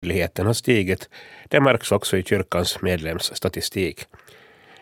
Dödligheten 0.00 0.46
har 0.46 0.52
stigit. 0.52 1.08
Det 1.48 1.60
märks 1.60 1.92
också 1.92 2.16
i 2.16 2.22
kyrkans 2.22 2.82
medlemsstatistik. 2.82 4.06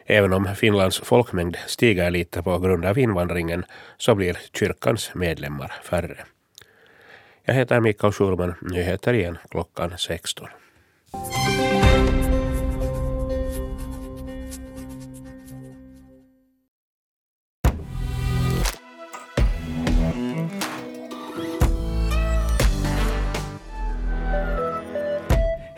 Även 0.07 0.33
om 0.33 0.55
Finlands 0.57 0.99
folkmängd 1.01 1.57
stiger 1.67 2.11
lite 2.11 2.43
på 2.43 2.59
grund 2.59 2.85
av 2.85 2.99
invandringen 2.99 3.65
så 3.97 4.15
blir 4.15 4.39
kyrkans 4.53 5.11
medlemmar 5.15 5.73
färre. 5.85 6.25
Jag 7.45 7.55
heter 7.55 7.81
Mikael 7.81 8.13
Schulman. 8.13 8.55
Nyheter 8.61 9.15
igen 9.15 9.39
klockan 9.51 9.99
16. 9.99 10.49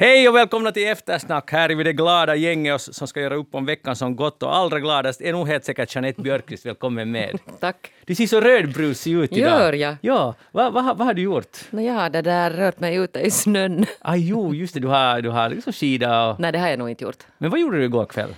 Hej 0.01 0.29
och 0.29 0.35
välkomna 0.35 0.73
till 0.73 0.89
Eftersnack. 0.89 1.53
Här 1.53 1.69
är 1.69 1.75
vi 1.75 1.85
det 1.85 1.93
glada 1.93 2.35
gänget 2.35 2.81
som 2.81 3.09
ska 3.09 3.21
göra 3.21 3.35
upp 3.35 3.55
om 3.55 3.67
veckan 3.67 3.97
som 3.97 4.17
gått 4.17 4.43
och 4.43 4.57
allra 4.57 4.81
gladast 4.81 5.21
är 5.21 5.33
nog 5.33 5.49
helt 5.49 5.65
säkert 5.65 5.95
Jeanette 5.95 6.23
Björkqvist. 6.23 6.67
Välkommen 6.67 7.11
med. 7.11 7.39
Tack. 7.61 7.93
Du 8.05 8.15
ser 8.15 8.27
så 8.27 8.41
rödbrusig 8.41 9.13
ut 9.13 9.33
idag. 9.33 9.61
Gör 9.61 9.73
jag? 9.73 9.97
Ja. 10.01 10.35
Vad 10.53 10.73
va, 10.73 10.95
va 10.95 11.05
har 11.05 11.15
du 11.15 11.23
gjort? 11.23 11.59
Nå, 11.71 11.83
jag 11.83 11.95
har 11.95 12.11
det 12.11 12.23
där 12.23 12.51
rört 12.51 12.81
mig 12.81 12.97
ute 12.97 13.21
i 13.21 13.31
snön. 13.31 13.87
Ah, 14.01 14.17
jo, 14.17 14.55
just 14.55 14.75
det. 14.75 14.81
Du 14.81 14.89
har, 14.89 15.21
du 15.21 15.29
har 15.31 15.49
liksom 15.49 15.73
skida 15.73 16.29
och... 16.29 16.41
Nej, 16.41 16.53
det 16.53 16.59
har 16.59 16.69
jag 16.69 16.79
nog 16.79 16.91
inte 16.91 17.05
gjort. 17.05 17.27
Men 17.39 17.51
vad 17.51 17.61
gjorde 17.61 17.79
du 17.79 17.85
igår 17.85 18.07
kväll? 18.07 18.35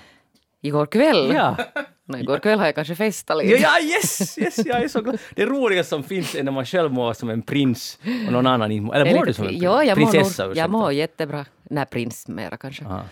Igår 0.62 0.86
kväll? 0.86 1.32
Ja. 1.34 1.56
Nå, 2.10 2.18
igår 2.18 2.38
kväll 2.38 2.58
har 2.58 2.66
jag 2.66 2.74
kanske 2.74 2.94
festat 2.94 3.38
lite. 3.38 3.62
Ja, 3.62 3.68
ja, 3.80 3.86
yes, 3.86 4.38
yes, 4.38 4.58
jag 4.66 4.82
är 4.82 4.88
så 4.88 5.00
glad. 5.00 5.18
Det 5.34 5.46
roliga 5.46 5.84
som 5.84 6.02
finns 6.02 6.34
är 6.34 6.42
när 6.42 6.52
man 6.52 6.66
själv 6.66 6.92
mår 6.92 7.12
som 7.12 7.30
en 7.30 7.42
prins 7.42 7.98
och 8.26 8.32
någon 8.32 8.46
annan 8.46 8.72
inte 8.72 8.86
mår. 8.86 8.94
Eller 8.94 9.14
mår 9.14 9.24
du 9.24 9.32
som 9.32 9.44
en 9.44 9.50
prins? 9.50 9.62
Ja, 9.62 9.84
jag 9.84 9.98
mår, 9.98 10.06
prinsessa? 10.06 10.44
ursäkta. 10.44 10.60
jag 10.60 10.70
mår 10.70 10.92
jättebra. 10.92 11.46
Nej, 11.62 11.86
prins 11.86 12.28
mera 12.28 12.56
kanske. 12.56 12.84
Aha. 12.84 13.02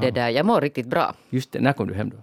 Det 0.00 0.10
där, 0.10 0.28
jag 0.28 0.46
mår 0.46 0.60
riktigt 0.60 0.86
bra. 0.86 1.14
Just 1.30 1.52
det, 1.52 1.60
när 1.60 1.72
kom 1.72 1.88
du 1.88 1.94
hem 1.94 2.10
då? 2.10 2.16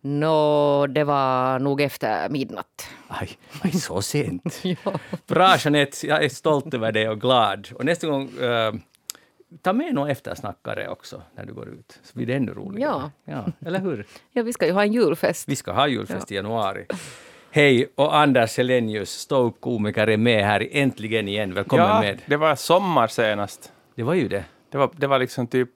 Nå, 0.00 0.86
det 0.86 1.04
var 1.04 1.58
nog 1.58 1.80
efter 1.80 2.28
midnatt. 2.28 2.88
Aj, 3.08 3.30
aj 3.62 3.72
så 3.72 4.02
sent. 4.02 4.60
Ja. 4.62 4.92
Bra 5.26 5.56
Jeanette, 5.58 6.06
jag 6.06 6.24
är 6.24 6.28
stolt 6.28 6.74
över 6.74 6.92
dig 6.92 7.08
och 7.08 7.20
glad. 7.20 7.68
Och 7.74 7.84
nästa 7.84 8.06
gång, 8.06 8.30
eh, 8.40 8.72
ta 9.62 9.72
med 9.72 9.94
någon 9.94 10.10
eftersnackare 10.10 10.88
också 10.88 11.22
när 11.34 11.46
du 11.46 11.54
går 11.54 11.68
ut. 11.68 11.98
Så 12.02 12.14
blir 12.14 12.26
det 12.26 12.34
ännu 12.34 12.52
roligare. 12.54 12.92
Ja. 12.92 13.10
ja. 13.24 13.68
Eller 13.68 13.80
hur? 13.80 14.06
ja, 14.32 14.42
vi 14.42 14.52
ska 14.52 14.66
ju 14.66 14.72
ha 14.72 14.82
en 14.82 14.92
julfest. 14.92 15.48
Vi 15.48 15.56
ska 15.56 15.72
ha 15.72 15.88
julfest 15.88 16.32
i 16.32 16.34
januari. 16.34 16.86
Hej, 17.50 17.92
och 17.94 18.16
Anders 18.16 18.56
Helenius, 18.56 19.10
ståuppkomiker, 19.10 20.06
är 20.06 20.16
med 20.16 20.44
här 20.44 20.68
äntligen 20.70 21.28
igen. 21.28 21.54
Välkommen 21.54 21.86
ja, 21.86 22.00
med. 22.00 22.22
det 22.26 22.36
var 22.36 22.54
sommar 22.54 23.06
senast. 23.06 23.72
Det 23.94 24.02
var 24.02 24.14
ju 24.14 24.28
det, 24.28 24.44
Det 24.70 24.78
var, 24.78 24.90
det 24.96 25.06
var 25.06 25.18
liksom 25.18 25.46
typ, 25.46 25.68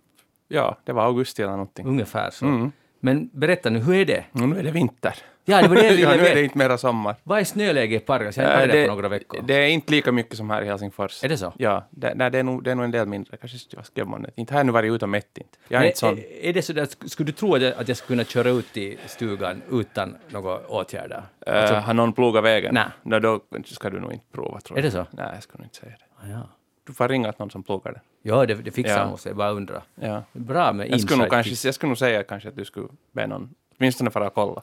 ja, 0.49 0.79
det 0.85 0.93
var 0.93 1.05
augusti 1.05 1.43
eller 1.43 1.53
någonting. 1.53 1.87
ungefär 1.87 2.31
så. 2.31 2.47
Mm. 2.47 2.73
Men 3.01 3.31
berätta 3.33 3.71
nu, 3.71 3.79
hur 3.79 3.95
är 3.95 4.05
det? 4.05 4.25
Nu 4.33 4.59
är 4.59 4.63
det 4.63 4.71
vinter. 4.71 5.15
Ja, 5.45 5.63
det 5.63 5.69
var 5.69 5.77
det 5.77 5.83
jag 5.83 5.99
ja, 5.99 6.11
ville 6.11 6.23
nu 6.23 6.29
är 6.29 6.35
det 6.35 6.45
inte 6.45 6.59
mera 6.59 6.79
sommar. 6.79 7.17
Vad 7.23 7.41
är 7.41 7.45
snöläget 7.45 8.03
i 8.03 8.07
Pargas? 8.07 8.37
Jag 8.37 8.45
har 8.45 8.51
inte 8.53 8.67
varit 8.67 8.73
där 8.73 8.89
på 8.89 8.95
några 8.95 9.09
veckor. 9.09 9.43
det 9.45 9.55
är 9.55 9.69
inte 9.69 9.93
lika 9.93 10.13
mycket 10.13 10.37
som 10.37 10.51
här 10.51 10.63
i 10.63 10.67
Helsingfors. 10.67 11.25
Är 11.25 11.29
det 11.29 11.37
så? 11.37 11.53
Ja, 11.59 11.87
det, 11.91 12.15
nej, 12.15 12.31
det, 12.31 12.39
är 12.39 12.43
nog, 12.43 12.65
det 12.65 12.71
är 12.71 12.75
nog 12.75 12.85
en 12.85 12.91
del 12.91 13.07
mindre. 13.07 13.37
Kanske 13.37 13.77
vad 13.77 13.87
skrev 13.87 14.07
man 14.07 14.23
det? 14.23 14.31
Inte 14.35 14.55
har 14.55 14.59
jag 14.59 14.67
nu 14.67 14.73
varit 14.73 14.93
ute 14.93 15.05
och 15.05 15.09
mätt 15.09 15.39
inte. 15.39 15.59
Jag 15.69 15.77
är 15.77 15.81
Men 15.81 15.87
inte 15.87 15.99
sån. 15.99 16.19
är, 16.19 16.45
är 16.45 16.53
det 16.53 16.63
så 16.63 16.73
där, 16.73 17.09
skulle 17.09 17.27
du 17.27 17.33
tro 17.33 17.55
att 17.55 17.63
jag, 17.63 17.73
att 17.75 17.89
jag 17.89 17.97
skulle 17.97 18.17
kunna 18.17 18.25
köra 18.25 18.49
ut 18.59 18.77
i 18.77 18.99
stugan 19.07 19.63
utan 19.71 20.17
några 20.29 20.59
åtgärder? 20.67 21.23
Äh, 21.47 21.73
har 21.75 21.95
någon 21.95 22.13
plogat 22.13 22.45
vägen? 22.45 22.75
Nej. 22.75 22.85
Nå, 23.03 23.19
då 23.19 23.41
ska 23.65 23.91
du 23.91 24.01
nog 24.01 24.13
inte 24.13 24.25
prova 24.33 24.61
tror 24.61 24.79
Är 24.79 24.83
jag. 24.83 24.93
det 24.93 24.97
så? 24.97 25.07
Nej, 25.11 25.31
jag 25.35 25.43
ska 25.43 25.59
nog 25.59 25.65
inte 25.67 25.77
säga 25.77 25.93
det. 25.99 26.27
Ah, 26.27 26.31
ja. 26.39 26.49
Du 26.87 26.93
får 26.93 27.09
ringa 27.09 27.33
till 27.33 27.41
någon 27.41 27.51
som 27.51 27.63
plogar 27.63 27.93
det. 27.93 28.01
Ja, 28.23 28.47
det, 28.47 28.55
det 28.55 28.71
fixar 28.71 28.99
Ja. 28.99 29.09
nog 29.09 29.21
sig. 29.21 29.31
Jag 29.31 29.37
bara 29.37 29.51
undrar. 29.51 29.83
Ja. 29.95 30.23
Bra 30.33 30.73
med 30.73 30.91
Jag 30.91 31.01
skulle, 31.01 31.19
nog 31.23 31.31
kanske, 31.31 31.67
jag 31.69 31.75
skulle 31.75 31.89
nog 31.89 31.99
säga 31.99 32.23
kanske 32.23 32.49
att 32.49 32.57
du 32.57 32.65
skulle 32.65 32.89
be 33.13 33.27
någon, 33.27 33.55
åtminstone 33.79 34.11
fara 34.11 34.27
och 34.27 34.35
kolla. 34.35 34.63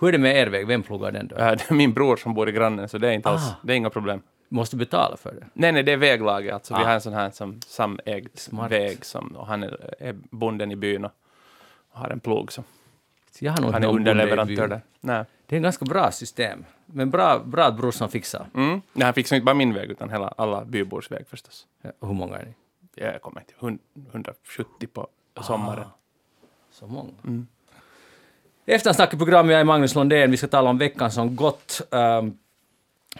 Hur 0.00 0.08
är 0.08 0.12
det 0.12 0.18
med 0.18 0.36
er 0.36 0.46
väg? 0.46 0.66
Vem 0.66 0.82
plogar 0.82 1.12
den 1.12 1.28
då? 1.28 1.36
Äh, 1.36 1.46
det 1.50 1.70
är 1.70 1.74
min 1.74 1.92
bror 1.92 2.16
som 2.16 2.34
bor 2.34 2.48
i 2.48 2.52
grannen, 2.52 2.88
så 2.88 2.98
det 2.98 3.08
är 3.08 3.12
inte 3.12 3.28
alls, 3.28 3.42
Ah. 3.50 3.54
det 3.62 3.72
är 3.72 3.76
inga 3.76 3.90
problem. 3.90 4.22
Måste 4.48 4.76
du 4.76 4.78
betala 4.78 5.16
för 5.16 5.32
det? 5.34 5.46
Nej, 5.52 5.72
nej, 5.72 5.82
det 5.82 5.92
är 5.92 5.96
väglaget. 5.96 6.54
Alltså, 6.54 6.74
Vi 6.74 6.82
Ah. 6.82 6.86
har 6.86 6.94
en 6.94 7.00
sån 7.00 7.12
här 7.12 7.30
som 7.30 7.60
samägd 7.66 8.38
Smart. 8.38 8.70
väg 8.72 9.04
som, 9.04 9.36
och 9.36 9.46
han 9.46 9.62
är, 9.62 9.94
är 9.98 10.16
bonden 10.30 10.70
i 10.72 10.76
byn 10.76 11.04
och 11.04 11.10
har 11.90 12.10
en 12.10 12.20
plog. 12.20 12.52
Så 12.52 12.62
Jag 13.40 13.52
har 13.52 13.60
nog 13.60 13.72
han 13.72 13.82
är 13.84 13.88
underleverantör 13.88 14.68
där. 14.68 14.80
Nej. 15.00 15.24
Det 15.46 15.56
är 15.56 15.58
ett 15.58 15.62
ganska 15.62 15.84
bra 15.84 16.10
system. 16.10 16.64
Men 16.86 17.10
bra, 17.10 17.38
bra 17.38 17.64
att 17.64 17.76
brorsan 17.76 18.08
fixar. 18.08 18.46
Mm. 18.54 18.80
Nej, 18.92 19.04
han 19.04 19.14
fixar 19.14 19.36
inte 19.36 19.44
bara 19.44 19.54
min 19.54 19.74
väg, 19.74 19.90
utan 19.90 20.10
hela, 20.10 20.28
alla 20.28 20.64
bybors 20.64 21.10
väg 21.10 21.26
förstås. 21.28 21.66
Ja, 21.82 21.90
Hur 22.00 22.14
många 22.14 22.36
är 22.36 22.44
ni? 22.44 22.54
Jag 22.94 23.22
kommer 23.22 23.40
inte 23.40 23.52
ihåg, 23.66 23.78
170 24.12 24.86
på 24.92 25.08
sommaren. 25.42 25.84
Ah. 25.84 25.90
Så 26.70 26.86
många. 26.86 27.10
Mm. 27.24 27.46
Eftersnack 28.70 29.14
i 29.14 29.16
programmet, 29.16 29.52
jag 29.52 29.60
är 29.60 29.64
Magnus 29.64 29.94
Lundén. 29.94 30.30
Vi 30.30 30.36
ska 30.36 30.46
tala 30.46 30.70
om 30.70 30.78
veckan 30.78 31.10
som 31.10 31.36
gått. 31.36 31.80
Um, 31.90 32.36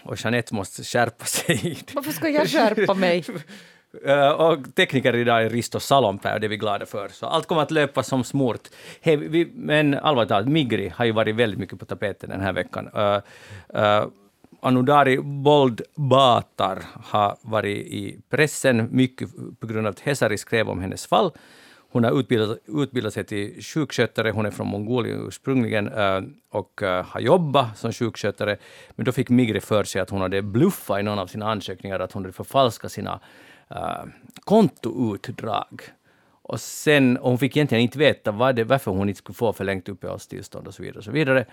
och 0.03 0.15
Jeanette 0.17 0.55
måste 0.55 0.83
skärpa 0.83 1.25
sig. 1.25 1.77
Varför 1.93 2.11
ska 2.11 2.29
jag 2.29 2.47
skärpa 2.47 2.93
mig? 2.93 3.25
Uh, 4.07 4.29
och 4.41 4.75
tekniker 4.75 5.15
idag 5.15 5.43
är 5.43 5.49
Risto 5.49 5.79
Salonpää 5.79 6.33
och 6.33 6.39
det 6.39 6.47
är 6.47 6.49
vi 6.49 6.57
glada 6.57 6.85
för. 6.85 7.09
Så 7.09 7.25
allt 7.25 7.47
kommer 7.47 7.61
att 7.61 7.71
löpa 7.71 8.03
som 8.03 8.23
smort. 8.23 8.61
Hey, 9.01 9.15
vi, 9.15 9.51
men 9.55 9.93
allvarligt 9.93 10.29
talat, 10.29 10.47
Migri 10.47 10.93
har 10.95 11.05
ju 11.05 11.11
varit 11.11 11.35
väldigt 11.35 11.59
mycket 11.59 11.79
på 11.79 11.85
tapeten 11.85 12.29
den 12.29 12.41
här 12.41 12.53
veckan. 12.53 12.89
Uh, 12.95 13.21
uh, 13.81 14.07
Anudari 14.61 15.17
Boldbatar 15.17 16.83
har 17.03 17.37
varit 17.41 17.87
i 17.87 18.19
pressen 18.29 18.87
mycket 18.91 19.29
på 19.59 19.67
grund 19.67 19.87
av 19.87 19.91
att 19.91 19.99
Hesari 19.99 20.37
skrev 20.37 20.69
om 20.69 20.81
hennes 20.81 21.07
fall. 21.07 21.31
Hon 21.91 22.03
har 22.03 22.19
utbildat, 22.19 22.57
utbildat 22.67 23.13
sig 23.13 23.23
till 23.23 23.63
sjukskötare, 23.63 24.31
hon 24.31 24.45
är 24.45 24.51
från 24.51 24.67
Mongolien 24.67 25.27
ursprungligen 25.27 25.87
eh, 25.87 26.21
och 26.49 26.83
eh, 26.83 27.05
har 27.05 27.19
jobbat 27.19 27.77
som 27.77 27.93
sjukskötare. 27.93 28.57
Men 28.95 29.05
då 29.05 29.11
fick 29.11 29.29
Migri 29.29 29.59
för 29.59 29.83
sig 29.83 30.01
att 30.01 30.09
hon 30.09 30.21
hade 30.21 30.41
bluffat 30.41 30.99
i 30.99 31.03
någon 31.03 31.19
av 31.19 31.27
sina 31.27 31.51
ansökningar, 31.51 31.99
att 31.99 32.11
hon 32.11 32.23
hade 32.23 32.33
förfalskat 32.33 32.91
sina 32.91 33.19
eh, 33.69 34.03
kontoutdrag. 34.39 35.81
Och 36.41 36.61
sen, 36.61 37.17
och 37.17 37.29
hon 37.29 37.39
fick 37.39 37.57
egentligen 37.57 37.81
inte 37.81 37.99
veta 37.99 38.31
vad 38.31 38.55
det, 38.55 38.63
varför 38.63 38.91
hon 38.91 39.09
inte 39.09 39.17
skulle 39.17 39.35
få 39.35 39.53
förlängt 39.53 39.89
uppehållstillstånd 39.89 40.67
och 40.67 40.73
så 40.73 40.83
vidare. 40.83 40.97
Och 40.97 41.03
så 41.03 41.11
vidare. 41.11 41.45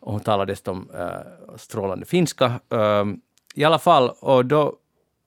Och 0.00 0.12
hon 0.12 0.20
talade 0.20 0.52
dessutom 0.52 0.90
äh, 0.94 1.56
strålande 1.56 2.06
finska. 2.06 2.60
Äh, 2.70 3.04
I 3.54 3.64
alla 3.64 3.78
fall, 3.78 4.10
och 4.20 4.46
då 4.46 4.76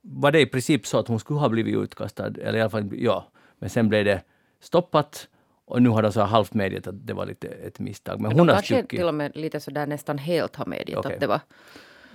var 0.02 0.32
det 0.32 0.42
i 0.42 0.46
princip 0.46 0.88
så 0.88 1.00
att 1.00 1.08
hon 1.08 1.20
skulle 1.20 1.40
ha 1.40 1.50
blivit 1.50 1.76
utkastad, 1.76 2.28
eller 2.28 2.56
i 2.56 2.62
alla 2.62 2.70
fall, 2.70 2.90
ja. 2.92 3.26
Men 3.60 3.70
sen 3.70 3.90
blev 3.90 4.06
det 4.06 4.22
stoppat 4.60 5.28
och 5.66 5.82
nu 5.82 5.90
har 5.90 6.02
de 6.02 6.12
så 6.12 6.22
halvt 6.22 6.54
medgett 6.54 6.88
att 6.88 7.08
det 7.08 7.14
var 7.14 7.26
lite 7.26 7.48
ett 7.48 7.80
misstag. 7.80 8.20
Men 8.22 8.32
hon 8.32 8.38
De 8.38 8.54
har 8.54 8.56
kanske 8.56 8.74
stuckit. 8.76 9.00
till 9.00 9.08
och 9.08 9.14
med 9.14 9.36
lite 9.36 9.60
sådär 9.60 9.88
nästan 9.88 10.18
helt 10.18 10.56
har 10.56 10.66
medgett 10.66 10.98
Okej. 10.98 11.14
att 11.14 11.20
det 11.20 11.28
var 11.28 11.40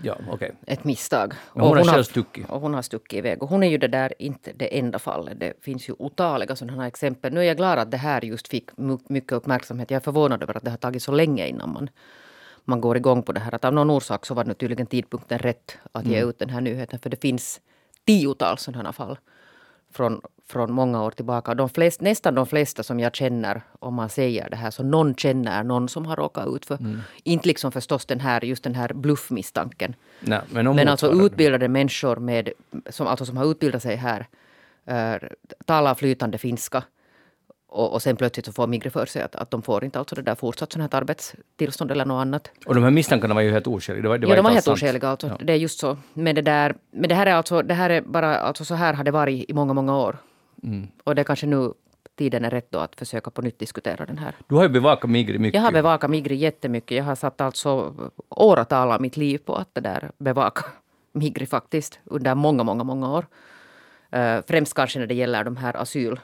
Ja, 0.02 0.16
okej. 0.30 0.52
ett 0.66 0.84
misstag. 0.84 1.34
Men 1.54 1.64
hon 1.64 1.76
har 1.76 1.84
har, 1.84 1.92
själv 1.92 2.02
stuckit. 2.04 2.50
Och 2.50 2.60
hon 2.60 2.74
har 2.74 2.82
stuckit 2.82 3.18
iväg. 3.18 3.42
Och 3.42 3.48
hon 3.48 3.62
är 3.62 3.68
ju 3.68 3.78
det 3.78 3.88
där 3.88 4.12
inte 4.18 4.52
det 4.52 4.78
enda 4.78 4.98
fallet. 4.98 5.40
Det 5.40 5.52
finns 5.64 5.88
ju 5.88 5.94
otaliga 5.98 6.56
sådana 6.56 6.80
här 6.82 6.88
exempel. 6.88 7.32
Nu 7.32 7.40
är 7.40 7.44
jag 7.44 7.56
glad 7.56 7.78
att 7.78 7.90
det 7.90 7.96
här 7.96 8.24
just 8.24 8.48
fick 8.48 8.76
my- 8.76 8.98
mycket 9.08 9.32
uppmärksamhet. 9.32 9.90
Jag 9.90 9.96
är 9.96 10.04
förvånad 10.04 10.42
över 10.42 10.56
att 10.56 10.64
det 10.64 10.70
har 10.70 10.76
tagit 10.78 11.02
så 11.02 11.12
länge 11.12 11.46
innan 11.46 11.72
man, 11.72 11.90
man 12.64 12.80
går 12.80 12.96
igång 12.96 13.22
på 13.22 13.32
det 13.32 13.40
här. 13.40 13.54
Att 13.54 13.64
av 13.64 13.72
någon 13.74 13.90
orsak 13.90 14.26
så 14.26 14.34
var 14.34 14.44
nu 14.44 14.54
tydligen 14.54 14.86
tidpunkten 14.86 15.38
rätt 15.38 15.78
att 15.92 16.06
ge 16.06 16.24
ut 16.24 16.38
den 16.38 16.50
här 16.50 16.60
nyheten. 16.60 16.98
För 16.98 17.10
det 17.10 17.20
finns 17.22 17.60
tiotals 18.06 18.62
sådana 18.62 18.92
fall 18.92 19.18
från, 19.94 20.20
från 20.48 20.72
många 20.72 21.02
år 21.02 21.10
tillbaka. 21.10 21.54
De 21.54 21.68
flest, 21.68 22.00
nästan 22.00 22.34
de 22.34 22.46
flesta 22.46 22.82
som 22.82 23.00
jag 23.00 23.16
känner, 23.16 23.62
om 23.78 23.94
man 23.94 24.08
säger 24.08 24.50
det 24.50 24.56
här, 24.56 24.70
så 24.70 24.82
någon 24.82 25.14
känner 25.14 25.64
någon 25.64 25.88
som 25.88 26.06
har 26.06 26.16
råkat 26.16 26.48
ut 26.48 26.66
för. 26.66 26.78
Inte 27.22 27.48
liksom 27.48 27.72
förstås 27.72 28.06
den 28.06 28.20
här, 28.20 28.44
just 28.44 28.64
den 28.64 28.74
här 28.74 28.92
bluffmisstanken. 28.94 29.94
Nej, 30.20 30.40
men 30.50 30.76
Men 30.76 30.88
alltså 30.88 31.12
utbildade 31.12 31.68
människor 31.68 32.16
med, 32.16 32.48
som, 32.90 33.06
alltså 33.06 33.26
som 33.26 33.36
har 33.36 33.50
utbildat 33.50 33.82
sig 33.82 33.96
här, 33.96 34.26
uh, 34.90 35.28
talar 35.64 35.94
flytande 35.94 36.38
finska 36.38 36.82
och, 37.74 37.92
och 37.92 38.02
sen 38.02 38.16
plötsligt 38.16 38.46
så 38.46 38.52
får 38.52 38.66
Migri 38.66 38.90
för 38.90 39.06
sig 39.06 39.22
att, 39.22 39.36
att 39.36 39.50
de 39.50 39.62
får 39.62 39.84
inte 39.84 39.98
alltså 39.98 40.14
det 40.14 40.22
där 40.22 40.34
fortsatt 40.34 40.72
sånt 40.72 40.92
här 40.92 41.00
arbetstillstånd 41.00 41.90
eller 41.90 42.04
något 42.04 42.20
annat. 42.20 42.50
Och 42.66 42.74
de 42.74 42.84
här 42.84 42.90
misstankarna 42.90 43.34
var 43.34 43.42
ju 43.42 43.50
helt 43.50 43.66
oskäliga. 43.66 44.02
Det 44.02 44.08
var, 44.08 44.18
det 44.18 44.26
ja, 44.28 44.34
de 44.34 44.44
var 44.44 44.50
helt 44.50 44.68
oskäliga 44.68 45.08
alltså. 45.08 45.26
Ja. 45.26 45.38
Det 45.40 45.52
är 45.52 45.56
just 45.56 45.78
så. 45.78 45.96
Men 46.14 46.34
det 46.34 46.42
där, 46.42 46.74
men 46.90 47.08
det 47.08 47.14
här 47.14 47.26
är 47.26 47.34
alltså, 47.34 47.62
det 47.62 47.74
här 47.74 47.90
är 47.90 48.00
bara, 48.00 48.38
alltså 48.38 48.64
så 48.64 48.74
här 48.74 48.94
har 48.94 49.04
det 49.04 49.10
varit 49.10 49.50
i 49.50 49.52
många, 49.52 49.72
många 49.72 49.96
år. 49.96 50.16
Mm. 50.62 50.88
Och 51.04 51.14
det 51.14 51.22
är 51.22 51.24
kanske 51.24 51.46
nu 51.46 51.72
tiden 52.16 52.44
är 52.44 52.50
rätt 52.50 52.70
då 52.70 52.78
att 52.78 52.96
försöka 52.96 53.30
på 53.30 53.42
nytt 53.42 53.58
diskutera 53.58 54.06
den 54.06 54.18
här. 54.18 54.34
Du 54.48 54.54
har 54.54 54.62
ju 54.62 54.68
bevakat 54.68 55.10
Migri 55.10 55.38
mycket. 55.38 55.54
Jag 55.54 55.62
har 55.62 55.72
bevakat 55.72 56.10
Migri 56.10 56.34
jättemycket. 56.34 56.96
Jag 56.96 57.04
har 57.04 57.14
satt 57.14 57.40
alltså 57.40 57.94
åratal 58.28 58.92
av 58.92 59.00
mitt 59.00 59.16
liv 59.16 59.38
på 59.38 59.56
att 59.56 59.68
det 59.72 59.80
där 59.80 60.10
bevaka 60.18 60.64
Migri 61.12 61.46
faktiskt 61.46 61.98
under 62.04 62.34
många, 62.34 62.62
många, 62.62 62.84
många 62.84 63.12
år. 63.12 63.26
Uh, 64.16 64.40
främst 64.46 64.74
kanske 64.74 64.98
när 64.98 65.06
det 65.06 65.14
gäller 65.14 65.44
de 65.44 65.56
här 65.56 65.76
asyl, 65.76 66.20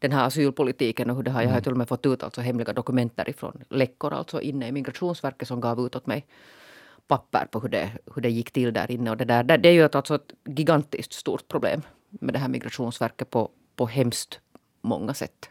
den 0.00 0.12
här 0.12 0.26
asylpolitiken 0.26 1.10
och 1.10 1.16
hur 1.16 1.22
det 1.22 1.30
har, 1.30 1.42
jag 1.42 1.50
har 1.50 1.60
till 1.60 1.72
och 1.72 1.78
med 1.78 1.88
fått 1.88 2.06
ut 2.06 2.22
alltså 2.22 2.40
hemliga 2.40 2.72
dokument 2.72 3.16
därifrån, 3.16 3.64
läckor 3.68 4.12
alltså 4.12 4.40
inne 4.40 4.68
i 4.68 4.72
Migrationsverket 4.72 5.48
som 5.48 5.60
gav 5.60 5.86
ut 5.86 5.96
åt 5.96 6.06
mig 6.06 6.26
papper 7.08 7.46
på 7.50 7.60
hur 7.60 7.68
det, 7.68 7.90
hur 8.14 8.22
det 8.22 8.30
gick 8.30 8.50
till 8.50 8.72
där 8.72 8.90
inne. 8.90 9.10
Och 9.10 9.16
det, 9.16 9.24
där, 9.24 9.42
det 9.42 9.68
är 9.68 9.72
ju 9.72 9.84
ett, 9.84 9.94
alltså 9.94 10.14
ett 10.14 10.32
gigantiskt 10.44 11.12
stort 11.12 11.48
problem 11.48 11.82
med 12.10 12.34
det 12.34 12.38
här 12.38 12.48
Migrationsverket 12.48 13.30
på 13.30 13.50
på 13.80 13.86
hemskt 13.86 14.40
många 14.82 15.14
sätt. 15.14 15.48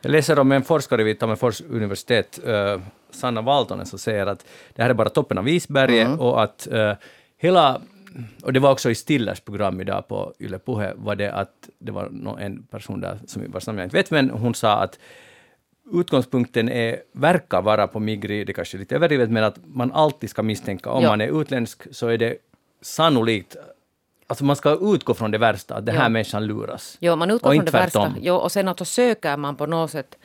Jag 0.00 0.10
läser 0.10 0.38
om 0.38 0.52
en 0.52 0.62
forskare 0.62 1.04
vid 1.04 1.18
Tammerfors 1.18 1.60
universitet, 1.60 2.40
uh, 2.46 2.80
Sanna 3.10 3.42
Valtonen, 3.42 3.86
som 3.86 3.98
säger 3.98 4.26
att 4.26 4.46
det 4.74 4.82
här 4.82 4.90
är 4.90 4.94
bara 4.94 5.08
toppen 5.08 5.38
av 5.38 5.48
isberget 5.48 6.06
mm. 6.06 6.20
och 6.20 6.42
att 6.42 6.68
uh, 6.72 6.92
hela 7.36 7.80
och 8.42 8.52
det 8.52 8.60
var 8.60 8.72
också 8.72 8.90
i 8.90 8.94
Stillers 8.94 9.40
program 9.40 9.80
idag 9.80 10.08
på 10.08 10.34
Yle 10.40 10.58
Puhe, 10.58 10.92
var 10.96 11.16
det 11.16 11.32
att 11.32 11.68
det 11.78 11.92
var 11.92 12.38
en 12.40 12.62
person 12.62 13.00
där, 13.00 13.18
som 13.26 13.42
vars 13.52 13.66
namn 13.66 13.78
jag 13.78 13.86
inte 13.86 13.96
vet, 13.96 14.10
men 14.10 14.30
hon 14.30 14.54
sa 14.54 14.72
att 14.82 14.98
utgångspunkten 15.92 16.68
är, 16.68 17.00
verkar 17.12 17.62
vara 17.62 17.86
på 17.86 18.00
Migri, 18.00 18.44
det 18.44 18.52
kanske 18.52 18.76
är 18.76 18.78
lite 18.78 18.94
överdrivet, 18.94 19.30
men 19.30 19.44
att 19.44 19.58
man 19.64 19.92
alltid 19.92 20.30
ska 20.30 20.42
misstänka, 20.42 20.90
om 20.90 21.02
ja. 21.02 21.08
man 21.08 21.20
är 21.20 21.40
utländsk 21.40 21.94
så 21.94 22.08
är 22.08 22.18
det 22.18 22.36
sannolikt 22.82 23.56
Alltså 24.28 24.44
man 24.44 24.56
ska 24.56 24.78
utgå 24.94 25.14
från 25.14 25.30
det 25.30 25.38
värsta, 25.38 25.74
att 25.74 25.86
den 25.86 25.94
här 25.94 26.02
ja. 26.02 26.08
människan 26.08 26.46
luras. 26.46 26.98
Jo, 27.00 27.16
man 27.16 27.30
utgår 27.30 27.54
från 27.54 27.64
det 27.64 27.70
värsta. 27.70 28.14
Jo, 28.20 28.34
och 28.34 28.52
sen 28.52 28.68
alltså 28.68 28.84
söker 28.84 29.36
man 29.36 29.56
på 29.56 29.66
något 29.66 29.90
sätt 29.90 30.18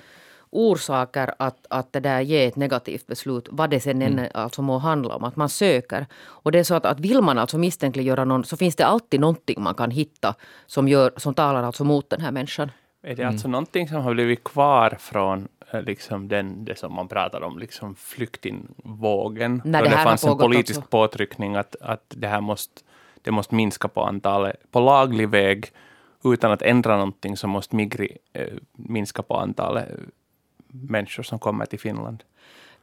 orsaker 0.52 1.34
att, 1.40 1.66
att 1.70 1.94
det 1.94 2.00
där 2.00 2.22
ger 2.22 2.48
ett 2.48 2.56
negativt 2.56 3.08
beslut, 3.08 3.48
vad 3.52 3.70
det 3.70 3.80
sen 3.80 4.02
än 4.02 4.20
mm. 4.20 4.32
alltså 4.34 4.62
må 4.62 4.78
handla 4.78 5.16
om. 5.16 5.24
Att 5.24 5.36
man 5.36 5.50
söker. 5.50 6.06
Och 6.24 6.52
det 6.52 6.60
är 6.60 6.64
så 6.64 6.76
att, 6.76 6.86
att 6.86 7.00
vill 7.00 7.22
man 7.22 7.38
alltså 7.38 7.58
misstänkliggöra 7.58 8.26
någon 8.26 8.44
så 8.44 8.58
finns 8.58 8.76
det 8.76 8.86
alltid 8.86 9.20
någonting 9.20 9.62
man 9.62 9.76
kan 9.76 9.92
hitta 9.92 10.36
som, 10.66 10.88
gör, 10.88 11.12
som 11.18 11.34
talar 11.34 11.64
alltså 11.64 11.84
mot 11.84 12.10
den 12.10 12.22
här 12.22 12.32
människan. 12.32 12.72
Är 13.04 13.16
det 13.16 13.24
alltså 13.24 13.48
mm. 13.48 13.52
någonting 13.52 13.88
som 13.88 14.02
har 14.02 14.14
blivit 14.14 14.44
kvar 14.44 14.98
från 15.00 15.48
eh, 15.72 15.82
liksom 15.82 16.28
den, 16.28 16.66
det 16.66 16.76
som 16.78 16.94
man 16.94 17.08
pratar 17.08 17.42
om, 17.42 17.60
liksom 17.60 17.96
flyktingvågen? 17.96 19.62
Nej, 19.66 19.84
det, 19.84 19.90
det 19.90 19.98
fanns 19.98 20.24
en 20.24 20.38
politisk 20.38 20.78
alltså. 20.78 20.90
påtryckning 20.90 21.56
att, 21.56 21.76
att 21.82 22.06
det 22.08 22.28
här 22.28 22.42
måste, 22.42 22.82
det 23.22 23.32
måste 23.32 23.56
minska 23.56 23.88
på 23.88 24.04
antalet, 24.04 24.72
på 24.72 24.80
laglig 24.80 25.30
väg, 25.30 25.72
utan 26.24 26.52
att 26.52 26.62
ändra 26.62 26.98
någonting 26.98 27.38
så 27.38 27.48
måste 27.48 27.76
Migri 27.76 28.18
eh, 28.34 28.48
minska 28.72 29.22
på 29.22 29.38
antalet 29.38 29.90
människor 30.72 31.24
som 31.24 31.40
kommer 31.40 31.66
till 31.66 31.80
Finland. 31.80 32.24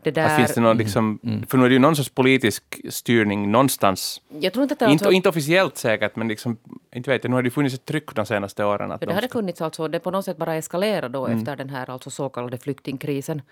Det 0.02 0.10
där... 0.10 0.36
finns 0.36 0.54
det 0.54 0.60
någon, 0.60 0.70
mm. 0.70 0.78
liksom, 0.78 1.18
mm. 1.24 1.46
För 1.46 1.58
nu 1.58 1.64
är 1.64 1.68
det 1.68 1.72
ju 1.72 1.78
någon 1.78 1.96
sorts 1.96 2.08
politisk 2.08 2.80
styrning 2.88 3.50
någonstans. 3.50 4.20
Jag 4.28 4.52
tror 4.52 4.62
inte, 4.62 4.72
att 4.72 4.78
det 4.78 4.84
inte, 4.84 5.04
alltså... 5.04 5.10
inte 5.10 5.28
officiellt 5.28 5.76
säkert, 5.76 6.16
men 6.16 6.28
liksom, 6.28 6.56
inte 6.92 7.10
vet 7.10 7.24
jag, 7.24 7.30
nu 7.30 7.36
har 7.36 7.42
det 7.42 7.50
funnits 7.50 7.74
ett 7.74 7.84
tryck 7.84 8.14
de 8.14 8.26
senaste 8.26 8.64
åren. 8.64 8.92
Att 8.92 9.00
ja, 9.00 9.06
det 9.06 9.14
hade 9.14 9.28
funnits 9.28 9.60
alltså, 9.60 9.88
det 9.88 10.00
på 10.00 10.10
något 10.10 10.24
sätt 10.24 10.36
bara 10.36 10.54
eskalerat 10.54 11.12
då 11.12 11.26
mm. 11.26 11.38
efter 11.38 11.56
den 11.56 11.70
här 11.70 11.90
alltså 11.90 12.10
så 12.10 12.28
kallade 12.28 12.58
flyktingkrisen. 12.58 13.42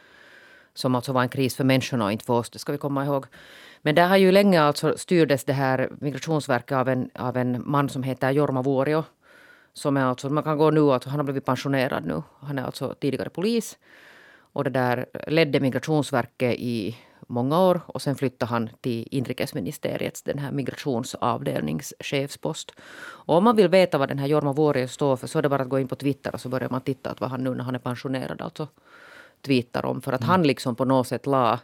Som 0.75 0.95
alltså 0.95 1.13
var 1.13 1.23
en 1.23 1.29
kris 1.29 1.57
för 1.57 1.65
människorna 1.65 2.05
och 2.05 2.13
inte 2.13 2.25
för 2.25 2.35
oss, 2.35 2.51
det 2.51 2.59
ska 2.59 2.73
vi 2.73 2.79
komma 2.79 3.05
ihåg. 3.05 3.27
Men 3.83 3.95
där 3.95 4.09
har 4.09 4.17
ju 4.17 4.33
länge 4.33 4.63
alltså 4.63 4.95
styrdes 4.97 5.45
det 5.45 5.53
här 5.53 5.89
Migrationsverket 6.01 6.77
av 6.77 6.89
en, 6.89 7.11
av 7.15 7.37
en 7.37 7.63
man 7.65 7.89
som 7.89 8.03
heter 8.03 8.31
Jorma 8.31 8.63
Vuorio. 8.63 9.05
Som 9.73 9.97
är 9.97 10.05
alltså, 10.05 10.31
man 10.31 10.45
kan 10.45 10.59
gå 10.59 10.71
nu, 10.71 10.81
alltså, 10.81 11.11
han 11.11 11.19
har 11.19 11.25
blivit 11.25 11.45
pensionerad 11.45 12.07
nu. 12.07 12.23
Han 12.41 12.59
är 12.59 12.65
alltså 12.65 12.95
tidigare 13.01 13.31
polis 13.31 13.79
och 14.57 14.65
det 14.65 14.71
där 14.71 15.07
ledde 15.27 15.61
Migrationsverket 15.61 16.55
i 16.59 16.97
många 17.27 17.61
år 17.61 17.81
och 17.87 18.03
sen 18.03 18.17
flyttade 18.17 18.51
han 18.51 18.71
till 18.81 19.09
inrikesministeriets 19.11 20.23
den 20.23 20.39
här 20.39 20.53
migrationsavdelningschefspost. 20.53 22.73
Och 23.27 23.37
om 23.37 23.45
man 23.45 23.57
vill 23.57 23.69
veta 23.69 23.99
vad 23.99 24.09
den 24.09 24.19
här 24.19 24.27
Jorma 24.27 24.53
Vuorio 24.53 24.89
står 24.89 25.17
för 25.17 25.27
så 25.27 25.39
är 25.39 25.43
det 25.43 25.49
bara 25.49 25.63
att 25.63 25.69
gå 25.69 25.79
in 25.79 25.89
på 25.89 25.97
Twitter 25.97 26.35
och 26.35 26.41
så 26.41 26.49
börjar 26.49 26.69
man 26.69 26.81
titta 26.81 27.11
att 27.11 27.21
vad 27.21 27.31
han 27.31 27.45
nu 27.45 27.55
när 27.55 27.65
han 27.65 27.75
är 27.75 27.79
pensionerad 27.79 28.43
alltså 28.43 28.69
tweetar 29.43 29.87
om. 29.87 30.01
För 30.01 30.13
att 30.13 30.21
mm. 30.21 30.31
han 30.31 30.43
liksom 30.43 30.77
på 30.77 30.85
något 30.85 31.09
sätt 31.09 31.27
la, 31.27 31.59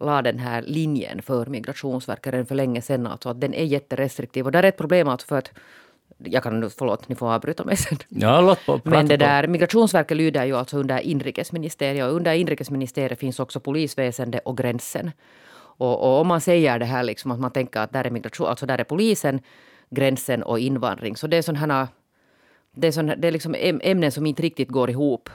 la 0.00 0.22
den 0.22 0.38
här 0.38 0.62
linjen 0.62 1.22
för 1.22 1.46
Migrationsverket 1.46 2.32
redan 2.32 2.46
för 2.46 2.54
länge 2.54 2.82
sedan. 2.82 3.06
Alltså 3.06 3.28
att 3.28 3.40
den 3.40 3.54
är 3.54 3.64
jätterestriktiv. 3.64 4.46
Och 4.46 4.52
där 4.52 4.62
är 4.62 4.68
ett 4.68 4.76
problem 4.76 5.08
alltså 5.08 5.26
för 5.26 5.38
att 5.38 5.50
jag 6.18 6.42
kan 6.42 6.60
nu, 6.60 6.70
förlåt, 6.70 7.08
ni 7.08 7.14
får 7.14 7.32
avbryta 7.32 7.64
mig 7.64 7.76
sen. 7.76 7.98
Ja, 8.08 8.40
låt 8.40 8.66
på, 8.66 8.80
Men 8.84 9.08
det 9.08 9.16
där, 9.16 9.46
Migrationsverket 9.46 10.16
lyder 10.16 10.44
ju 10.44 10.56
alltså 10.56 10.78
under 10.78 10.98
inrikesministeriet 10.98 12.06
och 12.06 12.14
under 12.14 12.32
inrikesministeriet 12.32 13.18
finns 13.18 13.40
också 13.40 13.60
polisväsende 13.60 14.38
och 14.38 14.56
gränsen. 14.56 15.10
Och, 15.80 16.00
och, 16.00 16.20
om 16.20 16.26
man 16.26 16.40
säger 16.40 16.78
det 16.78 16.84
här 16.84 17.02
liksom 17.02 17.30
att 17.30 17.40
man 17.40 17.50
tänker 17.50 17.80
att 17.80 17.92
där 17.92 18.04
är 18.04 18.10
migration, 18.10 18.46
alltså 18.46 18.66
där 18.66 18.78
är 18.78 18.84
polisen, 18.84 19.40
gränsen 19.90 20.42
och 20.42 20.58
invandring. 20.58 21.16
Så 21.16 21.26
det 21.26 21.36
är 21.36 21.42
sådana 21.42 21.88
det 22.76 22.86
är, 22.86 22.92
sån, 22.92 23.06
det 23.06 23.28
är 23.28 23.32
liksom 23.32 23.54
ämnen 23.58 24.12
som 24.12 24.26
inte 24.26 24.42
riktigt 24.42 24.68
går 24.68 24.90
ihop. 24.90 25.30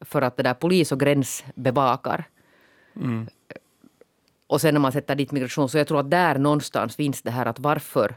För 0.00 0.22
att 0.22 0.36
det 0.36 0.42
där 0.42 0.54
polis 0.54 0.92
och 0.92 1.00
gräns 1.00 1.44
bevakar. 1.54 2.24
Mm. 2.96 3.28
Och 4.46 4.60
sen 4.60 4.74
när 4.74 4.80
man 4.80 4.92
sätter 4.92 5.14
dit 5.14 5.32
migration, 5.32 5.68
så 5.68 5.78
jag 5.78 5.88
tror 5.88 6.00
att 6.00 6.10
där 6.10 6.38
någonstans 6.38 6.96
finns 6.96 7.22
det 7.22 7.30
här 7.30 7.46
att 7.46 7.58
varför 7.58 8.16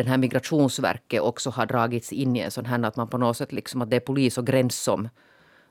den 0.00 0.10
här 0.10 0.18
Migrationsverket 0.18 1.20
också 1.20 1.50
har 1.50 1.66
dragits 1.66 2.12
in 2.12 2.36
i 2.36 2.40
en 2.40 2.50
sån 2.50 2.66
här 2.66 2.84
att 2.84 2.96
man 2.96 3.08
på 3.08 3.18
något 3.18 3.36
sätt 3.36 3.52
liksom 3.52 3.82
att 3.82 3.90
det 3.90 3.96
är 3.96 4.00
polis 4.00 4.38
och 4.38 4.46
gräns 4.46 4.82
som, 4.82 5.08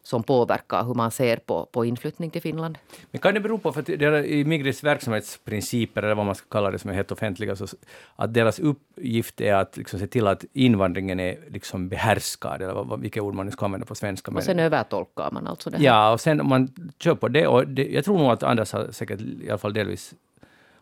som 0.04 0.24
påverkar 0.24 0.84
hur 0.84 0.94
man 0.94 1.12
ser 1.12 1.38
på, 1.38 1.66
på 1.72 1.86
inflyttning 1.86 2.30
till 2.30 2.42
Finland. 2.42 2.78
Men 3.12 3.22
kan 3.22 3.34
det 3.34 3.40
bero 3.40 3.58
på, 3.58 3.72
för 3.72 3.80
att 3.80 3.86
det 3.86 4.28
i 4.28 4.46
Migris 4.46 4.84
verksamhetsprinciper, 4.84 6.04
eller 6.04 6.16
vad 6.16 6.26
man 6.26 6.36
ska 6.36 6.48
kalla 6.50 6.72
det, 6.72 6.80
som 6.80 6.90
är 6.90 6.96
helt 6.96 7.12
offentliga, 7.12 7.56
så 7.56 7.68
att 8.16 8.34
deras 8.34 8.60
uppgift 8.60 9.42
är 9.42 9.54
att 9.54 9.78
liksom 9.78 10.00
se 10.00 10.08
till 10.08 10.28
att 10.28 10.46
invandringen 10.54 11.20
är 11.20 11.38
liksom 11.48 11.90
behärskad, 11.90 12.62
eller 12.62 12.74
vad, 12.74 13.02
vilket 13.02 13.24
ord 13.24 13.34
man 13.34 13.46
nu 13.46 13.52
ska 13.52 13.66
använda 13.66 13.86
på 13.86 13.96
svenska. 13.96 14.31
Och 14.31 14.44
sen 14.44 14.60
övertolkar 14.60 15.31
man 15.31 15.48
alltså 15.48 15.70
det 15.70 15.78
här. 15.78 15.86
Ja, 15.86 16.12
och 16.12 16.22
sen 16.22 16.48
man 16.48 16.70
kör 17.00 17.16
på 17.16 17.28
det, 17.28 17.48
och 17.48 17.68
det, 17.68 17.88
jag 17.88 18.06
tror 18.06 18.18
nog 18.18 18.31
att 18.31 18.44
Anders 18.44 18.72
har 18.74 18.92
säkert 18.92 19.22
i 19.22 19.50
alla 19.50 19.58
fall 19.58 19.74
delvis 19.74 20.14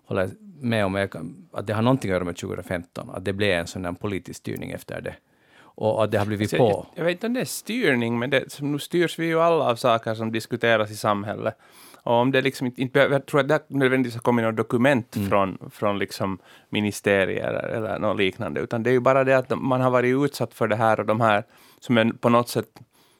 håller 0.07 0.29
med 0.59 0.85
om 0.85 1.07
att 1.51 1.67
det 1.67 1.73
har 1.73 1.81
någonting 1.81 2.11
att 2.11 2.15
göra 2.15 2.23
med 2.23 2.37
2015, 2.37 3.09
att 3.09 3.25
det 3.25 3.33
blev 3.33 3.59
en 3.59 3.67
sån 3.67 3.95
politisk 3.95 4.39
styrning 4.39 4.71
efter 4.71 5.01
det. 5.01 5.15
Och 5.59 6.03
att 6.03 6.11
det 6.11 6.17
har 6.17 6.25
blivit 6.25 6.53
alltså, 6.53 6.57
på. 6.57 6.87
Jag, 6.95 6.99
jag, 6.99 7.05
vet 7.05 7.11
inte 7.11 7.27
om 7.27 7.33
det 7.33 7.41
är 7.41 7.45
styrning, 7.45 8.19
men 8.19 8.29
det, 8.29 8.61
nu 8.61 8.79
styrs 8.79 9.19
vi 9.19 9.25
ju 9.25 9.41
alla 9.41 9.63
av 9.63 9.75
saker 9.75 10.15
som 10.15 10.31
diskuteras 10.31 10.91
i 10.91 10.95
samhället. 10.95 11.57
Och 12.03 12.13
om 12.13 12.31
det 12.31 12.41
liksom 12.41 12.71
inte, 12.75 12.99
jag 12.99 13.25
tror 13.25 13.39
att 13.39 13.47
det 13.47 13.63
nödvändigtvis 13.67 14.15
har 14.15 14.21
kommit 14.21 14.45
något 14.45 14.55
dokument 14.55 15.15
mm. 15.15 15.29
från, 15.29 15.69
från 15.71 15.99
liksom 15.99 16.39
ministerier 16.69 17.53
eller 17.53 17.99
något 17.99 18.17
liknande, 18.17 18.61
utan 18.61 18.83
det 18.83 18.89
är 18.89 18.91
ju 18.91 18.99
bara 18.99 19.23
det 19.23 19.37
att 19.37 19.59
man 19.59 19.81
har 19.81 19.89
varit 19.89 20.25
utsatt 20.25 20.53
för 20.53 20.67
det 20.67 20.75
här 20.75 20.99
och 20.99 21.05
de 21.05 21.21
här, 21.21 21.43
som 21.79 21.97
är 21.97 22.11
på 22.11 22.29
något 22.29 22.49
sätt 22.49 22.79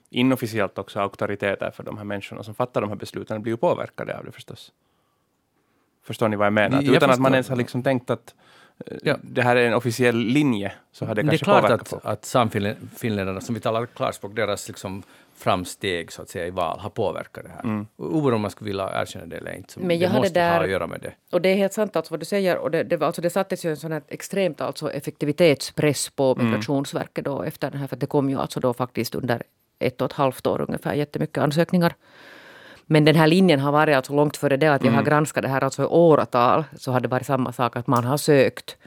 inofficiellt 0.10 0.78
också 0.78 1.00
auktoriteter 1.00 1.72
för 1.72 1.84
de 1.84 1.98
här 1.98 2.06
människorna 2.06 2.44
som 2.44 2.56
fattar 2.56 2.82
de 2.82 2.90
här 2.90 2.98
besluten, 2.98 3.42
blir 3.42 3.54
ju 3.54 3.58
påverkade 3.58 4.18
av 4.18 4.26
det 4.26 4.32
förstås. 4.32 4.72
Förstår 6.08 6.28
ni 6.28 6.36
vad 6.36 6.46
jag 6.46 6.54
menar? 6.54 6.82
Jag 6.82 6.96
Utan 6.96 7.10
att 7.10 7.20
man 7.20 7.34
ens 7.34 7.50
har 7.50 7.56
liksom 7.56 7.84
tänkt 7.84 8.10
att 8.10 8.36
eh, 8.86 8.98
ja. 9.04 9.16
det 9.22 9.42
här 9.42 9.56
är 9.56 9.68
en 9.68 9.74
officiell 9.74 10.18
linje, 10.18 10.72
så 10.92 11.06
har 11.06 11.16
det, 11.16 11.22
det 11.22 11.28
kanske 11.30 11.46
påverkat 11.46 11.70
Det 11.70 11.74
är 11.74 11.78
klart 11.90 12.04
att, 12.04 12.12
att 12.12 12.26
samfinländarna, 12.26 13.42
som 13.42 13.56
vi 13.56 13.62
talar 13.62 13.86
klarspråk, 13.86 14.36
deras 14.36 14.68
liksom 14.68 15.04
framsteg 15.38 16.12
så 16.12 16.22
att 16.22 16.30
säga 16.30 16.48
i 16.48 16.50
val 16.50 16.80
har 16.80 16.90
påverkat 16.90 17.44
det 17.44 17.50
här. 17.50 17.64
Mm. 17.64 17.88
Oberoende 17.96 18.36
om 18.36 18.42
man 18.42 18.52
skulle 18.52 18.68
vilja 18.68 19.02
erkänna 19.02 19.26
det 19.26 19.38
eller 19.38 19.56
inte. 19.56 19.74
Så 19.74 19.80
Men 19.80 20.00
jag 20.00 20.12
det 20.12 20.18
måste 20.18 20.34
där, 20.34 20.58
ha 20.58 20.64
att 20.64 20.70
göra 20.70 20.88
med 20.88 21.02
det. 21.02 21.14
Och 21.32 21.42
det 21.42 21.50
är 21.50 21.56
helt 21.56 21.74
sant 21.74 21.96
alltså 21.96 22.14
vad 22.14 22.20
du 22.20 22.26
säger. 22.26 22.58
Och 22.58 22.72
det, 22.72 22.84
det, 22.84 23.02
alltså 23.02 23.22
det 23.22 23.30
sattes 23.30 23.66
ju 23.66 23.70
en 23.70 23.78
sån 23.78 23.92
här 23.92 24.02
extremt 24.08 24.62
alltså 24.62 24.92
effektivitetspress 24.92 26.10
på 26.10 26.32
mm. 26.32 26.46
Migrationsverket 26.46 27.26
då 27.26 27.44
efter 27.44 27.72
den 27.72 27.80
här. 27.80 27.88
För 27.88 27.96
det 27.96 28.06
kom 28.06 28.30
ju 28.30 28.40
alltså 28.40 28.60
då 28.60 28.74
faktiskt 28.74 29.16
under 29.16 29.44
ett 29.80 30.02
och 30.02 30.06
ett 30.06 30.14
halvt 30.14 30.48
år 30.48 30.62
ungefär 30.62 30.94
jättemycket 30.94 31.38
ansökningar. 31.38 31.94
Men 32.88 33.06
den 33.06 33.16
här 33.16 33.28
linjen 33.28 33.60
har 33.60 33.72
varit 33.72 33.96
alltså 33.96 34.16
långt 34.16 34.38
före 34.38 34.58
det 34.58 34.68
att 34.68 34.84
jag 34.84 34.92
har 34.92 35.00
mm. 35.00 35.06
granskat 35.06 35.44
det 35.44 35.50
här 35.50 35.64
alltså 35.64 35.84
i 35.84 35.86
åratal. 35.86 36.64
Så 36.78 36.92
har 36.92 37.00
det 37.00 37.08
varit 37.08 37.26
samma 37.26 37.52
sak 37.52 37.76
att 37.76 37.88
man 37.88 38.04
har 38.04 38.18
sökt 38.18 38.78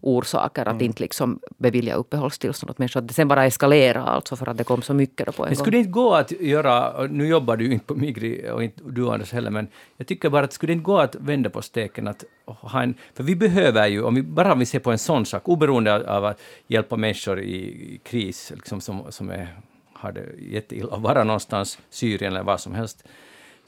orsaker 0.00 0.62
att 0.62 0.72
mm. 0.72 0.84
inte 0.84 1.02
liksom 1.02 1.40
bevilja 1.58 1.94
uppehållstillstånd 1.94 2.70
åt 2.70 2.78
människor. 2.78 3.00
Att 3.00 3.08
det 3.08 3.14
sen 3.14 3.28
bara 3.28 3.46
eskalera 3.46 4.02
alltså 4.02 4.36
för 4.36 4.48
att 4.48 4.58
det 4.58 4.64
kom 4.64 4.82
så 4.82 4.94
mycket 4.94 5.26
då 5.26 5.32
på 5.32 5.42
en 5.42 5.48
men 5.48 5.56
skulle 5.56 5.70
gång. 5.70 5.72
det 5.72 5.78
inte 5.78 5.90
gå 5.90 6.14
att 6.14 6.32
göra, 6.32 7.06
nu 7.06 7.26
jobbar 7.26 7.56
du 7.56 7.72
inte 7.72 7.86
på 7.86 7.94
Migri 7.94 8.50
och 8.52 8.64
inte 8.64 8.80
du 8.86 9.08
Anders 9.08 9.32
heller, 9.32 9.50
men 9.50 9.68
jag 9.96 10.06
tycker 10.06 10.30
bara 10.30 10.44
att 10.44 10.52
skulle 10.52 10.70
det 10.70 10.74
inte 10.74 10.84
gå 10.84 10.98
att 10.98 11.14
vända 11.14 11.50
på 11.50 11.62
steken 11.62 12.08
att 12.08 12.24
ha 12.44 12.82
en, 12.82 12.94
för 13.14 13.24
vi 13.24 13.36
behöver 13.36 13.86
ju, 13.86 14.02
om 14.02 14.14
vi 14.14 14.22
bara 14.22 14.52
om 14.52 14.58
vi 14.58 14.66
ser 14.66 14.78
på 14.78 14.92
en 14.92 14.98
sån 14.98 15.26
sak, 15.26 15.48
oberoende 15.48 16.10
av 16.10 16.24
att 16.24 16.40
hjälpa 16.66 16.96
människor 16.96 17.40
i 17.40 18.00
kris, 18.04 18.52
liksom 18.54 18.80
som, 18.80 19.02
som 19.08 19.30
är, 19.30 19.48
har 19.92 20.12
det 20.12 20.24
jätteilla 20.38 20.96
vara 20.96 21.24
någonstans, 21.24 21.78
Syrien 21.90 22.32
eller 22.32 22.42
vad 22.42 22.60
som 22.60 22.74
helst, 22.74 23.04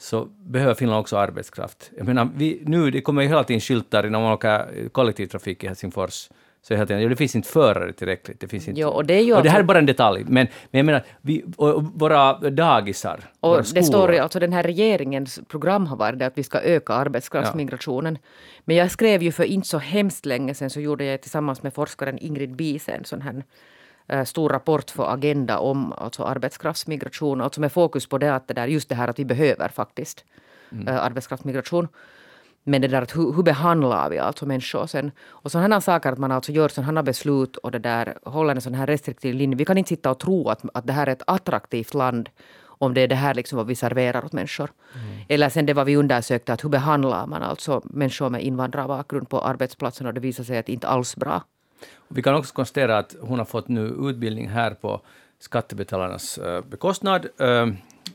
så 0.00 0.25
behöver 0.25 0.75
Finland 0.75 1.00
också 1.00 1.16
arbetskraft. 1.16 1.90
Jag 1.97 2.07
menar, 2.07 2.28
vi, 2.37 2.62
nu 2.66 2.90
det 2.90 3.00
kommer 3.00 3.23
ju 3.23 3.28
hela 3.28 3.45
tiden 3.45 3.61
skyltar 3.61 4.02
när 4.02 4.21
man 4.21 4.33
åker 4.33 4.88
kollektivtrafik 4.88 5.64
i 5.64 5.66
Helsingfors. 5.66 6.28
Så 6.62 6.75
hela 6.75 6.87
tiden, 6.87 7.09
det 7.09 7.16
finns 7.16 7.37
inte 7.37 7.49
förare 7.49 7.92
tillräckligt. 7.92 8.40
Det, 8.40 8.49
finns 8.49 8.69
inte, 8.69 8.80
jo, 8.80 8.88
och, 8.88 9.04
det 9.04 9.14
är 9.14 9.37
och 9.37 9.42
det 9.42 9.50
här 9.50 9.59
är 9.59 9.62
bara 9.62 9.78
en 9.78 9.87
detalj, 9.87 10.25
men, 10.25 10.47
men 10.71 10.78
jag 10.78 10.87
menar, 10.87 11.02
vi, 11.21 11.45
våra 11.95 12.33
dagisar, 12.50 13.21
och 13.40 13.50
våra 13.50 13.62
Det 13.75 13.83
står 13.83 14.12
ju, 14.12 14.19
alltså 14.19 14.40
den 14.40 14.52
här 14.52 14.62
regeringens 14.62 15.40
program 15.49 15.87
har 15.87 15.97
varit 15.97 16.23
att 16.23 16.38
vi 16.38 16.42
ska 16.42 16.61
öka 16.61 16.92
arbetskraftsmigrationen. 16.92 18.19
Ja. 18.23 18.28
Men 18.64 18.76
jag 18.76 18.90
skrev 18.90 19.23
ju 19.23 19.33
för 19.33 19.45
inte 19.45 19.69
så 19.69 19.78
hemskt 19.78 20.26
länge 20.26 20.54
sedan 20.54 20.71
så 20.71 20.80
gjorde 20.80 21.04
jag 21.04 21.21
tillsammans 21.21 21.62
med 21.62 21.75
forskaren 21.75 22.19
Ingrid 22.19 22.57
Biese 22.57 22.88
en 22.88 23.04
sån 23.04 23.23
här 23.23 23.42
stor 24.25 24.49
rapport 24.49 24.90
för 24.90 25.12
Agenda 25.14 25.59
om 25.59 25.93
alltså 25.93 26.25
arbetskraftsmigration, 26.25 27.40
alltså 27.40 27.61
med 27.61 27.73
fokus 27.73 28.07
på 28.07 28.19
det 28.19 28.35
att 28.35 28.49
det 28.49 28.55
där, 28.55 28.67
just 28.67 28.88
det 28.88 28.95
här 28.95 29.09
att 29.09 29.19
vi 29.19 29.25
behöver 29.25 29.69
faktiskt 29.69 30.25
mm. 30.73 30.88
Eh, 30.88 31.05
arbetskraftsmigration. 31.05 31.88
Men 32.64 32.83
det 32.83 32.88
där 32.88 33.02
att 33.02 33.17
hur, 33.17 33.33
hur 33.33 33.43
behandlar 33.43 34.11
vi 34.11 34.19
alltså 34.19 34.47
människor 34.47 34.87
sen? 34.87 35.11
Och 35.21 35.50
sådana 35.50 35.81
saker 35.81 36.12
att 36.12 36.19
man 36.19 36.33
alltså 36.33 36.52
gör 36.52 36.69
sådana 36.69 37.02
beslut 37.02 37.57
och 37.57 37.71
det 37.71 37.79
där 37.79 38.19
håller 38.25 38.55
en 38.55 38.61
sån 38.61 38.75
här 38.75 38.87
restriktiv 38.87 39.35
linje. 39.35 39.57
Vi 39.57 39.64
kan 39.64 39.79
inte 39.79 39.88
sitta 39.88 40.11
och 40.11 40.19
tro 40.19 40.49
att, 40.49 40.64
att 40.75 40.87
det 40.87 40.93
här 40.93 41.07
är 41.07 41.12
ett 41.12 41.23
attraktivt 41.26 41.95
land 41.95 42.29
om 42.81 42.95
det 42.95 43.00
är 43.00 43.09
det 43.09 43.14
här 43.14 43.35
liksom 43.35 43.57
vad 43.57 43.67
vi 43.67 43.75
serverar 43.75 44.25
åt 44.25 44.33
människor. 44.33 44.71
Mm. 44.95 45.25
Eller 45.29 45.49
sen 45.49 45.67
det 45.67 45.75
vad 45.75 45.87
vi 45.87 45.97
undersökte, 45.97 46.52
att 46.52 46.64
hur 46.64 46.69
behandlar 46.69 47.26
man 47.26 47.43
alltså 47.43 47.83
människor 47.85 48.31
med 48.31 48.43
invandrarbakgrund 48.43 49.29
på 49.29 49.40
arbetsplatsen 49.40 50.07
och 50.07 50.14
det 50.14 50.21
visar 50.21 50.45
sig 50.45 50.59
att 50.59 50.67
det 50.67 50.73
inte 50.73 50.88
alls 50.88 51.17
bra. 51.17 51.43
Vi 52.09 52.23
kan 52.23 52.35
också 52.35 52.55
konstatera 52.55 52.99
att 52.99 53.17
hon 53.21 53.39
har 53.39 53.47
fått 53.47 53.69
nu 53.69 53.97
utbildning 54.01 54.49
här 54.49 54.75
på 54.75 55.01
skattebetalarnas 55.39 56.39
eh, 56.39 56.65
bekostnad. 56.65 57.27
Eh, 57.39 57.67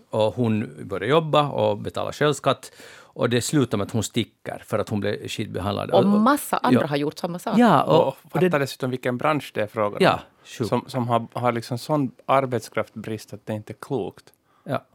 och 0.10 0.36
hon 0.36 0.76
börjar 0.84 1.10
jobba 1.10 1.50
och 1.50 1.78
betala 1.78 2.12
själv 2.12 2.34
skatt. 2.34 2.72
Och 3.16 3.30
det 3.30 3.42
slutar 3.42 3.78
med 3.78 3.86
att 3.86 3.92
hon 3.92 4.04
sticker 4.04 4.64
för 4.66 4.80
att 4.80 4.90
hon 4.90 5.00
blev 5.00 5.28
skitbehandlad. 5.28 5.92
Och 5.92 6.06
massa 6.06 6.58
andra 6.58 6.82
ja. 6.82 6.88
har 6.88 6.98
gjort 6.98 7.18
samma 7.18 7.40
sak. 7.40 7.58
Ja, 7.58 7.84
och, 7.84 8.08
och 8.08 8.18
fatta 8.32 8.60
dessutom 8.60 8.90
vilken 8.90 9.18
bransch 9.18 9.52
det 9.54 9.62
är 9.62 9.68
frågan 9.68 9.94
om. 9.94 10.00
Ja, 10.00 10.20
som, 10.44 10.84
som 10.88 11.08
har, 11.08 11.28
har 11.34 11.52
liksom 11.52 11.78
sån 11.78 12.12
arbetskraftbrist 12.26 13.34
att 13.34 13.46
det 13.46 13.54
inte 13.54 13.74
är 13.74 13.78
klokt. 13.82 14.34
Ja. 14.64 14.86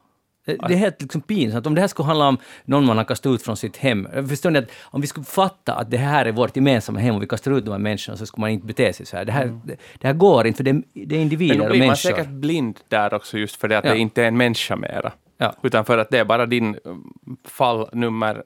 Det 0.68 0.74
är 0.74 0.78
helt 0.78 1.02
liksom 1.02 1.20
pinsamt. 1.20 1.66
Om 1.66 1.74
det 1.74 1.80
här 1.80 1.88
skulle 1.88 2.06
handla 2.06 2.28
om 2.28 2.38
någon 2.64 2.84
man 2.84 2.96
har 2.96 3.04
kastat 3.04 3.30
ut 3.30 3.42
från 3.42 3.56
sitt 3.56 3.76
hem. 3.76 4.08
Förstår 4.28 4.50
ni 4.50 4.58
att 4.58 4.70
om 4.82 5.00
vi 5.00 5.06
skulle 5.06 5.24
fatta 5.24 5.74
att 5.74 5.90
det 5.90 5.96
här 5.96 6.26
är 6.26 6.32
vårt 6.32 6.56
gemensamma 6.56 6.98
hem 7.00 7.14
och 7.14 7.22
vi 7.22 7.26
kastar 7.26 7.50
ut 7.50 7.64
de 7.64 7.70
här 7.70 7.78
människorna 7.78 8.16
så 8.16 8.26
skulle 8.26 8.40
man 8.40 8.50
inte 8.50 8.66
bete 8.66 8.92
sig 8.92 9.06
så 9.06 9.16
här. 9.16 9.24
Det 9.24 9.32
här, 9.32 9.42
mm. 9.42 9.60
det, 9.64 9.76
det 9.98 10.06
här 10.06 10.14
går 10.14 10.46
inte, 10.46 10.56
för 10.56 10.64
det, 10.64 10.82
det 10.92 11.16
är 11.16 11.20
individer 11.20 11.54
och 11.54 11.58
människor. 11.58 11.68
Men 11.68 11.78
blir 11.78 11.86
man 11.86 11.96
säkert 11.96 12.28
blind 12.28 12.80
där 12.88 13.14
också 13.14 13.38
just 13.38 13.56
för 13.56 13.68
det 13.68 13.78
att 13.78 13.84
Ja. 13.84 13.92
det 13.92 13.98
inte 13.98 14.22
är 14.22 14.28
en 14.28 14.36
människa 14.36 14.76
mera. 14.76 15.12
Ja. 15.38 15.54
Utan 15.62 15.84
för 15.84 15.98
att 15.98 16.10
det 16.10 16.18
är 16.18 16.24
bara 16.24 16.46
din 16.46 16.78
um, 16.84 17.12
fall 17.44 17.88
nummer 17.92 18.42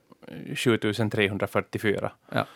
7344. 0.54 2.12
Ja. 2.32 2.46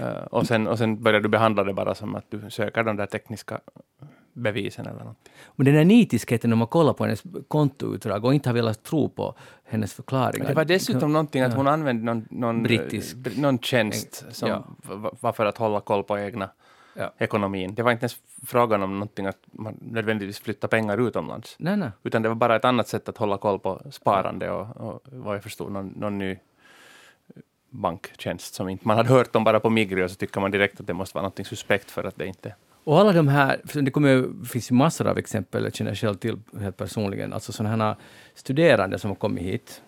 Uh, 0.00 0.06
och, 0.06 0.46
sen, 0.46 0.66
och 0.66 0.78
sen 0.78 1.02
börjar 1.02 1.20
du 1.20 1.28
behandla 1.28 1.64
det 1.64 1.72
bara 1.72 1.94
som 1.94 2.14
att 2.14 2.24
du 2.30 2.50
söker 2.50 2.82
de 2.82 2.96
där 2.96 3.06
tekniska 3.06 3.60
bevisen 4.32 4.86
eller 4.86 5.04
något. 5.04 5.28
Men 5.56 5.64
den 5.66 5.74
här 5.74 5.84
nitiskheten 5.84 6.50
när 6.50 6.56
man 6.56 6.66
kollar 6.68 6.92
på 6.92 7.04
hennes 7.04 7.22
kontoutdrag 7.48 8.24
och 8.24 8.34
inte 8.34 8.48
har 8.48 8.54
velat 8.54 8.82
tro 8.82 9.08
på 9.08 9.34
hennes 9.64 9.94
förklaringar. 9.94 10.48
Det 10.48 10.54
var 10.54 10.64
dessutom 10.64 11.12
någonting 11.12 11.42
att 11.42 11.54
hon 11.54 11.68
använde 11.68 12.04
någon, 12.04 12.26
någon, 12.30 12.62
Brittisk. 12.62 13.16
br- 13.16 13.40
någon 13.40 13.58
tjänst 13.58 14.24
som 14.30 14.48
Ja. 14.48 14.64
var 15.20 15.32
för 15.32 15.46
att 15.46 15.58
hålla 15.58 15.80
koll 15.80 16.04
på 16.04 16.18
egna 16.18 16.50
Ja. 16.94 17.12
ekonomin. 17.18 17.74
Det 17.74 17.82
var 17.82 17.92
inte 17.92 18.02
ens 18.04 18.16
frågan 18.46 18.82
om 18.82 18.92
någonting 18.92 19.26
att 19.26 19.38
man 19.52 19.76
nödvändigtvis 19.80 20.38
flyttar 20.40 20.68
pengar 20.68 21.08
utomlands. 21.08 21.56
Nej, 21.58 21.76
nej. 21.76 21.90
Utan 22.02 22.22
det 22.22 22.28
var 22.28 22.36
bara 22.36 22.56
ett 22.56 22.64
annat 22.64 22.88
sätt 22.88 23.08
att 23.08 23.16
hålla 23.16 23.38
koll 23.38 23.58
på 23.58 23.82
sparande 23.90 24.50
och, 24.50 24.76
och 24.76 25.00
vad 25.12 25.34
jag 25.36 25.42
förstod, 25.42 25.72
någon, 25.72 25.86
någon 25.88 26.18
ny 26.18 26.36
banktjänst 27.70 28.54
som 28.54 28.68
inte 28.68 28.86
man 28.88 28.96
hade 28.96 29.08
hört 29.08 29.36
om 29.36 29.44
bara 29.44 29.60
på 29.60 29.70
Migri 29.70 30.04
och 30.04 30.10
så 30.10 30.16
tycker 30.16 30.40
man 30.40 30.50
direkt 30.50 30.80
att 30.80 30.86
det 30.86 30.94
måste 30.94 31.18
vara 31.18 31.28
något 31.36 31.46
suspekt 31.46 31.90
för 31.90 32.04
att 32.04 32.16
det 32.16 32.26
inte... 32.26 32.54
Och 32.90 33.00
alla 33.00 33.12
de 33.12 33.28
här, 33.28 33.60
det 33.82 33.90
kommer, 33.90 34.44
finns 34.44 34.70
ju 34.70 34.74
massor 34.74 35.06
av 35.06 35.18
exempel, 35.18 35.64
jag 35.64 35.74
känner 35.74 35.94
själv 35.94 36.14
till 36.14 36.38
helt 36.60 36.76
personligen, 36.76 37.32
alltså 37.32 37.52
sådana 37.52 37.84
här 37.84 37.96
studerande 38.34 38.98
som 38.98 39.10
har 39.10 39.14
kommit 39.14 39.44
hit, 39.44 39.82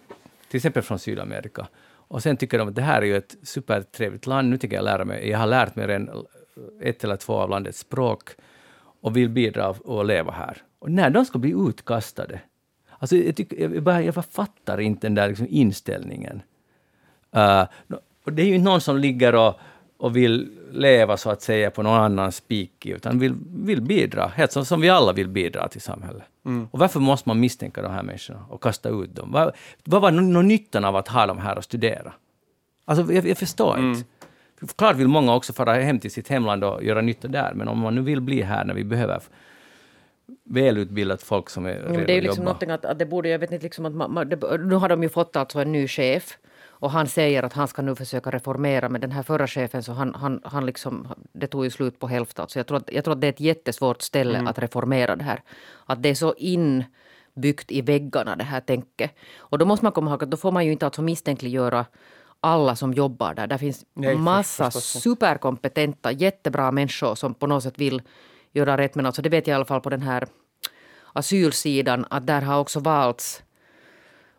till 0.49 0.57
exempel 0.57 0.83
från 0.83 0.99
Sydamerika, 0.99 1.67
och 1.85 2.23
sen 2.23 2.37
tycker 2.37 2.59
de 2.59 2.69
att 2.69 2.75
det 2.75 2.83
här 2.83 3.03
är 3.03 3.07
ju 3.07 3.17
ett 3.17 3.37
supertrevligt 3.43 4.27
land, 4.27 4.49
nu 4.49 4.59
tycker 4.59 4.77
jag 4.77 4.85
lära 4.85 5.05
mig, 5.05 5.29
jag 5.29 5.39
har 5.39 5.47
lärt 5.47 5.77
mig 5.77 5.87
redan 5.87 6.27
ett 6.83 7.05
eller 7.05 7.17
två 7.17 7.35
av 7.35 7.51
landets 7.51 7.79
språk 7.79 8.31
och 9.01 9.17
vill 9.17 9.29
bidra 9.29 9.69
och 9.69 10.05
leva 10.05 10.33
här. 10.33 10.57
Och 10.79 10.91
när 10.91 11.11
de 11.11 11.25
ska 11.25 11.39
bli 11.39 11.55
utkastade, 11.69 12.41
alltså 12.99 13.17
jag, 13.17 13.37
tycker, 13.37 13.75
jag, 13.75 13.83
bara, 13.83 14.03
jag 14.03 14.15
bara 14.15 14.23
fattar 14.23 14.81
inte 14.81 15.07
den 15.07 15.15
där 15.15 15.29
liksom 15.29 15.47
inställningen. 15.51 16.43
Uh, 17.37 17.65
och 18.25 18.33
det 18.33 18.43
är 18.43 18.47
ju 18.47 18.59
någon 18.59 18.81
som 18.81 18.97
ligger 18.97 19.35
och, 19.35 19.61
och 20.03 20.17
vill 20.17 20.51
leva 20.73 21.17
så 21.17 21.31
att 21.31 21.43
säga 21.43 21.71
på 21.71 21.83
någon 21.83 22.01
annans 22.01 22.37
spik, 22.37 22.87
utan 22.87 23.19
vill, 23.19 23.35
vill 23.55 23.83
bidra, 23.83 24.27
helt 24.27 24.53
som, 24.53 24.65
som 24.65 24.81
vi 24.81 24.89
alla 24.89 25.13
vill 25.13 25.29
bidra 25.29 25.69
till 25.69 25.81
samhället. 25.81 26.23
Och 26.71 26.79
varför 26.79 27.01
måste 27.01 27.29
man 27.29 27.41
misstänka 27.41 27.83
de 27.83 27.93
här 27.93 28.03
människorna 28.03 28.47
och 28.49 28.63
kasta 28.63 28.89
ut 28.89 29.17
dem? 29.17 29.33
Vad, 29.33 29.53
vad 29.85 30.03
var 30.03 30.11
någon 30.11 30.49
nyttan 30.49 30.85
av 30.85 30.97
att 30.97 31.09
ha 31.09 31.27
dem 31.27 31.39
här 31.39 31.59
och 31.59 31.65
studera? 31.65 32.13
Alltså, 32.85 33.13
jag, 33.13 33.27
jag 33.27 33.39
förstår 33.39 33.79
inte. 33.79 34.09
Klart 34.77 34.97
vill 34.97 35.09
många 35.09 35.35
också 35.35 35.53
fara 35.53 35.75
hem 35.75 35.99
till 35.99 36.11
sitt 36.11 36.29
hemland 36.29 36.65
och 36.65 36.85
göra 36.85 37.01
nytta 37.01 37.29
där, 37.29 37.53
men 37.55 37.69
om 37.69 37.79
man 37.79 37.95
nu 37.95 38.01
vill 38.01 38.21
bli 38.21 38.43
här 38.43 38.65
när 38.65 38.75
vi 38.75 38.85
behöver 38.85 39.23
välutbildat 40.45 41.23
folk 41.23 41.51
som 41.51 41.67
är 41.67 41.75
redo 41.75 41.93
Men 41.93 42.07
det 42.07 42.13
är 42.13 42.15
ju 42.15 42.21
liksom 42.21 42.43
jobba. 42.43 42.45
någonting 42.45 42.71
att, 42.71 42.85
att 42.85 42.99
det 42.99 43.07
borde, 43.07 43.29
jag 43.29 43.39
vet 43.39 43.53
inte 43.53 43.65
liksom 43.65 43.87
att 43.87 43.95
man, 43.95 44.13
man, 44.13 44.29
det, 44.29 44.59
nu 44.59 44.75
har 44.75 44.89
de 44.89 45.03
ju 45.03 45.09
fått 45.09 45.37
alltså 45.37 45.61
en 45.61 45.73
ny 45.73 45.89
chef 45.89 46.39
och 46.83 46.91
han 46.91 47.07
säger 47.07 47.43
att 47.43 47.53
han 47.53 47.69
ska 47.69 47.83
nu 47.83 47.95
försöka 47.95 48.31
reformera 48.31 48.89
men 48.89 49.01
den 49.01 49.13
här 49.13 49.23
förra 49.23 49.47
chefen 49.47 49.83
så 49.83 49.93
han, 49.93 50.15
han, 50.15 50.41
han 50.45 50.67
liksom, 50.67 51.09
det 51.33 51.47
tog 51.47 51.65
ju 51.65 51.71
slut 51.71 51.99
på 51.99 52.09
hälften. 52.09 52.49
Så 52.49 52.59
jag 52.59 52.67
tror, 52.67 52.79
att, 52.79 52.93
jag 52.93 53.05
tror 53.05 53.15
att 53.15 53.21
det 53.21 53.27
är 53.27 53.33
ett 53.33 53.41
jättesvårt 53.41 54.03
ställe 54.03 54.45
att 54.47 54.59
reformera 54.59 55.17
det 55.17 55.25
här. 55.25 55.43
Att 55.87 56.03
det 56.03 56.09
är 56.09 56.15
så 56.15 56.35
inbyggt 56.35 57.71
i 57.71 57.81
väggarna 57.81 58.37
det 58.37 58.45
här 58.45 58.61
tänket. 58.61 59.11
Och 59.39 59.59
då 59.59 59.65
måste 59.65 59.85
man 59.85 59.93
komma 59.93 60.11
ihåg 60.11 60.23
att 60.23 60.31
då 60.31 60.37
får 60.37 60.53
man 60.53 60.67
ju 60.67 60.73
inte 60.73 60.87
alltså 60.87 61.03
misstänkliggöra 61.03 61.87
alla 62.41 62.77
som 62.77 62.93
jobbar 62.93 63.35
där. 63.35 63.47
Det 63.47 63.59
finns 63.59 63.85
Nej, 63.95 64.17
massa 64.17 64.71
förstås 64.71 65.03
superkompetenta, 65.03 66.13
jättebra 66.13 66.71
människor 66.71 67.15
som 67.15 67.35
på 67.35 67.47
något 67.47 67.63
sätt 67.63 67.79
vill 67.79 68.03
göra 68.53 68.77
rätt. 68.77 68.95
Men 68.95 69.07
alltså 69.07 69.23
det 69.23 69.29
vet 69.29 69.47
jag 69.47 69.55
i 69.55 69.57
alla 69.57 69.65
fall 69.65 69.81
på 69.81 69.91
den 69.91 70.03
här 70.03 70.27
asylsidan 71.13 72.07
att 72.11 72.27
där 72.27 72.43
har 72.43 72.59
också 72.59 72.81
valts 72.81 73.43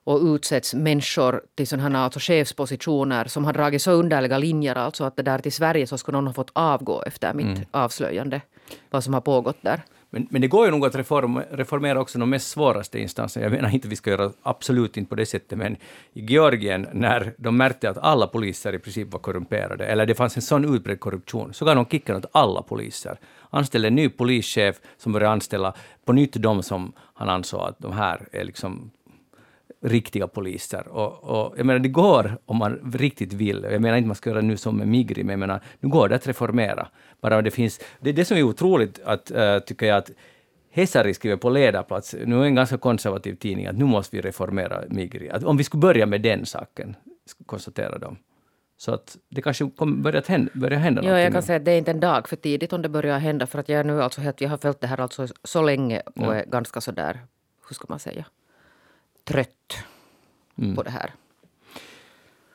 och 0.03 0.21
utsätts 0.21 0.73
människor 0.73 1.41
till 1.55 1.67
sådana 1.67 2.03
alltså 2.03 2.19
chefspositioner 2.19 3.25
som 3.25 3.45
har 3.45 3.53
dragit 3.53 3.81
så 3.81 3.91
underliga 3.91 4.37
linjer. 4.37 4.75
Alltså 4.75 5.03
att 5.03 5.15
det 5.15 5.23
där 5.23 5.39
till 5.39 5.53
Sverige 5.53 5.87
så 5.87 5.97
skulle 5.97 6.17
någon 6.17 6.27
ha 6.27 6.33
fått 6.33 6.51
avgå 6.53 7.03
efter 7.03 7.33
mitt 7.33 7.67
avslöjande. 7.71 8.41
Vad 8.89 9.03
som 9.03 9.13
har 9.13 9.21
pågått 9.21 9.57
där. 9.61 9.81
Men, 10.13 10.27
men 10.29 10.41
det 10.41 10.47
går 10.47 10.65
ju 10.65 10.71
nog 10.71 10.85
att 10.85 10.95
reform, 10.95 11.41
reformera 11.51 12.01
också 12.01 12.19
de 12.19 12.29
mest 12.29 12.49
svåraste 12.49 12.99
instanserna. 12.99 13.45
Jag 13.45 13.51
menar 13.51 13.69
inte 13.69 13.87
vi 13.87 13.95
ska 13.95 14.09
göra 14.09 14.31
absolut 14.43 14.97
inte 14.97 15.09
på 15.09 15.15
det 15.15 15.25
sättet, 15.25 15.57
men 15.57 15.75
i 16.13 16.25
Georgien, 16.25 16.87
när 16.93 17.33
de 17.37 17.57
märkte 17.57 17.89
att 17.89 17.97
alla 17.97 18.27
poliser 18.27 18.73
i 18.73 18.79
princip 18.79 19.11
var 19.11 19.19
korrumperade, 19.19 19.85
eller 19.85 20.05
det 20.05 20.15
fanns 20.15 20.35
en 20.35 20.41
sån 20.41 20.75
utbredd 20.75 20.99
korruption, 20.99 21.53
så 21.53 21.65
gav 21.65 21.75
de 21.75 21.85
kicken 21.85 22.15
åt 22.15 22.25
alla 22.31 22.61
poliser. 22.61 23.19
Anställde 23.49 23.87
en 23.87 23.95
ny 23.95 24.09
polischef 24.09 24.75
som 24.97 25.11
började 25.11 25.33
anställa 25.33 25.73
på 26.05 26.13
nytt 26.13 26.33
de 26.33 26.63
som 26.63 26.93
han 27.13 27.29
ansåg 27.29 27.61
att 27.61 27.79
de 27.79 27.91
här 27.91 28.27
är 28.31 28.43
liksom 28.43 28.91
riktiga 29.83 30.27
poliser. 30.27 30.87
Och, 30.87 31.23
och, 31.23 31.53
jag 31.57 31.65
menar, 31.65 31.79
det 31.79 31.89
går 31.89 32.37
om 32.45 32.57
man 32.57 32.91
riktigt 32.93 33.33
vill. 33.33 33.65
Jag 33.71 33.81
menar 33.81 33.97
inte 33.97 34.07
man 34.07 34.15
ska 34.15 34.29
göra 34.29 34.41
nu 34.41 34.57
som 34.57 34.77
med 34.77 34.87
Migri, 34.87 35.23
men 35.23 35.31
jag 35.31 35.39
menar, 35.39 35.61
nu 35.79 35.89
går 35.89 36.09
det 36.09 36.15
att 36.15 36.27
reformera. 36.27 36.87
Bara 37.21 37.41
det 37.41 37.51
finns... 37.51 37.79
Det 37.99 38.09
är 38.09 38.13
det 38.13 38.25
som 38.25 38.37
är 38.37 38.43
otroligt, 38.43 38.99
att, 39.05 39.31
äh, 39.31 39.59
tycker 39.59 39.85
jag, 39.85 39.97
att 39.97 40.11
Hesari 40.71 41.13
skriver 41.13 41.37
på 41.37 41.49
ledarplats, 41.49 42.15
nu 42.25 42.41
är 42.41 42.43
en 42.43 42.55
ganska 42.55 42.77
konservativ 42.77 43.35
tidning, 43.35 43.67
att 43.67 43.77
nu 43.77 43.85
måste 43.85 44.15
vi 44.15 44.21
reformera 44.21 44.83
Migri. 44.89 45.29
Att 45.29 45.43
om 45.43 45.57
vi 45.57 45.63
skulle 45.63 45.81
börja 45.81 46.05
med 46.05 46.21
den 46.21 46.45
saken, 46.45 46.95
konstaterar 47.45 47.99
de. 47.99 48.17
Så 48.77 48.93
att 48.93 49.17
det 49.29 49.41
kanske 49.41 49.69
kommer 49.69 49.97
börja 49.97 50.21
hända, 50.27 50.51
börja 50.53 50.77
hända 50.77 51.03
Ja, 51.03 51.19
jag 51.19 51.31
kan 51.31 51.41
nu. 51.41 51.45
säga 51.45 51.57
att 51.57 51.65
det 51.65 51.71
är 51.71 51.77
inte 51.77 51.91
en 51.91 51.99
dag 51.99 52.29
för 52.29 52.35
tidigt 52.35 52.73
om 52.73 52.81
det 52.81 52.89
börjar 52.89 53.19
hända. 53.19 53.47
För 53.47 53.59
att 53.59 53.69
jag 53.69 53.85
nu 53.85 54.03
alltså 54.03 54.21
helt, 54.21 54.41
jag 54.41 54.49
har 54.49 54.57
följt 54.57 54.81
det 54.81 54.87
här 54.87 54.99
alltså 54.99 55.27
så 55.43 55.61
länge 55.61 56.01
och 56.15 56.35
är 56.35 56.45
ganska 56.45 56.81
så 56.81 56.91
där, 56.91 57.19
hur 57.69 57.73
ska 57.73 57.85
man 57.89 57.99
säga, 57.99 58.25
trött 59.23 59.77
på 60.75 60.83
det 60.83 60.89
här. 60.89 61.11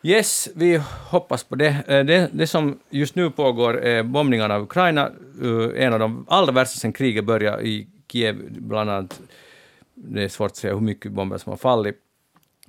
Yes, 0.03 0.49
vi 0.55 0.81
hoppas 1.11 1.45
på 1.45 1.57
det. 1.57 1.85
Eh, 1.87 2.05
det. 2.05 2.31
Det 2.33 2.47
som 2.47 2.79
just 2.91 3.15
nu 3.15 3.31
pågår 3.31 3.81
är 3.81 4.03
bombningarna 4.03 4.55
av 4.55 4.63
Ukraina, 4.63 5.07
eh, 5.43 5.85
en 5.85 5.93
av 5.93 5.99
de 5.99 6.27
allra 6.29 6.53
värsta 6.53 6.79
sedan 6.79 6.93
kriget 6.93 7.25
började 7.25 7.63
i 7.63 7.89
Kiev, 8.13 8.37
bland 8.51 8.91
annat. 8.91 9.21
Det 9.95 10.25
är 10.25 10.29
svårt 10.29 10.51
att 10.51 10.57
säga 10.57 10.75
hur 10.75 10.81
mycket 10.81 11.13
bomber 11.13 11.39
som 11.39 11.51
har 11.51 11.57
fallit. 11.57 11.97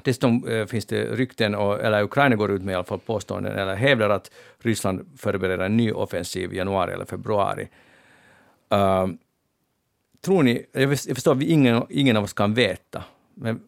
Dessutom 0.04 0.48
eh, 0.48 0.66
finns 0.66 0.86
det 0.86 1.06
rykten, 1.06 1.54
eller 1.56 2.04
Ukraina 2.04 2.36
går 2.36 2.52
ut 2.52 2.62
med 2.62 2.72
i 2.72 2.76
alla 2.76 2.84
fall 2.84 3.00
påståenden, 3.00 3.58
eller 3.58 3.76
hävdar 3.76 4.10
att 4.10 4.32
Ryssland 4.60 5.06
förbereder 5.18 5.66
en 5.66 5.78
ny 5.78 5.92
offensiv 5.92 6.54
i 6.54 6.58
januari 6.58 6.94
eller 6.94 7.06
februari. 7.06 7.68
Uh, 8.74 9.08
tror 10.22 10.44
ni, 10.44 10.66
jag 10.72 11.00
förstår 11.00 11.32
att 11.32 11.38
vi 11.38 11.46
ingen, 11.46 11.84
ingen 11.90 12.18
av 12.18 12.24
oss 12.24 12.34
kan 12.34 12.54
veta, 12.54 13.04
men 13.34 13.60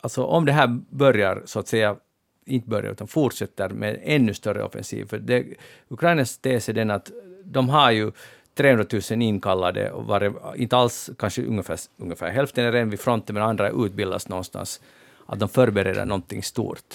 alltså 0.00 0.24
om 0.24 0.44
det 0.44 0.52
här 0.52 0.80
börjar 0.90 1.42
så 1.44 1.58
att 1.58 1.68
säga, 1.68 1.96
inte 2.44 2.68
börjar 2.68 2.92
utan 2.92 3.08
fortsätter 3.08 3.68
med 3.68 4.00
ännu 4.02 4.34
större 4.34 4.64
offensiv, 4.64 5.04
för 5.04 5.18
det, 5.18 5.46
Ukrainas 5.88 6.38
tes 6.38 6.68
är 6.68 6.72
den 6.72 6.90
att 6.90 7.10
de 7.44 7.68
har 7.68 7.90
ju 7.90 8.12
300 8.54 8.84
000 9.10 9.22
inkallade, 9.22 9.90
och 9.90 10.04
var, 10.04 10.34
inte 10.56 10.76
alls, 10.76 11.10
kanske 11.18 11.42
ungefär, 11.42 11.78
ungefär 11.96 12.30
hälften 12.30 12.64
är 12.64 12.72
redan 12.72 12.90
vid 12.90 13.00
fronten, 13.00 13.34
men 13.34 13.42
andra 13.42 13.70
utbildas 13.70 14.28
någonstans, 14.28 14.80
att 15.26 15.38
de 15.38 15.48
förbereder 15.48 16.04
någonting 16.04 16.42
stort. 16.42 16.94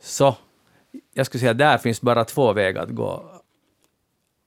Så 0.00 0.36
jag 1.14 1.26
skulle 1.26 1.40
säga 1.40 1.50
att 1.50 1.58
där 1.58 1.78
finns 1.78 2.00
bara 2.00 2.24
två 2.24 2.52
vägar 2.52 2.82
att 2.82 2.90
gå. 2.90 3.32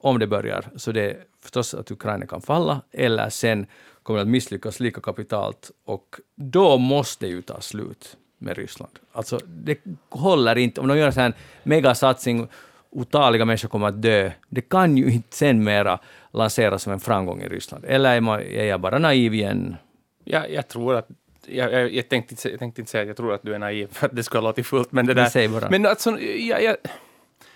Om 0.01 0.19
det 0.19 0.27
börjar, 0.27 0.65
så 0.75 0.91
det 0.91 1.11
är 1.11 1.23
förstås 1.41 1.73
att 1.73 1.91
Ukraina 1.91 2.25
kan 2.25 2.41
falla, 2.41 2.81
eller 2.91 3.29
sen 3.29 3.67
kommer 4.09 4.21
att 4.21 4.27
misslyckas 4.27 4.79
lika 4.79 5.01
kapitalt, 5.01 5.71
och 5.85 6.15
då 6.35 6.77
måste 6.77 7.25
det 7.25 7.29
ju 7.29 7.41
ta 7.41 7.61
slut. 7.61 8.17
med 8.37 8.57
Ryssland. 8.57 8.99
Alltså, 9.11 9.39
det 9.45 9.77
håller 10.09 10.57
inte. 10.57 10.81
Om 10.81 10.87
de 10.87 10.97
gör 10.97 11.07
en 11.07 11.13
sån 11.13 11.23
här 11.23 11.33
megasatsning, 11.63 12.47
otaliga 12.89 13.45
människor 13.45 13.69
kommer 13.69 13.87
att 13.87 14.01
dö, 14.01 14.31
det 14.49 14.61
kan 14.61 14.97
ju 14.97 15.11
inte 15.11 15.35
sen 15.37 15.63
mera 15.63 15.99
lanseras 16.31 16.83
som 16.83 16.93
en 16.93 16.99
framgång 16.99 17.41
i 17.41 17.47
Ryssland. 17.47 17.85
Eller 17.85 18.15
är, 18.15 18.21
man, 18.21 18.39
är 18.39 18.65
jag 18.65 18.81
bara 18.81 18.99
naiv 18.99 19.33
igen? 19.33 19.75
Ja, 20.23 20.47
jag 20.47 20.67
tror 20.67 20.95
att 20.95 21.07
jag, 21.45 21.73
jag, 21.73 21.93
jag, 21.93 22.09
tänkte 22.09 22.49
jag 22.49 22.59
tänkte 22.59 22.81
inte 22.81 22.91
säga 22.91 23.01
att 23.01 23.07
jag 23.07 23.17
tror 23.17 23.33
att 23.33 23.43
du 23.43 23.55
är 23.55 23.59
naiv, 23.59 23.87
för 23.91 24.05
att 24.05 24.15
det 24.15 24.23
skulle 24.23 24.41
ha 24.41 24.49
låtit 24.49 24.67
fullt, 24.67 24.91
men 24.91 25.05
det 25.05 25.13
där... 25.13 25.69
Men 25.69 25.85
alltså, 25.85 26.19
ja, 26.21 26.59
ja, 26.59 26.75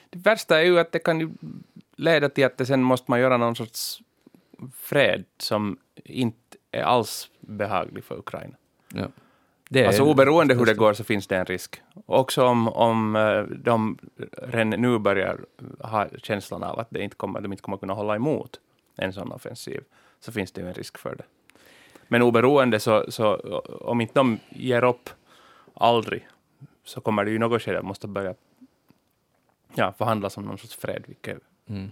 det 0.09 0.19
värsta 0.19 0.59
är 0.59 0.63
ju 0.63 0.79
att 0.79 0.91
det 0.91 0.99
kan 0.99 1.19
ju 1.19 1.29
leda 1.95 2.29
till 2.29 2.45
att 2.45 2.57
det 2.57 2.65
sen 2.65 2.83
måste 2.83 3.11
man 3.11 3.19
göra 3.19 3.37
någon 3.37 3.55
sorts 3.55 3.99
fred 4.81 5.23
som 5.37 5.77
inte 6.05 6.42
är 6.73 6.83
alls 6.83 7.29
behaglig 7.39 8.03
för 8.03 8.17
Ukraina. 8.17 8.55
Ja. 8.93 9.07
Det 9.69 9.85
Alltså 9.87 10.03
oberoende 10.03 10.55
hur 10.55 10.65
det 10.65 10.73
går 10.73 10.93
så 10.93 11.03
finns 11.03 11.27
det 11.27 11.37
en 11.37 11.45
risk. 11.45 11.81
Också 12.05 12.45
om, 12.45 12.67
om 12.67 13.15
eh, 13.15 13.41
de 13.43 13.97
redan 14.37 14.69
nu 14.69 14.99
börjar 14.99 15.45
ha 15.79 16.07
känslan 16.17 16.63
av 16.63 16.79
att 16.79 16.87
det 16.89 17.03
inte 17.03 17.15
kommer, 17.15 17.41
de 17.41 17.51
inte 17.51 17.63
kommer 17.63 17.77
kunna 17.77 17.93
hålla 17.93 18.15
emot 18.15 18.59
en 18.95 19.13
sån 19.13 19.31
offensiv, 19.31 19.83
så 20.19 20.31
finns 20.31 20.51
det 20.51 20.61
ju 20.61 20.67
en 20.67 20.73
risk 20.73 20.97
för 20.97 21.15
det. 21.15 21.23
Men 22.07 22.21
oberoende 22.21 22.79
så, 22.79 23.11
så 23.11 23.35
om 23.81 24.01
inte 24.01 24.13
de 24.13 24.39
ger 24.49 24.83
upp 24.83 25.09
aldrig, 25.73 26.27
så 26.83 27.01
kommer 27.01 27.25
det 27.25 27.31
ju 27.31 27.39
något 27.39 27.61
skede 27.61 27.81
måste 27.81 28.07
börja 28.07 28.33
ja, 29.75 29.93
förhandlas 29.97 30.37
om 30.37 30.45
någon 30.45 30.57
sorts 30.57 30.75
fred, 30.75 31.03
vilket 31.07 31.37
Mm. 31.69 31.91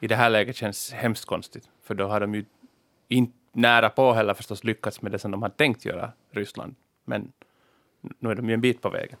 i 0.00 0.06
det 0.06 0.16
här 0.16 0.30
läget 0.30 0.56
känns 0.56 0.92
hemskt 0.92 1.24
konstigt, 1.24 1.68
för 1.82 1.94
då 1.94 2.06
har 2.06 2.20
de 2.20 2.34
ju 2.34 2.44
inte 3.08 3.38
nära 3.54 3.90
på 3.90 4.12
heller 4.12 4.34
förstås 4.34 4.64
lyckats 4.64 5.02
med 5.02 5.12
det 5.12 5.18
som 5.18 5.30
de 5.30 5.42
hade 5.42 5.54
tänkt 5.54 5.84
göra, 5.84 6.12
Ryssland. 6.30 6.74
Men 7.04 7.32
nu 8.18 8.30
är 8.30 8.34
de 8.34 8.48
ju 8.48 8.54
en 8.54 8.60
bit 8.60 8.82
på 8.82 8.88
vägen. 8.90 9.18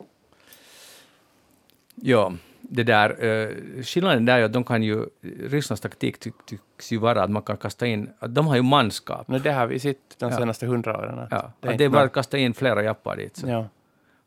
Ja, 1.94 2.32
det 2.60 2.82
där, 2.82 3.24
uh, 3.24 3.82
skillnaden 3.82 4.24
där 4.24 4.38
är 4.38 4.44
att 4.44 4.52
de 4.52 4.64
kan 4.64 4.82
ju, 4.82 5.06
Rysslands 5.40 5.80
taktik 5.80 6.18
ty, 6.18 6.30
tycks 6.46 6.92
ju 6.92 6.98
vara 6.98 7.22
att 7.22 7.30
man 7.30 7.42
kan 7.42 7.56
kasta 7.56 7.86
in, 7.86 8.10
att 8.18 8.34
de 8.34 8.46
har 8.46 8.56
ju 8.56 8.62
manskap. 8.62 9.28
Men 9.28 9.42
det 9.42 9.52
har 9.52 9.66
vi 9.66 9.78
sett 9.78 9.98
de 10.18 10.30
Ja. 10.30 10.36
senaste 10.36 10.66
hundra 10.66 10.98
åren. 10.98 11.18
att 11.18 11.28
Ja, 11.30 11.52
det 11.60 11.68
att 11.68 11.74
är 11.74 11.78
det 11.78 11.84
är 11.84 11.88
bara 11.88 12.02
att 12.02 12.12
kasta 12.12 12.38
in 12.38 12.54
flera 12.54 12.82
jappar 12.82 13.16
dit. 13.16 13.36
Så. 13.36 13.48
Ja. 13.48 13.66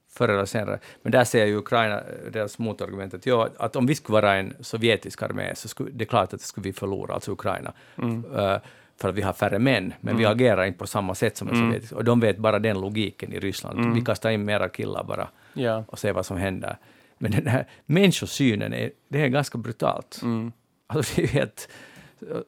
förr 0.09 0.29
eller 0.29 0.45
senare. 0.45 0.79
Men 1.01 1.11
där 1.11 1.23
säger 1.23 1.45
ju 1.45 1.55
Ukraina, 1.57 1.99
eh, 2.01 2.31
deras 2.31 2.59
motargument, 2.59 3.13
att, 3.13 3.25
ja, 3.25 3.49
att 3.57 3.75
om 3.75 3.85
vi 3.85 3.95
skulle 3.95 4.13
vara 4.13 4.35
en 4.35 4.53
sovjetisk 4.59 5.21
armé 5.23 5.55
så 5.55 5.67
skulle 5.67 5.91
det 5.91 6.03
är 6.03 6.05
klart 6.05 6.23
att 6.33 6.39
det 6.39 6.45
skulle 6.45 6.63
vi 6.63 6.73
förlora, 6.73 7.13
alltså 7.13 7.31
Ukraina, 7.31 7.73
Mm. 7.95 8.25
Eh, 8.35 8.57
för 9.01 9.09
att 9.09 9.15
vi 9.15 9.21
har 9.21 9.33
färre 9.33 9.59
män, 9.59 9.93
men 10.01 10.17
vi 10.17 10.25
agerar 10.25 10.65
inte 10.65 10.79
på 10.79 10.87
samma 10.87 11.15
sätt 11.15 11.37
som 11.37 11.47
en 11.47 11.53
Mm. 11.55 11.65
sovjetisk. 11.67 11.93
Och 11.93 12.03
de 12.03 12.19
vet 12.19 12.37
bara 12.37 12.59
den 12.59 12.81
logiken 12.81 13.33
i 13.33 13.39
Ryssland. 13.39 13.93
Vi 13.95 14.01
kastar 14.01 14.29
in 14.29 14.45
mera 14.45 14.69
killar 14.69 15.03
bara 15.03 15.27
Ja. 15.53 15.83
och 15.87 15.99
ser 15.99 16.13
vad 16.13 16.25
som 16.25 16.37
händer. 16.37 16.77
Men 17.17 17.31
den 17.31 17.47
här 17.47 17.67
människosynen, 17.85 18.73
är, 18.73 18.91
det 19.09 19.21
är 19.21 19.27
ganska 19.27 19.57
brutalt. 19.57 20.19
Mm. 20.23 20.51
Alltså, 20.87 21.13
det 21.15 21.23
är 21.23 21.27
helt, 21.27 21.69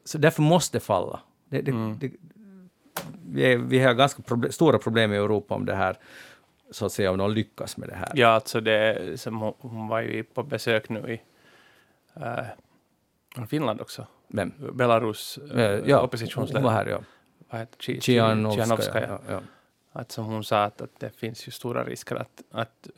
så 0.04 0.18
därför 0.18 0.42
måste 0.42 0.76
det 0.76 0.84
falla. 0.84 1.20
Det, 1.48 1.60
det, 1.62 1.70
Mm. 1.70 1.98
det, 1.98 2.10
vi, 3.26 3.42
är, 3.52 3.56
vi 3.56 3.78
har 3.78 3.94
ganska 3.94 4.22
proble- 4.22 4.50
stora 4.50 4.78
problem 4.78 5.12
i 5.12 5.16
Europa 5.16 5.54
om 5.54 5.66
det 5.66 5.74
här, 5.74 5.96
så 6.70 6.86
att 6.86 6.92
säga, 6.92 7.10
om 7.10 7.18
de 7.18 7.30
lyckas 7.30 7.76
med 7.76 7.88
det 7.88 7.94
här. 7.94 8.08
ja, 8.14 8.28
alltså 8.28 8.60
det 8.60 9.20
som 9.20 9.40
hon, 9.40 9.54
hon 9.58 9.88
var 9.88 10.00
ju 10.00 10.22
på 10.22 10.42
besök 10.42 10.88
nu 10.88 10.98
i 10.98 11.20
uh, 12.20 12.40
Finland 13.48 13.80
också. 13.80 14.06
Vem? 14.28 14.52
Belarus 14.72 15.38
Eh, 15.54 15.60
ja, 15.62 15.78
hon 15.80 15.90
var 15.90 16.02
oppositionsledare. 16.02 16.72
här, 16.72 16.86
ja. 16.86 17.00
Vad 17.50 17.60
heter. 17.60 18.00
Chianovskaja. 18.00 19.08
Ja, 19.08 19.20
ja. 19.28 19.40
Att 19.92 20.12
som 20.12 20.24
hon 20.24 20.44
sa, 20.44 20.64
att, 20.64 20.80
att 20.80 21.00
det 21.00 21.10
finns 21.16 21.48
ju 21.48 21.52
stora 21.52 21.84
risker 21.84 22.16
att, 22.16 22.42
att 22.50 22.88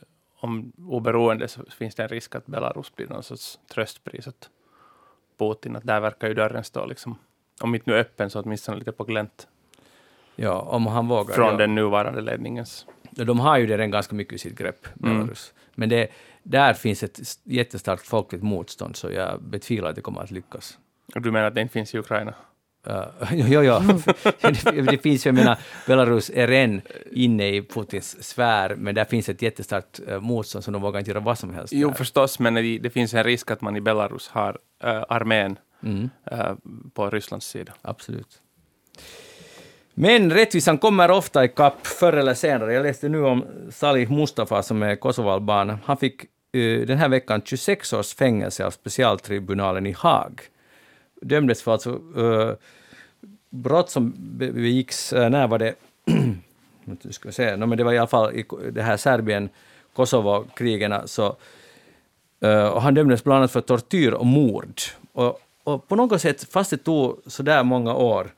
om 0.41 0.73
oberoende 0.79 1.49
så 1.49 1.65
finns 1.71 1.95
det 1.95 2.03
en 2.03 2.09
risk 2.09 2.35
att 2.35 2.47
Belarus 2.47 2.97
blir 2.97 3.07
någon 3.07 3.23
sorts 3.23 3.59
tröstpris 3.75 4.27
åt 4.27 4.51
Putin. 5.39 5.77
Att 5.77 5.85
där 5.87 6.01
verkar 6.01 6.29
ju 6.29 6.35
dörren 6.35 6.65
stå 6.65 6.87
liksom, 6.87 7.19
om 7.61 7.75
inte 7.75 7.91
nu 7.91 7.97
öppen 7.97 8.31
så 8.31 8.41
åtminstone 8.41 8.79
lite 8.79 8.93
på 8.93 9.05
glänt 9.05 9.49
ja, 10.37 10.61
om 10.61 10.87
han 10.87 11.09
vågar. 11.09 11.35
från 11.35 11.51
ja. 11.51 11.57
den 11.57 11.75
nuvarande 11.75 12.21
ledningens. 12.21 12.87
De 13.11 13.41
har 13.41 13.59
ju 13.59 13.67
det 13.67 13.73
redan 13.73 13.91
ganska 13.91 14.15
mycket 14.15 14.35
i 14.35 14.39
sitt 14.39 14.59
grepp, 14.59 14.87
Mm. 15.03 15.19
Belarus. 15.19 15.55
Men 15.75 15.89
det, 15.89 16.09
där 16.43 16.75
finns 16.75 17.03
ett 17.03 17.21
jättestarkt 17.45 18.07
folkligt 18.07 18.43
motstånd, 18.43 18.97
så 18.97 19.11
jag 19.11 19.43
betvivlar 19.43 19.91
att 19.91 19.97
det 19.97 20.03
kommer 20.03 20.21
att 20.21 20.31
lyckas. 20.31 20.79
Och 21.15 21.23
du 21.23 21.31
menar 21.31 21.47
att 21.47 21.55
det 21.55 21.61
inte 21.61 21.73
finns 21.73 21.95
i 21.95 21.99
Ukraina? 21.99 22.35
Uh, 22.89 23.05
jo, 23.33 23.63
jo. 23.63 23.81
det, 24.41 24.83
det 24.91 24.99
finns 24.99 25.27
ju, 25.27 25.29
jag 25.29 25.35
menar, 25.35 25.59
Belarus 25.87 26.31
är 26.35 26.49
redan 26.49 26.81
inne 27.13 27.49
i 27.49 27.63
Putins 27.63 28.25
sfär, 28.25 28.75
men 28.77 28.95
där 28.95 29.05
finns 29.05 29.29
ett 29.29 29.43
jättestarkt 29.43 30.01
uh, 30.09 30.21
motstånd, 30.21 30.65
så 30.65 30.71
de 30.71 30.83
vågar 30.83 30.99
inte 30.99 31.11
göra 31.11 31.21
vad 31.21 31.39
som 31.39 31.55
helst. 31.55 31.73
Jo, 31.73 31.89
där. 31.89 31.95
förstås, 31.95 32.39
men 32.39 32.55
det, 32.55 32.79
det 32.79 32.91
finns 32.91 33.15
en 33.15 33.25
risk 33.25 33.51
att 33.51 33.61
man 33.61 33.77
i 33.77 33.81
Belarus 33.81 34.29
har 34.29 34.59
äh, 34.85 35.05
armén 35.09 35.57
Mm. 35.83 36.11
äh, 36.31 36.55
på 36.95 37.11
Rysslands 37.11 37.47
sida. 37.47 37.73
Absolut. 37.83 38.41
Men 39.95 40.31
rättvisan 40.31 40.79
kommer 40.79 41.11
ofta 41.11 41.45
i 41.45 41.49
kapp 41.49 41.87
förr 41.87 42.13
eller 42.13 42.35
senare. 42.35 42.75
Jag 42.75 42.83
läste 42.83 43.09
nu 43.09 43.25
om 43.25 43.45
Salih 43.71 44.11
Mustafa 44.11 44.63
som 44.63 44.83
är 44.83 44.97
kosovoalban. 44.97 45.79
Han 45.85 45.97
fick 45.97 46.25
eh, 46.25 46.29
Eh, 46.55 46.87
den 46.87 46.99
här 46.99 47.09
veckan 47.09 47.43
26 47.45 47.93
års 47.93 48.15
fängelse 48.15 48.67
av 48.67 48.71
specialtribunalen 48.71 49.87
i 49.87 49.93
Haag. 49.93 50.41
Dömdes 51.21 51.63
för 51.63 51.73
alltså 51.73 52.01
uh, 52.17 52.53
brott 53.51 53.91
som 53.91 54.15
begicks, 54.39 55.13
uh, 55.13 55.29
när 55.29 55.49
var 55.49 55.59
det? 55.59 55.75
Nu 56.85 57.13
ska 57.13 57.33
se, 57.33 57.57
no, 57.57 57.67
men 57.67 57.79
det 57.79 57.85
var 57.85 57.93
i 57.93 57.99
alla 57.99 58.07
fall 58.07 58.35
i 58.35 58.45
det 58.73 58.83
här 58.83 58.97
Serbien-Kosovo-krigen. 58.97 61.09
Så, 61.09 61.37
uh, 62.45 62.67
och 62.67 62.83
han 62.83 62.95
dömdes 62.95 63.25
bland 63.25 63.39
annat 63.39 63.53
för 63.53 63.61
tortyr 63.61 64.13
och 64.13 64.27
mord. 64.27 64.81
Och, 65.13 65.41
och 65.65 65.89
på 65.89 65.97
något 65.97 66.21
sätt, 66.21 66.45
fast 66.45 66.71
det 66.71 66.77
tog 66.77 67.21
så 67.27 67.43
där 67.43 67.63
många 67.63 67.95
år, 67.95 68.35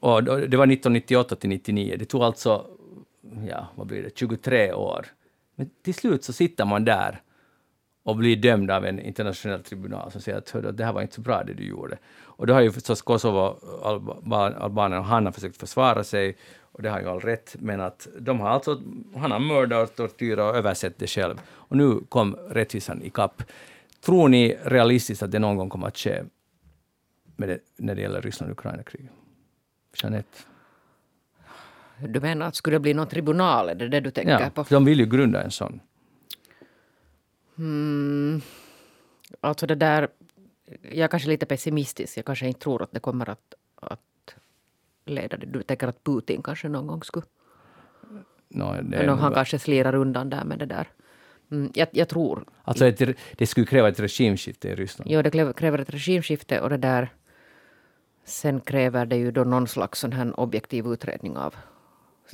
och 0.00 0.24
det 0.24 0.56
var 0.56 0.66
1998 0.66 1.36
till 1.36 1.48
99, 1.48 1.96
det 1.98 2.04
tog 2.04 2.22
alltså, 2.22 2.66
ja, 3.48 3.68
vad 3.74 3.86
blir 3.86 4.02
det, 4.02 4.18
23 4.18 4.72
år. 4.72 5.06
Men 5.60 5.70
till 5.82 5.94
slut 5.94 6.24
så 6.24 6.32
sitter 6.32 6.64
man 6.64 6.84
där 6.84 7.22
och 8.02 8.16
blir 8.16 8.36
dömd 8.36 8.70
av 8.70 8.84
en 8.84 9.00
internationell 9.00 9.62
tribunal 9.62 10.10
som 10.10 10.20
säger 10.20 10.38
att 10.38 10.76
det 10.76 10.84
här 10.84 10.92
var 10.92 11.02
inte 11.02 11.14
så 11.14 11.20
bra 11.20 11.44
det 11.44 11.54
du 11.54 11.64
gjorde. 11.64 11.98
Och 12.22 12.46
då 12.46 12.54
har 12.54 12.60
ju 12.60 12.72
förstås 12.72 13.02
Kosovo, 13.02 13.58
Alba- 13.82 14.98
och 14.98 15.04
han 15.04 15.24
har 15.26 15.32
försökt 15.32 15.56
försvara 15.56 16.04
sig 16.04 16.36
och 16.60 16.82
det 16.82 16.90
har 16.90 17.00
ju 17.00 17.08
all 17.08 17.20
rätt, 17.20 17.56
men 17.58 17.80
att 17.80 18.08
de 18.18 18.40
har 18.40 18.48
alltså, 18.48 18.82
han 19.16 19.30
har 19.30 19.38
mördat, 19.38 19.96
torterat 19.96 20.50
och 20.50 20.56
översett 20.56 20.98
det 20.98 21.06
själv. 21.06 21.40
Och 21.46 21.76
nu 21.76 22.00
kom 22.08 22.36
rättvisan 22.36 23.02
i 23.02 23.10
kapp. 23.10 23.42
Tror 24.00 24.28
ni 24.28 24.58
realistiskt 24.64 25.22
att 25.22 25.30
det 25.30 25.38
någon 25.38 25.56
gång 25.56 25.68
kommer 25.68 25.86
att 25.86 25.98
ske 25.98 26.22
med 27.36 27.48
det, 27.48 27.58
när 27.76 27.94
det 27.94 28.00
gäller 28.00 28.22
Ryssland-Ukraina-kriget? 28.22 29.12
Jeanette? 30.02 30.38
Du 32.08 32.20
menar 32.20 32.46
att 32.46 32.54
skulle 32.56 32.76
det 32.76 32.80
bli 32.80 32.94
någon 32.94 33.08
tribunal? 33.08 33.68
Är 33.68 33.74
det 33.74 33.88
det 33.88 34.00
du 34.00 34.10
tänker 34.10 34.40
Ja, 34.40 34.50
på? 34.54 34.64
de 34.68 34.84
vill 34.84 35.00
ju 35.00 35.06
grunda 35.06 35.42
en 35.42 35.50
sån. 35.50 35.80
Mm, 37.58 38.40
alltså 39.40 39.66
det 39.66 39.74
där... 39.74 40.08
Jag 40.82 40.98
är 41.04 41.08
kanske 41.08 41.28
lite 41.28 41.46
pessimistisk. 41.46 42.18
Jag 42.18 42.24
kanske 42.24 42.46
inte 42.46 42.60
tror 42.60 42.82
att 42.82 42.92
det 42.92 43.00
kommer 43.00 43.30
att, 43.30 43.54
att 43.74 44.34
leda 45.06 45.36
det. 45.36 45.46
Du 45.46 45.62
tänker 45.62 45.88
att 45.88 46.04
Putin 46.04 46.42
kanske 46.42 46.68
någon 46.68 46.86
gång 46.86 47.02
skulle... 47.02 47.26
No, 48.48 48.74
Eller 48.92 49.08
han 49.08 49.34
kanske 49.34 49.58
slirar 49.58 49.94
undan 49.94 50.30
där 50.30 50.44
med 50.44 50.58
det 50.58 50.66
där. 50.66 50.88
Mm, 51.50 51.70
jag, 51.74 51.88
jag 51.92 52.08
tror. 52.08 52.44
alltså 52.64 52.86
ett, 52.86 53.16
det 53.36 53.46
skulle 53.46 53.66
kräva 53.66 53.88
ett 53.88 54.00
regimskifte 54.00 54.68
i 54.68 54.74
Ryssland. 54.74 55.10
Jo, 55.10 55.22
det 55.22 55.30
kräver- 55.30 55.52
kräver 55.52 55.78
ett 55.78 55.90
regimskifte 55.90 56.60
och 56.60 56.70
det 56.70 56.76
där... 56.76 57.08
Sen 58.24 58.60
kräver 58.60 59.06
det 59.06 59.16
ju 59.16 59.30
då 59.30 59.44
någon 59.44 59.68
slags 59.68 59.98
sån 60.00 60.12
här 60.12 60.40
objektiv 60.40 60.86
utredning 60.86 61.36
av 61.36 61.54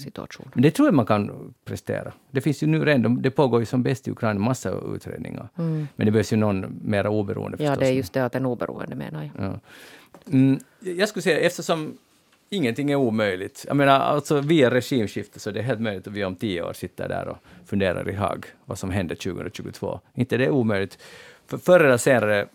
situationen. 0.02 0.50
Men 0.54 0.62
det 0.62 0.70
tror 0.70 0.88
jag 0.88 0.94
man 0.94 1.06
kan 1.06 1.54
prestera. 1.64 2.12
Det 2.30 2.40
finns 2.40 2.62
ju 2.62 2.66
nu 2.66 2.85
redan, 2.85 3.22
det 3.22 3.30
pågår 3.30 3.61
ju 3.61 3.66
som 3.66 3.82
bäst 3.82 4.09
i 4.09 4.11
Ukraina 4.11 4.40
massa 4.40 4.70
utredningar. 4.94 5.48
Men 5.54 5.88
det 5.96 6.11
behövs 6.11 6.32
ju 6.32 6.37
någon 6.37 6.80
mera 6.85 7.11
oberoende 7.11 7.56
Ja, 7.61 7.70
förstås. 7.70 7.80
det 7.80 7.87
är 7.87 7.92
just 7.92 8.12
det 8.12 8.24
att 8.24 8.35
en 8.35 8.46
oberoende 8.46 8.96
menar 8.96 9.30
jag. 9.35 9.44
Ja. 9.46 9.61
Mm, 10.32 10.59
jag 10.80 11.09
skulle 11.09 11.22
säga, 11.22 11.38
eftersom 11.38 11.98
ingenting 12.50 12.90
är 12.90 12.96
omöjligt. 12.96 13.64
Jag 13.68 13.76
menar, 13.76 14.00
alltså 14.00 14.40
via 14.40 14.70
regimskifte 14.70 15.40
så 15.40 15.50
det 15.50 15.59
är 15.61 15.64
helt 15.64 15.80
möjligt 15.80 16.06
att 16.06 16.12
vi 16.12 16.24
om 16.24 16.37
tio 16.37 16.62
år 16.62 16.72
sitter 16.72 17.09
där 17.09 17.28
och 17.28 17.38
funderar 17.66 18.09
i 18.11 18.12
Haag 18.12 18.46
vad 18.64 18.78
som 18.78 18.90
händer 18.90 19.14
2022. 19.14 20.00
Inte 20.14 20.37
det 20.37 20.44
är 20.44 20.50
omöjligt. 20.50 20.98
För 21.46 21.59
förr 21.59 21.80
eller 21.80 21.96
senare 21.96 22.48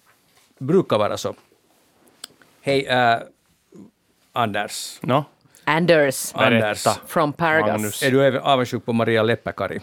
brukar 0.58 0.98
vara 0.98 1.18
så. 1.18 1.36
Hej, 2.62 2.86
äh, 2.86 3.18
Anders. 4.32 5.00
No? 5.02 5.26
Anders 5.64 6.32
Anders. 6.36 6.88
From 7.08 7.34
Paragas. 7.34 7.72
Magnus. 7.72 8.04
Är 8.04 8.12
du 8.12 8.26
även 8.26 8.42
avundsjuk 8.42 8.86
på 8.86 8.94
Maria 8.94 9.24
Leppäkari? 9.24 9.80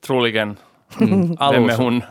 Troligen. 0.00 0.56
Mm. 1.00 1.36
Vem 1.52 1.64
är 1.70 1.76
hon? 1.76 2.02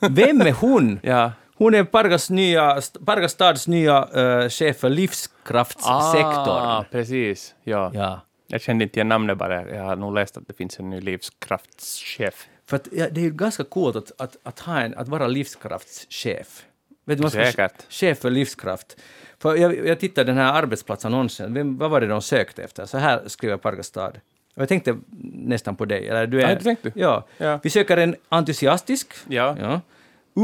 Vem 0.00 0.40
är 0.40 0.52
hon? 0.52 1.00
Ja. 1.02 1.32
Hon 1.56 1.74
är 1.74 1.84
Pargas, 1.84 2.30
nya, 2.30 2.80
Pargas 3.06 3.32
stads 3.32 3.68
nya 3.68 4.08
eh, 4.14 4.48
chef 4.48 4.76
för 4.76 4.88
livskraftssektorn. 4.90 6.62
Ah, 6.66 6.84
precis. 6.90 7.54
Ja. 7.64 7.90
Ja. 7.94 8.20
Jag 8.46 8.60
kände 8.60 8.84
inte 8.84 8.98
igen 8.98 9.08
namnet 9.08 9.38
bara. 9.38 9.68
Jag 9.74 9.82
har 9.84 9.96
nog 9.96 10.14
läst 10.14 10.36
att 10.36 10.48
det 10.48 10.54
finns 10.54 10.78
en 10.78 10.90
ny 10.90 11.00
livskraftschef. 11.00 12.46
För 12.66 12.76
att, 12.76 12.88
ja, 12.92 13.06
det 13.10 13.20
är 13.20 13.24
ju 13.24 13.30
ganska 13.30 13.64
coolt 13.64 13.96
att, 13.96 14.12
att, 14.20 14.36
att, 14.42 14.60
ha 14.60 14.80
en, 14.80 14.94
att 14.94 15.08
vara 15.08 15.26
livskraftschef. 15.26 16.64
Vet 17.04 17.18
du, 17.18 17.22
man 17.22 17.30
ska- 17.30 17.44
Säkert. 17.44 17.86
Chef 17.88 18.18
för 18.18 18.30
livskraft. 18.30 18.96
För 19.44 19.56
jag, 19.56 19.86
jag 19.86 20.00
tittade 20.00 20.30
den 20.32 20.36
här 20.38 20.52
arbetsplatsannonsen, 20.52 21.54
Vem, 21.54 21.78
vad 21.78 21.90
var 21.90 22.00
det 22.00 22.06
de 22.06 22.22
sökte 22.22 22.62
efter? 22.62 22.86
Så 22.86 22.98
här 22.98 23.22
skriver 23.26 23.56
Pargastad. 23.56 24.08
Och 24.54 24.62
jag 24.62 24.68
tänkte 24.68 24.96
nästan 25.34 25.76
på 25.76 25.84
dig. 25.84 26.08
Eller 26.08 26.26
du 26.26 26.42
är, 26.42 26.50
Ja, 26.50 26.56
tänkte. 26.60 26.92
Ja. 26.94 27.24
Ja. 27.38 27.60
Vi 27.62 27.70
söker 27.70 27.96
en 27.96 28.16
entusiastisk, 28.28 29.14
Ja, 29.28 29.56
ja, 29.60 29.80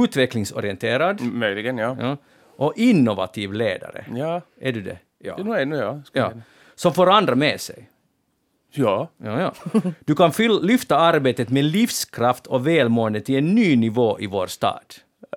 utvecklingsorienterad 0.05 1.21
m- 1.21 1.31
möjligen 1.39 1.79
ja. 1.79 1.97
ja, 2.01 2.17
och 2.57 2.73
innovativ 2.77 3.53
ledare. 3.53 4.05
Ja, 4.15 4.43
Är 4.61 4.73
du 4.73 4.83
det? 4.83 4.99
Ja. 5.19 5.35
det 5.37 5.43
är 5.43 5.45
nog 5.45 5.57
ännu 5.59 5.77
ja. 5.77 6.03
Jag- 6.13 6.41
Som 6.75 6.95
får 6.95 7.11
andra 7.11 7.35
med 7.35 7.61
sig. 7.61 7.89
Ja. 8.73 9.09
Ja, 9.25 9.41
ja. 9.41 9.81
Du 10.05 10.15
kan 10.15 10.33
lyfta 10.63 10.97
arbetet 10.99 11.49
med 11.49 11.65
livskraft 11.65 12.47
och 12.47 12.67
välmående 12.67 13.21
till 13.21 13.37
en 13.39 13.55
ny 13.55 13.77
nivå 13.77 14.21
i 14.21 14.27
vår 14.27 14.47
stad. 14.47 14.85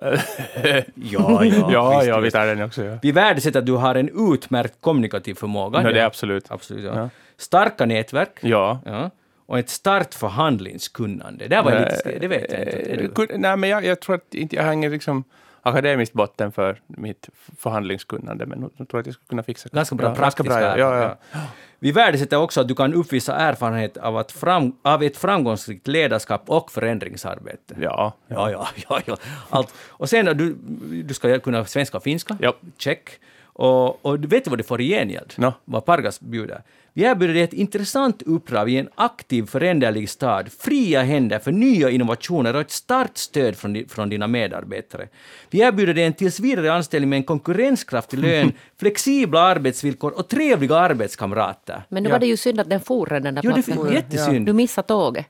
ja, 0.00 0.84
Ja, 0.94 1.38
visst, 1.38 2.08
ja, 2.08 2.16
vi 2.18 2.24
visst. 2.24 2.36
tar 2.36 2.46
den 2.46 2.62
också. 2.62 2.84
Ja. 2.84 2.98
Vi 3.02 3.12
värdesätter 3.12 3.58
att 3.58 3.66
du 3.66 3.72
har 3.72 3.94
en 3.94 4.32
utmärkt 4.32 4.74
kommunikativ 4.80 5.34
förmåga. 5.34 5.80
No, 5.80 5.92
det 5.92 6.00
är 6.00 6.04
absolut. 6.06 6.50
Absolut, 6.50 6.84
ja. 6.84 6.96
Ja. 6.96 7.08
Starka 7.36 7.86
nätverk. 7.86 8.38
Ja. 8.40 8.80
Ja. 8.84 9.10
Och 9.46 9.58
ett 9.58 9.70
starkt 9.70 10.14
förhandlingskunnande. 10.14 11.48
Det, 11.48 11.62
var 11.62 11.72
jag 11.72 11.80
lite, 11.80 12.18
det 12.18 12.28
vet 12.28 12.52
jag 12.52 12.60
inte. 12.60 13.32
Eh, 13.32 13.38
Nej, 13.38 13.56
men 13.56 13.70
jag, 13.70 13.84
jag 13.84 14.00
tror 14.00 14.14
att 14.16 14.34
inte, 14.34 14.56
jag 14.56 14.62
har 14.64 14.72
ingen 14.72 14.92
liksom 14.92 15.24
akademiskt 15.62 16.14
botten 16.14 16.52
för 16.52 16.80
mitt 16.86 17.28
förhandlingskunnande, 17.58 18.46
men 18.46 18.70
jag 18.76 18.88
tror 18.88 19.00
att 19.00 19.06
jag 19.06 19.14
skulle 19.14 19.28
kunna 19.28 19.42
fixa 19.42 19.68
Ganska 19.72 19.94
bra 19.94 20.08
ja, 20.08 20.14
praktiska 20.14 20.42
bra, 20.42 20.60
ja. 20.60 20.78
ja, 20.78 21.16
ja. 21.32 21.40
Vi 21.84 21.92
värdesätter 21.92 22.36
också 22.36 22.60
att 22.60 22.68
du 22.68 22.74
kan 22.74 22.94
uppvisa 22.94 23.36
erfarenhet 23.36 23.96
av, 23.96 24.16
att 24.16 24.32
fram, 24.32 24.76
av 24.82 25.02
ett 25.02 25.16
framgångsrikt 25.16 25.88
ledarskap 25.88 26.42
och 26.46 26.72
förändringsarbete. 26.72 27.74
Ja, 27.80 28.16
Ja, 28.28 28.50
ja, 28.50 28.68
ja, 28.88 29.00
ja. 29.04 29.16
Allt. 29.50 29.74
Och 29.88 30.08
sen 30.08 30.26
du, 30.26 30.56
du 31.02 31.14
ska 31.14 31.38
kunna 31.38 31.64
svenska 31.64 31.96
och 31.96 32.02
finska. 32.02 32.36
Ja. 32.40 32.54
Check. 32.78 33.10
Och, 33.56 34.06
och 34.06 34.20
du 34.20 34.28
vet 34.28 34.48
vad 34.48 34.58
du 34.58 34.62
får 34.62 34.80
i 34.80 34.88
gengäld? 34.88 35.32
Nå. 35.36 35.52
Vad 35.64 35.84
Pargas 35.84 36.20
bjuder. 36.20 36.62
Vi 36.92 37.02
erbjuder 37.04 37.34
dig 37.34 37.42
ett 37.42 37.52
intressant 37.52 38.22
uppdrag 38.22 38.70
i 38.70 38.76
en 38.76 38.88
aktiv, 38.94 39.46
föränderlig 39.46 40.08
stad, 40.10 40.50
fria 40.58 41.02
händer 41.02 41.38
för 41.38 41.52
nya 41.52 41.90
innovationer 41.90 42.54
och 42.54 42.60
ett 42.60 42.70
starkt 42.70 43.18
stöd 43.18 43.56
från, 43.56 43.84
från 43.88 44.08
dina 44.08 44.26
medarbetare. 44.26 45.08
Vi 45.50 45.60
erbjuder 45.60 45.94
dig 45.94 46.04
en 46.04 46.12
tills 46.12 46.40
vidare 46.40 46.72
anställning 46.72 47.10
med 47.10 47.16
en 47.16 47.22
konkurrenskraftig 47.24 48.18
lön, 48.18 48.52
flexibla 48.76 49.40
arbetsvillkor 49.40 50.12
och 50.18 50.28
trevliga 50.28 50.76
arbetskamrater. 50.76 51.82
Men 51.88 52.02
nu 52.02 52.08
Ja. 52.08 52.12
var 52.14 52.20
det 52.20 52.26
ju 52.26 52.36
synd 52.36 52.60
att 52.60 52.70
den 52.70 52.80
for 52.80 53.06
den 53.06 53.22
där 53.34 53.40
Jo, 53.44 53.50
det 53.50 53.62
platsen. 53.62 53.86
är 53.86 53.92
jättesynd. 53.92 54.46
Du 54.46 54.52
missade 54.52 54.88
tåget. 54.88 55.26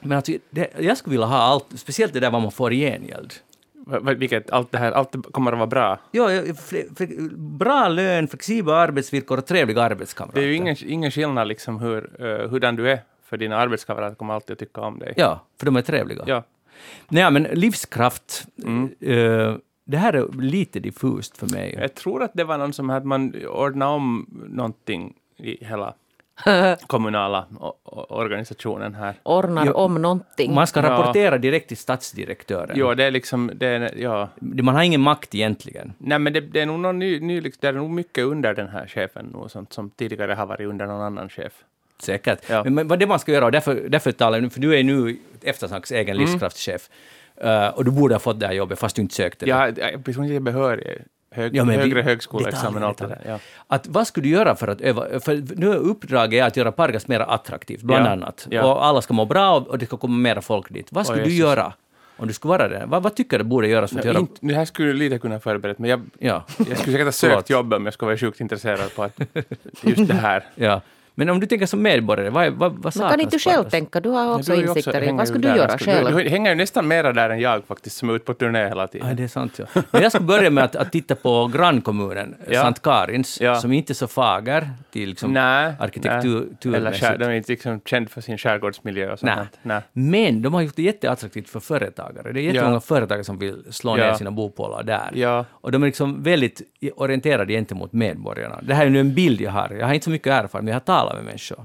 Men 0.00 0.16
alltså, 0.16 0.32
det, 0.50 0.70
jag 0.78 0.96
skulle 0.98 1.12
vilja 1.12 1.26
ha 1.26 1.38
allt, 1.38 1.66
speciellt 1.76 2.12
det 2.12 2.20
där 2.20 2.30
vad 2.30 2.42
man 2.42 2.52
får 2.52 2.72
i 2.72 2.78
gengäld. 2.80 3.34
Vilket, 4.16 4.50
allt 4.50 4.72
det 4.72 4.78
här, 4.78 4.92
allt 4.92 5.14
kommer 5.32 5.52
att 5.52 5.58
vara 5.58 5.66
bra. 5.66 5.98
Ja, 6.10 6.30
bra 7.36 7.88
lön, 7.88 8.28
flexibla 8.28 8.74
arbetsvillkor 8.74 9.38
och 9.38 9.46
trevliga 9.46 9.82
arbetskamrater. 9.82 10.40
Det 10.40 10.46
är 10.46 10.48
ju 10.48 10.54
ingen, 10.54 10.76
ingen 10.86 11.10
skillnad 11.10 11.48
liksom 11.48 11.78
hur, 11.78 12.22
uh, 12.22 12.48
hurdan 12.48 12.76
du 12.76 12.90
är, 12.90 12.98
för 13.24 13.36
dina 13.36 13.56
arbetskamrater 13.56 14.14
kommer 14.16 14.34
alltid 14.34 14.52
att 14.52 14.58
tycka 14.58 14.80
om 14.80 14.98
dig. 14.98 15.14
Ja, 15.16 15.40
för 15.58 15.66
de 15.66 15.76
är 15.76 15.82
trevliga. 15.82 16.24
Ja. 16.26 16.42
Nej, 17.08 17.30
men 17.30 17.42
livskraft, 17.42 18.46
Mm. 18.64 18.84
eh, 19.00 19.56
det 19.86 19.96
här 19.96 20.12
är 20.12 20.40
lite 20.40 20.80
diffust 20.80 21.36
för 21.36 21.46
mig. 21.46 21.76
Jag 21.80 21.94
tror 21.94 22.22
att 22.22 22.30
det 22.34 22.44
var 22.44 22.58
någon 22.58 22.72
som 22.72 22.90
att 22.90 23.04
man 23.04 23.34
ordnade 23.46 23.92
om 23.92 24.26
någonting 24.48 25.14
i 25.36 25.64
hela 25.64 25.94
kommunala 26.86 27.46
organisationen 28.08 28.94
här. 28.94 29.14
Ordnar 29.22 29.66
Jo, 29.66 29.72
om 29.72 29.94
någonting. 30.02 30.54
Man 30.54 30.66
ska 30.66 30.82
Ja. 30.82 30.90
rapportera 30.90 31.38
direkt 31.38 31.68
till 31.68 31.76
statsdirektören. 31.76 32.76
Jo, 32.78 32.94
det 32.94 33.04
är 33.04 33.10
liksom, 33.10 33.50
det 33.54 33.66
är, 33.66 33.94
ja. 33.98 34.28
Man 34.40 34.74
har 34.74 34.82
ingen 34.82 35.00
makt 35.00 35.34
egentligen. 35.34 35.92
Nej, 35.98 36.18
men 36.18 36.32
det, 36.32 36.40
det 36.40 36.60
är 36.60 36.66
nog 36.66 36.80
någon 36.80 36.98
ny, 36.98 37.20
ny 37.20 37.40
det 37.40 37.64
är 37.64 37.72
nog 37.72 37.90
mycket 37.90 38.24
under 38.24 38.54
den 38.54 38.68
här 38.68 38.86
chefen 38.86 39.34
nu, 39.42 39.48
sånt 39.48 39.72
som 39.72 39.90
tidigare 39.90 40.32
har 40.32 40.46
varit 40.46 40.68
under 40.68 40.86
någon 40.86 41.02
annan 41.02 41.28
chef. 41.28 41.52
Säkert. 41.98 42.38
Ja. 42.48 42.64
Men, 42.64 42.74
men 42.74 42.88
vad 42.88 42.98
det 42.98 43.06
man 43.06 43.18
ska 43.18 43.32
göra, 43.32 43.44
och 43.44 43.52
därför, 43.52 43.74
därför 43.88 44.12
talar 44.12 44.36
jag 44.36 44.42
nu, 44.42 44.50
för 44.50 44.60
du 44.60 44.78
är 44.78 44.82
nu 44.84 45.16
Eftersnacks 45.42 45.90
Mm. 45.92 46.00
egen 46.00 46.16
livskraftschef. 46.16 46.90
Eh, 47.36 47.68
och 47.68 47.84
du 47.84 47.90
borde 47.90 48.14
ha 48.14 48.18
fått 48.18 48.40
det 48.40 48.46
här 48.46 48.54
jobbet 48.54 48.78
fast 48.78 48.96
du 48.96 49.02
inte 49.02 49.14
sökte 49.14 49.44
det. 49.44 49.50
Jag 49.50 49.78
är 49.78 50.40
behörig, 50.40 51.02
hög, 51.34 51.56
Ja, 51.56 51.64
högre 51.64 52.02
högskoleexamen 52.02 52.82
och 52.82 52.88
allt 52.88 52.98
det 52.98 53.06
där. 53.06 53.20
Ja. 53.26 53.38
Att, 53.66 53.86
vad 53.86 54.06
skulle 54.06 54.26
du 54.26 54.30
göra 54.30 54.56
för 54.56 54.68
att 54.68 54.80
öva? 54.80 55.20
För 55.20 55.56
nu 55.56 55.70
är 55.70 55.76
uppdraget 55.76 56.46
att 56.46 56.56
göra 56.56 56.72
Pargas 56.72 57.08
mer 57.08 57.20
attraktivt, 57.20 57.82
bland 57.82 58.06
Ja, 58.06 58.10
annat. 58.10 58.48
Och 58.52 58.84
alla 58.86 59.02
ska 59.02 59.14
må 59.14 59.24
bra 59.24 59.56
och, 59.56 59.68
och 59.68 59.78
det 59.78 59.86
ska 59.86 59.96
komma 59.96 60.16
mera 60.16 60.42
folk 60.42 60.68
dit. 60.70 60.86
Vad 60.90 61.06
skulle 61.06 61.22
Åh, 61.22 61.28
du 61.28 61.34
göra 61.34 61.72
om 62.16 62.26
du 62.28 62.32
skulle 62.34 62.48
vara 62.50 62.68
det? 62.68 62.82
Vad, 62.86 63.02
vad 63.02 63.14
tycker 63.14 63.38
du 63.38 63.44
borde 63.44 63.68
göras 63.68 63.90
för 63.92 63.98
att 63.98 64.04
göra... 64.04 64.18
inte, 64.18 64.34
det 64.40 64.54
här 64.54 64.64
skulle 64.64 64.88
jag 64.88 64.96
lite 64.96 65.18
kunna 65.18 65.40
förbereda, 65.40 65.74
men 65.78 65.90
jag, 65.90 66.00
Ja. 66.18 66.44
jag 66.56 66.66
skulle 66.66 66.92
säkert 66.92 67.04
ha 67.04 67.12
sökt 67.12 67.50
jobbet 67.50 67.76
om 67.76 67.84
jag 67.84 67.94
skulle 67.94 68.06
vara 68.06 68.18
sjukt 68.18 68.40
intresserad 68.40 68.94
på 68.96 69.02
att 69.02 69.20
just 69.82 70.08
det 70.08 70.14
här. 70.14 70.44
Men 71.16 71.30
om 71.30 71.40
du 71.40 71.46
tänker 71.46 71.66
som 71.66 71.82
medborgare, 71.82 72.30
vad, 72.30 72.52
vad, 72.52 72.72
vad 72.82 72.94
saknas? 72.94 73.10
kan 73.12 73.20
inte 73.20 73.36
du 73.36 73.40
själv 73.40 73.64
tänka? 73.64 74.00
Du 74.00 74.08
har 74.08 74.34
också 74.34 74.54
insikter 74.54 75.02
i. 75.02 75.12
Vad 75.12 75.28
skulle 75.28 75.42
du 75.42 75.48
där. 75.48 75.56
göra 75.56 75.78
själv? 75.78 76.16
Du, 76.16 76.22
du 76.24 76.28
hänger 76.30 76.50
ju 76.50 76.56
nästan 76.56 76.88
mera 76.88 77.12
där 77.12 77.30
än 77.30 77.40
jag 77.40 77.64
faktiskt, 77.64 77.96
som 77.96 78.10
är 78.10 78.14
ute 78.14 78.24
på 78.24 78.34
turné 78.34 78.68
hela 78.68 78.86
tiden. 78.86 79.08
Ja, 79.08 79.14
det 79.14 79.22
är 79.22 79.28
sant. 79.28 79.58
Ja. 79.58 79.82
Men 79.90 80.02
jag 80.02 80.12
skulle 80.12 80.26
börja 80.26 80.50
med 80.50 80.64
att, 80.64 80.76
att 80.76 80.92
titta 80.92 81.14
på 81.14 81.50
grannkommunen, 81.54 82.34
Ja. 82.50 82.62
Sankt 82.62 82.82
Karins, 82.82 83.40
Ja. 83.40 83.54
som 83.54 83.72
inte 83.72 83.92
är 83.92 83.94
så 83.94 84.06
fager 84.06 84.70
till 84.92 85.08
liksom 85.08 85.32
nej, 85.32 85.64
nej. 85.64 85.74
arkitekturmässigt. 85.80 86.64
Eller 86.64 86.92
skär, 86.92 87.18
de 87.18 87.24
är 87.24 87.32
inte 87.32 87.52
liksom 87.52 87.80
känd 87.84 88.10
för 88.10 88.20
sin 88.20 88.38
skärgårdsmiljö 88.38 89.12
och 89.12 89.18
sånt. 89.18 89.32
Nej. 89.36 89.46
nej. 89.62 89.80
Men 89.92 90.42
de 90.42 90.54
har 90.54 90.60
gjort 90.62 90.76
det 90.76 90.82
jätteattraktivt 90.82 91.48
för 91.48 91.60
företagare. 91.60 92.32
Det 92.32 92.40
är 92.40 92.42
jättemånga 92.42 92.74
Ja. 92.76 92.80
företagare 92.80 93.24
som 93.24 93.38
vill 93.38 93.64
slå 93.70 93.98
Ja. 93.98 94.06
ner 94.06 94.14
sina 94.14 94.30
bopålar 94.30 94.82
där. 94.82 95.10
Ja. 95.14 95.44
Och 95.50 95.72
de 95.72 95.82
är 95.82 95.86
liksom 95.86 96.22
väldigt 96.22 96.62
orienterade 96.96 97.52
gentemot 97.52 97.92
medborgarna. 97.92 98.60
Det 98.62 98.74
här 98.74 98.86
är 98.86 98.90
nu 98.90 99.00
en 99.00 99.14
bild 99.14 99.40
jag 99.40 99.50
har. 99.50 99.76
Jag 99.80 99.86
har 99.86 99.94
inte 99.94 100.04
så 100.04 100.10
mycket 100.10 100.26
erfarenhet, 100.26 100.52
men 100.52 100.66
jag 100.66 100.74
har 100.74 100.80
talat 100.80 101.03
med 101.14 101.24
människor. 101.24 101.64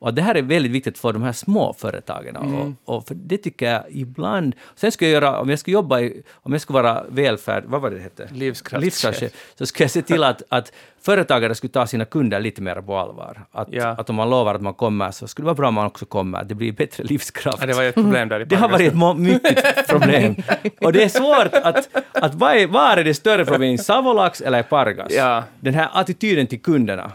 Och 0.00 0.14
det 0.14 0.22
här 0.22 0.34
är 0.34 0.42
väldigt 0.42 0.72
viktigt 0.72 0.98
för 0.98 1.12
de 1.12 1.22
här 1.22 1.32
små 1.32 1.72
företagen. 1.78 2.36
Mm. 2.36 2.54
Och, 2.84 2.96
och 2.96 3.06
för 3.08 3.14
det 3.14 3.38
tycker 3.38 3.72
jag 3.72 3.82
ibland... 3.90 4.54
Sen 4.76 4.92
skulle 4.92 5.10
jag 5.10 5.22
göra, 5.22 5.40
om 5.40 5.50
jag 5.50 5.58
skulle 5.58 5.74
jobba 5.74 6.00
i, 6.00 6.22
om 6.34 6.52
jag 6.52 6.60
skulle 6.60 6.82
vara 6.82 7.04
välfärd, 7.08 7.64
vad 7.66 7.80
var 7.80 7.90
det 7.90 7.96
det 7.96 8.02
hette? 8.02 8.28
Livskraftschef. 8.32 8.84
Livskraftschef. 8.84 9.32
Så 9.58 9.66
skulle 9.66 9.84
jag 9.84 9.90
se 9.90 10.02
till 10.02 10.24
att, 10.24 10.42
att 10.48 10.72
företagare 11.00 11.54
skulle 11.54 11.70
ta 11.70 11.86
sina 11.86 12.04
kunder 12.04 12.40
lite 12.40 12.62
mer 12.62 12.74
på 12.74 12.96
allvar. 12.96 13.44
Att, 13.52 13.68
Ja. 13.70 13.86
att 13.88 14.10
om 14.10 14.16
man 14.16 14.30
lovar 14.30 14.54
att 14.54 14.62
man 14.62 14.74
kommer 14.74 15.10
så 15.10 15.28
skulle 15.28 15.44
det 15.44 15.46
vara 15.46 15.54
bra 15.54 15.68
om 15.68 15.74
man 15.74 15.86
också 15.86 16.06
kommer. 16.06 16.44
Det 16.44 16.54
blir 16.54 16.72
bättre 16.72 17.04
livskraft. 17.04 17.58
Ja, 17.60 17.66
det 17.66 17.72
var 17.72 17.82
ett 17.82 17.94
problem 17.94 18.28
där 18.28 18.40
i 18.40 18.44
Det 18.44 18.56
har 18.56 18.68
varit 18.68 18.92
ett 18.92 19.18
mycket 19.18 19.88
problem. 19.88 20.34
Och 20.80 20.92
det 20.92 21.04
är 21.04 21.08
svårt 21.08 21.54
att, 21.64 21.88
att 22.12 22.34
vad 22.34 22.56
är, 22.56 22.66
var 22.66 22.96
är 22.96 23.04
det 23.04 23.14
större 23.14 23.44
problem, 23.44 23.70
i 23.74 23.78
Savolax 23.78 24.40
eller 24.40 24.60
i 24.60 24.62
Pargas? 24.62 25.12
Ja. 25.12 25.44
Den 25.60 25.74
här 25.74 25.88
attityden 25.92 26.46
till 26.46 26.60
kunderna. 26.60 27.12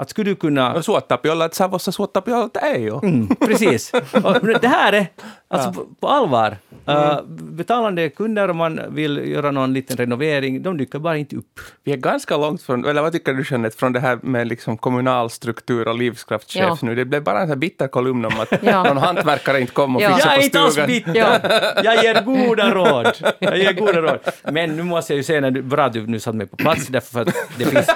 Att 0.00 0.10
skulle 0.10 0.30
du 0.30 0.36
kunna... 0.36 0.72
No 0.72 0.82
suottapiolla, 0.82 1.44
että 1.44 1.56
Savossa 1.56 1.92
suottapiolla 1.92 2.48
ei 2.62 2.90
ole. 2.90 3.00
Mm, 3.08 3.28
precis. 3.36 3.92
Och 4.24 4.46
det 4.60 4.68
här 4.68 4.92
är, 4.92 5.06
alltså 5.48 5.72
på, 5.72 5.86
på 6.00 6.08
allvar, 6.08 6.56
uh, 6.88 7.20
betalande 7.26 8.08
kunder 8.10 8.50
om 8.50 8.56
man 8.56 8.80
vill 8.94 9.16
göra 9.16 9.50
någon 9.50 9.72
liten 9.72 9.96
renovering, 9.96 10.62
de 10.62 10.76
dyker 10.78 10.98
bara 10.98 11.16
inte 11.16 11.36
upp. 11.36 11.60
Vi 11.84 11.92
är 11.92 11.96
ganska 11.96 12.36
långt 12.36 12.62
från, 12.62 12.84
eller 12.84 13.02
vad 13.02 13.12
tycker 13.12 13.32
du 13.34 13.44
Jeanette, 13.50 13.76
från 13.76 13.92
det 13.92 14.00
här 14.00 14.18
med 14.22 14.48
liksom 14.48 14.76
kommunal 14.78 15.30
struktur 15.30 15.88
och 15.88 15.94
livskraftschef 15.98 16.62
Ja. 16.62 16.78
nu. 16.82 16.94
Det 16.94 17.04
blev 17.04 17.22
bara 17.22 17.36
en 17.40 17.42
sån 17.46 17.48
här 17.48 17.56
bitter 17.56 17.88
kolumn 17.88 18.24
om 18.24 18.32
att 18.40 18.52
Ja. 18.62 18.82
någon 18.84 18.96
hantverkare 18.96 19.60
inte 19.60 19.72
kom 19.72 19.96
och 19.96 20.02
Ja. 20.02 20.08
fixade 20.14 20.34
Jag 20.34 20.36
är 20.36 20.40
på 20.40 20.44
inte 20.44 20.60
alls 20.60 20.72
stugan. 20.72 20.86
bitter! 20.88 21.14
Ja. 21.14 21.82
Jag 21.84 22.04
ger 22.04 22.22
goda 22.22 22.74
råd. 22.74 23.12
Jag 23.38 23.58
ger 23.58 23.72
goda 23.72 24.00
råd. 24.00 24.18
Men 24.52 24.76
nu 24.76 24.82
måste 24.82 25.12
jag 25.12 25.16
ju 25.16 25.22
säga, 25.22 25.40
när 25.40 25.50
du, 25.50 25.62
bra 25.62 25.84
att 25.84 25.92
du 25.92 26.06
nu 26.06 26.20
satt 26.20 26.34
mig 26.34 26.46
på 26.46 26.56
plats, 26.56 26.86
därför 26.86 27.10
för 27.12 27.20
att 27.20 27.34
det 27.58 27.64
finns, 27.64 27.86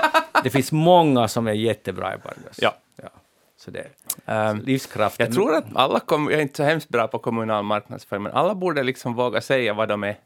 det 0.45 0.51
finns 0.51 0.73
många 0.73 1.29
som 1.29 1.47
är 1.47 1.53
jättebra 1.53 2.15
i 2.15 2.19
Pargas. 2.19 2.59
Ja. 2.59 2.75
ja. 3.03 3.09
Så 3.57 3.71
det 3.71 3.87
Ehm, 4.27 4.61
livskraften. 4.61 5.27
Jag 5.27 5.35
tror 5.35 5.55
att 5.55 5.65
alla, 5.75 6.01
kom, 6.01 6.25
jag 6.31 6.39
är 6.39 6.43
inte 6.43 6.57
så 6.57 6.63
hemskt 6.63 6.89
bra 6.89 7.09
på 7.09 7.19
kommunal 7.19 7.65
marknadsföring, 7.65 8.23
men 8.23 8.33
alla 8.33 8.55
borde 8.55 8.83
liksom 8.83 9.15
våga 9.15 9.41
säga 9.41 9.75
vad 9.75 9.89
de 9.89 10.05
är. 10.05 10.17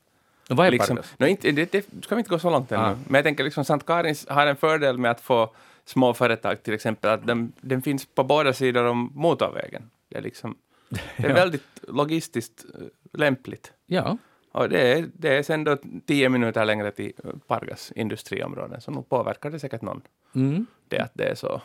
Och 0.51 0.57
vad 0.57 0.67
är 0.67 0.71
Liksom, 0.71 0.97
Pargas? 0.97 1.15
no, 1.19 1.27
inte, 1.27 1.51
det, 1.51 1.73
det 1.73 1.87
ska 2.05 2.15
vi 2.15 2.19
inte 2.19 2.31
gå 2.31 2.39
så 2.39 2.51
långt 2.51 2.73
ännu. 2.73 2.83
Ah. 2.83 2.97
Men 3.07 3.15
jag 3.19 3.25
tänker 3.25 3.45
liksom 3.45 3.65
Sankt 3.65 3.87
Karins 3.87 4.27
har 4.29 4.47
en 4.47 4.57
fördel 4.57 4.99
med 4.99 5.11
att 5.11 5.21
få 5.21 5.51
små 5.85 6.15
företag 6.15 6.63
till 6.63 6.75
exempel, 6.75 7.11
att 7.11 7.27
den, 7.27 7.53
den 7.61 7.83
finns 7.83 8.07
på 8.07 8.25
båda 8.25 8.53
sidor 8.53 8.85
om 8.85 9.11
motorvägen. 9.15 9.91
Det 10.09 10.19
är, 10.19 10.23
liksom, 10.23 10.57
det 10.89 11.01
är 11.17 11.29
Ja. 11.29 11.35
väldigt 11.35 11.65
logistiskt 11.89 12.65
eh, 12.75 12.81
lämpligt. 13.19 13.73
Ja. 13.87 14.19
Och 14.59 14.69
det 14.69 14.93
är, 14.93 15.11
det 15.13 15.37
är 15.37 15.43
sen 15.43 15.65
då 15.65 15.77
tio 16.07 16.29
minuter 16.29 16.65
längre 16.65 16.91
till 16.91 17.13
eh, 17.25 17.31
Pargas 17.47 17.93
industriområden, 17.97 18.81
så 18.81 18.91
nog 18.91 19.09
påverkar 19.09 19.51
det 19.51 19.59
säkert 19.59 19.83
någon. 19.83 20.01
Mm. 20.35 20.67
Det 20.89 20.99
att 20.99 21.13
det 21.15 21.25
är 21.25 21.35
så 21.35 21.63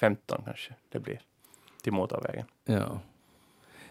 15 0.00 0.42
kanske 0.44 0.74
det 0.88 0.98
blir 0.98 1.20
till 1.82 1.92
motorvägen. 1.92 2.44
Ja. 2.64 3.00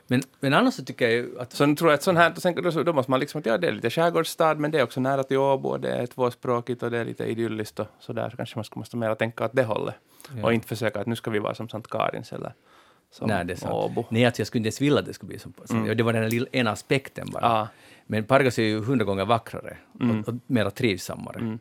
Men, 0.07 0.21
men 0.39 0.53
annars 0.53 0.73
så 0.73 0.83
tycker 0.83 1.05
jag 1.05 1.13
ju 1.13 1.39
att... 1.39 1.53
Så 1.53 1.75
tror 1.75 1.89
jag 1.89 1.93
att 1.93 2.03
sån 2.03 2.17
här, 2.17 2.33
sen, 2.35 2.55
då, 2.55 2.83
då 2.83 2.93
måste 2.93 3.11
man 3.11 3.19
liksom, 3.19 3.41
ja 3.45 3.57
det 3.57 3.67
är 3.67 3.71
lite 3.71 3.89
skärgårdsstad, 3.89 4.55
men 4.55 4.71
det 4.71 4.79
är 4.79 4.83
också 4.83 4.99
nära 4.99 5.23
till 5.23 5.37
Åbo, 5.37 5.69
och 5.69 5.79
det 5.79 5.91
är 5.91 6.05
tvåspråkigt 6.05 6.83
och 6.83 6.91
det 6.91 6.97
är 6.97 7.05
lite 7.05 7.25
idylliskt 7.25 7.79
och 7.79 7.87
sådär. 7.99 8.29
Så 8.29 8.37
kanske 8.37 8.57
man 8.57 8.63
ska 8.63 8.79
måste 8.79 8.97
mer 8.97 9.15
tänka 9.15 9.45
åt 9.45 9.51
det 9.53 9.63
hållet. 9.63 9.95
Ja. 10.35 10.45
Och 10.45 10.53
inte 10.53 10.67
försöka 10.67 10.99
att 10.99 11.07
nu 11.07 11.15
ska 11.15 11.31
vi 11.31 11.39
vara 11.39 11.55
som 11.55 11.69
Sankt 11.69 11.89
Karins 11.89 12.33
eller 12.33 12.53
som 13.11 13.27
Nej, 13.27 13.45
det 13.45 13.53
är 13.53 13.57
sant. 13.57 13.73
Åbo. 13.73 14.05
Nej, 14.09 14.25
alltså 14.25 14.39
jag 14.39 14.47
skulle 14.47 14.59
inte 14.59 14.67
ens 14.67 14.81
vilja 14.81 14.99
att 14.99 15.05
det 15.05 15.13
skulle 15.13 15.27
bli 15.27 15.39
som... 15.39 15.53
som 15.65 15.97
Det 15.97 16.03
var 16.03 16.13
den 16.13 16.29
lilla, 16.29 16.47
ena 16.51 16.71
aspekten 16.71 17.27
bara. 17.31 17.43
Ja. 17.43 17.67
Men 18.07 18.23
Pargas 18.23 18.59
är 18.59 18.63
ju 18.63 18.83
hundra 18.83 19.05
gånger 19.05 19.25
vackrare 19.25 19.77
Mm. 20.01 20.19
och, 20.19 20.27
och 20.27 20.33
mera 20.47 20.71
trivsammare. 20.71 21.57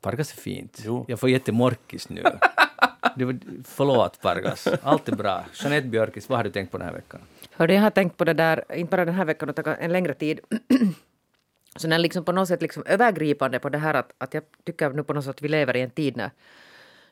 Pargas 0.00 0.32
är 0.32 0.36
fint. 0.36 0.82
Jo. 0.84 1.04
Jag 1.08 1.20
får 1.20 1.30
jättemorkis 1.30 2.08
nu. 2.08 2.22
det 3.16 3.24
var, 3.24 3.38
förlåt 3.64 4.20
Pargas, 4.20 4.68
allt 4.82 5.08
är 5.08 5.16
bra. 5.16 5.44
Jeanette 5.54 5.88
Björkis, 5.88 6.28
vad 6.28 6.38
har 6.38 6.44
du 6.44 6.50
tänkt 6.50 6.70
på 6.72 6.78
den 6.78 6.86
här 6.86 6.94
veckan? 6.94 7.20
Hörde, 7.52 7.74
jag 7.74 7.82
har 7.82 7.90
tänkt 7.90 8.16
på 8.16 8.24
det 8.24 8.32
där, 8.34 8.64
inte 8.74 8.90
bara 8.90 9.04
den 9.04 9.14
här 9.14 9.24
veckan 9.24 9.48
utan 9.48 9.64
en 9.74 9.92
längre 9.92 10.14
tid. 10.14 10.40
Så 11.76 11.88
när 11.88 11.98
liksom 11.98 12.24
på 12.24 12.32
något 12.32 12.48
sätt 12.48 12.62
liksom 12.62 12.82
övergripande 12.86 13.58
på 13.58 13.68
det 13.68 13.78
här 13.78 13.94
att, 13.94 14.12
att 14.18 14.34
jag 14.34 14.42
tycker 14.64 14.90
nu 14.90 15.04
på 15.04 15.12
något 15.12 15.24
sätt 15.24 15.30
att 15.36 15.42
vi 15.42 15.48
lever 15.48 15.76
i 15.76 15.80
en 15.80 15.90
tid 15.90 16.16
när, 16.16 16.30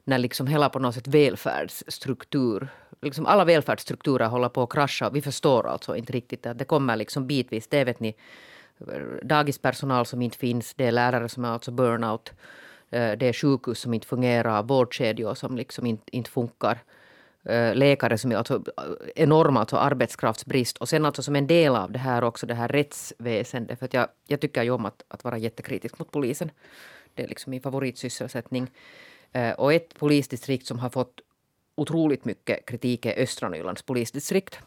när 0.05 0.19
liksom 0.19 0.47
hela 0.47 0.69
på 0.69 0.79
något 0.79 0.95
sätt 0.95 1.09
välfärdsstruktur, 1.09 2.69
liksom 3.03 3.27
alla 3.27 3.45
välfärdsstrukturer 3.45 4.27
håller 4.27 4.49
på 4.49 4.63
att 4.63 4.73
krascha. 4.73 5.11
Vi 5.11 5.23
förstår 5.23 5.67
alltså 5.67 5.97
inte 5.97 6.13
riktigt 6.13 6.47
att 6.47 6.59
det 6.59 6.65
kommer 6.65 6.97
liksom 6.97 7.27
bitvis, 7.27 7.69
det 7.69 7.85
vet 7.85 8.01
ni, 8.01 8.15
dagispersonal 9.23 10.07
som 10.07 10.23
inte 10.23 10.39
finns, 10.39 10.75
det 10.75 10.85
är 10.85 10.93
lärare 10.93 11.29
som 11.29 11.45
är 11.45 11.49
alltså 11.49 11.71
burnout, 11.71 12.33
eh, 12.91 13.13
det 13.13 13.29
är 13.29 13.33
sjukhus 13.33 13.79
som 13.79 13.95
inte 13.95 14.07
fungerar, 14.07 14.63
vårdkedjor 14.63 15.35
som 15.35 15.57
liksom 15.57 15.87
inte, 15.87 16.17
inte 16.17 16.31
funkar 16.31 16.79
eh, 17.45 17.75
läkare 17.75 18.19
som 18.19 18.33
är 18.33 18.37
alltså 18.37 18.65
enorm 19.15 19.57
alltså 19.57 19.77
arbetskraftsbrist. 19.77 20.77
Och 20.77 20.89
sen 20.89 21.05
alltså 21.05 21.23
som 21.23 21.37
en 21.37 21.47
del 21.47 21.77
av 21.77 21.93
det 21.93 21.99
här 21.99 22.25
också 22.25 22.47
det 22.47 22.55
här 22.55 22.69
rättsväsendet. 22.69 23.79
För 23.79 23.87
att 23.87 23.95
jag, 23.95 24.09
jag 24.27 24.41
tycker 24.41 24.63
ju 24.63 24.71
om 24.71 24.87
att, 24.87 25.03
att 25.09 25.25
vara 25.25 25.39
jättekritisk 25.39 25.99
mot 25.99 26.11
polisen. 26.11 26.51
Det 27.15 27.23
är 27.23 27.29
liksom 27.29 27.51
min 27.51 27.61
favoritsysselsättning. 27.61 28.71
Eh, 29.33 29.53
och 29.53 29.73
ett 29.73 29.95
polisdistrikt 29.99 30.67
som 30.67 30.79
har 30.79 30.91
fått 30.91 31.21
otroligt 31.75 32.25
mycket 32.25 32.67
kritik 32.67 33.07
är 33.07 33.23
Östra 33.23 33.49
Nylands 33.49 33.83
polisdistrikt. 33.83 34.59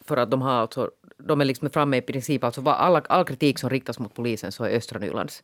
För 0.00 0.16
att 0.16 0.30
de 0.30 0.42
har 0.42 0.52
alltså, 0.52 0.90
de 1.18 1.40
är 1.40 1.44
liksom 1.44 1.70
framme 1.70 1.96
i 1.96 2.02
princip, 2.02 2.44
alltså 2.44 2.68
alla, 2.68 3.00
all 3.00 3.24
kritik 3.24 3.58
som 3.58 3.70
riktas 3.70 3.98
mot 3.98 4.14
polisen 4.14 4.52
så 4.52 4.64
är 4.64 4.76
Östra 4.76 4.98
Nylands 4.98 5.42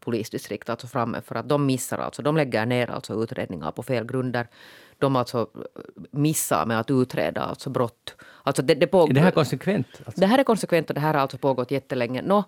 polisdistrikt 0.00 0.68
alltså 0.68 0.86
framme 0.86 1.20
för 1.20 1.34
att 1.34 1.48
de 1.48 1.66
missar 1.66 1.98
alltså, 1.98 2.22
de 2.22 2.36
lägger 2.36 2.66
ner 2.66 2.90
alltså 2.90 3.22
utredningar 3.22 3.70
på 3.70 3.82
fel 3.82 4.04
grunder. 4.04 4.48
De 4.98 5.16
alltså 5.16 5.48
missar 6.10 6.66
med 6.66 6.80
att 6.80 6.90
utreda 6.90 7.40
alltså 7.40 7.70
brott. 7.70 8.16
Alltså 8.42 8.62
det, 8.62 8.74
det, 8.74 8.86
på, 8.86 9.02
Är 9.02 9.12
det 9.12 9.20
här 9.20 9.30
konsekvent? 9.30 9.86
Alltså? 10.04 10.20
det 10.20 10.26
här 10.26 10.38
är 10.38 10.44
konsekvent 10.44 10.90
och 10.90 10.94
det 10.94 11.00
här 11.00 11.14
har 11.14 11.20
alltså 11.20 11.38
pågått 11.38 11.70
jättelänge. 11.70 12.22
Nå, 12.22 12.44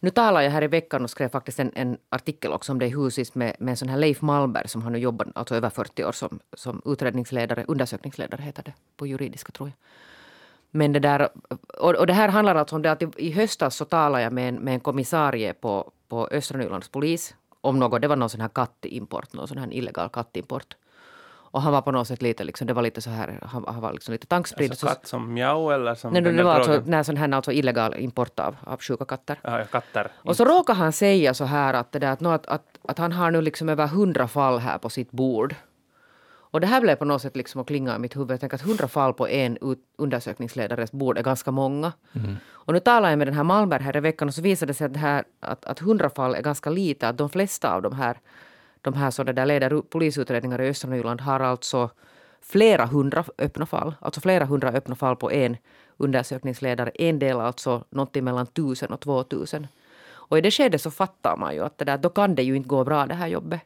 nu 0.00 0.10
talar 0.10 0.40
jag 0.40 0.50
här 0.50 0.62
i 0.62 0.66
veckan 0.66 1.04
och 1.04 1.10
skrev 1.10 1.28
faktiskt 1.28 1.60
en, 1.60 1.72
en 1.74 1.98
artikel 2.08 2.52
också 2.52 2.72
om 2.72 2.78
det 2.78 2.86
i 2.86 2.90
Husis 2.90 3.34
med, 3.34 3.56
med 3.58 3.70
en 3.70 3.76
sån 3.76 3.88
här 3.88 3.98
Leif 3.98 4.22
Malmberg 4.22 4.68
som 4.68 4.82
har 4.82 4.90
nu 4.90 4.98
jobbat 4.98 5.28
alltså 5.34 5.54
över 5.54 5.70
40 5.70 6.04
år 6.04 6.12
som, 6.12 6.40
som 6.52 6.82
utredningsledare, 6.84 7.64
undersökningsledare 7.68 8.42
heter 8.42 8.62
det 8.62 8.74
på 8.96 9.06
juridiska 9.06 9.52
tror 9.52 9.68
jag. 9.68 9.76
Men 10.70 10.92
det 10.92 11.00
där, 11.00 11.28
och, 11.78 11.94
och 11.94 12.06
det 12.06 12.12
här 12.12 12.28
handlar 12.28 12.54
alltså 12.54 12.76
om 12.76 12.82
det 12.82 12.92
att 12.92 13.02
i, 13.02 13.08
i 13.16 13.30
höstas 13.30 13.76
så 13.76 13.84
talade 13.84 14.24
jag 14.24 14.32
med 14.32 14.48
en, 14.48 14.54
med 14.54 14.74
en 14.74 14.80
kommissarie 14.80 15.54
på, 15.54 15.92
på 16.08 16.28
Östra 16.30 16.58
Nylands 16.58 16.88
polis 16.88 17.34
om 17.60 17.78
något, 17.78 18.02
det 18.02 18.08
var 18.08 18.16
någon 18.16 18.30
sån 18.30 18.40
här 18.40 18.48
kattimport, 18.48 19.32
någon 19.32 19.48
sån 19.48 19.58
här 19.58 19.74
illegal 19.74 20.08
kattimport. 20.08 20.76
Och 21.50 21.62
han 21.62 21.72
var 21.72 21.82
på 21.82 21.92
något 21.92 22.08
sätt 22.08 22.22
lite, 22.22 22.44
liksom, 22.44 22.66
det 22.66 22.72
var 22.72 22.82
lite 22.82 23.00
så 23.00 23.10
här, 23.10 23.38
han, 23.42 23.64
han 23.68 23.80
var 23.80 23.92
liksom 23.92 24.12
lite 24.12 24.26
tankspridd. 24.26 24.70
Alltså 24.70 24.86
katt 24.86 25.06
som 25.06 25.34
mjau 25.34 25.70
eller 25.70 25.94
som 25.94 26.12
Nej, 26.12 26.22
den 26.22 26.36
det 26.36 26.42
var 26.42 26.54
alltså, 26.54 26.82
nej, 26.86 27.04
sån 27.04 27.16
här 27.16 27.32
alltså 27.32 27.52
illegal 27.52 27.94
import 27.98 28.40
av, 28.40 28.56
av 28.64 28.80
sjuka 28.80 29.04
katter. 29.04 29.38
Ja, 29.42 29.64
katter. 29.64 30.10
Och 30.14 30.36
så 30.36 30.44
råkar 30.44 30.74
han 30.74 30.92
säga 30.92 31.34
så 31.34 31.44
här 31.44 31.74
att, 31.74 31.92
det 31.92 31.98
där, 31.98 32.12
att, 32.12 32.22
att, 32.22 32.46
att, 32.46 32.78
att 32.88 32.98
han 32.98 33.12
har 33.12 33.30
nu 33.30 33.40
liksom 33.40 33.68
över 33.68 33.86
hundra 33.86 34.28
fall 34.28 34.58
här 34.58 34.78
på 34.78 34.88
sitt 34.90 35.10
bord. 35.10 35.54
Och 36.52 36.60
det 36.60 36.66
här 36.66 36.80
blev 36.80 36.96
på 36.96 37.04
något 37.04 37.22
sätt 37.22 37.36
liksom 37.36 37.60
att 37.60 37.66
klinga 37.66 37.96
i 37.96 37.98
mitt 37.98 38.16
huvud. 38.16 38.30
Jag 38.30 38.40
tänker 38.40 38.56
att 38.56 38.62
hundra 38.62 38.88
fall 38.88 39.14
på 39.14 39.28
en 39.28 39.58
undersökningsledares 39.98 40.92
bord 40.92 41.18
är 41.18 41.22
ganska 41.22 41.50
många. 41.50 41.92
Och 42.50 42.72
nu 42.72 42.80
talade 42.80 43.12
jag 43.12 43.18
med 43.18 43.26
den 43.26 43.34
här 43.34 43.44
Malmberg 43.44 43.82
här 43.82 43.96
i 43.96 44.00
veckan 44.00 44.28
och 44.28 44.34
så 44.34 44.42
visade 44.42 44.70
det 44.70 44.74
sig 44.74 44.84
att, 44.84 44.92
det 44.92 44.98
här, 44.98 45.24
att, 45.40 45.64
att 45.64 45.78
hundra 45.78 46.10
fall 46.10 46.34
är 46.34 46.42
ganska 46.42 46.70
lite. 46.70 47.08
Att 47.08 47.18
de 47.18 47.30
flesta 47.30 47.74
av 47.74 47.82
de 47.82 47.92
här, 47.92 48.16
de 48.82 48.94
här 48.94 49.10
som 49.10 49.26
det 49.26 49.32
där 49.32 49.46
leder 49.46 49.80
polisutredningar 49.80 50.60
i 50.60 50.68
östra 50.68 50.90
Nyland 50.90 51.20
har 51.20 51.40
alltså 51.40 51.90
flera 52.40 52.86
hundra 52.86 53.24
öppna 53.38 53.66
fall. 53.66 53.94
Alltså 54.00 54.20
flera 54.20 54.44
hundra 54.44 54.68
öppna 54.68 54.94
fall 54.94 55.16
på 55.16 55.30
en 55.32 55.56
undersökningsledare. 55.96 56.90
En 56.94 57.18
del 57.18 57.40
alltså 57.40 57.84
någonting 57.90 58.24
mellan 58.24 58.46
tusen 58.46 58.92
och 58.92 59.00
två 59.00 59.22
tusen. 59.22 59.66
Och 60.30 60.38
i 60.38 60.40
det 60.40 60.50
skedet 60.50 60.82
så 60.82 60.90
fattar 60.90 61.36
man 61.36 61.54
ju 61.54 61.64
att 61.64 61.78
det 61.78 61.84
där, 61.84 61.98
då 61.98 62.08
kan 62.08 62.34
det 62.34 62.42
ju 62.42 62.56
inte 62.56 62.68
gå 62.68 62.84
bra 62.84 63.06
det 63.06 63.14
här 63.14 63.28
jobbet. 63.28 63.60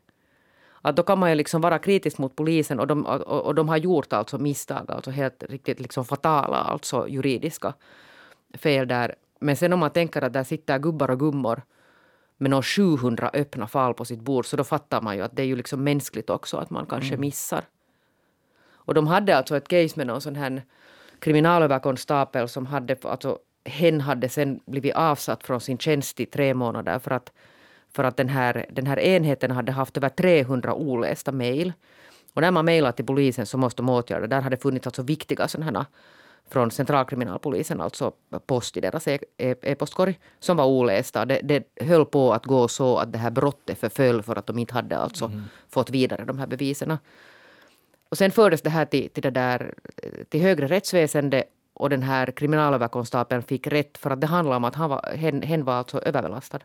Att 0.83 0.97
då 0.97 1.03
kan 1.03 1.19
man 1.19 1.31
ju 1.31 1.35
liksom 1.35 1.61
vara 1.61 1.79
kritisk 1.79 2.19
mot 2.19 2.37
polisen 2.37 2.81
och 2.81 2.87
de, 2.87 3.07
och, 3.07 3.47
och 3.47 3.55
de 3.55 3.69
har 3.69 3.77
gjort 3.77 4.13
alltså 4.13 4.39
misstag, 4.39 4.91
alltså 4.91 5.11
helt 5.11 5.43
riktigt 5.49 5.81
liksom 5.81 6.05
fatala, 6.05 6.57
alltså 6.57 7.09
juridiska 7.09 7.75
fel 8.55 8.89
där. 8.89 9.15
Men 9.41 9.57
sen 9.57 9.73
om 9.73 9.79
man 9.79 9.91
tänker 9.91 10.23
att 10.23 10.33
där 10.33 10.45
sitter 10.45 10.79
gubbar 10.79 11.11
och 11.11 11.19
gummor 11.19 11.63
med 12.45 12.51
någon 12.51 12.63
700 12.63 13.31
öppna 13.35 13.67
fall 13.67 13.95
på 13.95 14.05
sitt 14.05 14.21
bord 14.21 14.47
så 14.47 14.57
då 14.57 14.65
fattar 14.65 15.01
man 15.01 15.17
ju 15.17 15.23
att 15.23 15.37
det 15.37 15.43
är 15.43 15.47
ju 15.47 15.57
liksom 15.57 15.85
mänskligt 15.85 16.31
också 16.31 16.57
att 16.57 16.71
man 16.71 16.87
kanske 16.87 17.17
missar. 17.17 17.65
Och 18.87 18.95
de 18.95 19.07
hade 19.07 19.37
alltså 19.37 19.57
ett 19.57 19.69
case 19.69 19.95
med 19.97 20.07
någon 20.07 20.21
sån 20.21 20.37
här 20.37 20.63
kriminalöverkonstapel 21.19 22.49
som 22.49 22.67
hade, 22.67 22.97
alltså 23.03 23.39
hen 23.65 24.01
hade 24.01 24.29
sen 24.29 24.61
blivit 24.67 24.95
avsatt 24.95 25.47
från 25.47 25.61
sin 25.61 25.79
tjänst 25.79 26.21
i 26.21 26.27
tre 26.27 26.55
månader 26.55 26.99
för 26.99 27.11
att, 27.11 27.33
för 27.93 28.05
att 28.05 28.17
den, 28.17 28.29
här, 28.29 28.67
den 28.71 28.87
här 28.87 28.99
enheten 28.99 29.51
hade 29.51 29.73
haft 29.73 29.97
över 29.97 30.09
300 30.09 30.75
olästa 30.75 31.33
mejl. 31.33 31.73
Och 32.35 32.43
när 32.43 32.51
man 32.51 32.65
mejlar 32.65 32.93
till 32.93 33.07
polisen 33.07 33.47
så 33.47 33.59
måste 33.59 33.83
de 33.83 33.89
åtgärda. 33.89 34.27
Där 34.27 34.41
hade 34.41 34.57
funnits 34.57 34.87
alltså 34.87 35.03
viktiga 35.03 35.49
sådana 35.49 35.87
från 36.51 36.71
centralkriminalpolisen, 36.71 37.81
alltså 37.81 38.13
post 38.47 38.77
i 38.77 38.81
deras 38.81 39.09
e- 39.09 39.19
e- 39.39 39.55
e-postkorg, 39.63 40.19
som 40.41 40.57
var 40.57 40.67
olästa. 40.67 41.25
Det, 41.25 41.41
det 41.43 41.65
höll 41.81 42.07
på 42.07 42.33
att 42.33 42.45
gå 42.47 42.69
så 42.69 42.99
att 42.99 43.13
det 43.13 43.19
här 43.19 43.31
brottet 43.31 43.79
förföll 43.79 44.23
för 44.23 44.39
att 44.39 44.47
de 44.47 44.59
inte 44.59 44.75
hade 44.75 44.99
alltså 44.99 45.33
fått 45.69 45.91
vidare 45.91 46.25
de 46.25 46.39
här 46.39 46.47
bevisen. 46.47 46.99
Och 48.09 48.19
sen 48.19 48.31
fördes 48.31 48.63
det 48.63 48.71
här 48.71 48.85
till, 48.85 49.11
till, 49.11 49.23
det 49.23 49.31
där, 49.31 49.75
till 50.29 50.41
högre 50.43 50.67
rättsväsende 50.67 51.45
och 51.75 51.91
den 51.91 52.03
här 52.03 52.27
kriminalöverkonstapeln 52.27 53.43
fick 53.43 53.67
rätt 53.67 53.99
för 53.99 54.11
att 54.11 54.21
det 54.21 54.27
handlar 54.27 54.57
om 54.57 54.65
att 54.65 54.75
han 54.75 54.91
var, 54.91 55.17
hen, 55.17 55.43
hen 55.43 55.65
var 55.65 55.75
alltså 55.75 56.01
överbelastad. 56.01 56.59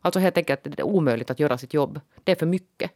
Alltså 0.00 0.20
helt 0.20 0.36
enkelt 0.36 0.60
det 0.64 0.78
är 0.78 0.82
omöjligt 0.86 1.30
att 1.30 1.40
göra 1.40 1.58
sitt 1.58 1.74
jobb. 1.74 2.00
Det 2.24 2.32
är 2.32 2.36
för 2.36 2.46
mycket. 2.46 2.90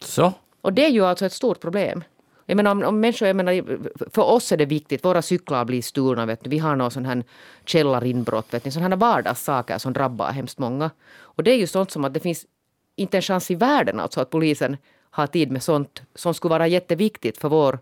Så? 0.00 0.32
Och 0.60 0.72
det 0.72 0.84
är 0.86 0.90
ju 0.90 1.04
alltså 1.04 1.26
ett 1.26 1.32
stort 1.32 1.60
problem. 1.60 2.04
Jag 2.52 2.56
menar, 2.56 2.70
om, 2.70 2.82
om 2.82 3.00
människor, 3.00 3.28
jag 3.28 3.36
menar, 3.36 3.78
för 4.10 4.22
oss 4.22 4.52
är 4.52 4.56
det 4.56 4.64
viktigt, 4.64 5.04
våra 5.04 5.22
cyklar 5.22 5.64
blir 5.64 5.82
stulna, 5.82 6.26
vet 6.26 6.44
du. 6.44 6.50
vi 6.50 6.58
har 6.58 6.76
någon 6.76 6.90
sån 6.90 7.04
här 7.04 7.24
källarinbrott, 7.64 8.54
vet 8.54 8.64
ni, 8.64 8.70
sådana 8.70 8.88
här 8.88 8.96
vardagssaker 8.96 9.78
som 9.78 9.92
drabbar 9.92 10.32
hemskt 10.32 10.58
många. 10.58 10.90
Och 11.20 11.42
det 11.42 11.50
är 11.50 11.56
ju 11.56 11.66
sånt 11.66 11.90
som 11.90 12.04
att 12.04 12.14
det 12.14 12.20
finns 12.20 12.46
inte 12.96 13.18
en 13.18 13.22
chans 13.22 13.50
i 13.50 13.54
världen 13.54 14.00
alltså 14.00 14.20
att 14.20 14.30
polisen 14.30 14.76
har 15.10 15.26
tid 15.26 15.50
med 15.50 15.62
sånt 15.62 16.02
som 16.14 16.34
skulle 16.34 16.50
vara 16.50 16.66
jätteviktigt 16.66 17.38
för 17.38 17.48
vår 17.48 17.78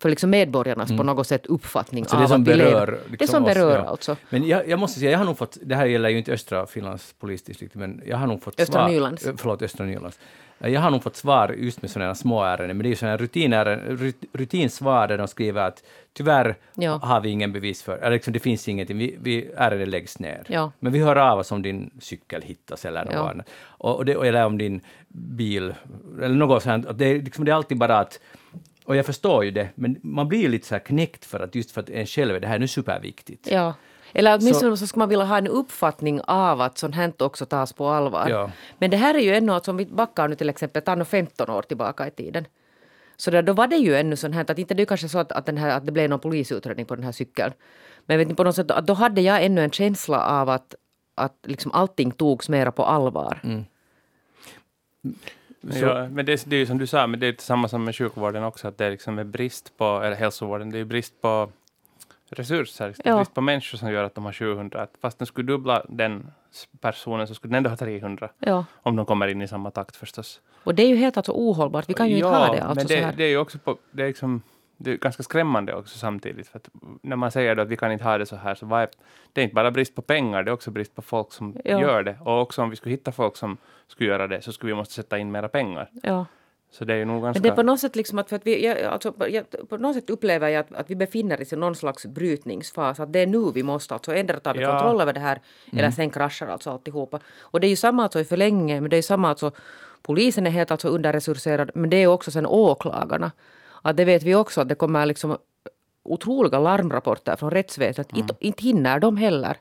för 0.00 0.10
liksom 0.10 0.30
medborgarnas 0.30 0.88
på 0.96 1.02
något 1.02 1.26
sätt 1.26 1.46
uppfattning 1.46 2.04
Så 2.04 2.16
av 2.16 2.22
det 2.22 2.28
som 2.28 2.42
att 2.42 2.48
vi 2.48 2.52
berör... 2.56 2.86
lever. 2.86 2.98
Liksom 3.10 3.16
det 3.18 3.26
som 3.26 3.44
oss, 3.44 3.54
berör 3.54 3.78
ja. 3.78 3.84
alltså. 3.84 4.16
Men 4.30 4.46
jag, 4.46 4.68
jag 4.68 4.78
måste 4.78 4.98
säga, 5.00 5.10
jag 5.10 5.18
har 5.18 5.24
nog 5.26 5.38
fått, 5.38 5.58
det 5.62 5.74
här 5.76 5.86
gäller 5.86 6.08
ju 6.08 6.18
inte 6.18 6.32
östra 6.32 6.66
Finlands 6.66 7.14
polisdistrikt, 7.20 7.74
men 7.74 8.02
jag 8.06 8.16
har 8.16 8.26
nog 8.26 8.42
fått 8.42 8.60
Östra 8.60 8.80
svar... 8.80 8.88
Nylands. 8.88 9.26
Ö, 9.26 9.32
Förlåt, 9.36 9.62
östra 9.62 9.86
Nylands. 9.86 10.18
Eh, 10.60 10.70
Jag 10.72 10.80
har 10.80 10.90
nog 10.90 11.02
fått 11.02 11.16
svar 11.16 11.54
just 11.58 11.82
med 11.82 11.90
sådana 11.90 12.06
här 12.06 12.14
små 12.14 12.42
ärenden, 12.44 12.76
men 12.76 12.84
det 12.84 12.88
är 12.88 12.90
ju 12.90 12.96
sådana 12.96 13.10
här 13.10 13.18
rutinärenden, 13.18 14.12
rutinsvar 14.32 15.08
där 15.08 15.18
de 15.18 15.28
skriver 15.28 15.62
att 15.62 15.82
tyvärr 16.12 16.56
Ja. 16.74 16.98
har 17.02 17.20
vi 17.20 17.28
ingen 17.28 17.52
bevis 17.52 17.82
för, 17.82 17.96
eller 17.98 18.10
liksom, 18.10 18.32
det 18.32 18.38
finns 18.40 18.68
ingenting, 18.68 18.98
vi, 18.98 19.16
vi, 19.20 19.50
ärendet 19.56 19.88
läggs 19.88 20.18
ner. 20.18 20.42
Ja. 20.48 20.72
Men 20.78 20.92
vi 20.92 20.98
hör 20.98 21.16
av 21.16 21.38
oss 21.38 21.52
om 21.52 21.62
din 21.62 21.90
cykel 22.00 22.42
hittas 22.42 22.84
eller 22.84 23.04
något 23.04 23.14
Ja. 23.14 23.30
annat. 23.30 23.46
Och, 23.64 23.96
och 23.96 24.04
det, 24.04 24.12
eller 24.12 24.46
om 24.46 24.58
din 24.58 24.80
bil, 25.08 25.74
eller 26.22 26.34
något 26.36 26.62
sånt. 26.62 26.86
Det, 26.98 27.14
liksom, 27.14 27.44
det 27.44 27.50
är 27.50 27.54
alltid 27.56 27.78
bara 27.78 27.98
att 27.98 28.20
och 28.84 28.96
jag 28.96 29.06
förstår 29.06 29.44
ju 29.44 29.50
det, 29.50 29.68
men 29.74 30.00
man 30.02 30.28
blir 30.28 30.48
lite 30.48 30.66
så 30.66 30.74
här 30.74 30.80
knäckt 30.80 31.24
för 31.24 31.40
att 31.40 31.54
just 31.54 31.70
för 31.70 31.80
att 31.80 31.90
en 31.90 32.06
själv 32.06 32.36
är 32.36 32.40
det 32.40 32.46
här 32.46 32.58
nu 32.58 32.68
superviktigt. 32.68 33.48
Ja. 33.50 33.74
Eller 34.12 34.38
åtminstone 34.38 34.76
så, 34.76 34.86
ska 34.86 34.98
man 34.98 35.08
vilja 35.08 35.24
ha 35.24 35.38
en 35.38 35.46
uppfattning 35.46 36.20
av 36.20 36.60
att 36.60 36.78
sånt 36.78 36.94
här 36.94 37.12
också 37.18 37.46
tas 37.46 37.72
på 37.72 37.88
allvar. 37.88 38.28
Ja. 38.28 38.50
Men 38.78 38.90
det 38.90 38.96
här 38.96 39.14
är 39.14 39.18
ju 39.18 39.34
ännu, 39.34 39.52
alltså, 39.52 39.70
om 39.70 39.76
vi 39.76 39.86
backar 39.86 40.28
nu 40.28 40.34
till 40.34 40.48
exempel, 40.48 40.98
nu 40.98 41.04
15 41.04 41.50
år 41.50 41.62
tillbaka 41.62 42.06
i 42.06 42.10
tiden. 42.10 42.46
Så 43.16 43.30
där, 43.30 43.42
då 43.42 43.52
var 43.52 43.66
det 43.66 43.76
ju 43.76 43.96
ännu 43.96 44.16
sånt 44.16 44.34
här, 44.34 44.50
att 44.50 44.58
inte 44.58 44.74
det 44.74 44.82
är 44.82 44.86
kanske 44.86 45.08
så 45.08 45.18
att, 45.18 45.32
att, 45.32 45.46
den 45.46 45.56
här, 45.56 45.76
att 45.76 45.86
det 45.86 45.92
blev 45.92 46.10
någon 46.10 46.20
polisutredning 46.20 46.86
på 46.86 46.94
den 46.94 47.04
här 47.04 47.12
cykeln. 47.12 47.52
Men 48.06 48.18
vet 48.18 48.28
ni, 48.28 48.34
på 48.34 48.44
något 48.44 48.56
sätt, 48.56 48.70
att 48.70 48.86
då 48.86 48.94
hade 48.94 49.20
jag 49.20 49.44
ännu 49.44 49.64
en 49.64 49.70
känsla 49.70 50.26
av 50.26 50.48
att, 50.48 50.74
att 51.14 51.38
liksom 51.42 51.72
allting 51.72 52.10
togs 52.10 52.48
mera 52.48 52.72
på 52.72 52.84
allvar. 52.84 53.40
Ja, 55.72 56.08
men 56.08 56.26
det, 56.26 56.44
det 56.46 56.56
är 56.56 56.60
ju 56.60 56.66
som 56.66 56.78
du 56.78 56.86
sa, 56.86 57.06
men 57.06 57.20
det 57.20 57.26
är 57.26 57.34
samma 57.38 57.68
som 57.68 57.84
med 57.84 57.96
sjukvården 57.96 58.44
också, 58.44 58.68
att 58.68 58.78
det 58.78 58.86
är 58.86 58.90
liksom 58.90 59.18
en 59.18 59.30
brist 59.30 59.76
på, 59.76 59.84
eller 59.84 60.16
hälsovården, 60.16 60.70
det 60.70 60.78
är 60.78 60.84
brist 60.84 61.20
på 61.20 61.50
resurser, 62.30 62.88
är 62.88 62.94
Ja. 63.04 63.16
brist 63.16 63.34
på 63.34 63.40
människor 63.40 63.78
som 63.78 63.90
gör 63.92 64.04
att 64.04 64.14
de 64.14 64.24
har 64.24 64.32
700. 64.32 64.82
Att 64.82 64.90
Fast 65.00 65.18
de 65.18 65.26
skulle 65.26 65.46
dubbla 65.46 65.84
den 65.88 66.26
personen 66.80 67.26
så 67.28 67.34
skulle 67.34 67.50
den 67.50 67.56
ändå 67.56 67.70
ha 67.70 67.76
300. 67.76 68.30
Ja. 68.38 68.64
Om 68.82 68.96
de 68.96 69.06
kommer 69.06 69.28
in 69.28 69.42
i 69.42 69.48
samma 69.48 69.70
takt 69.70 69.96
förstås. 69.96 70.40
Och 70.64 70.74
det 70.74 70.82
är 70.82 70.88
ju 70.88 70.96
helt 70.96 71.16
alltså 71.16 71.32
ohållbart. 71.32 71.88
Vi 71.88 71.94
kan 71.94 72.08
ju 72.08 72.14
inte 72.16 72.28
ha 72.28 72.52
det. 72.52 72.62
Alltså 72.62 72.74
men 72.74 72.88
så 72.88 72.94
det, 72.94 73.00
här. 73.04 73.12
det 73.16 73.24
är 73.24 73.28
ju 73.28 73.38
också 73.38 73.58
på, 73.58 73.78
det 73.90 74.02
är 74.02 74.06
liksom, 74.06 74.42
det 74.76 74.90
är 74.92 74.96
ganska 74.96 75.22
skrämmande 75.22 75.74
också 75.74 75.98
samtidigt. 75.98 76.48
För 76.48 76.58
att 76.58 76.68
när 77.02 77.16
man 77.16 77.30
säger 77.30 77.56
att 77.56 77.68
vi 77.68 77.76
kan 77.76 77.92
inte 77.92 78.04
ha 78.04 78.18
det 78.18 78.26
så 78.26 78.36
här, 78.36 78.54
så 78.54 78.74
är, 78.74 78.88
det 79.32 79.40
är 79.40 79.42
inte 79.42 79.54
bara 79.54 79.70
brist 79.70 79.94
på 79.94 80.02
pengar, 80.02 80.42
det 80.42 80.50
är 80.50 80.52
också 80.52 80.70
brist 80.70 80.94
på 80.94 81.02
folk 81.02 81.32
som 81.32 81.56
Ja. 81.64 81.80
gör 81.80 82.02
det. 82.02 82.16
Och 82.20 82.40
också 82.40 82.62
om 82.62 82.70
vi 82.70 82.76
skulle 82.76 82.92
hitta 82.94 83.12
folk 83.12 83.36
som 83.36 83.56
skulle 83.88 84.10
göra 84.10 84.26
det, 84.26 84.42
så 84.42 84.52
skulle 84.52 84.72
vi 84.72 84.76
måste 84.76 84.94
sätta 84.94 85.18
in 85.18 85.32
mera 85.32 85.48
pengar. 85.48 85.90
Ja. 86.02 86.26
Så 86.70 86.84
det 86.84 86.92
är 86.94 86.96
ju 86.96 87.04
nog 87.04 87.22
ganska... 87.22 87.38
Men 87.38 87.42
det 87.42 87.48
är 87.48 87.56
på 87.56 87.62
något 87.62 87.80
sätt 87.80 87.96
liksom 87.96 88.18
att, 88.18 88.28
för 88.28 88.36
att 88.36 88.46
vi, 88.46 88.66
jag, 88.66 88.82
alltså, 88.82 89.14
jag, 89.28 89.44
på 89.68 89.76
något 89.76 89.94
sätt 89.94 90.10
upplever 90.10 90.48
jag 90.48 90.60
att, 90.60 90.72
att 90.72 90.90
vi 90.90 90.96
befinner 90.96 91.40
oss 91.40 91.52
i 91.52 91.56
någon 91.56 91.74
slags 91.74 92.06
brytningsfas. 92.06 93.00
Att 93.00 93.12
det 93.12 93.18
är 93.18 93.26
nu 93.26 93.50
vi 93.54 93.62
måste, 93.62 93.94
alltså 93.94 94.14
ändra 94.14 94.52
vi 94.52 94.60
Ja. 94.60 94.70
kontroll 94.70 95.00
över 95.00 95.12
det 95.12 95.20
här 95.20 95.40
eller 95.72 95.90
sen 95.90 96.10
kraschar 96.10 96.46
alltså 96.46 96.70
alltihopa. 96.70 97.20
Och 97.40 97.60
det 97.60 97.66
är 97.66 97.68
ju 97.68 97.76
samma 97.76 98.02
alltså 98.02 98.20
i 98.20 98.24
förlängningen, 98.24 98.82
men 98.82 98.90
det 98.90 98.94
är 98.96 98.98
ju 98.98 99.02
samma 99.02 99.28
alltså 99.28 99.50
polisen 100.02 100.46
är 100.46 100.50
helt 100.50 100.70
alltså 100.70 100.88
underresurserad, 100.88 101.70
men 101.74 101.90
det 101.90 101.96
är 101.96 102.06
också 102.06 102.30
sen 102.30 102.46
åklagarna. 102.46 103.32
Att 103.86 103.96
det 103.96 104.04
vet 104.04 104.22
vi 104.22 104.34
också 104.34 104.60
att 104.60 104.68
det 104.68 104.74
kommer 104.74 105.06
liksom 105.06 105.36
otroliga 106.02 106.58
larmrapporter 106.58 107.36
från 107.36 107.50
rättsväsendet. 107.50 108.16
Inte, 108.16 108.34
inte 108.40 108.64
hinner 108.64 109.00
de 109.00 109.16
heller. 109.16 109.56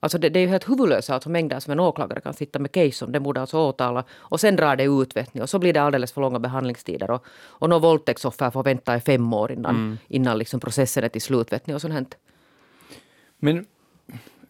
Alltså 0.00 0.18
det, 0.18 0.28
det 0.28 0.38
är 0.38 0.40
ju 0.40 0.46
helt 0.48 0.68
huvudlösa 0.68 1.14
alltså 1.14 1.30
mängder 1.30 1.60
som 1.60 1.72
en 1.72 1.80
åklagare 1.80 2.20
kan 2.20 2.34
sitta 2.34 2.58
med 2.58 2.72
case 2.72 2.92
som 2.92 3.12
den 3.12 3.22
borde 3.22 3.40
alltså 3.40 3.58
åtala. 3.58 4.04
Och 4.18 4.40
sen 4.40 4.56
drar 4.56 4.76
det 4.76 4.84
ut 4.84 5.16
vet 5.16 5.34
ni, 5.34 5.40
och 5.40 5.50
så 5.50 5.58
blir 5.58 5.72
det 5.72 5.82
alldeles 5.82 6.12
för 6.12 6.20
långa 6.20 6.38
behandlingstider. 6.38 7.10
Och, 7.10 7.26
och 7.46 7.68
någon 7.68 7.82
våldtäktsoffer 7.82 8.50
får 8.50 8.62
vänta 8.62 8.96
i 8.96 9.00
fem 9.00 9.32
år 9.32 9.52
innan, 9.52 9.98
innan 10.08 10.38
liksom 10.38 10.60
processen 10.60 11.04
är 11.04 11.08
till 11.08 11.22
slut. 11.22 11.52
Vet 11.52 11.66
ni, 11.66 11.74
och 11.74 11.80
sånt 11.80 11.94
hänt. 11.94 12.16
Men 13.38 13.66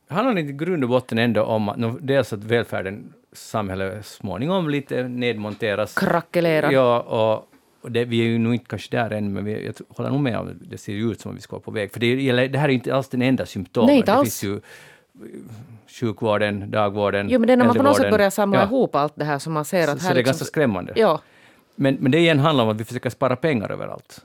handlar 0.09 0.35
det 0.35 0.40
inte 0.40 0.53
i 0.53 0.57
grund 0.57 0.85
och 0.85 0.90
botten 0.90 1.18
ändå 1.18 1.42
om 1.42 1.98
dels 2.01 2.33
att 2.33 2.44
välfärden, 2.44 3.12
samhället 3.33 4.07
småningom 4.07 4.68
lite 4.68 5.09
nedmonteras? 5.09 5.94
Krackelerar. 5.94 6.70
Ja, 6.70 7.01
och 7.01 7.48
det, 7.88 8.05
vi 8.05 8.20
är 8.20 8.24
ju 8.24 8.38
nog 8.38 8.55
inte 8.55 8.66
kanske 8.68 8.96
där 8.96 9.11
än, 9.11 9.33
men 9.33 9.44
vi, 9.44 9.66
jag 9.66 9.74
håller 9.88 10.11
nog 10.11 10.20
med 10.20 10.38
om 10.38 10.46
det. 10.46 10.55
Det 10.61 10.79
ser 10.79 10.92
ut 10.92 11.20
som 11.20 11.31
att 11.31 11.37
vi 11.37 11.40
ska 11.40 11.57
vara 11.57 11.62
på 11.62 11.70
väg. 11.70 11.92
För 11.92 12.01
det, 12.01 12.22
gäller, 12.22 12.48
det 12.48 12.59
här 12.59 12.68
är 12.68 12.72
inte 12.72 12.94
alls 12.94 13.09
den 13.09 13.22
enda 13.22 13.46
symptomen. 13.46 13.87
Nej, 13.87 13.96
inte 13.96 14.12
det 14.12 14.16
alls. 14.16 14.40
finns 14.40 14.44
ju 14.44 14.57
eh, 14.57 14.61
sjukvården, 16.01 16.70
dagvården, 16.70 17.29
Jo, 17.31 17.38
men 17.38 17.46
det 17.46 17.53
är 17.53 17.57
när 17.57 17.64
man 17.64 17.77
på 17.77 17.83
något 17.83 17.96
sätt 17.96 18.11
börjar 18.11 18.31
samla 18.31 18.59
ja. 18.59 18.64
ihop 18.64 18.94
allt 18.94 19.12
det 19.16 19.24
här 19.24 19.38
som 19.38 19.53
man 19.53 19.64
ser 19.64 19.87
Så, 19.87 19.92
att 19.92 20.01
så 20.01 20.07
här 20.07 20.14
det 20.14 20.20
är 20.20 20.22
liksom, 20.22 20.31
ganska 20.31 20.44
skrämmande. 20.44 20.92
Ja. 20.96 21.20
Men, 21.74 21.94
men 21.94 22.12
det 22.12 22.18
igen 22.18 22.38
handlar 22.38 22.64
om 22.64 22.70
att 22.70 22.81
vi 22.81 22.85
försöker 22.85 23.11
spara 23.11 23.37
pengar 23.37 23.72
överallt. 23.72 24.24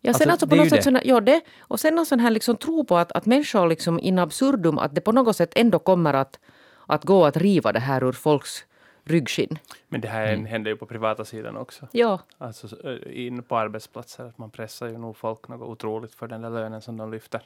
Ja, 0.00 0.12
sen 0.12 0.30
Alltså, 0.30 0.30
alltså, 0.30 0.46
på 0.46 0.56
något 0.56 0.84
sätt 0.84 1.04
ja, 1.04 1.20
det. 1.20 1.40
Och 1.58 1.80
sen 1.80 1.94
någon 1.94 2.06
sån 2.06 2.20
här 2.20 2.30
liksom 2.30 2.56
tro 2.56 2.84
på 2.84 2.96
att, 2.96 3.12
att 3.12 3.26
människor 3.26 3.68
liksom 3.68 4.00
in 4.00 4.18
absurdum, 4.18 4.78
att 4.78 4.94
det 4.94 5.00
på 5.00 5.12
något 5.12 5.36
sätt 5.36 5.52
ändå 5.56 5.78
kommer 5.78 6.14
att, 6.14 6.38
att 6.86 7.04
gå 7.04 7.24
att 7.24 7.36
riva 7.36 7.72
det 7.72 7.80
här 7.80 8.04
ur 8.04 8.12
folks 8.12 8.64
ryggskinn. 9.06 9.58
Men 9.88 10.00
det 10.00 10.08
här 10.08 10.32
Mm. 10.32 10.46
händer 10.46 10.70
ju 10.70 10.76
på 10.76 10.86
privata 10.86 11.24
sidan 11.24 11.56
också. 11.56 11.88
Ja, 11.92 12.20
Alltså 12.38 12.68
så, 12.68 12.76
eh, 12.90 13.26
in 13.26 13.42
på 13.42 13.56
arbetsplatser, 13.58 14.24
att 14.24 14.38
man 14.38 14.50
pressar 14.50 14.86
ju 14.88 14.98
nog 14.98 15.16
folk 15.16 15.48
något 15.48 15.68
otroligt 15.68 16.14
för 16.14 16.28
den 16.28 16.42
där 16.42 16.50
lönen 16.50 16.82
som 16.82 16.96
de 16.96 17.10
lyfter. 17.10 17.42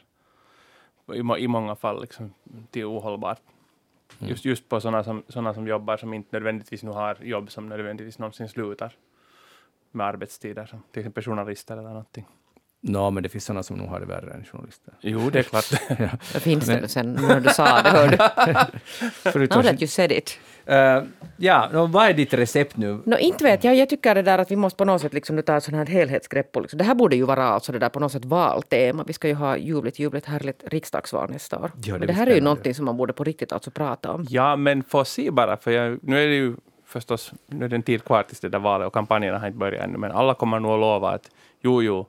I, 1.14 1.22
må- 1.22 1.38
i 1.38 1.48
många 1.48 1.74
fall 1.76 2.00
liksom 2.00 2.32
till 2.70 2.84
ohållbart. 2.84 3.40
Mm. 4.18 4.30
Just, 4.30 4.44
just 4.44 4.68
på 4.68 4.80
sådana 4.80 5.04
som, 5.04 5.22
såna 5.28 5.54
som 5.54 5.66
jobbar 5.66 5.96
som 5.96 6.14
inte 6.14 6.28
nödvändigtvis 6.32 6.82
nu 6.82 6.90
har 6.90 7.16
jobb 7.22 7.50
som 7.50 7.68
nödvändigtvis 7.68 8.18
någonsin 8.18 8.48
slutar 8.48 8.92
med 9.92 10.06
arbetstider, 10.06 10.66
som 10.66 10.82
till 10.92 11.00
exempel 11.00 11.24
journalister 11.24 11.76
eller 11.76 11.88
någonting. 11.88 12.26
Nå, 12.82 13.10
men 13.10 13.22
det 13.22 13.28
finns 13.28 13.44
sådana 13.44 13.62
som 13.62 13.76
nog 13.76 13.88
har 13.88 14.00
det 14.00 14.06
värre 14.06 14.32
än 14.34 14.44
journalister. 14.44 14.94
Jo, 15.00 15.30
det 15.30 15.38
är 15.38 15.42
klart. 15.42 15.70
det 16.32 16.40
finns 16.40 16.66
Men- 16.68 16.82
det 16.82 16.88
sen 16.88 17.12
när 17.12 17.40
du 17.40 17.48
sa 17.48 17.82
det. 17.82 17.90
Hör 17.90 18.08
du. 18.08 18.16
Förutom 19.10 19.62
Now 19.62 19.70
that 19.70 19.80
you 19.82 19.88
said 19.88 20.12
it. 20.12 20.38
Eh, 20.66 21.02
ja, 21.36 21.68
nå, 21.72 21.86
vad 21.86 22.06
är 22.06 22.12
ditt 22.12 22.34
recept 22.34 22.76
nu? 22.76 23.00
No, 23.04 23.18
inte 23.18 23.44
vet 23.44 23.64
jag. 23.64 23.74
Jag 23.74 23.88
tycker 23.88 24.14
det 24.14 24.22
där 24.22 24.38
att 24.38 24.50
vi 24.50 24.56
måste 24.56 24.76
på 24.76 24.84
något 24.84 25.00
sätt 25.00 25.12
liksom 25.12 25.36
nu 25.36 25.42
ta 25.42 25.56
ett 25.56 25.64
sånt 25.64 25.76
här 25.76 25.86
helhetsgrepp. 25.86 26.56
Liksom. 26.56 26.78
Det 26.78 26.84
här 26.84 26.94
borde 26.94 27.16
ju 27.16 27.24
vara 27.24 27.44
alltså 27.44 27.72
det 27.72 27.78
där 27.78 27.88
på 27.88 28.00
något 28.00 28.12
sätt 28.12 28.24
valtema. 28.24 29.04
Vi 29.06 29.12
ska 29.12 29.28
ju 29.28 29.34
ha 29.34 29.56
ljuvligt, 29.56 29.98
ljuvligt 29.98 30.26
härligt 30.26 30.62
riksdagsval 30.66 31.30
nästa 31.30 31.58
år. 31.58 31.70
det 31.74 31.92
Men 31.92 32.06
det 32.06 32.12
här 32.12 32.26
är 32.26 32.34
ju 32.34 32.40
någonting 32.40 32.74
som 32.74 32.84
man 32.84 32.96
borde 32.96 33.12
på 33.12 33.24
riktigt 33.24 33.52
alltså 33.52 33.70
prata 33.70 34.12
om. 34.12 34.26
Ja, 34.28 34.56
men 34.56 34.82
få 34.84 35.04
se 35.04 35.30
bara, 35.30 35.56
för 35.56 35.70
jag, 35.70 35.98
nu 36.02 36.24
är 36.24 36.28
det 36.28 36.34
ju 36.34 36.56
förstås, 36.86 37.32
nu 37.46 37.64
är 37.64 37.68
det 37.68 37.76
en 37.76 37.82
tid 37.82 38.04
kvar 38.04 38.22
tills 38.22 38.40
det 38.40 38.48
där 38.48 38.58
valet 38.58 38.86
och 38.86 38.92
kampanjerna 38.92 39.38
har 39.38 39.46
inte 39.46 39.58
börjat 39.58 39.84
ännu, 39.84 39.98
men 39.98 40.12
alla 40.12 40.34
kommer 40.34 40.60
nog 40.60 40.72
att 40.72 40.80
lova 40.80 41.10
att 41.10 41.30
jo, 41.60 41.82
jo, 41.82 42.06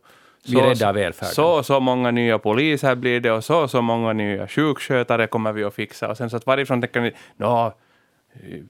Vi 0.47 0.61
räddar 0.61 0.93
välfärden. 0.93 1.35
så 1.35 1.57
och 1.57 1.65
så 1.65 1.79
många 1.79 2.11
nya 2.11 2.39
poliser 2.39 2.95
blir 2.95 3.19
det 3.19 3.31
och 3.31 3.43
så 3.43 3.63
och 3.63 3.69
så 3.69 3.81
många 3.81 4.13
nya 4.13 4.47
sjukskötare 4.47 5.27
kommer 5.27 5.51
vi 5.53 5.63
att 5.63 5.73
fixa. 5.73 6.07
Och 6.09 6.17
sen 6.17 6.29
så 6.29 6.37
att 6.37 6.45
varifrån 6.45 6.81
tänker 6.81 7.01
ni, 7.01 7.13
nå, 7.37 7.73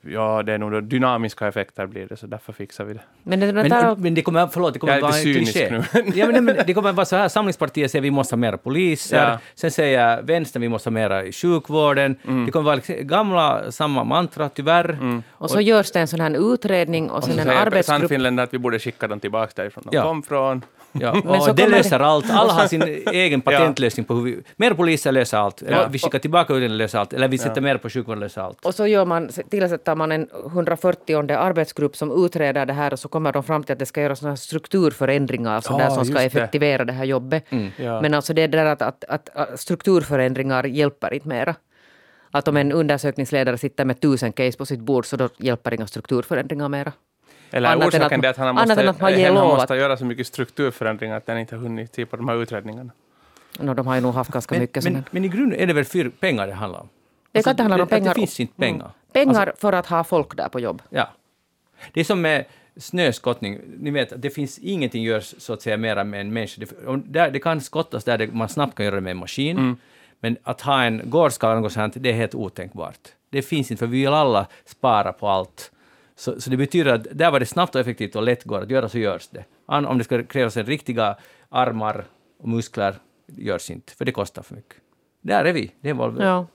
ja, 0.02 0.44
det 0.44 0.54
är 0.54 0.58
nog 0.58 0.84
dynamiska 0.84 1.48
effekter 1.48 1.86
blir 1.86 2.06
det, 2.08 2.18
så 2.18 2.28
därför 2.28 2.54
fixar 2.54 2.84
vi 2.86 2.94
det. 2.94 3.00
Men 3.24 3.40
det, 3.40 3.54
Men, 3.54 3.70
där, 3.70 3.96
men 3.96 4.14
det 4.16 4.22
kommer, 4.22 4.48
förlåt, 4.48 4.74
det 4.74 4.80
kommer 4.80 4.94
Jag 4.94 4.98
är 4.98 5.02
vara 5.02 5.12
lite 5.16 5.30
en 5.30 5.34
cynisk 5.34 5.54
kliché. 5.54 5.72
nu. 5.72 6.12
ja, 6.16 6.28
men, 6.28 6.46
men 6.46 6.56
det 6.68 6.74
kommer 6.74 6.92
vara 6.92 7.06
så 7.06 7.16
här, 7.16 7.28
Samlingspartiet 7.30 7.92
säger 7.92 8.02
vi 8.04 8.12
måste 8.12 8.36
ha 8.36 8.38
mera 8.38 8.58
poliser, 8.58 9.18
Ja. 9.32 9.38
sen 9.56 9.72
säger 9.72 10.22
vänstern 10.22 10.62
vi 10.62 10.70
måste 10.70 10.90
ha 10.90 10.92
mera 10.94 11.24
i 11.26 11.32
sjukvården. 11.32 12.16
Mm. 12.28 12.46
Det 12.46 12.52
kommer 12.52 12.66
vara 12.66 12.76
liksom 12.76 12.96
gamla, 13.02 13.72
samma 13.72 14.04
mantra, 14.04 14.50
tyvärr. 14.50 15.22
och 15.32 15.50
så 15.50 15.62
görs 15.62 15.92
det 15.92 16.00
en 16.00 16.08
sån 16.08 16.20
här 16.20 16.54
utredning 16.54 17.10
och 17.10 17.18
Och 17.18 17.24
sen 17.24 17.34
så 17.34 17.40
en 17.40 17.46
säger 17.46 17.60
arbetsgrupp. 17.60 17.86
Sannfinländare 18.00 18.44
att 18.44 18.54
vi 18.54 18.58
borde 18.58 18.80
skicka 18.80 19.08
dem 19.08 19.20
tillbaka 19.20 19.52
därifrån 19.56 19.84
de 19.92 19.96
Ja. 19.98 20.04
kom 20.04 20.24
från. 20.24 20.62
Ja, 20.94 21.14
Men 21.26 21.42
så 21.42 21.50
och 21.50 21.56
det 21.56 21.68
löser 21.68 22.00
det- 22.00 22.06
allt. 22.06 22.26
Alla 22.32 22.54
har 22.54 22.68
sin 22.68 22.82
egen 23.12 23.42
patentlösning 23.42 24.06
på 24.06 24.14
hur 24.14 24.24
vi... 24.24 24.40
Mer 24.56 24.74
poliser 24.74 25.12
löser 25.12 25.38
allt. 25.38 25.62
Eller 25.62 25.78
Ja. 25.82 25.88
vi 25.92 26.00
skickar 26.00 26.20
tillbaka 26.20 26.54
ut 26.54 26.72
löser 26.72 27.00
allt. 27.00 27.14
Eller 27.14 27.28
vi 27.28 27.38
sätter 27.38 27.62
mer 27.62 27.78
på 27.78 27.90
sjukvården 27.90 28.20
löser 28.20 28.42
allt. 28.42 28.66
Och 28.66 28.76
så 28.76 28.88
gör 28.88 29.06
man, 29.06 29.30
tillsätter 29.52 29.96
man 29.96 30.12
en 30.12 30.28
140 30.46 31.32
arbetsgrupp 31.38 31.96
som 31.96 32.26
utreder 32.26 32.66
det 32.66 32.74
här 32.74 32.94
och 32.94 33.00
så 33.00 33.08
kommer 33.10 33.32
de 33.34 33.44
fram 33.44 33.64
till 33.64 33.74
att 33.74 33.80
det 33.80 33.86
ska 33.86 34.02
göras 34.02 34.42
strukturförändringar 34.42 35.62
så 35.62 35.74
Ja, 35.74 35.78
där 35.78 35.90
som 35.90 36.06
ska 36.06 36.24
just 36.24 36.34
det. 36.36 36.40
effektivera 36.42 36.86
det 36.86 36.94
här 36.94 37.06
jobbet. 37.06 37.46
Ja. 37.78 38.02
Men 38.02 38.14
alltså 38.14 38.34
det 38.34 38.48
där 38.48 38.66
att, 38.66 38.82
att, 38.82 39.04
att, 39.08 39.60
strukturförändringar 39.60 40.64
hjälper 40.64 41.14
inte 41.14 41.28
mera. 41.28 41.56
Att 42.32 42.48
om 42.48 42.58
en 42.58 42.72
undersökningsledare 42.72 43.58
sitter 43.58 43.86
med 43.86 44.00
tusen 44.00 44.32
case 44.32 44.58
på 44.58 44.66
sitt 44.66 44.80
bord 44.80 45.06
så 45.06 45.16
då 45.18 45.30
hjälper 45.38 45.74
inga 45.74 45.88
strukturförändringar 45.88 46.70
mera. 46.70 46.92
Eller 47.52 47.70
Annat 47.70 47.82
än 47.94 48.02
orsaken 48.02 48.20
att- 48.20 48.26
är 48.26 48.30
att 48.30 48.38
han 48.38 48.56
måste, 48.56 48.90
att 48.90 49.02
man 49.02 49.14
hen 49.14 49.34
måste 49.34 49.76
göra 49.76 49.98
så 49.98 50.06
mycket 50.06 50.28
strukturförändringar 50.28 51.18
att 51.18 51.26
den 51.26 51.38
inte 51.38 51.56
har 51.56 51.62
hunnit 51.64 51.96
se 51.96 52.06
på 52.06 52.16
de 52.18 52.28
här 52.30 52.42
utredningarna. 52.42 52.92
No, 53.60 53.74
de 53.74 53.88
har 53.88 53.96
ju 53.96 54.02
nog 54.02 54.14
haft 54.14 54.32
ganska 54.32 54.56
Men, 54.56 54.62
mycket 54.62 54.84
men, 54.84 55.04
men 55.12 55.26
i 55.26 55.28
grunden 55.28 55.60
är 55.60 55.68
det 55.68 55.74
väl 55.74 55.86
för 55.86 56.10
pengar 56.10 56.48
det 56.48 56.54
handlar 56.54 56.80
om? 56.80 56.90
Det 57.32 57.44
kan 57.44 57.52
inte 57.52 57.64
handla 57.64 57.84
om 57.84 57.90
pengar. 57.90 58.14
Det 58.14 58.20
finns 58.20 58.40
inte 58.40 58.54
pengar. 58.54 58.92
Pengar 59.14 59.54
för 59.58 59.74
att 59.74 59.86
ha 59.86 60.04
folk 60.04 60.38
där 60.38 60.50
på 60.50 60.60
jobb. 60.60 60.82
Ja. 60.90 61.10
Det 61.94 62.00
är 62.00 62.04
som 62.04 62.22
med 62.22 62.46
snöskottning. 62.78 63.60
Ni 63.78 63.92
vet, 63.92 64.22
det 64.22 64.30
finns 64.30 64.60
ingenting 64.60 65.04
görs 65.04 65.36
så 65.38 65.54
att 65.54 65.62
säga 65.62 65.78
mera 65.78 66.04
med 66.04 66.22
en 66.22 66.34
människa. 66.34 66.66
Det, 67.06 67.30
det 67.30 67.40
kan 67.40 67.62
skottas 67.62 68.04
där 68.04 68.30
man 68.34 68.50
snabbt 68.50 68.76
kan 68.76 68.86
göra 68.86 68.96
det 68.96 69.02
med 69.02 69.12
en 69.12 69.18
maskin. 69.18 69.78
Men 70.20 70.38
att 70.44 70.62
ha 70.62 70.84
en 70.84 71.02
gårdskala 71.06 71.54
eller 71.54 71.62
något 71.62 71.74
sånt, 71.74 71.94
det 71.98 72.10
är 72.10 72.14
helt 72.14 72.36
otänkbart. 72.36 73.00
Det 73.30 73.42
finns 73.42 73.72
inte, 73.72 73.80
för 73.80 73.88
vi 73.88 74.00
vill 74.00 74.14
alla 74.14 74.48
spara 74.66 75.14
på 75.14 75.28
allt. 75.28 75.72
Så, 76.16 76.42
så 76.42 76.50
det 76.50 76.58
betyder 76.58 76.94
att 76.94 77.08
där 77.12 77.32
var 77.32 77.40
det 77.40 77.46
snabbt 77.46 77.76
och 77.76 77.82
effektivt 77.82 78.16
och 78.16 78.24
lätt 78.24 78.44
går 78.44 78.62
att 78.62 78.70
göra 78.70 78.90
så 78.90 78.98
görs 78.98 79.28
det. 79.28 79.46
Om 79.66 79.98
det 79.98 80.04
ska 80.04 80.24
krävas 80.24 80.58
en 80.58 80.66
riktiga 80.66 81.16
armar 81.50 82.06
och 82.40 82.50
muskler, 82.50 82.96
görs 83.28 83.72
inte, 83.72 83.94
för 83.94 84.06
det 84.06 84.12
kostar 84.12 84.42
för 84.42 84.56
mycket. 84.56 84.78
Där 85.22 85.46
är 85.46 85.54
vi, 85.54 85.72
det 85.82 85.90
är 85.90 85.94
Volvo. 85.94 86.24
Ja. 86.24 86.46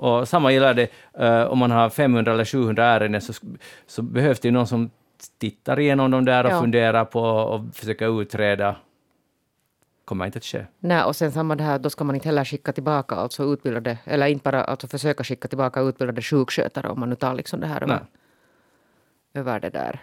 Och 0.00 0.28
samma 0.28 0.52
gäller 0.52 0.74
det 0.74 0.88
eh, 1.14 1.42
om 1.44 1.58
man 1.58 1.70
har 1.70 1.90
500 1.90 2.32
eller 2.32 2.44
700 2.44 2.84
ärenden 2.84 3.20
så, 3.20 3.32
så 3.86 4.02
behövs 4.02 4.40
det 4.40 4.48
ju 4.48 4.52
någon 4.52 4.66
som 4.66 4.90
tittar 5.38 5.80
igenom 5.80 6.10
dem 6.10 6.24
där 6.24 6.44
och 6.44 6.50
Ja. 6.50 6.60
funderar 6.60 7.04
på 7.04 7.20
och 7.22 7.74
försöker 7.74 8.22
utreda. 8.22 8.76
kommer 10.04 10.26
inte 10.26 10.38
att 10.38 10.44
ske. 10.44 10.64
Nej, 10.78 11.04
och 11.04 11.16
sen 11.16 11.32
samma 11.32 11.56
det 11.56 11.64
här, 11.64 11.78
då 11.78 11.90
ska 11.90 12.04
man 12.04 12.14
inte 12.14 12.28
heller 12.28 12.44
skicka 12.44 12.72
tillbaka 12.72 13.14
alltså 13.14 13.44
utbildade, 13.44 13.98
eller 14.04 14.26
inte 14.26 14.42
bara 14.42 14.64
alltså 14.64 14.88
försöka 14.88 15.24
skicka 15.24 15.48
tillbaka 15.48 15.80
utbildade 15.80 16.22
sjukskötare 16.22 16.88
om 16.88 17.00
man 17.00 17.08
nu 17.10 17.16
tar 17.16 17.34
liksom 17.34 17.60
det 17.60 17.66
här 17.66 17.82
över, 17.82 18.00
över 19.34 19.60
det 19.60 19.70
där 19.70 20.00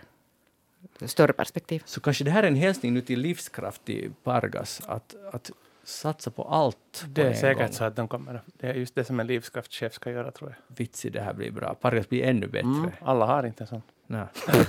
större 1.05 1.33
perspektiv. 1.33 1.81
Så 1.85 1.99
kanske 2.01 2.23
det 2.23 2.31
här 2.31 2.43
är 2.43 2.47
en 2.47 2.55
hälsning 2.55 2.93
nu 2.93 3.01
till 3.01 3.19
livskraft 3.19 3.89
i 3.89 4.09
Pargas, 4.23 4.81
att, 4.87 5.15
att 5.33 5.51
satsa 5.87 6.31
på 6.31 6.43
allt 6.43 6.77
på 7.03 7.07
Det 7.09 7.21
är 7.21 7.27
en 7.27 7.35
säkert 7.35 7.57
gång. 7.57 7.73
så 7.73 7.83
att 7.83 7.95
de 7.95 8.07
kommer. 8.07 8.41
Det 8.57 8.67
är 8.67 8.73
just 8.73 8.95
det 8.95 9.03
som 9.03 9.19
en 9.19 9.27
livskraftschef 9.27 9.93
ska 9.93 10.11
göra, 10.11 10.31
tror 10.31 10.49
jag. 10.49 10.75
Vitsigt, 10.77 11.13
det 11.13 11.21
här 11.21 11.33
blir 11.33 11.51
bra. 11.51 11.73
Pargas 11.73 12.09
blir 12.09 12.23
ännu 12.23 12.47
bättre. 12.47 12.67
Mm. 12.67 12.91
Alla 13.01 13.25
har 13.25 13.45
inte 13.45 13.63
en 13.63 13.67
sån. 13.67 13.81
Nej. 14.07 14.25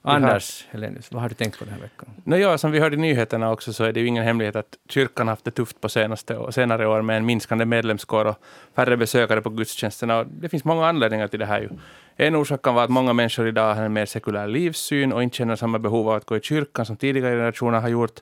Anders 0.02 0.66
Helenius, 0.70 1.12
vad 1.12 1.22
har 1.22 1.28
du 1.28 1.34
tänkt 1.34 1.58
på 1.58 1.64
den 1.64 1.74
här 1.74 1.80
veckan? 1.80 2.08
Nå 2.24 2.36
ja, 2.36 2.58
som 2.58 2.70
vi 2.70 2.78
hörde 2.78 2.96
i 2.96 2.98
nyheterna 2.98 3.52
också 3.52 3.72
så 3.72 3.84
är 3.84 3.92
det 3.92 4.00
ju 4.00 4.06
ingen 4.06 4.24
hemlighet 4.24 4.56
att 4.56 4.78
kyrkan 4.88 5.26
har 5.26 5.32
haft 5.32 5.44
det 5.44 5.50
tufft 5.50 5.80
på 5.80 5.88
senaste 5.88 6.36
och 6.36 6.54
senare 6.54 6.86
år 6.86 7.02
med 7.02 7.16
en 7.16 7.26
minskande 7.26 7.64
medlemskår 7.64 8.24
och 8.24 8.36
färre 8.74 8.96
besökare 8.96 9.40
på 9.40 9.50
gudstjänsterna. 9.50 10.18
Och 10.18 10.26
det 10.26 10.48
finns 10.48 10.64
många 10.64 10.86
anledningar 10.86 11.28
till 11.28 11.38
det 11.38 11.46
här. 11.46 11.60
Ju. 11.60 11.68
En 12.16 12.36
orsak 12.36 12.62
kan 12.62 12.74
vara 12.74 12.84
att 12.84 12.90
många 12.90 13.12
människor 13.12 13.48
idag 13.48 13.74
har 13.74 13.82
en 13.82 13.92
mer 13.92 14.06
sekulär 14.06 14.46
livssyn 14.46 15.12
och 15.12 15.22
inte 15.22 15.36
känner 15.36 15.56
samma 15.56 15.78
behov 15.78 16.08
av 16.08 16.14
att 16.16 16.26
gå 16.26 16.36
i 16.36 16.40
kyrkan 16.40 16.86
som 16.86 16.96
tidigare 16.96 17.30
generationer 17.30 17.80
har 17.80 17.88
gjort. 17.88 18.20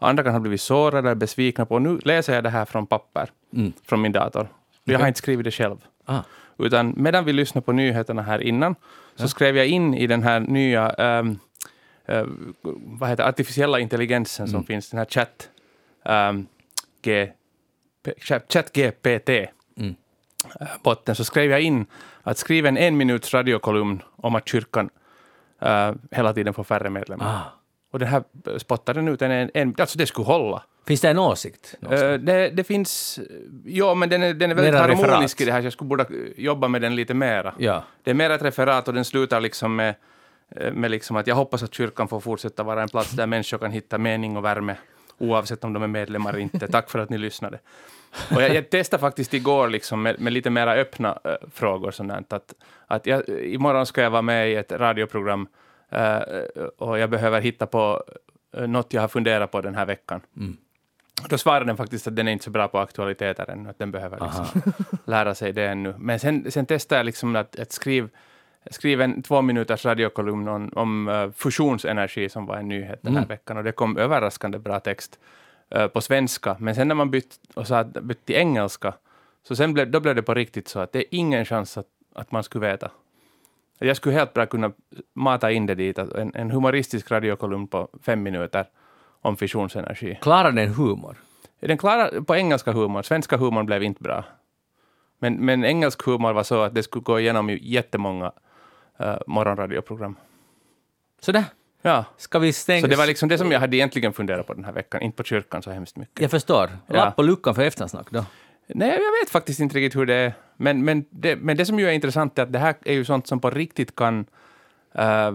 Andra 0.00 0.22
kan 0.24 0.32
ha 0.32 0.40
blivit 0.40 0.60
sårade 0.60 0.98
eller 1.08 1.14
besvikna 1.14 1.66
på. 1.66 1.78
Nu 1.78 1.98
läser 2.04 2.34
jag 2.34 2.44
det 2.44 2.50
här 2.50 2.64
från 2.64 2.86
papper, 2.86 3.30
Mm. 3.52 3.72
från 3.86 4.00
min 4.02 4.12
dator. 4.12 4.48
Jag 4.84 4.98
har 4.98 5.08
inte 5.08 5.18
skrivit 5.18 5.44
det 5.44 5.50
själv. 5.50 5.76
Ah. 6.04 6.20
Utan 6.58 6.94
medan 6.96 7.24
vi 7.24 7.32
lyssnade 7.32 7.64
på 7.64 7.72
nyheterna 7.72 8.22
här 8.22 8.38
innan, 8.42 8.74
så 9.16 9.28
skrev 9.28 9.56
jag 9.56 9.66
in 9.66 9.94
i 9.94 10.06
den 10.06 10.22
här 10.22 10.40
nya 10.40 10.90
ehm, 10.90 11.38
eh, 12.06 12.24
vad 13.00 13.08
heter, 13.08 13.28
artificiella 13.28 13.78
intelligensen 13.80 14.48
som 14.48 14.64
finns, 14.64 14.90
den 14.90 14.98
här 14.98 15.04
chatt, 15.06 15.48
um, 16.04 16.46
G, 17.02 17.30
chat, 18.18 18.52
chat 18.52 18.72
GPT, 18.72 19.28
Mm. 19.76 19.94
eh, 20.60 20.66
botten, 20.82 21.14
så 21.14 21.24
skrev 21.24 21.50
jag 21.50 21.60
in 21.60 21.86
att 22.22 22.38
skriva 22.38 22.68
en 22.68 22.76
en 22.76 22.96
minuts 22.96 23.34
radiokolumn 23.34 24.02
om 24.16 24.34
att 24.34 24.48
kyrkan 24.48 24.90
eh, 25.60 25.92
hela 26.10 26.32
tiden 26.32 26.54
får 26.54 26.64
färre 26.64 26.90
medlemmar. 26.90 27.26
Ah. 27.26 27.59
Och 27.90 27.98
den 27.98 28.08
här 28.08 28.22
spottade 28.58 29.00
den 29.00 29.08
ut 29.08 29.22
en, 29.22 29.30
en, 29.30 29.50
en 29.54 29.74
alltså 29.78 29.98
det 29.98 30.06
skulle 30.06 30.26
hålla. 30.26 30.62
Finns 30.86 31.00
det 31.00 31.08
en 31.08 31.18
åsikt? 31.18 31.74
Eh, 31.90 32.12
det, 32.12 32.50
det 32.50 32.64
finns, 32.64 33.20
ja 33.64 33.94
men 33.94 34.08
den 34.08 34.22
är, 34.22 34.34
den 34.34 34.50
är 34.50 34.54
väldigt 34.54 34.74
Mera 34.74 34.82
harmonisk 34.82 35.40
referat. 35.40 35.40
i 35.40 35.44
det 35.44 35.52
här, 35.52 35.60
så 35.60 35.66
jag 35.66 35.72
skulle 35.72 35.88
borde 35.88 36.06
jobba 36.36 36.68
med 36.68 36.82
den 36.82 36.96
lite 36.96 37.14
mera. 37.14 37.54
ja. 37.58 37.84
Det 38.02 38.10
är 38.10 38.14
mer 38.14 38.30
ett 38.30 38.42
referat 38.42 38.88
och 38.88 38.94
den 38.94 39.04
slutar 39.04 39.40
liksom 39.40 39.76
med, 39.76 39.94
eh, 40.56 40.72
med 40.72 40.90
liksom 40.90 41.16
att 41.16 41.26
jag 41.26 41.34
hoppas 41.34 41.62
att 41.62 41.74
kyrkan 41.74 42.08
får 42.08 42.20
fortsätta 42.20 42.62
vara 42.62 42.82
en 42.82 42.88
plats 42.88 43.10
där 43.10 43.26
människor 43.26 43.58
kan 43.58 43.70
hitta 43.70 43.98
mening 43.98 44.36
och 44.36 44.44
värme 44.44 44.76
oavsett 45.18 45.64
om 45.64 45.72
de 45.72 45.82
är 45.82 45.86
medlemmar 45.86 46.30
eller 46.30 46.40
inte. 46.40 46.68
Tack 46.68 46.90
för 46.90 46.98
att 46.98 47.10
ni 47.10 47.18
lyssnade. 47.18 47.58
Och 48.34 48.42
jag, 48.42 48.54
jag 48.54 48.70
testade 48.70 49.00
faktiskt 49.00 49.34
igår 49.34 49.68
liksom 49.68 50.02
med, 50.02 50.20
med 50.20 50.32
lite 50.32 50.50
mera 50.50 50.72
öppna 50.72 51.18
eh, 51.24 51.30
frågor. 51.54 51.90
Sådant, 51.90 52.32
att, 52.32 52.54
att 52.86 53.06
jag, 53.06 53.28
imorgon 53.28 53.86
ska 53.86 54.02
jag 54.02 54.10
vara 54.10 54.22
med 54.22 54.50
i 54.50 54.54
ett 54.54 54.72
radioprogram 54.72 55.48
och 56.78 56.98
jag 56.98 57.10
behöver 57.10 57.40
hitta 57.40 57.66
på 57.66 58.04
uh, 58.58 58.66
något 58.66 58.92
jag 58.92 59.00
har 59.00 59.08
funderat 59.08 59.50
på 59.50 59.60
den 59.60 59.74
här 59.74 59.86
veckan. 59.86 60.20
Mm. 60.36 60.56
Då 61.28 61.38
svarade 61.38 61.64
den 61.64 61.76
faktiskt 61.76 62.06
att 62.06 62.16
den 62.16 62.28
är 62.28 62.32
inte 62.32 62.44
så 62.44 62.50
bra 62.50 62.68
på 62.68 62.78
aktualiteter 62.78 63.50
ännu, 63.50 63.70
att 63.70 63.78
den 63.78 63.90
behöver 63.90 64.20
liksom 64.20 64.72
lära 65.04 65.34
sig 65.34 65.52
det 65.52 65.66
ännu. 65.66 65.94
Men 65.98 66.20
sen, 66.20 66.50
sen 66.50 66.66
testade 66.66 66.98
jag 66.98 67.06
liksom 67.06 67.36
att, 67.36 67.58
att 67.58 67.72
skriva 67.72 68.08
skrev 68.70 69.00
en 69.00 69.22
två 69.22 69.42
minuters 69.42 69.84
radiokolumn 69.84 70.48
om, 70.48 70.70
om 70.74 71.08
uh, 71.08 71.30
fusionsenergi 71.32 72.28
som 72.28 72.46
var 72.46 72.56
en 72.56 72.68
nyhet 72.68 73.02
den 73.02 73.12
här 73.12 73.22
Mm. 73.22 73.28
veckan 73.28 73.56
och 73.56 73.64
det 73.64 73.72
kom 73.72 73.96
överraskande 73.96 74.58
bra 74.58 74.80
text 74.80 75.18
uh, 75.76 75.86
på 75.86 76.00
svenska. 76.00 76.56
Men 76.58 76.74
sen 76.74 76.88
när 76.88 76.94
man 76.94 77.10
bytt, 77.10 77.38
och 77.54 77.66
sa 77.66 77.78
att, 77.78 77.94
till 78.24 78.36
engelska, 78.36 78.94
så 79.42 79.56
sen 79.56 79.74
blev, 79.74 79.90
då 79.90 80.00
blev 80.00 80.14
det 80.14 80.22
på 80.22 80.34
riktigt 80.34 80.68
så 80.68 80.80
att 80.80 80.92
det 80.92 80.98
är 80.98 81.04
ingen 81.10 81.44
chans 81.44 81.78
att, 81.78 81.86
att 82.14 82.32
man 82.32 82.42
skulle 82.42 82.66
veta. 82.66 82.90
Jag 83.82 83.96
skulle 83.96 84.14
helt 84.14 84.34
bra 84.34 84.46
kunna 84.46 84.72
mata 85.14 85.50
in 85.50 85.66
det 85.66 85.74
dit, 85.74 85.98
en, 85.98 86.32
en 86.34 86.50
humoristisk 86.50 87.10
radiokolumn 87.10 87.66
på 87.66 87.88
fem 88.02 88.22
minuter 88.22 88.66
om 89.22 89.36
fusionsenergi. 89.36 90.18
Klarar 90.22 90.52
den 90.52 90.68
humor? 90.68 91.16
Den 91.60 91.78
klarar 91.78 92.20
på 92.20 92.36
engelska 92.36 92.72
humor, 92.72 93.02
svenska 93.02 93.36
humor 93.36 93.62
blev 93.62 93.82
inte 93.82 94.02
bra. 94.02 94.24
Men, 95.18 95.34
men 95.34 95.64
engelsk 95.64 96.02
humor 96.06 96.32
var 96.32 96.42
så 96.42 96.62
att 96.62 96.74
det 96.74 96.82
skulle 96.82 97.02
gå 97.02 97.20
igenom 97.20 97.58
jättemånga 97.60 98.32
uh, 99.00 99.16
morgonradioprogram. 99.26 100.16
Sådär. 101.20 101.44
Ja, 101.82 102.04
Ska 102.16 102.38
vi 102.38 102.52
stänga... 102.52 102.80
så 102.80 102.86
det 102.86 102.96
var 102.96 103.06
liksom 103.06 103.28
det 103.28 103.38
som 103.38 103.52
jag 103.52 103.60
hade 103.60 103.76
egentligen 103.76 104.12
funderat 104.12 104.46
på 104.46 104.54
den 104.54 104.64
här 104.64 104.72
veckan, 104.72 105.02
inte 105.02 105.16
på 105.16 105.22
kyrkan 105.22 105.62
så 105.62 105.70
hemskt 105.70 105.96
mycket. 105.96 106.20
Jag 106.20 106.30
förstår. 106.30 106.70
Lapp 106.86 107.16
på 107.16 107.22
luckan 107.22 107.54
för 107.54 107.62
eftersnack 107.62 108.06
då. 108.10 108.24
Nej, 108.74 108.88
jag 108.88 109.20
vet 109.22 109.30
faktiskt 109.30 109.60
inte 109.60 109.76
riktigt 109.76 109.96
hur 110.00 110.06
det 110.06 110.14
är. 110.14 110.32
Men, 110.56 110.84
men, 110.84 111.04
det, 111.10 111.36
men 111.36 111.56
det 111.56 111.66
som 111.66 111.78
ju 111.78 111.88
är 111.88 111.92
intressant 111.92 112.38
är 112.38 112.42
att 112.42 112.52
det 112.52 112.58
här 112.58 112.74
är 112.84 112.92
ju 112.92 113.04
sånt 113.04 113.26
som 113.26 113.40
på 113.40 113.50
riktigt 113.50 113.96
kan 113.96 114.26
eh, 114.92 115.32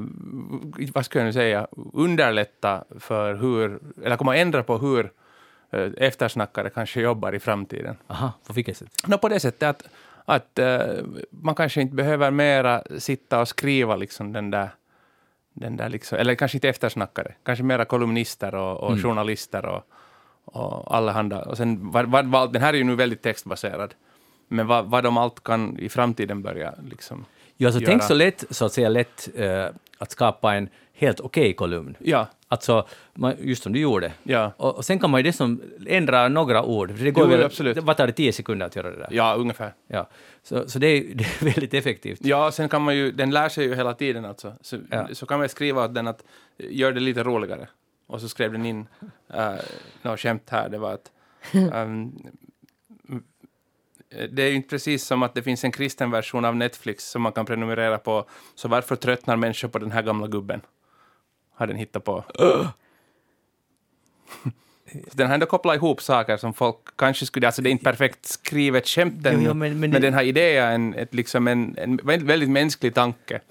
vad 0.94 1.06
ska 1.06 1.20
jag 1.20 1.26
nu 1.26 1.34
säga, 1.34 1.68
underlätta 1.94 2.84
för 3.00 3.36
hur, 3.36 3.80
eller 4.04 4.18
komma 4.18 4.34
att 4.34 4.38
ändra 4.38 4.64
på 4.64 4.78
hur 4.78 5.12
uh, 5.74 5.94
eftersnackare 5.98 6.70
kanske 6.70 7.02
jobbar 7.02 7.36
i 7.36 7.40
framtiden. 7.40 7.98
Aha, 8.08 8.34
på 8.48 8.54
vilket 8.54 8.78
sätt? 8.78 9.08
No, 9.08 9.18
på 9.18 9.30
det 9.30 9.40
sättet 9.40 9.64
att, 9.64 9.90
att 10.26 10.60
eh, 10.60 10.80
man 11.30 11.56
kanske 11.56 11.82
inte 11.82 11.96
behöver 11.96 12.32
mera 12.32 12.84
sitta 12.98 13.42
och 13.42 13.48
skriva 13.48 13.96
liksom 13.96 14.34
den 14.34 14.52
där, 14.52 14.70
den 15.54 15.78
där 15.78 15.90
liksom, 15.90 16.18
eller 16.18 16.36
kanske 16.36 16.58
inte 16.58 16.70
eftersnackare, 16.70 17.34
kanske 17.44 17.64
mera 17.64 17.86
kolumnister 17.86 18.56
och, 18.56 18.84
och 18.84 19.02
journalister 19.02 19.66
och, 19.66 19.84
och 20.56 20.96
allehanda. 20.96 21.42
Och 21.42 21.58
sen, 21.58 21.92
vad, 21.92 22.06
vad, 22.06 22.26
vad, 22.26 22.54
den 22.54 22.62
här 22.62 22.74
är 22.74 22.78
ju 22.78 22.84
nu 22.84 22.96
väldigt 22.96 23.22
textbaserad, 23.22 23.94
men 24.48 24.68
vad, 24.68 24.86
vad 24.86 25.04
de 25.04 25.18
allt 25.18 25.44
kan 25.44 25.80
i 25.80 25.90
framtiden 25.90 26.42
börja 26.42 26.74
liksom. 26.90 27.26
Ja, 27.58 27.72
så 27.72 27.80
göra. 27.80 27.90
tänk 27.92 28.04
så 28.04 28.14
lätt, 28.14 28.44
så 28.50 28.66
att 28.66 28.74
säga 28.74 28.90
lätt, 28.90 29.30
eh, 29.36 29.66
att 29.98 30.12
skapa 30.12 30.54
en 30.56 30.70
helt 30.94 31.20
okej 31.20 31.54
kolumn. 31.54 31.96
Ja, 32.00 32.28
Alltså, 32.48 32.88
man, 33.14 33.34
just 33.40 33.64
som 33.64 33.74
du 33.74 33.80
gjorde. 33.80 34.12
ja, 34.24 34.52
Och, 34.58 34.76
och 34.76 34.86
sen 34.86 35.00
kan 35.00 35.10
man 35.10 35.20
ju 35.20 35.24
dessutom 35.24 35.62
ändra 35.88 36.28
några 36.28 36.64
ord. 36.64 36.98
För 36.98 37.06
det 37.06 37.12
går 37.12 37.24
Jo, 37.24 37.30
väl, 37.30 37.44
absolut. 37.44 37.78
Vad 37.78 37.98
tar 37.98 38.08
det, 38.08 38.14
tio 38.14 38.34
sekunder 38.34 38.66
att 38.66 38.76
göra 38.76 38.90
det 38.92 38.98
där? 38.98 39.08
ja, 39.12 39.34
ungefär. 39.36 39.74
Ja. 39.88 40.08
Så, 40.44 40.70
så 40.70 40.80
det, 40.80 40.88
är, 40.88 41.04
det 41.16 41.24
är 41.24 41.46
väldigt 41.46 41.74
effektivt. 41.74 42.20
Ja, 42.22 42.52
sen 42.52 42.70
kan 42.70 42.82
man 42.82 42.96
ju, 42.96 43.12
den 43.12 43.32
lär 43.32 43.50
sig 43.50 43.66
ju 43.66 43.76
hela 43.76 43.94
tiden 43.94 44.26
alltså. 44.26 44.54
Så, 44.62 44.78
Ja. 44.92 45.08
så 45.14 45.26
kan 45.26 45.40
man 45.40 45.50
skriva 45.50 45.86
åt 45.86 45.96
den 45.96 46.08
att 46.08 46.24
gör 46.58 46.92
det 46.92 47.00
lite 47.00 47.24
roligare. 47.24 47.68
Och 48.08 48.22
så 48.22 48.30
skrev 48.30 48.52
den 48.52 48.66
in 48.66 48.88
uh, 49.36 49.56
något 50.02 50.20
skämt 50.20 50.50
här, 50.50 50.70
det 50.70 50.78
var 50.78 50.94
att 50.94 51.12
ehm, 51.74 52.12
det 54.30 54.44
är 54.44 54.50
ju 54.50 54.56
inte 54.56 54.70
precis 54.70 55.06
som 55.06 55.24
att 55.24 55.34
det 55.36 55.44
finns 55.44 55.64
en 55.64 55.72
kristen 55.72 56.12
version 56.12 56.46
av 56.46 56.56
Netflix 56.56 57.10
som 57.10 57.22
man 57.22 57.32
kan 57.32 57.46
prenumerera 57.46 57.98
på. 57.98 58.26
Så 58.56 58.68
varför 58.68 58.96
tröttnar 58.96 59.36
människor 59.36 59.68
på 59.68 59.80
den 59.80 59.92
här 59.92 60.02
gamla 60.02 60.28
gubben? 60.28 60.62
Har 61.56 61.68
den 61.68 61.76
hittat 61.76 62.04
på. 62.04 62.24
Så 62.38 62.68
den 65.12 65.28
har 65.28 65.34
ändå 65.34 65.46
kopplat 65.46 65.76
ihop 65.76 66.02
saker 66.02 66.38
som 66.38 66.54
folk 66.54 66.78
kanske 66.96 67.26
skulle... 67.26 67.48
Alltså 67.48 67.62
det 67.62 67.70
är 67.70 67.72
inte 67.72 67.84
perfekt 67.84 68.26
skrivet 68.26 68.88
skämt 68.88 69.26
ännu, 69.26 69.54
men- 69.54 69.80
men, 69.80 69.92
men 69.92 70.02
den 70.02 70.14
har 70.14 70.22
idén 70.22 70.72
en, 70.74 70.94
ett, 70.94 71.14
liksom 71.14 71.48
en, 71.48 71.78
en 71.78 71.98
väldigt 72.04 72.50
mänsklig 72.50 72.94
tanke. 72.94 73.42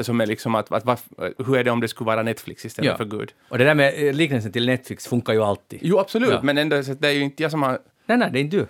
Som 0.00 0.20
är 0.20 0.26
liksom 0.26 0.54
att, 0.54 0.72
att 0.72 0.84
varf- 0.84 1.34
hur 1.46 1.56
är 1.56 1.64
det 1.64 1.70
om 1.70 1.80
det 1.80 1.88
skulle 1.88 2.06
vara 2.06 2.22
Netflix 2.22 2.64
istället 2.64 2.90
Ja. 2.90 2.96
för 2.96 3.04
Gud? 3.04 3.32
Och 3.48 3.58
det 3.58 3.64
där 3.64 3.74
med 3.74 4.06
eh, 4.08 4.12
liknelsen 4.14 4.52
till 4.52 4.66
Netflix 4.66 5.06
funkar 5.06 5.32
ju 5.32 5.42
alltid. 5.42 5.78
Jo, 5.82 5.98
absolut, 5.98 6.30
Ja. 6.30 6.40
men 6.42 6.58
ändå, 6.58 6.82
det 6.98 7.08
är 7.08 7.12
ju 7.12 7.20
inte 7.20 7.42
jag 7.42 7.50
som 7.52 7.62
har... 7.62 7.78
Nej, 8.06 8.18
nej, 8.18 8.30
det 8.32 8.38
är 8.38 8.40
inte 8.40 8.56
du. 8.56 8.66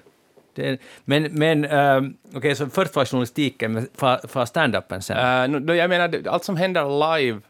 Är, 0.62 0.78
men, 1.04 1.22
men 1.22 1.64
um, 1.64 2.16
okej, 2.34 2.54
så 2.56 2.66
först 2.68 2.96
var 2.96 3.04
journalistiken, 3.04 3.72
men 3.72 3.88
för, 3.94 4.28
för 4.28 4.44
stand-upen 4.44 5.00
sen. 5.00 5.16
Uh, 5.16 5.50
nu- 5.60 5.66
då 5.66 5.74
jag 5.74 5.90
menar, 5.90 6.22
allt 6.28 6.44
som 6.44 6.56
händer 6.56 7.16
live 7.18 7.40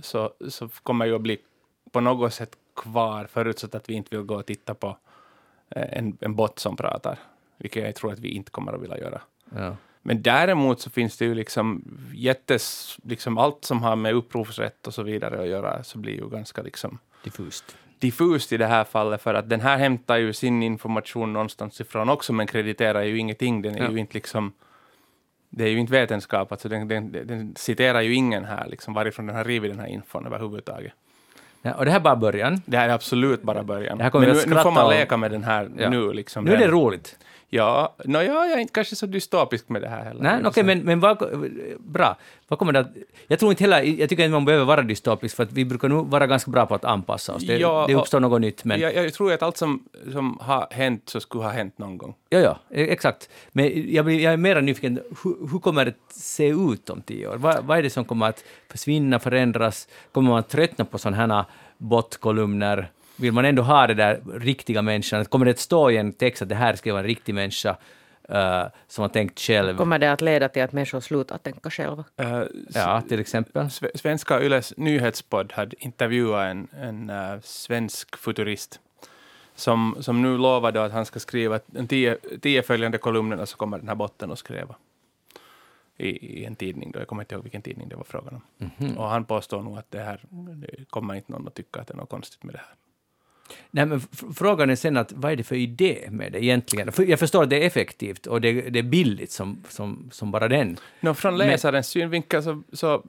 så, 0.00 0.30
så 0.48 0.68
kommer 0.68 1.06
ju 1.06 1.14
att 1.14 1.20
bli 1.20 1.38
på 1.92 2.00
något 2.00 2.34
sätt 2.34 2.50
kvar, 2.76 3.26
förutsatt 3.32 3.74
att 3.74 3.88
vi 3.88 3.94
inte 3.94 4.16
vill 4.16 4.26
gå 4.26 4.34
och 4.34 4.46
titta 4.46 4.74
på 4.74 4.96
eh, 5.76 5.98
en, 5.98 6.16
en 6.20 6.34
bot 6.34 6.58
som 6.58 6.76
pratar, 6.76 7.18
vilket 7.58 7.84
jag 7.84 7.94
tror 7.94 8.12
att 8.12 8.18
vi 8.18 8.28
inte 8.28 8.50
kommer 8.50 8.72
att 8.72 8.82
vilja 8.82 8.98
göra. 8.98 9.20
ja. 9.56 9.76
Men 10.02 10.22
däremot 10.22 10.80
så 10.80 10.90
finns 10.90 11.16
det 11.18 11.24
ju 11.24 11.34
liksom 11.34 11.84
jättes, 12.14 12.96
liksom 13.04 13.38
allt 13.38 13.64
som 13.64 13.82
har 13.82 13.96
med 13.96 14.14
upphovsrätt 14.14 14.86
och 14.86 14.94
så 14.94 15.02
vidare 15.02 15.42
att 15.42 15.48
göra, 15.48 15.82
så 15.84 15.98
blir 15.98 16.12
ju 16.14 16.28
ganska 16.28 16.62
liksom 16.62 16.98
Diffust. 17.24 17.76
diffust 17.98 18.52
i 18.52 18.56
det 18.56 18.66
här 18.66 18.84
fallet, 18.84 19.22
för 19.22 19.34
att 19.34 19.48
den 19.48 19.60
här 19.60 19.76
hämtar 19.78 20.16
ju 20.16 20.32
sin 20.32 20.62
information 20.62 21.32
någonstans 21.32 21.80
ifrån 21.80 22.08
också, 22.08 22.32
men 22.32 22.46
krediterar 22.46 23.02
ju 23.02 23.18
ingenting. 23.18 23.62
Den 23.62 23.74
är 23.74 23.82
Ja. 23.84 23.90
ju 23.90 23.98
inte 23.98 24.14
liksom... 24.14 24.52
Det 25.54 25.64
är 25.64 25.68
ju 25.68 25.78
inte 25.78 25.92
vetenskap, 25.92 26.52
alltså 26.52 26.68
den, 26.68 26.88
den, 26.88 27.12
den 27.12 27.54
citerar 27.56 28.00
ju 28.00 28.14
ingen 28.14 28.44
här, 28.44 28.66
liksom, 28.68 28.94
varifrån 28.94 29.26
den 29.26 29.36
har 29.36 29.44
rivit 29.44 29.70
den 29.70 29.80
här 29.80 29.86
infon 29.88 30.26
överhuvudtaget. 30.26 30.92
Ja, 31.62 31.74
och 31.74 31.84
det 31.84 31.90
här 31.90 31.98
är 31.98 32.02
bara 32.04 32.16
början. 32.16 32.62
Det 32.66 32.76
här 32.76 32.88
är 32.88 32.92
absolut 32.92 33.42
bara 33.42 33.62
början. 33.62 33.98
Men 33.98 34.10
nu, 34.22 34.32
nu 34.46 34.54
får 34.56 34.70
man 34.70 34.90
leka 34.90 35.16
med 35.16 35.30
den 35.30 35.44
här 35.44 35.70
Ja. 35.78 35.90
nu. 35.90 36.12
Liksom, 36.12 36.44
Nu 36.44 36.52
är 36.54 36.58
det 36.58 36.68
roligt. 36.68 37.18
Ja, 37.54 37.94
no, 38.04 38.16
ja, 38.18 38.22
jag 38.22 38.52
är 38.52 38.58
inte 38.58 38.72
kanske 38.72 38.96
så 38.96 39.06
dystopisk 39.06 39.68
med 39.68 39.82
det 39.82 39.88
här 39.88 40.04
heller. 40.04 40.22
Nej, 40.22 40.40
okej, 40.44 40.64
men, 40.64 40.78
men 40.78 41.00
vad, 41.00 41.18
bra. 41.78 42.16
Vad 42.48 42.58
kommer 42.58 42.72
det 42.72 42.78
att, 42.80 42.90
jag 43.26 43.38
tror 43.38 43.52
inte 43.52 43.64
heller, 43.64 43.82
jag 43.82 44.08
tycker 44.08 44.24
inte 44.24 44.32
man 44.32 44.44
behöver 44.44 44.64
vara 44.64 44.82
dystopisk, 44.82 45.36
för 45.36 45.42
att 45.42 45.52
vi 45.52 45.64
brukar 45.64 45.88
nog 45.88 46.10
vara 46.10 46.26
ganska 46.26 46.50
bra 46.50 46.66
på 46.66 46.74
att 46.74 46.84
anpassa 46.84 47.34
oss. 47.34 47.46
Det, 47.46 47.56
Ja, 47.58 47.84
det 47.88 47.94
uppstår 47.94 48.20
något 48.20 48.40
nytt, 48.40 48.64
men... 48.64 48.80
jag, 48.80 48.94
jag 48.94 49.14
tror 49.14 49.32
att 49.32 49.42
allt 49.42 49.56
som, 49.56 49.84
som 50.12 50.38
har 50.40 50.66
hänt 50.70 51.02
så 51.08 51.20
skulle 51.20 51.44
ha 51.44 51.50
hänt 51.50 51.78
någon 51.78 51.98
gång. 51.98 52.14
Ja, 52.28 52.38
ja, 52.38 52.58
e- 52.70 52.92
exakt. 52.92 53.30
Men 53.52 53.92
jag, 53.92 54.04
blir, 54.04 54.20
jag 54.20 54.32
är 54.32 54.36
mer 54.36 54.60
nyfiken, 54.60 55.00
hur, 55.24 55.50
hur 55.52 55.58
kommer 55.58 55.84
det 55.84 55.94
se 56.10 56.48
ut 56.48 56.90
om 56.90 57.02
tio 57.02 57.28
år? 57.28 57.36
Vad, 57.36 57.64
vad 57.64 57.78
är 57.78 57.82
det 57.82 57.90
som 57.90 58.04
kommer 58.04 58.26
att 58.28 58.44
försvinna, 58.70 59.18
förändras? 59.18 59.88
Kommer 60.12 60.30
man 60.30 60.38
att 60.38 60.48
tröttna 60.48 60.84
på 60.84 60.98
sådana 60.98 61.36
här 61.36 61.44
botkolumner? 61.78 62.90
Vill 63.22 63.32
man 63.32 63.44
ändå 63.44 63.62
ha 63.62 63.86
det 63.86 63.94
där 63.94 64.20
riktiga 64.34 64.82
människan? 64.82 65.24
Kommer 65.24 65.44
det 65.44 65.50
att 65.50 65.58
stå 65.58 65.90
i 65.90 65.96
en 65.96 66.12
text 66.12 66.42
att 66.42 66.48
det 66.48 66.54
här 66.54 66.76
ska 66.76 66.92
vara 66.92 67.00
en 67.00 67.06
riktig 67.06 67.34
människa 67.34 67.76
eh, 68.28 68.64
som 68.88 69.02
har 69.02 69.08
tänkt 69.08 69.40
själv? 69.40 69.76
Kommer 69.76 69.98
det 69.98 70.12
att 70.12 70.20
leda 70.20 70.48
till 70.48 70.62
att 70.62 70.72
människor 70.72 71.00
slutar 71.00 71.38
tänka 71.38 71.70
själva? 71.70 72.04
Uh, 72.22 72.42
Ja, 72.74 73.02
till 73.08 73.20
exempel. 73.20 73.62
Sve- 73.66 73.90
Svenska 73.98 74.40
Yles 74.42 74.74
nyhetspodd 74.76 75.52
hade 75.52 75.84
intervjuat 75.84 76.46
en, 76.50 76.68
en 76.80 77.10
eh, 77.10 77.40
svensk 77.42 78.16
futurist 78.16 78.80
som, 79.54 79.96
som 80.00 80.22
nu 80.22 80.38
lovade 80.38 80.84
att 80.84 80.92
han 80.92 81.04
ska 81.06 81.20
skriva 81.20 81.60
en 81.74 81.88
tio, 81.88 82.16
tio 82.42 82.62
följande 82.62 82.98
kolumnerna 82.98 83.46
så 83.46 83.56
kommer 83.56 83.78
den 83.78 83.88
här 83.88 83.94
botten 83.94 84.30
att 84.32 84.38
skriva 84.38 84.74
i, 85.96 86.08
i 86.40 86.44
en 86.44 86.56
tidning. 86.56 86.90
Då. 86.92 86.98
Jag 86.98 87.08
kommer 87.08 87.22
inte 87.22 87.34
ihåg 87.34 87.42
vilken 87.42 87.62
tidning 87.62 87.88
det 87.88 87.96
var 87.96 88.04
frågan 88.04 88.34
om. 88.34 88.70
Mhm. 88.78 88.98
Och 88.98 89.08
han 89.08 89.24
påstår 89.24 89.62
nog 89.62 89.78
att 89.78 89.90
det 89.90 89.98
här 90.00 90.20
det 90.30 90.84
kommer 90.90 91.14
inte 91.14 91.32
någon 91.32 91.46
att 91.48 91.54
tycka 91.54 91.80
att 91.80 91.86
det 91.88 91.94
är 91.94 91.96
något 91.96 92.10
konstigt 92.10 92.42
med 92.44 92.54
det 92.54 92.58
här. 92.58 92.74
Nej, 93.70 93.86
men 93.86 94.00
frågan 94.34 94.70
är 94.70 94.74
sen 94.76 94.96
att 94.96 95.12
vad 95.12 95.32
är 95.32 95.36
det 95.36 95.44
för 95.44 95.56
idé 95.56 96.08
med 96.10 96.32
det 96.32 96.44
egentligen? 96.44 96.92
För 96.92 97.02
jag 97.02 97.18
förstår 97.18 97.42
att 97.42 97.50
det 97.50 97.62
är 97.62 97.66
effektivt 97.66 98.26
och 98.26 98.40
det, 98.40 98.52
det 98.52 98.78
är 98.78 98.82
billigt 98.82 99.30
som, 99.30 99.62
som, 99.68 100.08
som 100.12 100.30
bara 100.30 100.48
den. 100.48 100.76
Nå, 101.00 101.14
från 101.14 101.36
Men- 101.36 101.46
läsarens 101.46 101.86
synvinkel 101.88 102.42
så, 102.42 102.62
så 102.72 103.02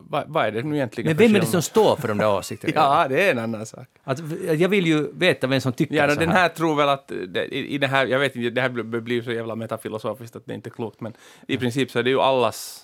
vad, 0.00 0.24
vad 0.28 0.46
är 0.46 0.52
det 0.52 0.62
nu 0.62 0.74
egentligen 0.76 1.08
Men 1.08 1.16
vem 1.16 1.36
är 1.36 1.40
det 1.40 1.46
som 1.46 1.62
står 1.62 1.96
för 1.96 2.08
de 2.08 2.18
där 2.18 2.28
åsikterna? 2.38 2.72
Ja, 2.74 3.06
det 3.08 3.22
är 3.22 3.30
en 3.32 3.38
annan 3.38 3.66
sak. 3.66 3.88
Att, 4.04 4.18
jag 4.58 4.68
vill 4.68 4.86
ju 4.86 5.12
veta 5.12 5.46
vem 5.46 5.60
som 5.60 5.72
tycker 5.72 5.94
Ja, 5.94 6.08
så 6.08 6.14
no, 6.14 6.20
den 6.20 6.30
här 6.30 6.48
tror 6.48 6.76
väl 6.76 6.88
att 6.88 7.12
det, 7.28 7.44
i, 7.54 7.74
i 7.74 7.78
det 7.78 7.86
här, 7.86 8.06
jag 8.06 8.18
vet 8.18 8.36
inte, 8.36 8.50
det 8.50 8.60
här 8.60 8.68
blir, 8.68 8.84
blir 8.84 9.22
så 9.22 9.32
jävla 9.32 9.54
metafilosofiskt 9.54 10.36
att 10.36 10.46
det 10.46 10.54
inte 10.54 10.68
är 10.68 10.70
klokt, 10.70 11.00
men 11.00 11.12
i 11.48 11.56
princip 11.58 11.90
så 11.90 11.98
är 11.98 12.02
det 12.02 12.10
ju 12.10 12.20
allas 12.20 12.82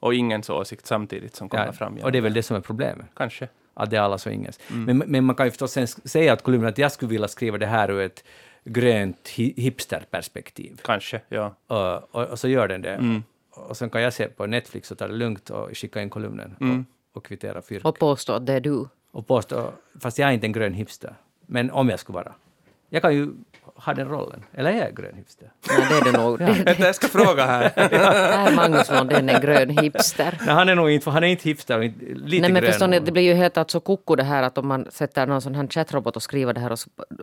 och 0.00 0.14
ingens 0.14 0.50
åsikt 0.50 0.86
samtidigt 0.86 1.36
som 1.36 1.48
kommer 1.48 1.66
Ja, 1.66 1.72
fram. 1.72 1.98
och 2.02 2.12
det 2.12 2.18
är 2.18 2.22
väl 2.22 2.34
det 2.34 2.42
som 2.42 2.56
är 2.56 2.60
problemet. 2.60 3.06
Kanske. 3.16 3.48
Att 3.78 3.90
det 3.90 3.96
är 3.96 4.00
allas 4.00 4.26
och 4.26 4.32
ingens. 4.32 4.60
Mm. 4.70 4.98
Men, 4.98 5.10
men 5.10 5.24
man 5.24 5.36
kan 5.36 5.46
ju 5.46 5.50
förstås 5.50 5.72
sen 5.72 5.86
säga 5.86 6.32
att 6.32 6.42
kolumnen 6.42 6.68
att 6.68 6.78
jag 6.78 6.92
skulle 6.92 7.10
vilja 7.10 7.28
skriva 7.28 7.58
det 7.58 7.66
här 7.66 7.90
ur 7.90 8.00
ett 8.00 8.24
grönt 8.64 9.28
hi- 9.28 9.60
hipsterperspektiv. 9.60 10.80
Kanske, 10.84 11.20
ja. 11.28 11.54
Och, 11.66 12.14
och, 12.14 12.28
och 12.30 12.38
så 12.38 12.48
gör 12.48 12.68
den 12.68 12.82
det. 12.82 12.94
Mm. 12.94 13.22
Och 13.50 13.76
sen 13.76 13.90
kan 13.90 14.02
jag 14.02 14.12
se 14.12 14.28
på 14.28 14.46
Netflix 14.46 14.90
och 14.90 14.98
ta 14.98 15.06
det 15.06 15.14
lugnt 15.14 15.50
och 15.50 15.70
skicka 15.78 16.02
in 16.02 16.10
kolumnen 16.10 16.56
Mm. 16.60 16.84
och, 17.12 17.16
och 17.16 17.24
kvittera 17.26 17.62
fyrk. 17.62 17.84
Och 17.84 17.98
påstå 17.98 18.32
att 18.32 18.46
det 18.46 18.52
är 18.52 18.60
du. 18.60 18.84
Och 19.10 19.26
påstå, 19.26 19.72
fast 20.00 20.18
jag 20.18 20.28
är 20.28 20.32
inte 20.32 20.46
en 20.46 20.52
grön 20.52 20.74
hipster. 20.74 21.14
Men 21.46 21.70
om 21.70 21.88
jag 21.88 22.00
skulle 22.00 22.14
vara. 22.16 22.32
Jag 22.88 23.02
kan 23.02 23.14
ju 23.14 23.28
ha 23.76 23.94
den 23.94 24.08
rollen. 24.08 24.44
Eller 24.54 24.70
är 24.70 24.76
jag 24.76 24.96
grön 24.96 25.14
hipster? 25.16 25.50
Nej, 25.68 25.86
det 25.90 26.08
är 26.08 26.12
det 26.12 26.18
nog. 26.18 26.38
Det, 26.38 26.44
Vänta, 26.44 26.86
jag 26.86 26.94
ska 26.94 27.08
fråga 27.08 27.46
här. 27.46 27.72
är 27.76 28.56
Magnus 28.56 28.90
Lundén 28.90 29.28
en 29.28 29.40
grön 29.40 29.78
hipster? 29.78 30.38
Nej, 30.46 30.54
han 30.54 30.68
är 30.68 30.74
nog 30.74 30.90
inte, 30.90 31.10
han 31.10 31.24
är 31.24 31.28
inte 31.28 31.48
hipster 31.48 31.82
inte, 31.82 32.04
lite 32.04 32.40
Nej 32.42 32.52
men 32.52 32.62
grön. 32.62 32.72
förstår 32.72 32.86
ni, 32.88 33.00
det 33.00 33.12
blir 33.12 33.22
ju 33.22 33.34
helt 33.34 33.56
alltså 33.56 33.80
koko 33.80 34.16
det 34.16 34.22
här 34.24 34.42
att 34.42 34.58
om 34.58 34.68
man 34.68 34.86
sätter 34.90 35.26
någon 35.26 35.40
sån 35.42 35.54
här 35.54 35.66
chattrobot 35.66 36.16
och 36.16 36.22
skriver 36.22 36.52
det 36.54 36.60
här 36.60 36.72
och 36.72 36.78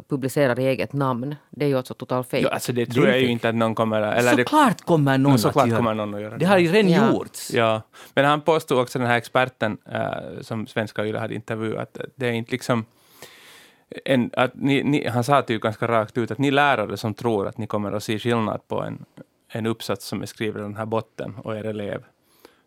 publicerar 0.10 0.60
i 0.60 0.66
eget 0.68 0.94
namn. 0.94 1.36
Det 1.50 1.66
är 1.66 1.70
ju 1.70 1.78
alltså 1.78 1.94
totalt 1.94 2.30
fel. 2.30 2.42
Jo, 2.44 2.50
alltså 2.50 2.72
det 2.74 2.86
tror 2.86 3.06
Det 3.06 3.10
jag 3.12 3.20
ju 3.22 3.28
inte 3.28 3.50
att 3.50 3.56
någon 3.56 3.76
kommer... 3.76 4.02
Eller 4.02 4.36
det, 4.36 4.44
Såklart 4.44 4.82
kommer 4.82 5.18
någon 5.18 5.24
men 5.24 5.34
att 5.36 5.42
såklart 5.42 5.68
göra 5.68 5.78
kommer 5.78 5.94
någon 5.94 6.16
att 6.16 6.22
göra 6.22 6.38
det. 6.38 6.46
har 6.46 6.58
ju 6.58 6.72
redan 6.72 6.92
Ja. 6.92 7.12
gjorts. 7.12 7.54
Ja, 7.54 7.82
men 8.14 8.26
han 8.26 8.42
påstod 8.42 8.80
också, 8.80 9.00
den 9.00 9.08
här 9.08 9.18
experten 9.18 9.78
eh, 9.92 10.42
som 10.42 10.68
Svenska 10.68 11.06
Yle 11.06 11.20
hade 11.20 11.34
intervjuat, 11.36 11.98
att 11.98 12.06
det 12.16 12.28
är 12.28 12.32
inte 12.32 12.52
liksom... 12.52 12.86
En, 14.06 14.30
att 14.34 14.52
ni, 14.56 14.84
ni, 14.84 15.08
han 15.08 15.24
sa 15.24 15.44
ju 15.48 15.60
ganska 15.60 15.88
rakt 15.88 16.18
ut 16.18 16.32
att 16.32 16.38
ni 16.38 16.52
lärare 16.52 16.98
som 16.98 17.14
tror 17.14 17.48
att 17.48 17.58
ni 17.58 17.68
kommer 17.68 17.92
att 17.92 18.04
se 18.04 18.20
skillnad 18.20 18.68
på 18.68 18.82
en, 18.82 19.06
en 19.52 19.66
uppsats 19.66 20.06
som 20.06 20.22
är 20.22 20.26
skriven 20.26 20.62
i 20.62 20.64
den 20.64 20.76
här 20.76 20.86
botten 20.86 21.36
och 21.44 21.56
er 21.56 21.64
elev, 21.64 22.04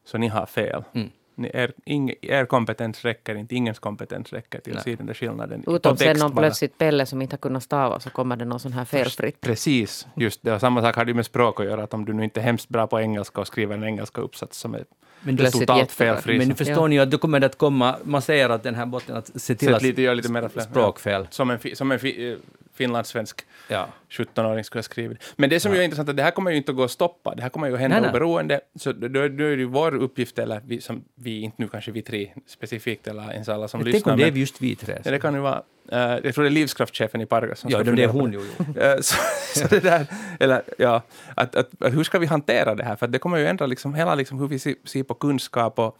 så 0.04 0.18
ni 0.18 0.28
har 0.28 0.46
fel. 0.46 0.84
Mm. 0.92 1.10
Ni, 1.38 1.50
er, 1.54 1.72
ing, 1.84 2.14
er 2.22 2.44
kompetens 2.44 3.04
räcker 3.04 3.34
inte, 3.34 3.54
ingens 3.54 3.78
kompetens 3.78 4.32
räcker 4.32 4.60
till 4.60 4.76
att 4.76 4.82
se 4.82 4.94
den 4.94 5.06
där 5.06 5.14
skillnaden. 5.14 5.64
Utom 5.66 5.96
sen 5.96 6.22
om 6.22 6.36
plötsligt 6.36 6.78
Pelle 6.78 7.06
som 7.06 7.22
inte 7.22 7.34
har 7.34 7.38
kunnat 7.38 7.62
stava 7.62 8.00
så 8.00 8.10
kommer 8.10 8.36
det 8.36 8.44
någon 8.44 8.60
sån 8.60 8.72
här 8.72 8.84
felfritt. 8.84 9.40
Precis, 9.40 10.06
just 10.14 10.42
det. 10.42 10.54
Och 10.54 10.60
samma 10.60 10.82
sak 10.82 10.96
har 10.96 11.04
det 11.04 11.14
med 11.14 11.26
språk 11.26 11.60
att 11.60 11.66
göra, 11.66 11.82
att 11.82 11.94
om 11.94 12.04
du 12.04 12.12
nu 12.12 12.24
inte 12.24 12.40
är 12.40 12.44
hemskt 12.44 12.68
bra 12.68 12.86
på 12.86 13.00
engelska 13.00 13.40
och 13.40 13.46
skriver 13.46 13.74
en 13.74 13.84
engelska 13.84 14.20
uppsats 14.20 14.58
som 14.58 14.74
är 14.74 14.84
Men, 15.20 15.36
Plötsligt 15.36 15.68
totalt 15.68 15.92
felfri, 15.92 16.38
men 16.38 16.48
så- 16.48 16.54
förstår 16.54 16.88
ni 16.88 16.94
ju 16.94 17.00
att 17.02 17.10
då 17.10 17.18
kommer 17.18 17.40
det 17.40 17.46
att 17.46 17.58
komma, 17.58 17.96
man 18.04 18.22
säger 18.22 18.48
att 18.48 18.62
den 18.62 18.74
här 18.74 18.86
botten 18.86 19.16
att 19.16 19.26
se 19.40 19.54
till 19.54 19.66
Sätt 19.68 19.76
att 19.76 19.82
lite, 19.82 20.02
gör 20.02 20.14
lite 20.14 20.32
mera 20.32 20.48
fler- 20.48 20.62
språkfel. 20.62 21.26
som 21.30 21.50
en, 21.50 21.58
fi- 21.58 21.74
som 21.76 21.92
en 21.92 21.98
fi, 21.98 22.30
eh, 22.32 22.36
finlandssvensk 22.76 23.46
Ja. 23.68 23.88
17-åring 24.10 24.64
skulle 24.64 24.78
ha 24.78 24.82
skrivit. 24.82 25.34
Men 25.36 25.50
det 25.50 25.60
som 25.60 25.72
ju 25.74 25.78
är 25.78 25.82
intressant 25.82 26.08
är 26.08 26.12
att 26.12 26.16
det 26.16 26.22
här 26.22 26.30
kommer 26.30 26.50
ju 26.50 26.56
inte 26.56 26.70
att 26.72 26.76
gå 26.76 26.84
att 26.84 26.90
stoppa. 26.90 27.34
Det 27.34 27.42
här 27.42 27.48
kommer 27.48 27.66
ju 27.66 27.74
att 27.74 27.80
hända 27.80 27.96
Nej, 27.96 28.02
nej. 28.02 28.10
oberoende. 28.10 28.60
Så 28.74 28.92
då, 28.92 29.08
då 29.08 29.20
är 29.20 29.28
det 29.28 29.44
ju 29.56 29.64
vår 29.64 29.94
uppgift, 29.94 30.38
eller 30.38 30.60
vi, 30.66 30.80
som, 30.80 31.04
vi 31.14 31.40
inte 31.40 31.56
nu 31.58 31.68
kanske 31.68 31.90
vi 31.90 32.02
tre 32.02 32.32
specifikt, 32.46 33.06
eller 33.06 33.32
ens 33.32 33.48
alla 33.48 33.68
som 33.68 33.80
tänk 33.82 33.94
lyssnar. 33.94 34.12
om 34.12 34.18
det 34.18 34.24
är 34.26 34.30
men, 34.30 34.40
just 34.40 34.62
vi 34.62 34.76
tre. 34.76 34.98
ja, 35.04 35.10
det 35.10 35.18
kan 35.18 35.34
ju 35.34 35.40
vara, 35.40 35.62
eh, 35.92 35.98
jag 35.98 36.34
tror 36.34 36.42
det 36.44 36.48
är 36.48 36.50
livskraftschefen 36.50 37.20
i 37.20 37.26
Pargas 37.26 37.58
som 37.58 37.70
Ja, 37.70 37.82
det 37.82 38.02
är 38.02 38.08
hon 38.08 38.32
jo. 38.32 38.40
Eh, 38.80 38.96
så, 39.00 39.16
så 39.54 39.68
det 39.68 39.80
där, 39.80 40.06
eller 40.40 40.62
ja, 40.78 41.02
att, 41.34 41.56
att, 41.56 41.82
att 41.82 41.94
hur 41.94 42.04
ska 42.04 42.18
vi 42.18 42.26
hantera 42.26 42.74
det 42.74 42.84
här? 42.84 42.96
För 42.96 43.06
att 43.06 43.12
det 43.12 43.18
kommer 43.18 43.38
ju 43.38 43.46
ändra 43.46 43.66
liksom 43.66 43.94
hela 43.94 44.14
liksom 44.14 44.38
hur 44.38 44.48
vi 44.48 44.58
ser, 44.58 44.74
ser 44.84 45.02
på 45.02 45.14
kunskap 45.14 45.78
och, 45.78 45.98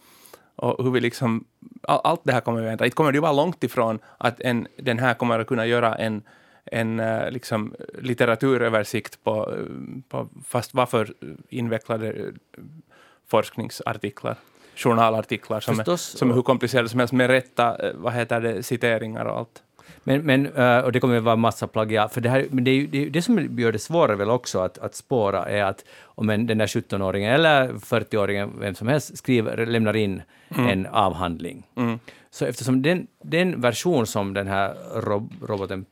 och 0.55 0.83
hur 0.83 0.91
vi 0.91 0.99
liksom, 0.99 1.45
all, 1.83 2.01
allt 2.03 2.21
det 2.23 2.33
här 2.33 2.41
kommer 2.41 2.61
ju 2.61 2.69
ändra. 2.69 2.85
Inte 2.85 2.95
kommer 2.95 3.11
det 3.11 3.15
ju 3.15 3.21
vara 3.21 3.33
långt 3.33 3.63
ifrån 3.63 3.99
att 4.17 4.41
en, 4.41 4.67
den 4.77 4.99
här 4.99 5.13
kommer 5.13 5.39
att 5.39 5.47
kunna 5.47 5.65
göra 5.65 5.95
en, 5.95 6.21
en 6.71 6.99
eh, 6.99 7.31
liksom 7.31 7.75
litteraturöversikt 7.99 9.23
på, 9.23 9.53
på 10.09 10.27
fast 10.45 10.73
varför 10.73 11.13
invecklade 11.49 12.07
eh, 12.07 12.25
forskningsartiklar, 13.27 14.35
journalartiklar 14.75 15.59
som 15.59 15.73
är, 15.73 15.77
Förstås. 15.77 16.01
som 16.01 16.29
är 16.29 16.35
hur 16.35 16.41
komplicerade 16.41 16.89
som 16.89 16.99
helst 16.99 17.13
med 17.13 17.29
rätta, 17.29 17.87
eh, 17.87 17.93
vad 17.95 18.13
heter 18.13 18.41
det, 18.41 18.63
citeringar 18.63 19.25
och 19.25 19.37
allt. 19.37 19.63
Men, 20.03 20.21
men, 20.21 20.47
och 20.83 20.91
det 20.91 20.99
kommer 20.99 21.17
att 21.17 21.23
vara 21.23 21.35
massa 21.35 21.67
plagiat, 21.67 22.13
för 22.13 22.21
det, 22.21 22.29
här, 22.29 22.45
men 22.49 22.63
det, 22.63 22.71
är 22.71 22.87
det, 22.87 23.05
är 23.05 23.09
det 23.09 23.21
som 23.21 23.59
gör 23.59 23.71
det 23.71 23.79
svårare 23.79 24.15
väl 24.15 24.29
också 24.29 24.59
att, 24.59 24.77
att 24.77 24.95
spåra 24.95 25.45
är 25.45 25.63
att 25.63 25.85
om 26.03 26.29
en, 26.29 26.47
den 26.47 26.57
där 26.57 26.67
17-åringen 26.67 27.33
eller 27.33 27.67
40-åringen, 27.67 28.51
vem 28.59 28.75
som 28.75 28.87
helst, 28.87 29.17
skriver, 29.17 29.65
lämnar 29.65 29.95
in 29.95 30.21
en 30.49 30.85
avhandling. 30.85 31.63
Mm. 31.75 31.99
Så 32.37 32.45
eftersom 32.45 32.81
den, 32.81 33.07
den 33.23 33.61
version 33.61 34.07
som 34.07 34.33
den 34.33 34.47
här 34.47 34.75
rob, 34.95 35.33
roboten 35.41 35.85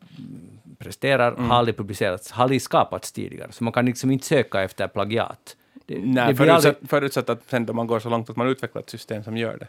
presterar 0.80 1.36
har 1.36 1.56
aldrig 1.58 1.78
publicerats, 1.78 2.32
har 2.32 2.44
aldrig 2.44 2.62
skapats 2.62 3.12
tidigare, 3.12 3.52
så 3.52 3.64
man 3.64 3.74
kan 3.74 3.86
liksom 3.86 4.12
inte 4.12 4.26
söka 4.26 4.62
efter 4.62 4.88
plagiat. 4.88 5.56
Det, 5.86 5.98
Nej, 6.00 6.28
det 6.28 6.36
förutsatt, 6.36 6.66
aldrig, 6.66 6.90
förutsatt 6.90 7.30
att 7.30 7.42
sen 7.50 7.66
då 7.66 7.74
man 7.74 7.88
går 7.88 8.00
så 8.00 8.10
långt 8.10 8.30
att 8.30 8.36
man 8.36 8.48
utvecklar 8.48 8.82
ett 8.82 8.90
system 8.90 9.24
som 9.24 9.38
gör 9.38 9.58
det. 9.58 9.68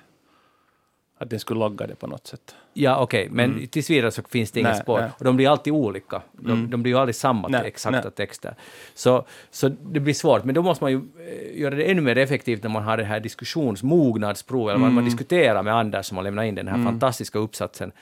Att 1.19 1.31
den 1.31 1.41
skulle 1.41 1.61
logga 1.61 1.87
det 1.87 1.95
på 1.95 2.07
något 2.07 2.27
sätt. 2.27 2.55
ja, 2.75 2.99
okej, 2.99 3.29
men 3.31 3.67
tills 3.67 3.91
vidare 3.91 4.11
så 4.11 4.23
finns 4.23 4.51
det 4.51 4.61
inget 4.61 4.77
spår. 4.79 5.01
nej. 5.01 5.11
Och 5.19 5.25
de 5.25 5.37
blir 5.37 5.49
alltid 5.49 5.73
olika. 5.73 6.23
De, 6.33 6.53
Mm. 6.53 6.71
de 6.71 6.83
blir 6.83 6.93
ju 6.93 6.99
aldrig 6.99 7.15
samma 7.15 7.49
Nej, 7.49 7.61
exakta 7.67 8.01
nej. 8.01 8.11
texter. 8.13 8.55
Så, 8.95 9.25
så 9.51 9.69
det 9.69 10.01
blir 10.01 10.15
svårt, 10.15 10.45
men 10.45 10.55
då 10.55 10.63
måste 10.63 10.85
man 10.85 10.93
ju 10.93 11.01
eh, 11.19 11.61
göra 11.61 11.75
det 11.75 11.85
ännu 11.91 12.01
mer 12.01 12.19
effektivt 12.19 12.63
när 12.63 12.71
man 12.71 12.83
har 12.83 12.97
det 12.97 13.05
här 13.05 13.21
diskussionsmognadsprov, 13.21 14.69
eller 14.69 14.79
man, 14.79 14.89
man 14.95 15.05
Mm. 15.05 15.05
diskuterar 15.05 15.63
med 15.63 15.75
Anders 15.75 16.07
som 16.07 16.17
har 16.17 16.25
lämnat 16.25 16.45
in 16.45 16.55
den 16.55 16.69
här 16.69 16.85
fantastiska 16.85 17.39
uppsatsen. 17.39 17.93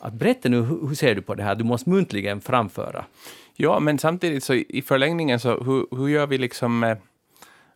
Att 0.00 0.12
berätta 0.12 0.48
nu, 0.48 0.62
hur, 0.62 0.94
ser 0.94 1.14
du 1.14 1.22
på 1.22 1.34
det 1.34 1.42
här? 1.42 1.54
Du 1.54 1.64
måste 1.64 1.90
muntligen 1.90 2.40
framföra. 2.40 3.04
Ja, 3.56 3.80
men 3.80 3.98
samtidigt 3.98 4.44
så 4.44 4.54
i 4.54 4.82
förlängningen 4.86 5.40
så 5.40 5.64
hur, 5.64 5.96
hur 5.96 6.08
gör 6.08 6.26
vi 6.26 6.38
liksom 6.38 6.78
med, 6.78 6.96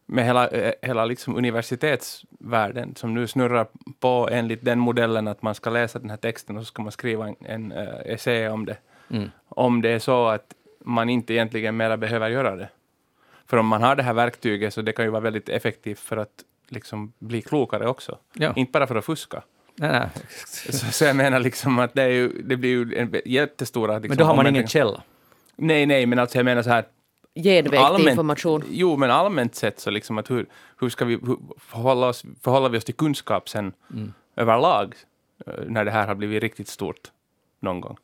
med 0.07 0.25
hela, 0.25 0.49
eh, 0.49 0.73
hela 0.83 1.05
liksom 1.05 1.37
universitetsvärlden 1.37 2.95
som 2.95 3.15
nu 3.15 3.27
snurrar 3.27 3.67
på 4.01 4.29
enligt 4.33 4.65
den 4.65 4.79
modellen 4.79 5.29
att 5.29 5.43
man 5.43 5.55
ska 5.55 5.71
läsa 5.71 5.99
den 5.99 6.11
här 6.11 6.17
texten 6.17 6.57
och 6.57 6.63
så 6.63 6.67
ska 6.67 6.83
man 6.83 6.93
skriva 6.93 7.29
en, 7.29 7.37
en 7.41 7.73
uh, 7.73 7.89
essä 8.05 8.49
om 8.49 8.67
det. 8.67 8.77
Mm. 9.11 9.31
Om 9.49 9.83
det 9.83 9.89
är 9.89 9.99
så 9.99 10.27
att 10.27 10.55
man 10.85 11.09
inte 11.09 11.33
egentligen 11.33 11.77
mera 11.77 11.97
behöver 11.97 12.29
göra 12.29 12.57
det. 12.57 12.69
För 13.47 13.57
om 13.57 13.67
man 13.67 13.83
har 13.83 13.97
det 13.97 14.03
här 14.03 14.15
verktyget 14.15 14.75
så 14.75 14.83
det 14.83 14.93
kan 14.93 15.05
ju 15.05 15.11
vara 15.11 15.21
väldigt 15.21 15.49
effektivt 15.49 15.99
för 16.01 16.17
att 16.17 16.45
liksom 16.69 17.13
bli 17.19 17.43
klokare 17.43 17.89
också. 17.89 18.19
Ja. 18.33 18.53
Inte 18.57 18.73
bara 18.73 18.87
för 18.87 18.97
att 18.97 19.05
fuska. 19.05 19.43
Nej, 19.77 19.91
nej. 19.93 20.09
Så, 20.73 20.87
så 20.93 21.05
jag 21.05 21.17
menar 21.17 21.41
liksom 21.41 21.79
att 21.79 21.95
det, 21.95 22.03
är 22.03 22.09
ju, 22.09 22.43
det 22.43 22.57
blir 22.57 22.71
ju 22.71 22.97
en 22.97 23.15
jättestora... 23.25 23.95
Liksom, 23.95 24.09
Men 24.09 24.19
då 24.19 24.25
har 24.25 24.37
man 24.37 24.47
ingen 24.47 24.69
källa. 24.69 25.03
Nej, 25.57 25.87
nej, 25.87 26.07
men 26.07 26.19
alltså 26.19 26.39
jag 26.39 26.45
menar 26.45 26.63
så 26.63 26.71
här 26.71 26.85
Genväg 27.35 27.97
till 27.97 28.09
information. 28.09 28.65
Jo, 28.71 28.97
men 28.97 29.11
allmänt 29.11 29.55
sett 29.55 29.81
så 29.81 29.91
liksom 29.91 30.19
att 30.19 30.31
hur, 30.31 30.47
hur 30.81 30.89
ska 30.89 31.05
vi 31.05 31.15
hur 31.15 31.37
förhålla, 31.59 32.07
oss, 32.09 32.25
förhålla 32.43 32.69
vi 32.69 32.79
oss 32.79 32.85
till 32.85 32.95
kunskap 32.95 33.49
sen 33.49 33.73
Mm. 33.93 34.13
överlag 34.37 34.95
eh, 35.47 35.53
när 35.67 35.85
det 35.85 35.91
här 35.91 36.07
har 36.07 36.15
blivit 36.15 36.43
riktigt 36.43 36.69
stort 36.69 37.11
någon 37.61 37.81
gång? 37.81 37.97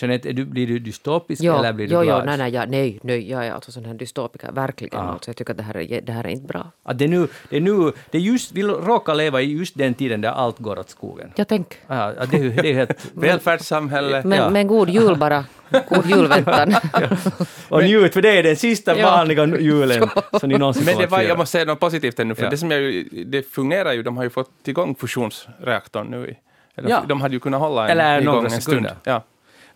Jeanette, 0.00 0.28
är 0.28 0.32
du, 0.32 0.44
blir 0.44 0.66
du 0.66 0.78
dystopisk 0.78 1.42
Jo, 1.44 1.54
eller 1.58 1.72
blir 1.72 1.86
du 1.88 1.94
jo, 1.94 2.02
glad? 2.02 2.26
nej, 2.26 2.38
nej, 2.38 2.52
ja, 2.52 2.64
nej, 2.68 2.98
nej, 3.02 3.30
jag 3.30 3.46
är 3.46 3.52
alltså 3.52 3.72
sån 3.72 3.84
här 3.84 3.94
dystopiker, 3.94 4.52
verkligen. 4.52 5.00
Ah. 5.00 5.12
Alltså, 5.12 5.28
jag 5.30 5.36
tycker 5.36 5.50
att 5.52 5.56
det 5.56 5.62
här, 5.62 5.76
är, 5.76 6.00
det 6.00 6.12
här 6.12 6.24
är 6.24 6.28
inte 6.28 6.46
bra. 6.46 6.70
Att 6.82 6.98
det, 6.98 7.08
nu, 7.08 7.28
det, 7.48 7.60
nu, 7.60 7.92
det 8.10 8.18
just, 8.18 8.52
vi 8.52 8.62
råkar 8.62 9.14
leva 9.14 9.40
i 9.42 9.52
just 9.58 9.78
den 9.78 9.94
tiden 9.94 10.20
där 10.20 10.28
allt 10.30 10.58
går 10.58 10.78
åt 10.78 10.90
skogen. 10.90 11.32
Jag 11.36 11.48
tänk, 11.48 11.74
Ja, 11.86 12.12
att 12.18 12.30
det, 12.30 12.48
det 12.48 12.70
är 12.70 12.74
helt... 12.74 13.10
Välfärdssamhälle. 13.14 14.22
men, 14.24 14.38
Ja. 14.38 14.50
men 14.50 14.66
god 14.66 14.88
jul 14.90 15.16
bara. 15.16 15.44
God 15.88 16.06
julväntan. 16.10 16.74
Och 17.68 17.82
njut, 17.84 18.12
för 18.14 18.22
det 18.22 18.38
är 18.38 18.42
den 18.42 18.56
sista 18.56 18.98
Ja. 18.98 19.10
vanliga 19.10 19.46
julen 19.46 20.08
som 20.40 20.48
ni 20.48 20.58
någonsin 20.58 20.84
Men 20.84 20.98
det 20.98 21.06
var, 21.06 21.20
jag 21.22 21.38
måste 21.38 21.52
säga 21.52 21.64
något 21.64 21.80
positivt 21.80 22.20
ännu, 22.20 22.34
för 22.34 22.42
Ja. 22.44 22.50
det, 22.50 22.56
som 22.58 22.70
jag, 22.70 23.04
det 23.26 23.42
fungerar 23.42 23.92
ju, 23.92 24.02
de 24.02 24.16
har 24.16 24.24
ju 24.24 24.30
fått 24.30 24.50
igång 24.68 24.94
fusionsreaktorn 24.94 26.06
nu. 26.10 26.26
I, 26.28 26.36
eller, 26.76 26.90
Ja. 26.90 27.02
De 27.08 27.20
hade 27.20 27.34
ju 27.34 27.40
kunnat 27.40 27.60
hålla 27.60 27.84
en 27.84 27.90
Eller 27.90 28.20
igång 28.20 28.34
några 28.34 28.46
en 28.48 28.60
sekunder. 28.62 28.88
stund. 28.90 29.00
Ja. 29.04 29.22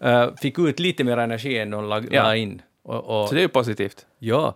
Eh, 0.00 0.34
fick 0.36 0.58
ut 0.58 0.80
lite 0.80 1.04
mer 1.04 1.16
energi 1.16 1.58
än 1.58 1.70
de 1.70 1.84
la, 1.88 2.02
Ja. 2.10 2.22
la 2.22 2.36
in. 2.36 2.62
Och, 2.82 3.22
och, 3.22 3.28
Så 3.28 3.34
det 3.34 3.40
är 3.40 3.42
ju 3.42 3.48
positivt. 3.48 4.06
Ja, 4.18 4.54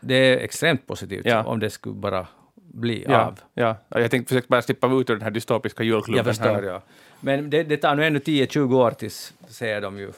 det 0.00 0.14
är 0.14 0.36
extremt 0.38 0.86
positivt 0.86 1.26
Ja. 1.26 1.44
om 1.44 1.58
det 1.60 1.70
skulle 1.70 1.94
bara 1.94 2.26
bli 2.56 3.04
Ja, 3.08 3.24
av. 3.26 3.40
ja. 3.54 3.76
Jag 3.88 4.10
tänkte 4.10 4.28
försöka 4.34 4.46
bara 4.50 4.62
slippa 4.62 4.86
ut 4.86 5.10
ur 5.10 5.14
den 5.14 5.22
här 5.22 5.30
dystopiska 5.30 5.82
julklubben. 5.84 6.34
Här. 6.40 6.62
ja. 6.62 6.82
Men 7.20 7.50
det, 7.50 7.62
det 7.62 7.76
tar 7.76 7.94
nu 7.94 8.04
ännu 8.06 8.18
10-20 8.18 8.74
år 8.76 8.90
tills, 8.90 9.32
säger 9.48 9.80
de 9.80 9.98
ju, 9.98 10.12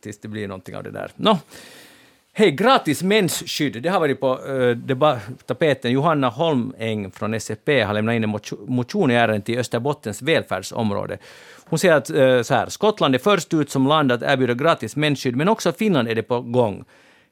tills 0.00 0.20
det 0.20 0.28
blir 0.28 0.48
någonting 0.48 0.76
av 0.76 0.82
det 0.82 0.90
där. 0.90 1.10
Nå, 1.16 1.38
Hej, 2.36 2.50
gratis 2.50 3.02
mensskydd. 3.02 3.82
Det 3.82 3.88
har 3.88 4.00
varit 4.00 4.20
på 4.20 4.38
äh, 4.46 5.18
tapeten. 5.46 5.92
Johanna 5.92 6.28
Holmäng 6.28 7.10
från 7.10 7.34
SFP 7.34 7.82
har 7.82 7.94
lämnat 7.94 8.14
in 8.14 8.24
en 8.24 8.38
motion- 8.66 9.10
i 9.10 9.14
ärendet 9.14 9.48
i 9.48 9.58
Österbottens 9.58 10.22
välfärdsområde. 10.22 11.18
Hon 11.64 11.78
säger 11.78 11.94
att 11.94 12.10
äh, 12.10 12.42
så 12.42 12.54
här, 12.54 12.68
Skottland 12.68 13.14
är 13.14 13.18
först 13.18 13.54
ut 13.54 13.70
som 13.70 13.86
land 13.86 14.12
att 14.12 14.22
erbjuda 14.22 14.54
gratis 14.54 14.96
mensskydd, 14.96 15.36
men 15.36 15.48
också 15.48 15.72
Finland 15.72 16.08
är 16.08 16.14
det 16.14 16.22
på 16.22 16.40
gång. 16.40 16.84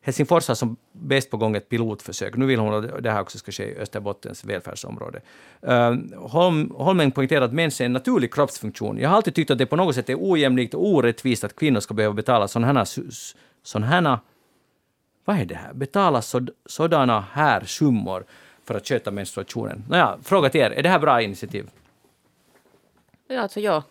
Helsingfors 0.03 0.48
har 0.48 0.55
som 0.55 0.76
bäst 0.92 1.30
på 1.30 1.36
gång 1.36 1.57
ett 1.57 1.68
pilotförsök. 1.68 2.36
Nu 2.36 2.46
vill 2.46 2.59
hon 2.59 2.74
att 2.74 3.03
det 3.03 3.11
här 3.11 3.20
också 3.20 3.38
ska 3.38 3.53
ske 3.53 3.64
i 3.64 3.78
Österbottens 3.78 4.44
välfärdsområde. 4.44 5.20
Uh, 5.68 6.18
Holm, 6.18 6.72
Holmeng 6.74 7.11
poängterar 7.11 7.44
att 7.44 7.53
mens 7.53 7.80
är 7.80 7.84
en 7.84 7.92
naturlig 7.92 8.34
kroppsfunktion. 8.34 8.98
Jag 8.98 9.09
har 9.09 9.16
alltid 9.16 9.34
tyckt 9.34 9.50
att 9.50 9.59
det 9.59 9.66
på 9.66 9.76
något 9.76 9.94
sätt 9.94 10.11
är 10.11 10.16
ojämlikt 10.20 10.74
och 10.74 10.86
orättvist 10.86 11.44
att 11.44 11.57
kvinnor 11.57 11.80
ska 11.80 11.94
behöva 11.94 12.14
betala 12.14 12.48
sådana 12.48 12.78
här, 12.78 12.88
sådana 13.62 13.86
här 13.86 14.18
vad 15.24 15.36
är 15.40 15.44
det 15.44 15.54
här? 15.54 15.72
Betala 15.72 16.22
såd, 16.22 16.50
sådana 16.66 17.20
här 17.32 17.64
summor 17.64 18.24
för 18.64 18.74
att 18.74 18.88
sköta 18.88 19.10
menstruationen. 19.10 19.84
Nåja, 19.88 20.18
fråga 20.22 20.50
till 20.50 20.60
er, 20.60 20.70
är 20.70 20.82
det 20.82 20.88
här 20.88 20.98
bra 20.98 21.22
initiativ? 21.22 21.70
Ja, 23.28 23.40
alltså 23.40 23.60
ja. 23.60 23.82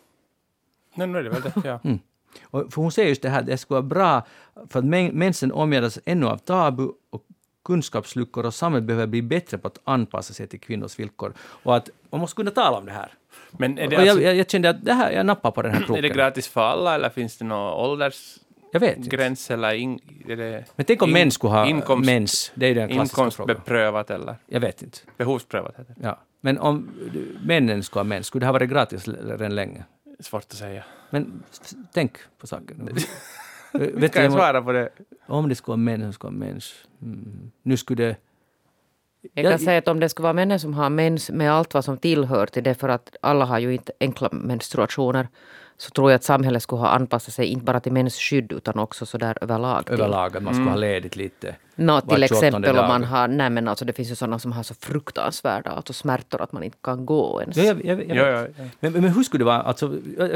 Nej, 0.94 1.08
nu 1.08 1.18
är 1.20 1.24
det 1.24 1.30
väl 1.30 1.42
det. 1.42 1.54
Ja. 1.64 1.80
Och 2.44 2.74
för 2.74 2.82
hon 2.82 2.92
säger 2.92 3.10
just 3.10 3.22
det 3.22 3.30
här, 3.30 3.42
det 3.42 3.58
skulle 3.58 3.76
vara 3.76 3.88
bra 3.88 4.26
för 4.70 4.80
att 4.80 4.86
men- 4.86 5.12
mensen 5.18 5.52
omgärdas 5.52 6.00
ännu 6.06 6.26
av 6.26 6.38
tabu 6.38 6.88
och 7.10 7.24
kunskapsluckor 7.66 8.46
och 8.46 8.54
samhället 8.54 8.88
behöver 8.88 9.08
bli 9.08 9.22
bättre 9.22 9.58
på 9.58 9.68
att 9.68 9.78
anpassa 9.84 10.34
sig 10.34 10.48
till 10.48 10.60
kvinnors 10.60 11.00
villkor. 11.00 11.34
Och 11.40 11.76
att 11.76 11.90
man 12.10 12.22
måste 12.22 12.36
kunna 12.36 12.52
tala 12.52 12.78
om 12.78 12.86
det 12.86 12.92
här. 12.92 13.14
Men 13.52 13.76
det, 13.76 13.82
jag, 13.82 13.94
alltså, 13.96 14.22
jag, 14.22 14.36
jag 14.36 14.50
kände 14.50 14.70
att 14.70 14.86
det 14.86 14.94
här, 14.94 15.12
jag 15.12 15.26
nappar 15.26 15.52
på 15.52 15.62
den 15.62 15.72
här 15.72 15.80
är 15.82 15.88
det 15.88 15.88
kroken. 15.88 16.18
gratis 16.18 16.48
för 16.48 16.62
alla 16.62 16.96
eller 16.96 17.10
finns 17.10 17.38
det 17.38 17.46
någon 17.46 17.74
åldersgräns 17.74 18.40
Jag 18.72 18.80
vet 18.80 18.98
inte. 18.98 19.54
eller 19.54 19.74
in, 19.74 20.00
är 20.28 20.36
det 20.36 20.66
Men 20.76 20.86
tänk 20.86 21.02
om 21.02 21.10
in- 21.10 21.14
män 21.14 21.32
skulle 21.32 21.54
ha 21.54 21.66
inkomst- 21.66 22.06
mens. 22.06 22.52
Det 22.56 22.66
är 22.66 22.70
ju 22.70 22.76
den 22.76 22.90
klassiska 22.90 23.16
frågan. 23.32 23.50
inkomstbeprövat 23.50 24.12
eller 24.12 24.36
Jag 24.48 24.60
vet 24.60 24.82
inte. 24.82 24.98
behovsprövat? 25.18 25.76
Heter 25.80 25.96
det. 25.98 26.08
Ja. 26.08 26.20
Men 26.42 26.58
om 26.60 26.90
männen 27.46 27.84
skulle 27.84 28.00
ha 28.00 28.04
mens, 28.04 28.28
skulle 28.28 28.40
det 28.44 28.46
ha 28.48 28.54
varit 28.54 28.70
gratis 28.70 29.08
redan 29.08 29.56
länge? 29.56 29.84
Svårt 30.20 30.44
att 30.44 30.54
säga. 30.54 30.84
Men 31.10 31.44
tänk 31.94 32.18
på 32.38 32.48
saken. 32.48 32.90
Vet 33.74 34.14
kan 34.14 34.24
jag 34.24 34.32
svara 34.34 34.62
på 34.62 34.72
det? 34.72 34.90
om 35.28 35.50
det 35.50 35.56
skulle 35.56 35.72
vara 35.72 35.78
män 35.78 36.02
som 36.02 36.14
skulle 36.14 36.32
ha 36.32 36.38
mens, 36.40 36.74
mm. 37.02 37.52
nu 37.64 37.78
skulle 37.78 38.04
det... 38.04 38.16
Jag 39.34 39.44
kan 39.44 39.52
Ja, 39.52 39.58
säga 39.58 39.78
att 39.78 39.88
om 39.88 40.00
det 40.00 40.10
skulle 40.10 40.24
vara 40.24 40.34
männen 40.34 40.60
som 40.60 40.74
har 40.74 40.90
mens 40.90 41.30
med 41.30 41.52
allt 41.52 41.74
vad 41.74 41.86
som 41.86 41.98
tillhör 41.98 42.46
till 42.46 42.64
det, 42.64 42.76
för 42.76 42.90
att 42.90 43.16
alla 43.22 43.46
har 43.46 43.60
ju 43.60 43.74
inte 43.74 43.92
enkla 44.00 44.30
menstruationer, 44.32 45.28
så 45.82 45.90
tror 45.90 46.12
jag 46.12 46.16
att 46.16 46.24
samhället 46.24 46.64
skulle 46.64 46.80
ha 46.82 46.88
anpassat 46.90 47.34
sig 47.34 47.46
inte 47.46 47.66
bara 47.66 47.80
till 47.80 47.92
mensskydd 47.92 48.52
utan 48.52 48.80
också 48.80 49.06
så 49.06 49.18
där 49.18 49.38
överlag. 49.42 49.86
till- 49.86 49.94
överlag 49.94 50.38
att 50.38 50.44
man 50.44 50.54
skulle 50.54 50.70
ha 50.70 50.76
ledigt 50.78 51.16
lite. 51.16 51.56
Nå, 51.76 51.94
var 51.94 52.02
till 52.02 52.10
28:e 52.24 52.26
exempel 52.26 52.78
om 52.78 52.88
man 52.88 53.04
har, 53.04 53.28
nej 53.28 53.50
men 53.50 53.68
alltså 53.68 53.86
det 53.86 53.94
finns 53.94 54.12
ju 54.12 54.16
sådana 54.16 54.40
som 54.40 54.52
har 54.52 54.64
så 54.64 54.74
fruktansvärda 54.74 55.70
alltså 55.72 55.94
smärtor 55.94 56.42
att 56.42 56.52
man 56.52 56.64
inte 56.64 56.78
kan 56.82 57.06
gå 57.06 57.42
ens. 57.42 57.58
Ja, 57.58 57.64
jag, 57.64 57.86
jag, 57.86 58.08
jag, 58.08 58.18
Ja, 58.18 58.28
ja, 58.28 58.48
ja. 58.58 58.64
Men, 58.80 58.94
men 58.94 59.04
hur 59.04 59.24
skulle 59.24 59.42
det 59.42 59.46
vara? 59.46 59.62
Alltså, 59.62 59.88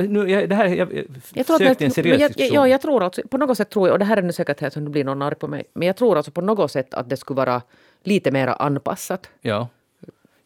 nu, 0.07 0.29
jag, 0.31 0.49
det 0.49 0.55
här, 0.55 0.65
jag, 0.65 0.93
jag, 0.93 1.05
Jag 1.33 1.45
tror, 1.47 1.57
sökte 1.57 1.71
att, 1.71 1.81
en 1.81 1.91
seriös 1.91 2.21
jag, 2.21 2.29
diskussion. 2.31 2.55
ja, 2.55 2.67
jag 2.67 2.81
tror 2.81 3.03
alltså, 3.03 3.21
på 3.31 3.37
något 3.37 3.57
sätt 3.57 3.69
tror 3.69 3.87
jag, 3.87 3.93
och 3.93 3.99
det 3.99 4.05
här 4.05 4.17
är 4.17 4.21
nu 4.21 4.31
säkert 4.33 4.73
så 4.73 4.79
nu 4.79 4.89
blir 4.89 5.03
någon 5.03 5.21
arg 5.21 5.35
på 5.35 5.47
mig, 5.47 5.63
men 5.73 5.87
jag 5.87 5.95
tror 5.97 6.17
alltså 6.17 6.31
på 6.31 6.41
något 6.41 6.71
sätt 6.71 6.93
att 6.93 7.09
det 7.09 7.17
skulle 7.17 7.37
vara 7.37 7.61
lite 8.03 8.31
mera 8.31 8.53
anpassat. 8.53 9.29
ja. 9.41 9.67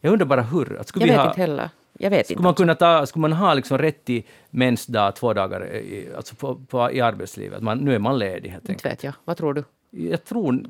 Jag 0.02 0.12
undrar 0.12 0.26
bara 0.26 0.42
hur. 0.42 0.76
Att 0.80 0.88
skulle 0.88 1.04
Jag 1.06 1.12
vi 1.12 1.16
vet 1.16 1.20
ha, 1.20 1.28
inte 1.30 1.40
heller. 1.40 1.70
Jag 2.02 2.10
vet 2.10 2.26
Skulle 2.26 2.34
inte. 2.34 2.42
man, 2.42 2.54
kunna 2.54 2.74
ta, 2.74 3.06
skulle 3.06 3.20
man 3.20 3.32
ha 3.32 3.54
liksom 3.54 3.78
rätt 3.78 4.04
till 4.04 4.22
mensdag 4.50 5.16
två 5.16 5.32
dagar 5.34 5.66
i, 5.74 6.08
alltså 6.16 6.34
på, 6.34 6.54
på, 6.54 6.92
i 6.92 7.00
arbetslivet? 7.00 7.62
Man, 7.62 7.78
nu 7.78 7.94
är 7.94 7.98
man 7.98 8.18
ledig 8.18 8.50
helt 8.50 8.68
Inte 8.68 8.88
vet 8.88 9.04
jag. 9.04 9.12
Vad 9.24 9.36
tror 9.36 9.54
du? 9.54 9.64
Jag 9.90 10.24
tror 10.24 10.64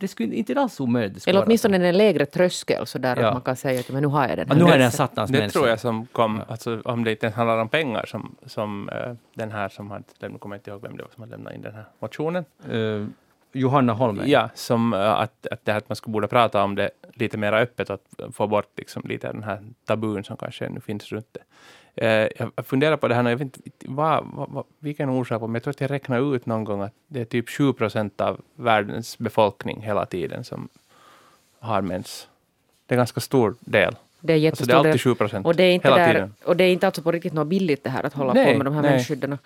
det 0.00 0.08
skulle 0.08 0.34
inte 0.34 0.60
alls 0.60 0.80
omöjligt. 0.80 1.28
Eller 1.28 1.44
åtminstone 1.44 1.78
så. 1.78 1.84
en 1.84 1.96
lägre 1.96 2.26
tröskel 2.26 2.86
så 2.86 2.98
där 2.98 3.16
Ja. 3.16 3.26
att 3.28 3.34
man 3.34 3.42
kan 3.42 3.56
säga 3.56 3.80
att 3.80 3.90
men 3.90 4.02
nu 4.02 4.08
har 4.08 4.28
jag 4.28 4.38
den 4.38 4.48
här 4.48 4.56
nu 4.56 4.62
har 4.62 4.68
jag 4.70 4.78
den 4.78 4.84
mensen. 4.84 4.96
sattans 4.96 5.30
Det 5.30 5.48
tror 5.48 5.68
jag 5.68 5.80
som 5.80 6.06
kom, 6.06 6.42
alltså, 6.48 6.80
om 6.84 7.04
det 7.04 7.10
inte 7.10 7.26
ens 7.26 7.36
handlar 7.36 7.58
om 7.58 7.68
pengar, 7.68 8.04
som, 8.06 8.36
som 8.46 8.88
eh, 8.88 9.12
den 9.34 9.50
här 9.50 9.68
som 9.68 9.90
hade, 9.90 10.04
nu 10.20 10.38
kommer 10.38 10.56
jag 10.56 10.60
inte 10.60 10.70
ihåg 10.70 10.82
vem 10.82 10.96
det 10.96 11.02
var 11.02 11.10
som 11.14 11.22
hade 11.22 11.30
lämnat 11.36 11.54
in 11.54 11.62
den 11.62 11.74
här 11.74 11.84
motionen. 11.98 12.44
Eh, 12.70 13.06
Johanna 13.52 13.92
Holmberg. 13.92 14.30
Ja, 14.30 14.50
som 14.54 14.92
eh, 14.92 15.10
att, 15.10 15.46
att, 15.50 15.64
det 15.64 15.72
här, 15.72 15.78
att 15.78 15.88
man 15.88 15.96
skulle 15.96 16.12
borde 16.12 16.28
prata 16.28 16.64
om 16.64 16.74
det 16.74 16.90
lite 17.14 17.36
mer 17.36 17.52
öppet 17.52 17.90
och 17.90 17.94
att 18.18 18.34
få 18.34 18.46
bort 18.46 18.72
liksom, 18.76 19.02
lite 19.06 19.28
av 19.28 19.34
den 19.34 19.42
här 19.42 19.62
tabun 19.84 20.24
som 20.24 20.36
kanske 20.36 20.66
ännu 20.66 20.80
finns 20.80 21.12
runt 21.12 21.26
det. 21.32 21.40
Eh, 22.06 22.46
jag 22.56 22.66
funderar 22.66 22.96
på 22.96 23.08
det 23.08 23.14
här, 23.14 23.24
och 23.24 23.30
jag 23.30 23.36
vet 23.36 23.56
inte 23.56 23.70
vad, 23.80 24.26
vad, 24.32 24.50
vad, 24.50 24.64
vilken 24.78 25.08
orsak, 25.08 25.40
men 25.40 25.54
jag 25.54 25.62
tror 25.62 25.70
att 25.70 25.80
jag 25.80 25.90
räknade 25.90 26.36
ut 26.36 26.46
någon 26.46 26.64
gång 26.64 26.82
att 26.82 26.94
det 27.06 27.20
är 27.20 27.24
typ 27.24 27.48
7 27.50 27.72
procent 27.72 28.20
av 28.20 28.40
världens 28.54 29.18
befolkning 29.18 29.82
hela 29.82 30.06
tiden 30.06 30.44
som 30.44 30.68
har 31.60 31.82
mens. 31.82 32.28
Det 32.86 32.94
är 32.94 32.96
en 32.96 33.00
ganska 33.00 33.20
stor 33.20 33.54
del. 33.60 33.96
Det 34.20 34.32
är 34.32 34.36
Alltså 34.36 34.44
jättestor 34.44 34.66
det 34.66 34.72
är 34.72 34.76
alltid 34.76 34.92
del. 34.92 34.98
7 34.98 35.14
procent. 35.14 35.46
Och 35.46 35.54
det 35.56 35.62
är 35.62 35.72
inte, 35.72 35.88
hela 35.88 35.98
där, 35.98 36.12
tiden. 36.12 36.34
och 36.44 36.56
det 36.56 36.64
är 36.64 36.72
inte 36.72 36.86
alltså 36.86 37.02
på 37.02 37.12
riktigt 37.12 37.32
något 37.32 37.46
billigt 37.48 37.84
det 37.84 37.90
här 37.90 38.02
att 38.02 38.14
hålla 38.14 38.32
Nej, 38.32 38.52
på 38.52 38.58
med 38.58 38.66
de 38.66 38.74
här 38.74 38.82
nej. 38.82 38.90
mensskydden. 38.90 39.38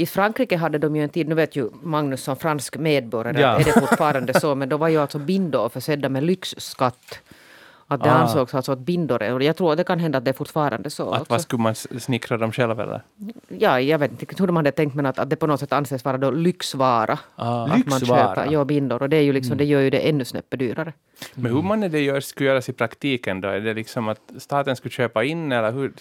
I 0.00 0.06
Frankrike 0.06 0.56
hade 0.56 0.78
de 0.78 0.96
ju 0.96 1.02
en 1.02 1.08
tid, 1.08 1.28
nu 1.28 1.34
vet 1.34 1.56
ju 1.56 1.68
Magnus 1.82 2.22
som 2.22 2.36
fransk 2.36 2.76
medborgare, 2.76 3.40
Ja. 3.40 3.60
är 3.60 3.64
det 3.64 3.72
fortfarande 3.80 4.40
så, 4.40 4.54
men 4.54 4.68
då 4.68 4.76
var 4.76 4.88
ju 4.88 4.96
alltså 4.96 5.18
bindor 5.18 5.68
försedda 5.68 6.08
med 6.08 6.22
lyxskatt. 6.22 7.18
Att 7.92 8.02
det 8.02 8.10
Ah. 8.12 8.14
ansågs 8.14 8.54
alltså 8.54 8.72
att 8.72 8.78
bindor, 8.78 9.22
är- 9.22 9.34
och 9.34 9.42
jag 9.42 9.56
tror 9.56 9.72
att 9.72 9.78
det 9.78 9.84
kan 9.84 9.98
hända 10.00 10.18
att 10.18 10.24
det 10.24 10.30
är 10.30 10.32
fortfarande 10.32 10.90
så. 10.90 11.10
Att 11.10 11.20
också. 11.20 11.32
vad 11.32 11.40
skulle 11.40 11.62
man 11.62 11.74
snickra 11.74 12.36
dem 12.38 12.52
själv 12.52 12.80
eller? 12.80 13.02
Ja, 13.48 13.80
jag 13.80 13.98
vet 13.98 14.10
inte 14.10 14.26
hur 14.38 14.46
de 14.46 14.56
hade 14.56 14.72
tänkt 14.72 14.94
men 14.94 15.06
att, 15.06 15.18
att 15.18 15.30
det 15.30 15.36
på 15.36 15.46
något 15.46 15.60
sätt 15.60 15.72
anses 15.72 16.04
vara 16.04 16.18
då 16.18 16.30
lyxvara. 16.30 17.18
Ah. 17.36 17.62
Att 17.64 17.68
man 17.68 17.78
Lyxvara? 17.98 18.34
köper 18.34 18.52
ja, 18.52 18.64
bindor 18.64 19.02
och 19.02 19.08
det, 19.08 19.16
är 19.16 19.22
ju 19.22 19.32
liksom, 19.32 19.56
det 19.58 19.64
gör 19.64 19.80
ju 19.80 19.90
det 19.90 20.08
ännu 20.08 20.24
snäppet 20.24 20.58
dyrare. 20.58 20.92
Men 21.34 21.52
hur 21.54 21.62
man 21.62 21.80
det 21.80 22.00
gör, 22.00 22.20
skulle 22.20 22.48
göras 22.48 22.68
i 22.68 22.72
praktiken 22.72 23.40
då? 23.40 23.48
Är 23.48 23.60
det 23.60 23.74
liksom 23.74 24.08
att 24.08 24.20
staten 24.38 24.76
skulle 24.76 24.92
köpa 24.92 25.24
in 25.24 25.52
eller 25.52 25.72
hur? 25.72 25.92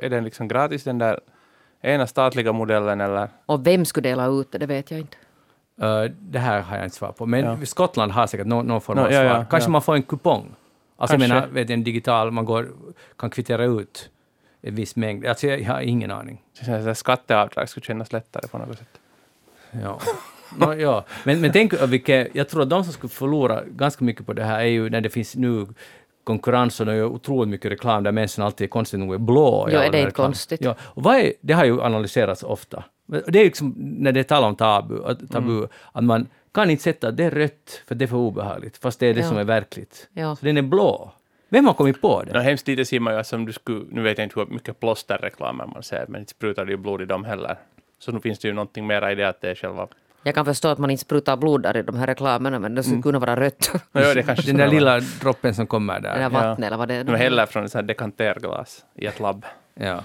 Är 0.00 0.10
den 0.10 0.24
liksom 0.24 0.48
gratis 0.48 0.84
den 0.84 0.98
där 0.98 1.20
ena 1.82 2.06
statliga 2.06 2.52
modellen 2.52 3.00
eller? 3.00 3.28
Och 3.46 3.66
vem 3.66 3.84
skulle 3.84 4.08
dela 4.08 4.26
ut 4.26 4.52
det, 4.52 4.58
det 4.58 4.66
vet 4.66 4.90
jag 4.90 5.00
inte. 5.00 5.16
Eh, 5.82 6.02
det 6.20 6.38
här 6.38 6.60
har 6.60 6.76
jag 6.76 6.86
inte 6.86 6.96
svar 6.96 7.12
på. 7.12 7.26
Men 7.26 7.44
Ja. 7.44 7.66
Skottland 7.66 8.12
har 8.12 8.26
säkert 8.26 8.46
någon, 8.46 8.66
någon 8.66 8.80
form 8.80 8.98
av 8.98 9.12
ja, 9.12 9.20
svar. 9.20 9.24
ja, 9.38 9.44
Kanske 9.50 9.68
ja. 9.68 9.72
man 9.72 9.82
får 9.82 9.94
en 9.94 10.02
kupong. 10.02 10.54
Alltså 10.96 11.14
jag 11.14 11.20
Kanske. 11.20 11.34
menar, 11.34 11.46
vet, 11.48 11.70
en 11.70 11.84
digital, 11.84 12.30
man 12.30 12.44
går, 12.44 12.68
kan 13.18 13.30
kvittera 13.30 13.64
ut 13.64 14.10
en 14.62 14.74
viss 14.74 14.96
mängd. 14.96 15.26
Alltså 15.26 15.46
jag, 15.46 15.60
jag 15.60 15.72
har 15.72 15.80
ingen 15.80 16.10
aning. 16.10 16.42
Så 16.84 16.94
skatteavdrag 16.94 17.68
skulle 17.68 17.84
kännas 17.84 18.12
lättare 18.12 18.48
på 18.48 18.58
något 18.58 18.78
sätt. 18.78 18.88
Ja. 19.82 20.00
Nå, 20.58 20.74
ja. 20.74 21.04
Men, 21.24 21.40
men 21.40 21.52
tänk 21.52 21.82
vilket, 21.88 22.34
jag 22.34 22.48
tror 22.48 22.62
att 22.62 22.70
de 22.70 22.84
som 22.84 22.92
skulle 22.92 23.10
förlora 23.10 23.62
ganska 23.64 24.04
mycket 24.04 24.26
på 24.26 24.32
det 24.32 24.44
här 24.44 24.60
är 24.60 24.64
ju 24.64 24.90
när 24.90 25.00
det 25.00 25.10
finns 25.10 25.36
nu 25.36 25.66
konkurrens 26.24 26.80
och 26.80 26.86
är 26.92 27.04
otroligt 27.04 27.48
mycket 27.48 27.70
reklam 27.72 28.02
där 28.02 28.12
människan 28.12 28.44
alltid 28.44 28.64
är 28.64 28.68
konstigt 28.68 29.00
nog 29.00 29.14
är 29.14 29.18
blå. 29.18 29.68
i 29.70 29.72
Ja, 29.72 29.78
är 29.78 29.90
det 29.90 29.98
inte 29.98 30.08
reklam. 30.08 30.26
konstigt? 30.26 30.60
Ja. 30.64 30.74
Och 30.80 31.02
vad 31.02 31.16
är, 31.16 31.32
det 31.40 31.52
har 31.52 31.64
ju 31.64 31.82
analyserats 31.82 32.42
ofta. 32.42 32.84
Det 33.06 33.40
är 33.40 33.44
liksom 33.44 33.74
när 33.76 34.12
det 34.12 34.24
talar 34.24 34.48
om 34.48 34.56
tabu, 34.56 35.04
att, 35.04 35.30
tabu 35.30 35.52
Mm. 35.56 35.68
att 35.92 36.04
man 36.04 36.26
kan 36.54 36.70
inte 36.70 36.82
sätta 36.82 37.08
att 37.08 37.16
det 37.16 37.24
är 37.24 37.30
rött 37.30 37.82
för 37.86 37.94
det 37.94 38.04
är 38.04 38.06
för 38.06 38.16
obehagligt, 38.16 38.76
fast 38.76 39.00
det 39.00 39.06
är 39.06 39.14
det 39.14 39.20
Ja. 39.20 39.28
som 39.28 39.38
är 39.38 39.44
verkligt. 39.44 40.08
Ja. 40.12 40.36
Så 40.36 40.46
den 40.46 40.56
är 40.56 40.62
blå. 40.62 41.12
Vem 41.48 41.66
har 41.66 41.74
kommit 41.74 42.00
på 42.00 42.22
det? 42.22 42.40
hemskt 42.40 42.68
lite 42.68 42.84
ser 42.84 43.00
man 43.00 43.16
ju 43.16 43.24
som 43.24 43.44
du 43.44 43.52
skulle, 43.52 43.84
nu 43.90 44.02
vet 44.02 44.18
jag 44.18 44.24
inte 44.24 44.40
hur 44.40 44.46
mycket 44.46 44.80
plåsterreklamer 44.80 45.66
man 45.66 45.82
ser, 45.82 46.04
men 46.08 46.20
inte 46.20 46.30
sprutar 46.30 46.64
det 46.64 46.70
ju 46.70 46.76
blod 46.76 47.02
i 47.02 47.04
dem 47.04 47.24
heller. 47.24 47.56
Så 47.98 48.12
nu 48.12 48.20
finns 48.20 48.38
det 48.38 48.48
ju 48.48 48.54
någonting 48.54 48.86
mer 48.86 49.10
i 49.10 49.14
det 49.14 49.28
att 49.28 49.40
det 49.40 49.50
är 49.50 49.54
själva... 49.54 49.88
Jag 50.22 50.34
kan 50.34 50.44
förstå 50.44 50.68
att 50.68 50.78
man 50.78 50.90
inte 50.90 51.00
sprutar 51.00 51.36
blod 51.36 51.62
där 51.62 51.76
i 51.76 51.82
de 51.82 51.96
här 51.96 52.06
reklamerna 52.06 52.58
men 52.58 52.74
det 52.74 52.82
skulle 52.82 52.92
Mm. 52.94 53.02
kunna 53.02 53.18
vara 53.18 53.36
rött. 53.40 53.70
Ja, 53.92 54.14
det 54.14 54.22
kanske 54.22 54.46
Den 54.46 54.56
där 54.56 54.68
lilla 54.68 55.00
droppen 55.00 55.54
som 55.54 55.66
kommer 55.66 56.00
där 56.00 56.18
där. 56.18 56.28
vattnet 56.28 56.66
eller 56.66 56.76
vad 56.76 56.88
det 56.88 56.94
är. 56.94 57.04
Nu 57.04 57.16
häller 57.16 57.46
från 57.46 57.64
ett 57.64 57.86
dekanterglas 57.88 58.84
i 58.94 59.06
ett 59.06 59.20
labb. 59.20 59.46
Ja. 59.74 60.00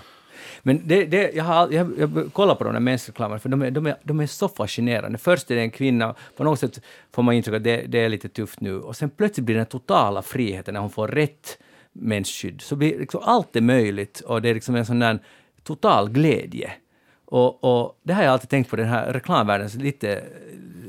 Men 0.63 0.82
det, 0.88 1.05
det, 1.05 1.32
jag, 1.36 1.43
har, 1.43 1.72
jag, 1.72 1.91
jag 1.99 2.30
kollar 2.34 2.55
på 2.55 2.63
de 2.63 2.74
där 2.74 2.80
mensreklamerna, 2.80 3.39
för 3.39 3.49
de 3.49 3.61
är, 3.61 3.72
de, 3.72 3.86
är, 3.88 3.95
de 4.03 4.20
är 4.20 4.28
så 4.28 4.47
fascinerande. 4.49 5.18
Först 5.18 5.51
är 5.51 5.55
det 5.55 5.61
en 5.61 5.72
kvinna, 5.72 6.15
på 6.38 6.43
något 6.43 6.59
sätt 6.59 6.82
får 7.13 7.24
man 7.24 7.36
intryck 7.36 7.55
att 7.55 7.63
det, 7.63 7.82
det 7.88 7.99
är 7.99 8.09
lite 8.09 8.30
tufft 8.30 8.59
nu, 8.61 8.80
och 8.80 8.95
sen 8.95 9.09
plötsligt 9.09 9.45
blir 9.45 9.55
det 9.55 9.59
den 9.59 9.65
totala 9.65 10.22
friheten 10.22 10.74
när 10.74 10.82
hon 10.82 10.89
får 10.89 11.07
rätt 11.07 11.57
mensskydd. 11.93 12.61
Så 12.61 12.76
blir 12.76 12.99
liksom 12.99 13.22
allt 13.24 13.55
är 13.55 13.61
möjligt, 13.61 14.20
och 14.20 14.41
det 14.41 14.49
är 14.49 14.53
liksom 14.53 14.76
en 14.76 14.86
sån 14.86 14.99
där 14.99 15.20
total 15.63 16.09
glädje. 16.09 16.72
Och, 17.30 17.63
och 17.63 17.97
det 18.03 18.13
har 18.13 18.23
jag 18.23 18.32
alltid 18.34 18.49
tänkt 18.49 18.69
på, 18.69 18.75
den 18.75 18.88
här 18.88 19.13
reklamvärldens 19.13 19.75
lite, 19.75 20.23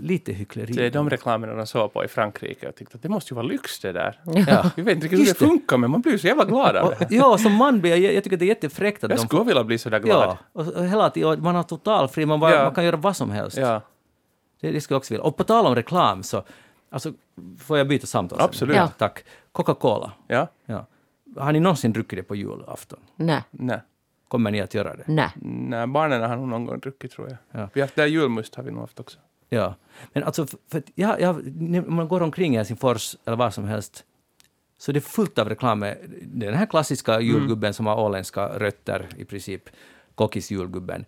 lite 0.01 0.32
hyckleri. 0.32 0.72
Det 0.72 0.86
är 0.86 0.91
de 0.91 1.11
reklamerna 1.11 1.55
de 1.55 1.66
såg 1.66 1.93
på 1.93 2.05
i 2.05 2.09
Frankrike 2.09 2.68
och 2.68 2.74
tyckte 2.74 2.97
att 2.97 3.03
det 3.03 3.09
måste 3.09 3.34
ju 3.34 3.36
vara 3.36 3.47
lyx 3.47 3.80
det 3.80 3.93
där. 3.93 4.20
Ja. 4.49 4.70
Vi 4.76 4.82
vet 4.82 4.95
inte 4.95 5.07
riktigt 5.07 5.20
hur 5.20 5.26
det 5.26 5.34
funkar, 5.34 5.76
men 5.76 5.91
man 5.91 6.01
blir 6.01 6.18
så 6.18 6.26
jävla 6.26 6.45
glad 6.45 6.76
av 6.76 6.95
det. 6.99 7.07
ja, 7.11 7.39
som 7.39 7.55
man 7.55 7.80
blir 7.80 7.97
jag, 7.97 8.14
jag 8.14 8.24
tycker 8.24 8.36
det 8.36 8.45
är 8.45 8.47
jättefräckt 8.47 9.05
att 9.05 9.11
Jag 9.11 9.18
de 9.18 9.26
skulle 9.26 9.45
vilja 9.45 9.64
bli 9.64 9.78
så 9.78 9.91
där 9.91 10.01
glad. 10.01 10.22
Ja, 10.28 10.39
och, 10.53 10.66
och 10.68 10.84
hela 10.86 11.11
tiden, 11.11 11.43
man 11.43 11.55
har 11.55 11.62
total 11.62 12.09
fri, 12.09 12.26
man, 12.26 12.41
bara, 12.41 12.55
Ja. 12.55 12.64
man 12.64 12.74
kan 12.74 12.84
göra 12.84 12.97
vad 12.97 13.16
som 13.16 13.30
helst. 13.30 13.57
Ja, 13.57 13.80
Det, 14.61 14.70
det 14.70 14.80
skulle 14.80 14.95
jag 14.95 14.99
också 15.01 15.14
vilja. 15.14 15.24
Och 15.24 15.36
på 15.36 15.45
tal 15.45 15.66
om 15.66 15.74
reklam 15.74 16.22
så, 16.22 16.45
alltså, 16.91 17.12
får 17.59 17.78
jag 17.78 17.89
byta 17.89 18.07
samtal? 18.07 18.41
Absolut. 18.41 18.76
Ja. 18.76 18.89
Tack. 18.89 19.24
Coca-Cola. 19.53 20.12
ja, 20.26 20.47
Ja. 20.66 20.86
Har 21.36 21.53
ni 21.53 21.61
någonsin 21.61 21.93
druckit 21.93 22.18
det 22.18 22.22
på 22.22 22.34
julafton? 22.36 22.99
Nej, 23.16 23.43
nej. 23.51 23.80
Kommer 24.29 24.51
ni 24.51 24.61
att 24.61 24.74
göra 24.74 24.97
det? 24.97 25.05
nej. 25.07 25.31
Nej, 25.43 25.87
barnen 25.87 26.22
har 26.22 26.37
nog 26.37 26.49
någon 26.49 26.64
gång 26.66 26.79
druckit 26.81 27.12
tror 27.12 27.29
jag. 27.29 27.37
Ja. 27.62 27.68
Vi 27.72 27.81
har 27.81 27.87
haft 27.87 27.97
där 27.97 28.07
julmust 28.07 28.55
har 28.55 28.62
vi 28.62 28.70
nog 28.70 28.81
haft 28.81 29.01
också. 29.01 29.18
Ja. 29.49 29.74
Men 30.12 30.22
alltså, 30.22 30.47
för, 30.70 30.83
jag, 30.95 31.20
jag, 31.20 31.47
när 31.57 31.83
man 31.83 32.09
går 32.09 32.22
omkring 32.22 32.55
i 32.55 32.57
Helsingfors 32.57 33.16
eller 33.24 33.37
var 33.37 33.51
som 33.51 33.64
helst, 33.64 34.05
så 34.79 34.93
det 34.93 34.99
är 34.99 35.01
fullt 35.01 35.39
av 35.39 35.49
reklam 35.49 35.79
med 35.79 35.99
den 36.22 36.55
här 36.55 36.66
klassiska 36.66 37.14
Mm. 37.14 37.26
julgubben 37.26 37.74
som 37.74 37.87
har 37.87 37.97
åländska 38.01 38.59
rötter 38.59 39.09
i 39.16 39.24
princip, 39.24 39.62
kockis-julgubben. 40.14 41.05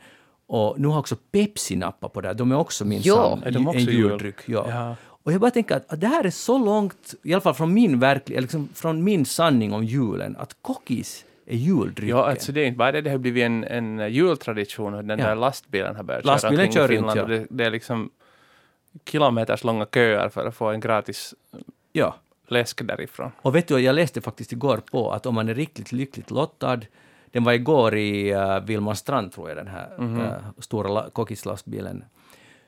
Och 0.47 0.81
nu 0.81 0.89
har 0.89 0.99
också 0.99 1.17
Pepsi 1.33 1.77
nappat 1.77 2.13
på 2.13 2.21
det, 2.21 2.35
de 2.35 2.53
är 2.53 2.57
också 2.57 2.85
minsann 2.85 3.13
Ja. 3.17 3.39
Är 3.45 3.51
de 3.51 3.69
också 3.69 3.79
en 3.81 3.85
jul? 3.85 3.95
juldryck. 3.95 4.37
Ja. 4.47 4.65
Ja. 4.69 4.97
Och 5.23 5.33
jag 5.33 5.41
bara 5.41 5.51
tänker 5.51 5.77
att, 5.77 5.93
att 5.93 6.01
det 6.01 6.07
här 6.07 6.25
är 6.25 6.31
så 6.31 6.59
långt, 6.59 7.15
i 7.23 7.33
alla 7.35 7.41
fall 7.41 7.55
från 7.55 7.75
min, 7.75 8.01
verklig, 8.01 8.41
liksom 8.41 8.69
från 8.75 9.05
min 9.05 9.25
sanning 9.27 9.73
om 9.73 9.85
julen, 9.85 10.37
att 10.37 10.57
kockis 10.63 11.25
är 11.53 11.57
juldrycken. 11.57 12.17
Ja, 12.17 12.31
alltså 12.31 12.53
det 12.53 12.61
är 12.61 12.67
inte 12.67 12.79
bara 12.79 12.93
det, 12.93 13.01
det 13.01 13.11
har 13.11 13.19
blivit 13.19 13.43
en, 13.43 13.65
en 13.65 14.13
jultradition 14.13 14.95
och 14.95 15.05
den 15.05 15.19
Ja. 15.19 15.27
där 15.27 15.35
lastbilen 15.35 15.97
har 15.97 16.03
börjat 16.03 16.25
Lastbilen 16.25 16.73
köra 16.73 16.73
kör 16.73 16.89
runt, 16.89 16.99
Finland. 16.99 17.19
ja. 17.19 17.23
och 17.23 17.29
det, 17.29 17.47
det 17.51 17.65
är 17.65 17.71
liksom 17.71 18.11
kilometers 19.11 19.65
långa 19.65 19.87
köer 19.95 20.29
för 20.29 20.47
att 20.47 20.55
få 20.55 20.67
en 20.71 20.81
gratis 20.81 21.35
ja. 21.93 22.15
läsk 22.49 22.87
därifrån. 22.87 23.31
Och 23.43 23.55
vet 23.55 23.69
du, 23.69 23.79
jag 23.79 23.95
läste 23.95 24.21
faktiskt 24.21 24.53
igår 24.53 24.77
på 24.77 25.13
att 25.13 25.27
om 25.27 25.35
man 25.35 25.49
är 25.49 25.55
riktigt 25.55 25.93
lyckligt 25.93 26.31
lottad, 26.31 26.81
den 27.31 27.45
var 27.45 27.53
igår 27.53 27.97
i 27.97 28.35
uh, 28.35 28.61
Vilmarstrand 28.61 29.33
tror 29.33 29.49
jag, 29.49 29.57
den 29.59 29.67
här 29.67 29.89
eh, 29.99 30.33
stora 30.59 30.89
la- 30.89 31.11
kockislastbilen, 31.11 32.05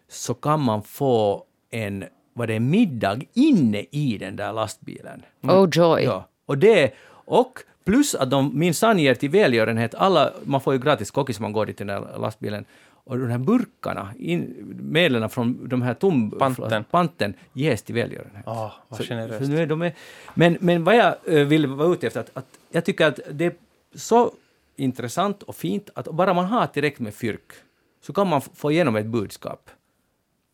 så 0.08 0.34
kan 0.34 0.60
man 0.60 0.82
få 0.82 1.44
en, 1.70 2.04
vad 2.32 2.48
det 2.48 2.60
middag 2.60 3.18
inne 3.34 3.84
i 3.90 4.18
den 4.18 4.36
där 4.36 4.52
lastbilen. 4.52 5.22
Oh 5.42 5.68
joy. 5.72 6.02
Ja, 6.02 6.28
och 6.46 6.58
det, 6.58 6.92
och 7.24 7.58
plus 7.84 8.14
att 8.14 8.30
de 8.30 8.58
minsann 8.58 8.98
ger 8.98 9.14
till 9.14 9.30
välgörenhet, 9.30 9.94
alla, 9.94 10.32
man 10.44 10.60
får 10.60 10.74
ju 10.74 10.80
gratis 10.80 11.10
kockis 11.10 11.38
om 11.38 11.42
man 11.42 11.52
går 11.52 11.66
dit 11.66 11.80
i 11.80 11.84
den 11.84 11.86
där 11.86 12.18
lastbilen, 12.18 12.64
och 13.04 13.18
de 13.18 13.30
här 13.30 13.38
burkarna, 13.38 14.14
in, 14.18 14.54
medlen 14.82 15.28
från 15.30 15.68
de 15.68 15.82
här 15.82 15.94
tom... 15.94 16.30
Panten. 16.30 16.84
panten 16.90 17.34
ges 17.52 17.82
till 17.82 17.94
välgörenhet. 17.94 18.44
Åh, 18.46 18.72
vad 18.88 18.98
Så- 19.00 19.04
generöst. 19.04 19.44
så 19.46 19.50
nu 19.52 19.62
är 19.62 19.66
de 19.66 19.82
är, 19.82 19.94
men, 20.34 20.56
men 20.60 20.84
vad 20.84 20.96
jag 20.96 21.14
eh, 21.26 21.46
vill 21.46 21.66
vara 21.66 21.92
ute 21.92 22.06
efter, 22.06 22.20
att, 22.20 22.30
att 22.34 22.46
jag 22.70 22.84
tycker 22.84 23.06
att 23.06 23.20
det 23.30 23.44
är 23.44 23.54
så 23.94 24.32
intressant 24.76 25.42
och 25.42 25.56
fint 25.56 25.90
att 25.94 26.04
bara 26.04 26.34
man 26.34 26.44
har 26.44 26.66
tillräckligt 26.66 27.00
med 27.00 27.14
fyrk 27.14 27.52
så 28.02 28.12
kan 28.12 28.28
man 28.28 28.40
få 28.40 28.70
igenom 28.70 28.96
ett 28.96 29.06
budskap. 29.06 29.70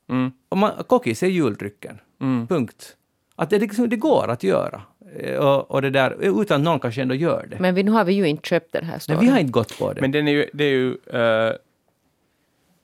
Mm. 0.08 0.32
Och 0.48 0.58
man, 0.58 0.72
kockis 0.86 1.22
är 1.22 1.26
juldrycken. 1.26 2.00
Mm. 2.20 2.46
Punkt. 2.46 2.96
Att 3.36 3.50
det, 3.50 3.58
liksom, 3.58 3.88
det 3.88 3.96
går 3.96 4.28
att 4.28 4.42
göra. 4.42 4.82
Eh, 5.16 5.36
Och, 5.38 5.70
och 5.70 5.82
det 5.82 5.90
där, 5.90 6.16
utan 6.20 6.56
att 6.60 6.64
någon 6.64 6.80
kanske 6.80 7.02
ändå 7.02 7.14
gör 7.14 7.46
det. 7.50 7.58
Men 7.58 7.74
vi, 7.74 7.82
nu 7.82 7.90
har 7.90 8.04
vi 8.04 8.12
ju 8.12 8.28
inte 8.28 8.48
köpt 8.48 8.72
den 8.72 8.84
här 8.84 9.00
Nej, 9.08 9.18
vi 9.20 9.26
har 9.28 9.38
inte 9.38 9.52
gått 9.52 9.78
på 9.78 9.92
det. 9.92 10.00
Men 10.00 10.12
den 10.12 10.28
är 10.28 10.32
ju, 10.32 10.50
det 10.52 10.64
är 10.64 10.70
ju 10.70 10.96
eh, 11.12 11.54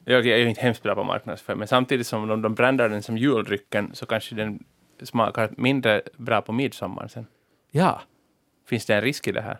jag 0.04 0.26
är 0.26 0.36
ju 0.36 0.48
inte 0.48 0.60
hemskt 0.60 0.82
bra 0.82 0.94
på 0.94 1.04
marknadsföring, 1.04 1.58
men 1.58 1.68
samtidigt 1.68 2.06
som 2.06 2.28
de, 2.28 2.42
de 2.42 2.54
brandar 2.54 2.88
den 2.88 3.02
som 3.02 3.16
juldrycken 3.18 3.90
så 3.94 4.06
kanske 4.06 4.34
den 4.34 4.64
smakar 5.02 5.50
mindre 5.56 6.02
bra 6.16 6.40
på 6.42 6.52
midsommar 6.52 7.08
sen. 7.08 7.26
ja. 7.70 8.00
Finns 8.66 8.86
det 8.86 8.94
en 8.94 9.00
risk 9.02 9.28
i 9.28 9.32
det 9.32 9.40
här? 9.40 9.58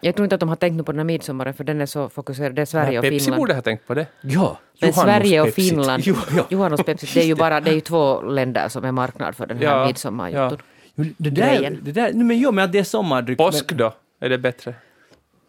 Jag 0.00 0.14
tror 0.14 0.24
inte 0.24 0.34
att 0.34 0.40
de 0.40 0.48
har 0.48 0.56
tänkt 0.56 0.86
på 0.86 0.92
den 0.92 0.98
här 0.98 1.04
midsommaren 1.04 1.54
för 1.54 1.64
den 1.64 1.80
är 1.80 1.86
så 1.86 2.08
fokuserad. 2.08 2.54
Det 2.54 2.62
är 2.62 2.66
Sverige 2.66 2.88
Nej, 2.88 2.98
och 2.98 3.02
Pepsi 3.04 3.18
Finland. 3.20 3.40
borde 3.40 3.54
ha 3.54 3.62
tänkt 3.62 3.86
på 3.86 3.94
det. 3.94 4.06
Ja. 4.22 4.58
Men 4.80 4.92
Sverige 4.92 5.40
och 5.40 5.46
Pepsi. 5.46 5.68
Finland, 5.70 6.02
Jo, 6.06 6.14
ja. 6.36 6.46
Johannos 6.50 6.82
Pepsi, 6.82 7.06
det 7.14 7.20
är 7.20 7.26
ju 7.26 7.34
bara 7.34 7.60
det 7.60 7.70
är 7.70 7.74
ju 7.74 7.80
två 7.80 8.22
länder 8.22 8.68
som 8.68 8.84
är 8.84 8.92
marknad 8.92 9.34
för 9.36 9.46
den 9.46 9.58
här 9.58 9.64
Ja, 9.64 9.86
midsommarjutton. 9.86 10.58
Jo, 10.60 10.73
Det 10.94 11.30
där, 11.30 11.78
det 11.82 11.92
där, 11.92 12.12
men 12.12 12.38
jo, 12.38 12.52
men 12.52 12.64
att 12.64 12.72
det 12.72 12.78
är 12.78 12.84
sommardryck. 12.84 13.38
Påsk 13.38 13.72
då? 13.72 13.94
Är 14.20 14.28
det 14.28 14.38
bättre? 14.38 14.74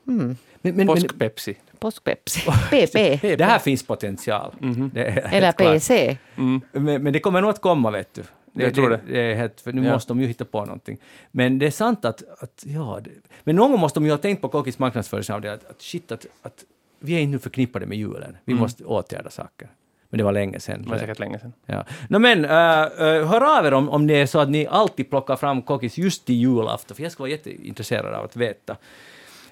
Mm. 0.07 0.37
men, 0.61 0.75
men, 0.75 0.87
Påsk-Pepsi. 0.87 1.55
Påsk-Pepsi. 1.79 2.39
PP. 2.69 3.35
det 3.35 3.43
här 3.45 3.59
finns 3.59 3.83
potential. 3.83 4.55
Det 4.93 5.05
är 5.07 5.11
helt 5.27 5.33
Eller. 5.33 5.73
PC. 5.73 6.17
Mm. 6.37 6.61
Men, 6.71 7.03
men 7.03 7.13
det 7.13 7.19
kommer 7.19 7.41
nog 7.41 7.49
att 7.49 7.61
komma, 7.61 7.91
vet 7.91 8.13
du. 8.13 8.23
Jag 8.53 8.75
tror 8.75 8.89
det. 8.89 8.99
det 9.07 9.19
är 9.19 9.35
helt, 9.35 9.61
för 9.61 9.73
nu 9.73 9.85
Ja. 9.85 9.93
måste 9.93 10.09
de 10.13 10.21
ju 10.21 10.27
hitta 10.27 10.45
på 10.45 10.65
någonting. 10.65 10.97
Men 11.31 11.59
det 11.59 11.65
är 11.67 11.71
sant 11.71 12.05
att, 12.05 12.23
att 12.43 12.63
ja, 12.65 12.99
det, 13.03 13.11
men 13.43 13.55
någon 13.55 13.71
gång 13.71 13.79
måste 13.79 13.99
de 13.99 14.05
ju 14.05 14.11
ha 14.11 14.17
tänkt 14.17 14.41
på 14.41 14.49
Kockis 14.49 14.79
marknadsföringsavdelning 14.79 15.59
att, 15.63 15.69
att 15.71 15.81
shit, 15.81 16.11
att, 16.11 16.25
att 16.41 16.63
vi 16.99 17.23
är 17.23 17.27
nu 17.27 17.39
förknippade 17.39 17.85
med 17.85 17.97
julen. 17.97 18.37
Vi 18.45 18.51
Mm. 18.53 18.61
måste 18.61 18.83
åtgärda 18.85 19.29
saker. 19.29 19.67
Men 20.09 20.17
det 20.17 20.23
var 20.23 20.31
länge 20.31 20.59
sedan. 20.59 20.81
Det 20.83 20.89
var 20.89 20.97
säkert 20.97 21.19
länge 21.19 21.39
sedan. 21.39 21.53
Ja. 21.65 21.83
No, 22.09 22.19
men, 22.19 22.45
uh, 22.45 22.51
uh, 22.51 23.27
hör 23.27 23.57
av 23.59 23.65
er 23.65 23.73
om, 23.73 23.89
om 23.89 24.07
det 24.07 24.13
är 24.21 24.25
så 24.25 24.39
att 24.39 24.49
ni 24.49 24.67
alltid 24.67 25.09
plockar 25.09 25.35
fram 25.35 25.61
Kockis 25.61 25.97
just 25.97 26.25
till 26.25 26.35
julafton, 26.35 26.95
för 26.95 27.03
jag 27.03 27.11
skulle 27.11 27.23
vara 27.23 27.31
jätteintresserad 27.31 28.13
av 28.13 28.25
att 28.25 28.35
veta. 28.35 28.75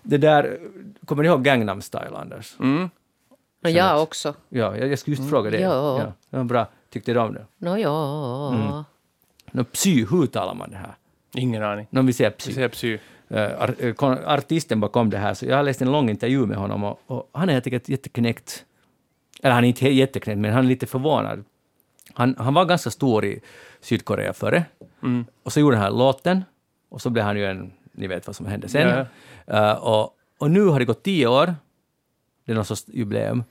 Det 0.04 0.18
där, 0.18 0.60
kommer 1.06 1.24
ni 1.24 1.30
ihåg 1.30 1.43
Gangnam 1.43 1.82
Style, 1.82 2.16
Anders? 2.16 2.56
Mm. 2.60 2.89
Och 3.64 3.70
jag 3.70 4.04
också. 4.04 4.34
Ja, 4.49 4.78
jag, 4.78 4.88
jag 4.91 4.99
skulle 4.99 5.16
just 5.16 5.30
fråga 5.30 5.49
det. 5.49 5.60
ja. 5.60 5.99
Ja, 5.99 6.14
det 6.30 6.38
var 6.38 6.43
bra. 6.43 6.68
Tyckte 6.89 7.14
du 7.14 7.20
om 7.20 7.34
det? 7.34 7.45
Nå 7.58 7.78
ja. 7.78 8.54
Mm. 8.54 8.84
No, 9.51 9.64
psy, 9.64 10.06
hur 10.06 10.26
talar 10.26 10.54
man 10.54 10.70
det 10.70 10.78
här? 10.78 10.95
Ingen 11.36 11.64
aning. 11.64 11.88
När 11.89 12.01
vi 12.01 12.14
säger 12.14 12.30
Vi 12.32 12.36
psy. 12.38 12.54
säger 12.54 12.70
psy. 12.70 12.97
Kon- 13.95 14.26
artisten 14.26 14.80
bakom 14.80 15.10
det 15.10 15.18
här, 15.18 15.34
så 15.34 15.45
jag 15.45 15.56
har 15.56 15.64
läst 15.64 15.82
en 15.82 15.91
lång 15.91 16.10
intervju 16.10 16.45
med 16.45 16.58
honom 16.58 16.84
och, 16.84 16.99
och 17.08 17.30
han 17.34 17.49
är 17.49 17.54
helt 17.54 17.68
enkelt 17.68 17.89
jätteknäckt. 17.89 18.66
Eller 19.43 19.55
han 19.55 19.63
är 19.63 19.67
inte 19.67 19.89
jätteknäckt, 19.89 20.39
men 20.39 20.53
han 20.53 20.63
är 20.65 20.69
lite 20.69 20.87
förvånad. 20.87 21.43
Han, 22.13 22.35
han 22.37 22.53
var 22.53 22.65
ganska 22.65 22.89
stor 22.89 23.25
i 23.25 23.39
Sydkorea 23.81 24.33
före, 24.33 24.65
Mm. 25.03 25.25
och 25.43 25.53
så 25.53 25.59
gjorde 25.59 25.77
han 25.77 25.97
låten, 25.97 26.43
och 26.89 27.01
så 27.01 27.09
blev 27.09 27.25
han 27.25 27.37
ju 27.37 27.45
en, 27.45 27.71
ni 27.91 28.07
vet 28.07 28.27
vad 28.27 28.35
som 28.35 28.45
hände 28.45 28.69
sen. 28.69 29.05
Ja. 29.47 29.71
Eh, 29.71 29.77
och, 29.77 30.17
och 30.37 30.51
nu 30.51 30.65
har 30.65 30.79
det 30.79 30.85
gått 30.85 31.03
tio 31.03 31.27
år, 31.27 31.55
det 32.45 32.51
är 32.51 32.55
någon 32.55 32.65
sorts 32.65 32.83
jubileum, 32.87 33.43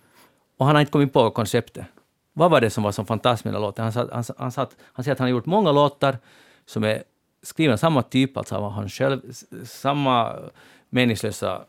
och 0.58 0.66
han 0.66 0.74
har 0.74 0.80
inte 0.80 0.92
kommit 0.92 1.12
på 1.12 1.30
konceptet. 1.30 1.86
Vad 2.32 2.50
var 2.50 2.60
det 2.60 2.70
som 2.70 2.84
var 2.84 2.92
så 2.92 3.04
fantastiskt 3.04 3.44
med 3.44 3.54
den 3.54 3.62
låten? 3.62 3.82
Han, 3.82 3.92
sa, 3.92 4.08
han, 4.12 4.24
han, 4.38 4.52
sa 4.52 4.62
att, 4.62 4.76
han 4.82 5.04
säger 5.04 5.12
att 5.12 5.18
han 5.18 5.26
har 5.26 5.30
gjort 5.30 5.46
många 5.46 5.72
låtar 5.72 6.18
som 6.66 6.84
är 6.84 7.02
skrivna 7.42 7.76
samma 7.76 8.02
typ, 8.02 8.36
alltså 8.36 8.54
av 8.56 8.72
han 8.72 8.88
själv, 8.88 9.20
samma 9.64 10.36
meningslösa 10.92 11.60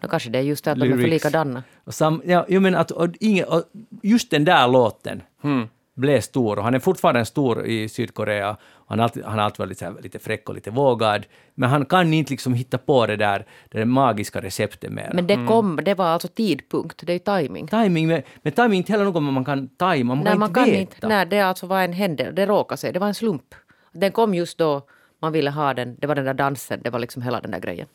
Då 0.00 0.08
kanske 0.08 0.30
det 0.30 0.38
är 0.38 0.42
just 0.42 0.64
det 0.64 0.72
att 0.72 0.78
de 0.78 0.86
är 0.86 0.90
för 0.90 0.96
Lyrics. 0.96 1.24
likadana. 1.24 1.62
och 1.84 1.94
sam, 1.94 2.22
ja, 2.26 2.46
jag 2.48 2.62
menar 2.62 2.80
att 2.80 2.90
och 2.90 3.08
och 3.48 3.62
just 4.02 4.30
den 4.30 4.44
där 4.44 4.68
låten 4.68 5.22
Mm. 5.44 5.68
blev 5.94 6.20
stor 6.20 6.58
och 6.58 6.64
han 6.64 6.74
är 6.74 6.78
fortfarande 6.78 7.24
stor 7.24 7.66
i 7.66 7.88
Sydkorea. 7.88 8.56
Han 8.86 8.98
har 8.98 9.04
alltid, 9.04 9.24
han 9.24 9.38
alltid 9.38 9.58
varit 9.58 9.68
lite, 9.68 9.94
lite 10.02 10.18
fräck 10.18 10.48
och 10.48 10.54
lite 10.54 10.70
vågad. 10.70 11.26
Men 11.54 11.70
han 11.70 11.84
kan 11.84 12.12
inte 12.14 12.30
liksom 12.32 12.54
hitta 12.54 12.78
på 12.78 13.06
det 13.06 13.16
där, 13.16 13.46
det 13.70 13.78
där 13.78 13.84
magiska 13.84 14.40
receptet 14.40 14.92
mer. 14.92 15.10
Men 15.14 15.26
det 15.26 15.46
kom, 15.48 15.80
det 15.84 15.94
var 15.94 16.06
alltså 16.06 16.28
tidpunkt, 16.28 17.06
det 17.06 17.12
är 17.12 17.38
ju 17.38 17.46
timing. 17.46 17.66
Timing, 17.68 18.08
med, 18.08 18.22
men 18.42 18.52
timing 18.52 18.72
är 18.72 18.76
inte 18.76 18.92
heller 18.92 19.04
något 19.04 19.22
man 19.22 19.44
kan 19.44 19.68
tajma, 19.68 20.14
man 20.14 20.24
Nej, 20.24 20.32
kan 20.32 20.38
man 20.40 20.48
inte 20.48 20.60
kan 20.60 20.64
veta. 20.70 20.80
inte. 20.80 21.08
Nej, 21.08 21.26
det 21.26 21.40
alltså 21.40 21.66
var 21.66 21.80
en 21.82 21.92
händelse, 21.92 22.32
det 22.32 22.46
råkade 22.46 22.76
sig, 22.76 22.92
det 22.92 22.98
var 22.98 23.06
en 23.08 23.14
slump. 23.14 23.54
Den 23.92 24.12
kom 24.12 24.34
just 24.34 24.58
då 24.58 24.82
man 25.20 25.32
ville 25.32 25.50
ha 25.50 25.74
den, 25.74 25.96
det 26.00 26.06
var 26.06 26.14
den 26.14 26.24
där 26.24 26.34
dansen, 26.34 26.80
det 26.84 26.90
var 26.90 26.98
liksom 26.98 27.22
hela 27.22 27.40
den 27.40 27.50
där 27.50 27.60
grejen. 27.60 27.86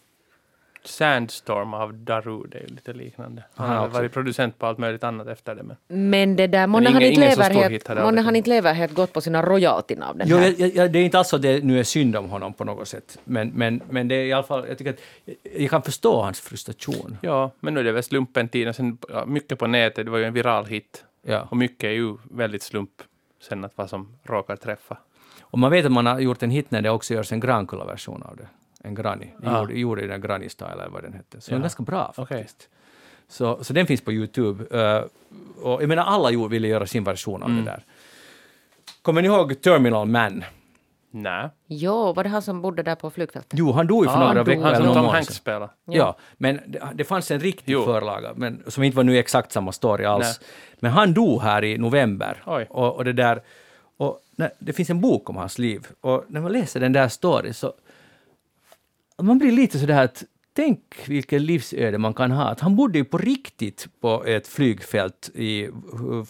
Sandstorm 0.83 1.73
av 1.73 1.93
Daru, 1.93 2.43
det 2.47 2.57
är 2.57 2.61
ju 2.61 2.67
lite 2.67 2.93
liknande. 2.93 3.43
Han 3.55 3.67
Han 3.69 3.77
har 3.77 3.85
också. 3.87 3.97
varit 3.99 4.11
producent 4.13 4.57
på 4.59 4.65
allt 4.65 4.77
möjligt 4.77 5.03
annat 5.03 5.27
efter 5.27 5.55
det. 5.55 5.63
Men 5.63 5.77
Men 6.09 6.35
det 6.35 6.47
där, 6.47 6.67
månne 6.67 6.83
ingen- 6.89 6.93
han 6.93 7.01
inte 7.03 7.19
lever 7.21 7.43
stor 7.43 7.61
helt, 7.69 7.87
månne 8.03 8.21
han 8.21 8.35
inte 8.35 8.49
lever 8.49 8.73
helt 8.73 8.93
gott 8.93 9.13
på 9.13 9.21
sina 9.21 9.41
royaltyn 9.41 10.03
av 10.03 10.17
den 10.17 10.27
Jo, 10.29 10.37
här. 10.37 10.55
jag, 10.57 10.75
jag, 10.75 10.91
det 10.91 10.99
är 10.99 11.03
inte 11.03 11.17
alls 11.17 11.27
så 11.29 11.35
att 11.35 11.41
det 11.41 11.63
nu 11.63 11.79
är 11.79 11.83
synd 11.83 12.15
om 12.15 12.29
honom 12.29 12.53
på 12.53 12.63
något 12.63 12.87
sätt. 12.87 13.19
Men, 13.23 13.47
men, 13.55 13.81
men 13.89 14.07
det 14.07 14.15
är 14.15 14.25
i 14.25 14.33
alla 14.33 14.43
fall, 14.43 14.65
jag 14.67 14.77
tycker 14.77 14.91
att 14.93 14.99
jag, 15.57 15.69
kan 15.69 15.81
förstå 15.81 16.21
hans 16.21 16.39
frustration. 16.41 17.17
ja, 17.21 17.51
men 17.59 17.73
nu 17.73 17.79
är 17.79 17.83
det 17.83 17.91
väl 17.91 18.03
slumpen 18.03 18.49
tid. 18.49 18.67
Och 18.67 18.75
sen, 18.75 18.97
mycket 19.25 19.59
på 19.59 19.67
nätet, 19.67 20.05
det 20.05 20.11
var 20.11 20.17
ju 20.17 20.23
en 20.25 20.33
viral 20.33 20.65
hit. 20.65 21.03
Ja. 21.25 21.47
Och 21.51 21.57
mycket 21.57 21.83
är 21.83 21.91
ju 21.91 22.17
väldigt 22.31 22.63
slump 22.63 22.91
sen 23.41 23.65
att 23.65 23.71
vad 23.75 23.89
som 23.89 24.17
råkar 24.23 24.55
träffa. 24.55 24.97
Och 25.41 25.59
man 25.59 25.71
vet 25.71 25.85
att 25.85 25.91
man 25.91 26.05
har 26.05 26.19
gjort 26.19 26.43
en 26.43 26.49
hit 26.49 26.71
när 26.71 26.81
det 26.81 26.89
också 26.89 27.13
görs 27.13 27.31
en 27.31 27.39
Grankulla-version 27.39 28.23
av 28.23 28.35
det. 28.37 28.47
En 28.83 28.95
Granny. 28.95 29.27
Ah. 29.43 29.59
gjorde, 29.59 29.79
gjorde 29.79 30.07
den 30.07 30.21
Granny 30.21 30.49
Style 30.49 30.71
eller 30.71 30.89
vad 30.89 31.03
den 31.03 31.13
hette. 31.13 31.41
Så 31.41 31.49
den 31.51 31.55
är 31.55 31.59
Ja. 31.59 31.63
ganska 31.63 31.83
bra 31.83 32.13
faktiskt. 32.15 32.69
Så, 33.27 33.63
så 33.63 33.73
den 33.73 33.87
finns 33.87 34.01
på 34.01 34.11
Youtube. 34.11 34.63
Uh, 34.63 35.03
och 35.63 35.81
jag 35.81 35.87
menar 35.89 36.03
alla 36.03 36.47
ville 36.47 36.67
göra 36.67 36.85
sin 36.85 37.03
version 37.03 37.43
av 37.43 37.49
Mm. 37.49 37.65
det 37.65 37.71
där. 37.71 37.83
Kommer 39.01 39.21
ni 39.21 39.27
ihåg 39.27 39.61
Terminal 39.61 40.07
Man? 40.07 40.43
Nej. 41.11 41.49
Jo, 41.67 42.13
var 42.13 42.23
det 42.23 42.29
han 42.29 42.41
som 42.41 42.61
bodde 42.61 42.83
där 42.83 42.95
på 42.95 43.09
flygfältet? 43.09 43.59
Jo, 43.59 43.71
han 43.71 43.87
dog 43.87 44.03
ju 44.05 44.09
för 44.09 44.15
Ah, 44.15 44.19
några 44.19 44.33
han 44.35 44.45
veckor 44.45 44.61
Han 44.63 44.73
eller 44.73 44.85
som 44.85 44.93
Tom 44.95 45.05
Hanks 45.05 45.27
sedan. 45.27 45.35
spelar. 45.35 45.69
Ja, 45.85 46.17
men 46.37 46.59
det, 46.67 46.87
det 46.93 47.03
fanns 47.03 47.31
en 47.31 47.39
riktig 47.39 47.71
Jo. 47.73 47.85
förlaga, 47.85 48.33
men, 48.35 48.63
som 48.67 48.83
inte 48.83 48.97
var 48.97 49.03
nu 49.03 49.17
exakt 49.17 49.51
samma 49.51 49.71
story 49.71 50.05
alls. 50.05 50.39
Men 50.79 50.91
han 50.91 51.13
dog 51.13 51.41
här 51.41 51.63
i 51.63 51.77
november. 51.77 52.43
Och, 52.69 52.95
och 52.95 53.05
det 53.05 53.13
där... 53.13 53.41
Och, 53.97 54.19
nej, 54.35 54.49
det 54.59 54.73
finns 54.73 54.89
en 54.89 55.01
bok 55.01 55.29
om 55.29 55.35
hans 55.35 55.59
liv. 55.59 55.87
Och 56.01 56.23
när 56.27 56.41
man 56.41 56.51
läser 56.51 56.79
den 56.79 56.93
där 56.93 57.07
storyn 57.07 57.53
så... 57.53 57.73
Man 59.21 59.37
blir 59.37 59.51
lite 59.51 59.79
sådär 59.79 60.03
att 60.03 60.23
tänk 60.53 60.79
vilket 61.07 61.41
livsöde 61.41 61.97
man 61.97 62.13
kan 62.13 62.31
ha. 62.31 62.43
Att 62.43 62.59
han 62.59 62.75
bodde 62.75 62.97
ju 62.97 63.05
på 63.05 63.17
riktigt 63.17 63.87
på 64.01 64.25
ett 64.25 64.47
flygfält 64.47 65.29
i, 65.33 65.69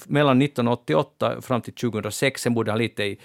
mellan 0.08 0.42
1988 0.42 1.42
fram 1.42 1.62
till 1.62 1.74
2006. 1.74 2.42
Sen 2.42 2.54
bodde 2.54 2.72
han 2.72 2.80
lite 2.80 3.04
i 3.04 3.20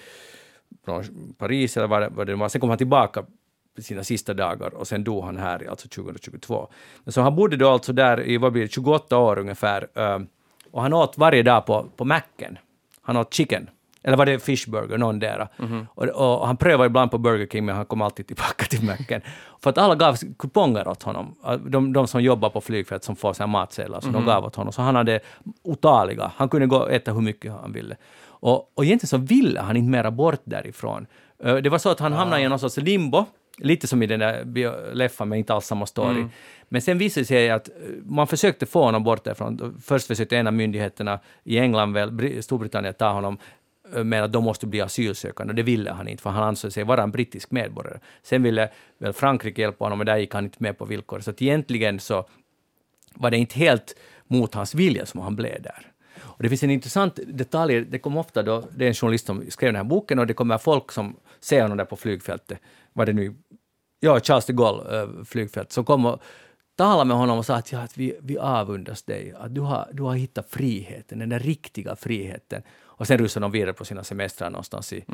Paris 1.38 1.76
eller 1.76 1.86
vad 1.86 2.02
det, 2.02 2.08
vad 2.08 2.26
det 2.26 2.34
var. 2.34 2.48
Sen 2.48 2.60
kom 2.60 2.70
han 2.70 2.78
tillbaka 2.78 3.24
sina 3.78 4.04
sista 4.04 4.34
dagar 4.34 4.74
och 4.74 4.88
sen 4.88 5.04
dog 5.04 5.24
han 5.24 5.36
här, 5.36 5.70
alltså 5.70 5.88
2022. 5.88 6.68
Så 7.06 7.20
han 7.20 7.36
bodde 7.36 7.56
då 7.56 7.68
alltså 7.68 7.92
där 7.92 8.28
i 8.28 8.36
vad 8.36 8.52
blir 8.52 8.62
det, 8.62 8.72
28 8.72 9.18
år 9.18 9.38
ungefär. 9.38 9.88
Eh, 9.94 10.18
och 10.70 10.82
han 10.82 10.92
åt 10.92 11.18
varje 11.18 11.42
dag 11.42 11.66
på, 11.66 11.90
på 11.96 12.04
macken. 12.04 12.58
Han 13.02 13.16
åt 13.16 13.34
chicken. 13.34 13.70
Eller 14.02 14.16
var 14.16 14.26
det 14.26 14.38
fishburger, 14.38 14.98
någon 14.98 15.18
där. 15.18 15.48
Och, 15.94 16.04
och, 16.08 16.46
han 16.46 16.56
prövade 16.56 16.86
ibland 16.86 17.10
på 17.10 17.18
Burger 17.18 17.46
King, 17.46 17.64
men 17.64 17.76
han 17.76 17.86
kom 17.86 18.02
alltid 18.02 18.26
tillbaka 18.26 18.64
till 18.70 18.84
macken. 18.84 19.20
För 19.62 19.70
att 19.70 19.78
alla 19.78 19.94
gav 19.94 20.16
kuponger 20.38 20.88
åt 20.88 21.02
honom. 21.02 21.34
De, 21.66 21.92
de 21.92 22.06
som 22.06 22.22
jobbar 22.22 22.50
på 22.50 22.60
flygfält 22.60 23.04
som 23.04 23.16
får 23.16 23.32
sina 23.32 23.46
matsedlar, 23.46 24.00
så 24.00 24.08
de 24.08 24.24
gav 24.26 24.44
åt 24.44 24.56
honom. 24.56 24.72
Så 24.72 24.82
han 24.82 24.96
hade 24.96 25.20
otaliga. 25.62 26.32
Han 26.36 26.48
kunde 26.48 26.66
gå 26.66 26.76
och 26.76 26.92
äta 26.92 27.12
hur 27.12 27.20
mycket 27.20 27.52
han 27.52 27.72
ville. 27.72 27.96
Och, 28.24 28.72
och 28.74 28.84
egentligen 28.84 29.08
så 29.08 29.16
ville 29.16 29.60
han 29.60 29.76
inte 29.76 29.90
mera 29.90 30.10
bort 30.10 30.40
därifrån. 30.44 31.06
Eh, 31.44 31.54
Det 31.56 31.70
var 31.70 31.78
så 31.78 31.90
att 31.90 32.00
han 32.00 32.12
hamnade 32.12 32.42
i 32.42 32.48
någon 32.48 32.58
sorts 32.58 32.76
limbo, 32.76 33.24
lite 33.58 33.86
som 33.86 34.02
i 34.02 34.06
den 34.06 34.20
där 34.20 34.94
Leffa, 34.94 35.24
men 35.24 35.38
inte 35.38 35.54
alls 35.54 35.66
samma 35.66 35.86
story. 35.86 36.24
Men 36.68 36.82
sen 36.82 36.98
visade 36.98 37.20
det 37.22 37.26
sig 37.26 37.50
att 37.50 37.68
eh, 37.68 37.74
man 38.04 38.26
försökte 38.26 38.66
få 38.66 38.84
honom 38.84 39.04
bort 39.04 39.24
därifrån. 39.24 39.80
Först 39.84 40.06
försökte 40.06 40.36
en 40.36 40.46
av 40.46 40.52
myndigheterna 40.52 41.18
i 41.44 41.58
England, 41.58 41.92
väl, 41.92 42.10
Br- 42.10 42.40
Storbritannien, 42.40 42.94
ta 42.94 43.08
honom 43.12 43.38
men 43.88 44.08
med 44.08 44.24
att 44.24 44.32
de 44.32 44.44
måste 44.44 44.66
bli 44.66 44.80
asylsökande. 44.80 45.50
Och 45.50 45.54
det 45.54 45.62
ville 45.62 45.90
han 45.90 46.08
inte, 46.08 46.22
för 46.22 46.30
han 46.30 46.42
ansåg 46.42 46.72
sig 46.72 46.84
vara 46.84 47.02
en 47.02 47.10
brittisk 47.10 47.50
medborgare. 47.50 47.98
Sen 48.22 48.42
ville 48.42 48.70
väl 48.98 49.12
Frankrike 49.12 49.60
hjälpa 49.60 49.84
honom, 49.84 49.98
men 49.98 50.06
där 50.06 50.16
gick 50.16 50.34
han 50.34 50.44
inte 50.44 50.56
med 50.60 50.78
på 50.78 50.84
villkor. 50.84 51.20
Så 51.20 51.30
att 51.30 51.42
egentligen 51.42 52.00
så 52.00 52.28
var 53.14 53.30
det 53.30 53.36
inte 53.36 53.58
helt 53.58 53.96
mot 54.26 54.54
hans 54.54 54.74
vilja 54.74 55.06
som 55.06 55.20
han 55.20 55.36
blev 55.36 55.62
där. 55.62 55.92
Och 56.20 56.42
det 56.42 56.48
finns 56.48 56.62
en 56.62 56.70
intressant 56.70 57.18
detalj, 57.26 57.80
det 57.80 57.98
kom 57.98 58.16
ofta 58.16 58.42
då, 58.42 58.64
det 58.76 58.84
är 58.84 58.88
en 58.88 58.94
journalist 58.94 59.26
som 59.26 59.50
skrev 59.50 59.68
den 59.68 59.76
här 59.76 59.84
boken 59.84 60.18
och 60.18 60.26
det 60.26 60.34
kommer 60.34 60.58
folk 60.58 60.92
som 60.92 61.16
ser 61.40 61.62
honom 61.62 61.78
där 61.78 61.84
på 61.84 61.96
flygfältet, 61.96 62.58
var 62.92 63.06
det 63.06 63.12
nu, 63.12 63.34
ja, 64.00 64.20
Charles 64.20 64.46
de 64.46 64.52
Gaulle 64.52 65.02
eh, 65.02 65.24
flygfält, 65.24 65.72
som 65.72 65.84
kom 65.84 66.06
och 66.06 66.22
talade 66.76 67.04
med 67.04 67.16
honom 67.16 67.38
och 67.38 67.46
sa 67.46 67.54
att, 67.54 67.72
ja, 67.72 67.80
att 67.80 67.98
vi, 67.98 68.16
vi 68.22 68.38
avundas 68.38 69.02
dig, 69.02 69.34
att 69.38 69.54
du 69.54 69.60
har, 69.60 69.88
du 69.92 70.02
har 70.02 70.14
hittat 70.14 70.50
friheten, 70.50 71.18
den 71.18 71.28
där 71.28 71.38
riktiga 71.38 71.96
friheten. 71.96 72.62
Och 73.02 73.06
sen 73.06 73.18
rusade 73.18 73.44
de 73.44 73.52
vidare 73.52 73.72
på 73.72 73.84
sina 73.84 74.04
semestrar 74.04 74.50
någonstans 74.50 74.92
i, 74.92 75.04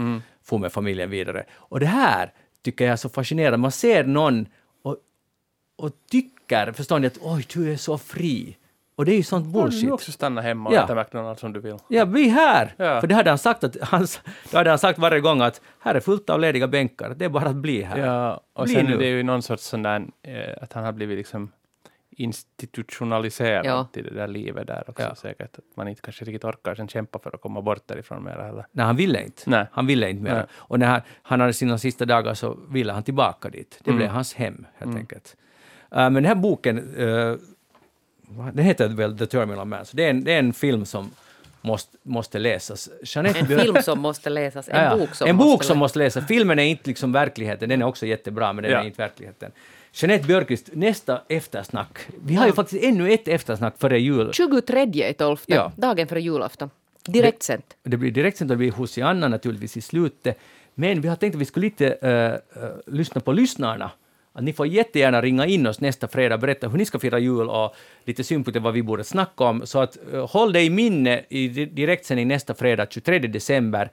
for 0.45 0.59
med 0.59 0.73
familjen 0.73 1.11
vidare. 1.11 1.45
Och 1.55 1.81
det 1.81 1.87
här 1.87 2.33
tycker 2.65 2.85
jag 2.85 2.93
är 2.93 2.97
så 2.97 3.09
fascinerande, 3.09 3.59
man 3.59 3.73
ser 3.73 4.05
någon 4.05 4.47
och, 4.83 4.97
och 5.79 5.91
tycker, 6.11 6.73
förstår 6.73 6.99
ni, 6.99 7.07
att 7.07 7.19
oj, 7.21 7.47
du 7.55 7.73
är 7.73 7.77
så 7.77 7.99
fri. 7.99 8.57
Och 8.97 9.05
det 9.05 9.13
är 9.13 9.17
ju 9.17 9.23
sånt 9.23 9.45
Kan 9.45 9.53
bullshit. 9.53 9.87
du 9.87 9.91
också 9.93 10.13
stanna 10.13 10.41
hemma 10.41 10.69
och 10.71 10.77
Ja. 10.77 10.85
äta 10.85 10.95
McDonalds 10.95 11.43
om 11.45 11.53
du 11.53 11.61
vill? 11.61 11.77
Ja, 11.89 12.05
vi 12.05 12.29
här! 12.29 12.75
Ja. 12.77 13.01
För 13.01 13.07
det 13.09 13.15
hade 13.15 13.31
han 13.31 13.39
sagt, 13.39 13.65
att 13.65 13.77
hans, 13.83 14.21
det 14.51 14.57
hade 14.57 14.71
han 14.71 14.79
sagt 14.79 14.99
varje 14.99 15.21
gång 15.21 15.41
att 15.41 15.61
här 15.81 15.95
är 15.95 16.01
fullt 16.01 16.31
av 16.31 16.41
lediga 16.41 16.69
bänkar, 16.69 17.15
det 17.17 17.25
är 17.25 17.29
bara 17.29 17.49
att 17.49 17.57
bli 17.57 17.83
här. 17.83 17.99
Ja, 17.99 18.41
och 18.53 18.65
Bli 18.65 18.75
sen 18.75 18.87
nu. 18.87 18.95
är 18.95 18.99
det 18.99 19.07
ju 19.07 19.23
någon 19.23 19.43
sorts 19.43 19.65
sån 19.65 19.83
där, 19.83 20.07
eh, 20.23 20.63
att 20.63 20.73
han 20.73 20.85
har 20.85 20.93
blivit 20.93 21.19
liksom 21.19 21.53
institutionaliserad 22.21 23.67
Ja. 23.67 23.89
till 23.93 24.05
det 24.05 24.15
där 24.15 24.29
livet 24.29 24.67
där 24.67 24.85
också 24.91 25.03
Ja. 25.03 25.15
säkert. 25.15 25.59
Att 25.59 25.77
man 25.77 25.89
inte 25.89 26.01
kanske 26.03 26.25
riktigt 26.25 26.45
orkar 26.45 26.75
sen 26.75 26.89
kämpa 26.89 27.19
för 27.19 27.35
att 27.35 27.41
komma 27.41 27.63
bort 27.63 27.83
därifrån 27.87 28.25
mer 28.25 28.31
heller. 28.39 28.67
Nej, 28.73 28.87
han 28.87 28.97
ville 28.97 29.25
inte. 29.25 29.43
Nej. 29.47 29.67
Han 29.73 29.87
ville 29.87 30.11
inte 30.11 30.23
mer. 30.23 30.35
Nej. 30.35 30.45
Och 30.53 30.79
när 30.79 30.87
han, 30.87 31.01
han 31.23 31.41
hade 31.41 31.53
sina 31.53 31.79
sista 31.79 32.05
dagar 32.05 32.35
så 32.35 32.59
ville 32.71 32.93
han 32.93 33.03
tillbaka 33.03 33.49
dit. 33.49 33.81
Det 33.85 33.91
Mm. 33.91 33.99
blev 33.99 34.11
hans 34.11 34.35
hem, 34.35 34.67
helt 34.79 34.97
enkelt. 34.97 35.37
Uh, 35.93 35.97
men 35.99 36.15
den 36.15 36.25
här 36.25 36.35
boken, 36.35 36.79
uh, 36.79 37.37
den 38.53 38.65
heter 38.65 38.89
väl 38.89 39.19
The 39.19 39.27
Terminal 39.27 39.67
Man, 39.67 39.85
så 39.85 39.97
det 39.97 40.05
är 40.05 40.11
en, 40.11 40.25
det 40.25 40.33
är 40.33 40.39
en 40.39 40.53
film 40.53 40.85
som 40.85 41.11
måste, 41.61 41.97
måste 42.03 42.39
läsas. 42.39 42.89
Jeanette 43.03 43.39
En 43.39 43.47
film 43.47 43.77
som 43.83 44.01
måste 44.01 44.31
läsas, 44.31 44.69
en 44.69 44.77
Ja, 44.77 44.83
ja. 44.91 44.97
bok 44.97 45.15
som 45.15 45.29
en 45.29 45.37
måste 45.37 45.47
bok 45.53 45.65
som 45.65 45.69
läsas. 45.75 45.79
måste 45.79 45.99
läsas. 45.99 46.27
Filmen 46.27 46.59
är 46.59 46.63
inte 46.63 46.89
liksom 46.89 47.13
verkligheten, 47.13 47.69
den 47.69 47.83
är 47.83 47.87
också 47.87 48.07
jättebra, 48.07 48.53
men 48.53 48.63
den 48.63 48.73
Ja. 48.73 48.81
är 48.81 48.85
inte 48.85 49.03
verkligheten. 49.03 49.53
Jeanette 49.93 50.27
Björkqvist, 50.27 50.71
nästa 50.73 51.23
eftersnack. 51.29 51.99
Vi 52.25 52.35
har 52.35 52.47
ju 52.47 52.53
faktiskt 52.53 52.85
ännu 52.85 53.13
ett 53.13 53.29
eftersnack 53.29 53.79
före 53.79 53.99
jul. 54.01 54.33
23 54.33 55.09
i 55.09 55.15
12, 55.15 55.37
Ja. 55.47 55.73
dagen 55.77 56.07
före 56.09 56.21
julafton. 56.21 56.71
Direkt 57.07 57.43
sänt. 57.43 57.77
Det 57.83 57.97
blir 57.97 58.11
direkt 58.11 58.37
sen, 58.39 58.49
det 58.49 58.57
blir 58.57 58.73
Hosianna 58.73 59.29
naturligtvis 59.29 59.77
i 59.77 59.81
slutet. 59.81 60.39
Men 60.75 61.01
vi 61.01 61.09
har 61.09 61.17
tänkt 61.17 61.35
att 61.35 61.41
vi 61.41 61.45
skulle 61.45 61.67
lite 61.67 61.87
eh, 62.03 62.63
eh, 62.65 62.71
lyssna 62.87 63.21
på 63.21 63.33
lyssnarna. 63.33 63.91
Att 64.33 64.45
ni 64.45 64.53
får 64.53 64.67
jättegärna 64.67 65.23
ringa 65.23 65.47
in 65.47 65.67
oss 65.67 65.81
nästa 65.81 66.09
fredag, 66.09 66.39
berätta 66.39 66.69
hur 66.69 66.79
ni 66.79 66.85
ska 66.85 66.99
fira 66.99 67.19
jul 67.19 67.49
och 67.49 67.75
lite 68.05 68.25
synpunkter 68.25 68.61
vad 68.61 68.75
vi 68.75 68.83
borde 68.83 69.05
snacka 69.05 69.45
om. 69.45 69.67
Så 69.67 69.81
att 69.81 69.99
eh, 70.13 70.27
håll 70.31 70.53
dig 70.53 70.67
i 70.67 70.71
minne 70.71 71.25
i 71.29 71.49
di- 71.49 71.65
direktsändning 71.67 72.29
nästa 72.29 72.55
fredag, 72.55 72.87
23 72.91 73.19
december. 73.19 73.91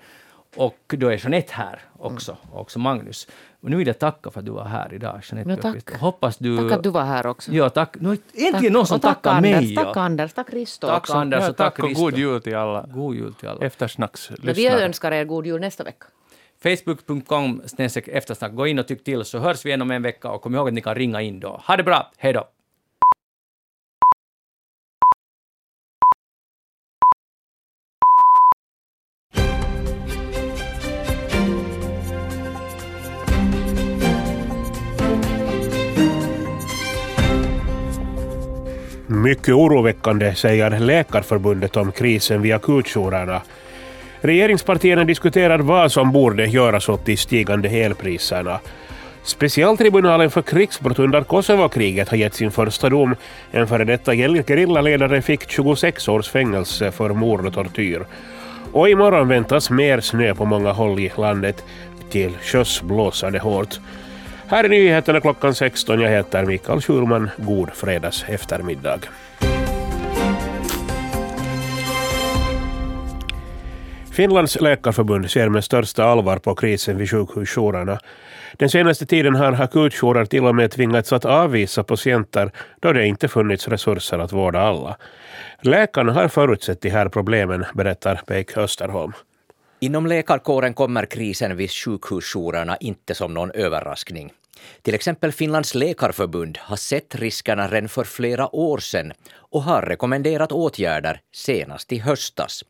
Och 0.55 0.77
då 0.87 1.07
är 1.07 1.17
Jeanette 1.17 1.53
här 1.53 1.79
också, 1.97 2.37
och 2.51 2.61
också 2.61 2.79
Magnus. 2.79 3.27
Och 3.61 3.69
nu 3.69 3.77
vill 3.77 3.87
jag 3.87 3.99
tacka 3.99 4.31
för 4.31 4.39
att 4.39 4.45
du 4.45 4.51
var 4.51 4.65
här 4.65 4.93
idag, 4.93 5.21
Jeanette 5.31 5.49
Ja, 5.49 5.73
tack. 5.73 5.99
Hoppas 5.99 6.37
du... 6.37 6.57
Tack 6.57 6.71
att 6.71 6.83
du 6.83 6.89
var 6.89 7.03
här 7.03 7.27
också. 7.27 7.51
Ja, 7.51 7.69
tack. 7.69 7.95
Nu, 7.99 8.17
äntligen 8.33 8.73
någon 8.73 8.87
som 8.87 8.95
och 8.95 9.01
tack 9.01 9.21
tackar 9.21 9.37
Anders, 9.37 9.51
mig. 9.51 9.75
Tack. 9.75 9.97
Anders, 9.97 10.33
tack 10.33 10.53
Risto 10.53 10.87
Tack 10.87 10.97
också. 10.97 11.13
Anders 11.13 11.43
Ja, 11.43 11.49
och 11.49 11.57
tack 11.57 11.75
tack 11.75 11.85
och 11.85 11.91
god 11.93 12.17
jul 12.17 12.41
till 12.41 12.55
alla 12.55 12.85
God 12.93 13.15
jul 13.15 13.33
till 13.33 13.47
alla. 13.47 13.53
Men 13.53 13.61
vi 13.61 13.67
eftersnackslyssnare. 13.67 14.85
önskar 14.85 15.11
er 15.11 15.23
god 15.23 15.45
jul 15.45 15.61
nästa 15.61 15.83
vecka. 15.83 16.05
Facebook.com 16.63 17.61
eftersnack. 18.07 18.53
Gå 18.53 18.67
in 18.67 18.79
och 18.79 18.87
tyck 18.87 19.03
till 19.03 19.25
så 19.25 19.39
hörs 19.39 19.65
vi 19.65 19.69
igen 19.69 19.81
om 19.81 19.91
en 19.91 20.01
vecka 20.01 20.29
och 20.29 20.41
kom 20.41 20.55
ihåg 20.55 20.67
att 20.67 20.73
ni 20.73 20.81
kan 20.81 20.95
ringa 20.95 21.21
in 21.21 21.39
då. 21.39 21.61
Ha 21.67 21.77
det 21.77 21.83
bra, 21.83 22.11
hej 22.17 22.33
då! 22.33 22.47
Mycket 39.07 39.53
oroväckande, 39.53 40.35
säger 40.35 40.79
Läkarförbundet 40.79 41.77
om 41.77 41.91
krisen 41.91 42.41
vid 42.41 42.53
akutjourerna. 42.53 43.41
Regeringspartierna 44.21 45.03
diskuterar 45.03 45.59
vad 45.59 45.91
som 45.91 46.11
borde 46.11 46.45
göras 46.45 46.89
åt 46.89 47.05
de 47.05 47.17
stigande 47.17 47.69
elpriserna. 47.69 48.59
Specialtribunalen 49.23 50.31
för 50.31 50.41
krigsbrott 50.41 50.99
under 50.99 51.21
Kosovo-kriget 51.23 52.09
har 52.09 52.17
gett 52.17 52.33
sin 52.33 52.51
första 52.51 52.89
dom. 52.89 53.15
En 53.51 53.67
före 53.67 53.83
detta 53.83 54.15
gerillaledare 54.15 55.21
fick 55.21 55.49
26 55.49 56.07
års 56.07 56.29
fängelse 56.29 56.91
för 56.91 57.09
mord 57.09 57.45
och 57.45 57.53
tortyr. 57.53 58.05
Och 58.71 58.89
imorgon 58.89 59.27
väntas 59.27 59.69
mer 59.69 59.99
snö 60.01 60.35
på 60.35 60.45
många 60.45 60.71
håll 60.71 60.99
i 60.99 61.11
landet. 61.17 61.63
Till 62.09 62.31
sjöss 62.41 62.81
blåser 62.81 63.31
det 63.31 63.39
hårt. 63.39 63.79
Här 64.47 64.63
är 64.63 64.69
nyheterna 64.69 65.21
klockan 65.21 65.55
16. 65.55 66.01
Jag 66.01 66.09
heter 66.09 66.45
Mikael 66.45 66.81
Schulman. 66.81 67.29
God 67.37 67.69
fredags 67.73 68.25
eftermiddag. 68.27 68.99
Finlands 74.11 74.61
läkarförbund 74.61 75.31
ser 75.31 75.49
med 75.49 75.63
största 75.63 76.03
allvar 76.03 76.37
på 76.37 76.55
krisen 76.55 76.97
vid 76.97 77.09
sjukhusjourerna. 77.09 77.99
Den 78.53 78.69
senaste 78.69 79.05
tiden 79.05 79.35
har 79.35 79.61
akutjourer 79.61 80.25
till 80.25 80.45
och 80.45 80.55
med 80.55 80.71
tvingats 80.71 81.13
att 81.13 81.25
avvisa 81.25 81.83
patienter 81.83 82.51
då 82.79 82.93
det 82.93 83.05
inte 83.05 83.27
funnits 83.27 83.67
resurser 83.67 84.19
att 84.19 84.33
vårda 84.33 84.59
alla. 84.59 84.97
Läkarna 85.61 86.13
har 86.13 86.27
förutsett 86.27 86.81
de 86.81 86.89
här 86.89 87.09
problemen, 87.09 87.65
berättar 87.73 88.21
Peik 88.27 88.57
Österholm. 88.57 89.13
Inom 89.85 90.05
läkarkåren 90.05 90.73
kommer 90.73 91.05
krisen 91.05 91.57
vid 91.57 91.71
sjukhusjourerna 91.71 92.77
inte 92.77 93.15
som 93.15 93.33
någon 93.33 93.51
överraskning. 93.51 94.31
Till 94.81 94.95
exempel 94.95 95.31
Finlands 95.31 95.75
läkarförbund 95.75 96.57
har 96.61 96.75
sett 96.75 97.15
riskerna 97.15 97.67
redan 97.67 97.89
för 97.89 98.03
flera 98.03 98.55
år 98.55 98.77
sedan 98.77 99.13
och 99.53 99.61
har 99.61 99.81
rekommenderat 99.81 100.51
åtgärder 100.51 101.19
senast 101.31 101.93
i 101.93 101.99
höstas. 101.99 102.63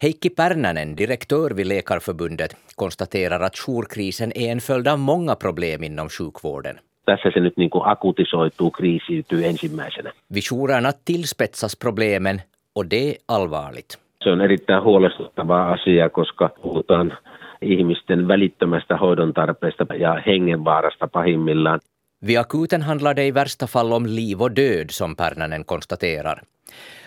Heikki 0.00 0.30
Pärnänen, 0.30 0.96
direktör 0.96 1.50
vid 1.50 1.66
Läkarförbundet, 1.66 2.56
konstaterar 2.74 3.40
att 3.40 3.56
jourkrisen 3.56 4.32
är 4.32 4.52
en 4.52 4.60
följd 4.60 4.88
av 4.88 4.98
många 4.98 5.34
problem 5.34 5.84
inom 5.84 6.08
sjukvården. 6.08 6.78
tässä 7.06 7.30
se 7.34 7.40
nyt 7.40 7.56
niin 7.56 7.70
kuin 7.70 7.84
akutisoituu, 7.86 8.70
kriisiytyy 8.70 9.44
ensimmäisenä. 9.44 10.12
Vid 10.34 10.42
jourerna 10.50 10.92
tillspetsas 11.04 11.76
problemen 11.76 12.42
och 12.74 12.86
det 12.86 13.10
är 13.10 13.16
allvarligt. 13.26 14.01
Se 14.22 14.30
on 14.30 14.40
erittäin 14.40 14.82
huolestuttava 14.82 15.72
asia, 15.72 16.08
koska 16.08 16.50
puhutaan 16.62 17.18
ihmisten 17.62 18.28
välittömästä 18.28 18.96
hoidon 18.96 19.34
tarpeesta 19.34 19.94
ja 19.94 20.22
hengenvaarasta 20.26 21.08
pahimmillaan. 21.08 21.80
Vid 22.26 22.38
akuten 22.38 22.82
handlar 22.82 23.16
det 23.16 23.26
i 23.26 23.34
värsta 23.34 23.66
fall 23.66 23.92
om 23.92 24.06
liv 24.06 24.42
och 24.42 24.56
död, 24.56 24.90
som 24.90 25.16
Pernanen 25.16 25.64
konstaterar. 25.64 26.42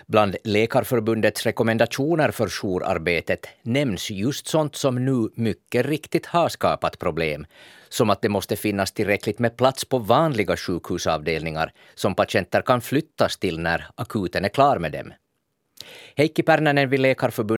Bland 0.06 0.36
Läkarförbundets 0.44 1.46
rekommendationer 1.46 2.30
för 2.30 2.48
jourarbetet 2.48 3.48
nämns 3.62 4.10
just 4.10 4.46
sånt 4.46 4.74
som 4.74 5.04
nu 5.04 5.28
mycket 5.34 5.86
riktigt 5.86 6.26
har 6.26 6.48
skapat 6.48 6.98
problem, 6.98 7.46
som 7.88 8.10
att 8.10 8.22
det 8.22 8.28
måste 8.28 8.56
finnas 8.56 8.92
tillräckligt 8.92 9.38
med 9.38 9.56
plats 9.56 9.84
på 9.84 9.98
vanliga 9.98 10.56
sjukhusavdelningar 10.56 11.72
som 11.94 12.14
patienter 12.14 12.62
kan 12.62 12.80
flyttas 12.80 13.38
till 13.38 13.60
när 13.60 13.86
akuten 13.94 14.44
är 14.44 14.48
klar 14.48 14.78
med 14.78 14.92
dem. 14.92 15.12
Heikki 16.18 16.42
Pärnänen 16.42 16.88
vid 16.88 17.00
Läkarförbundet 17.00 17.46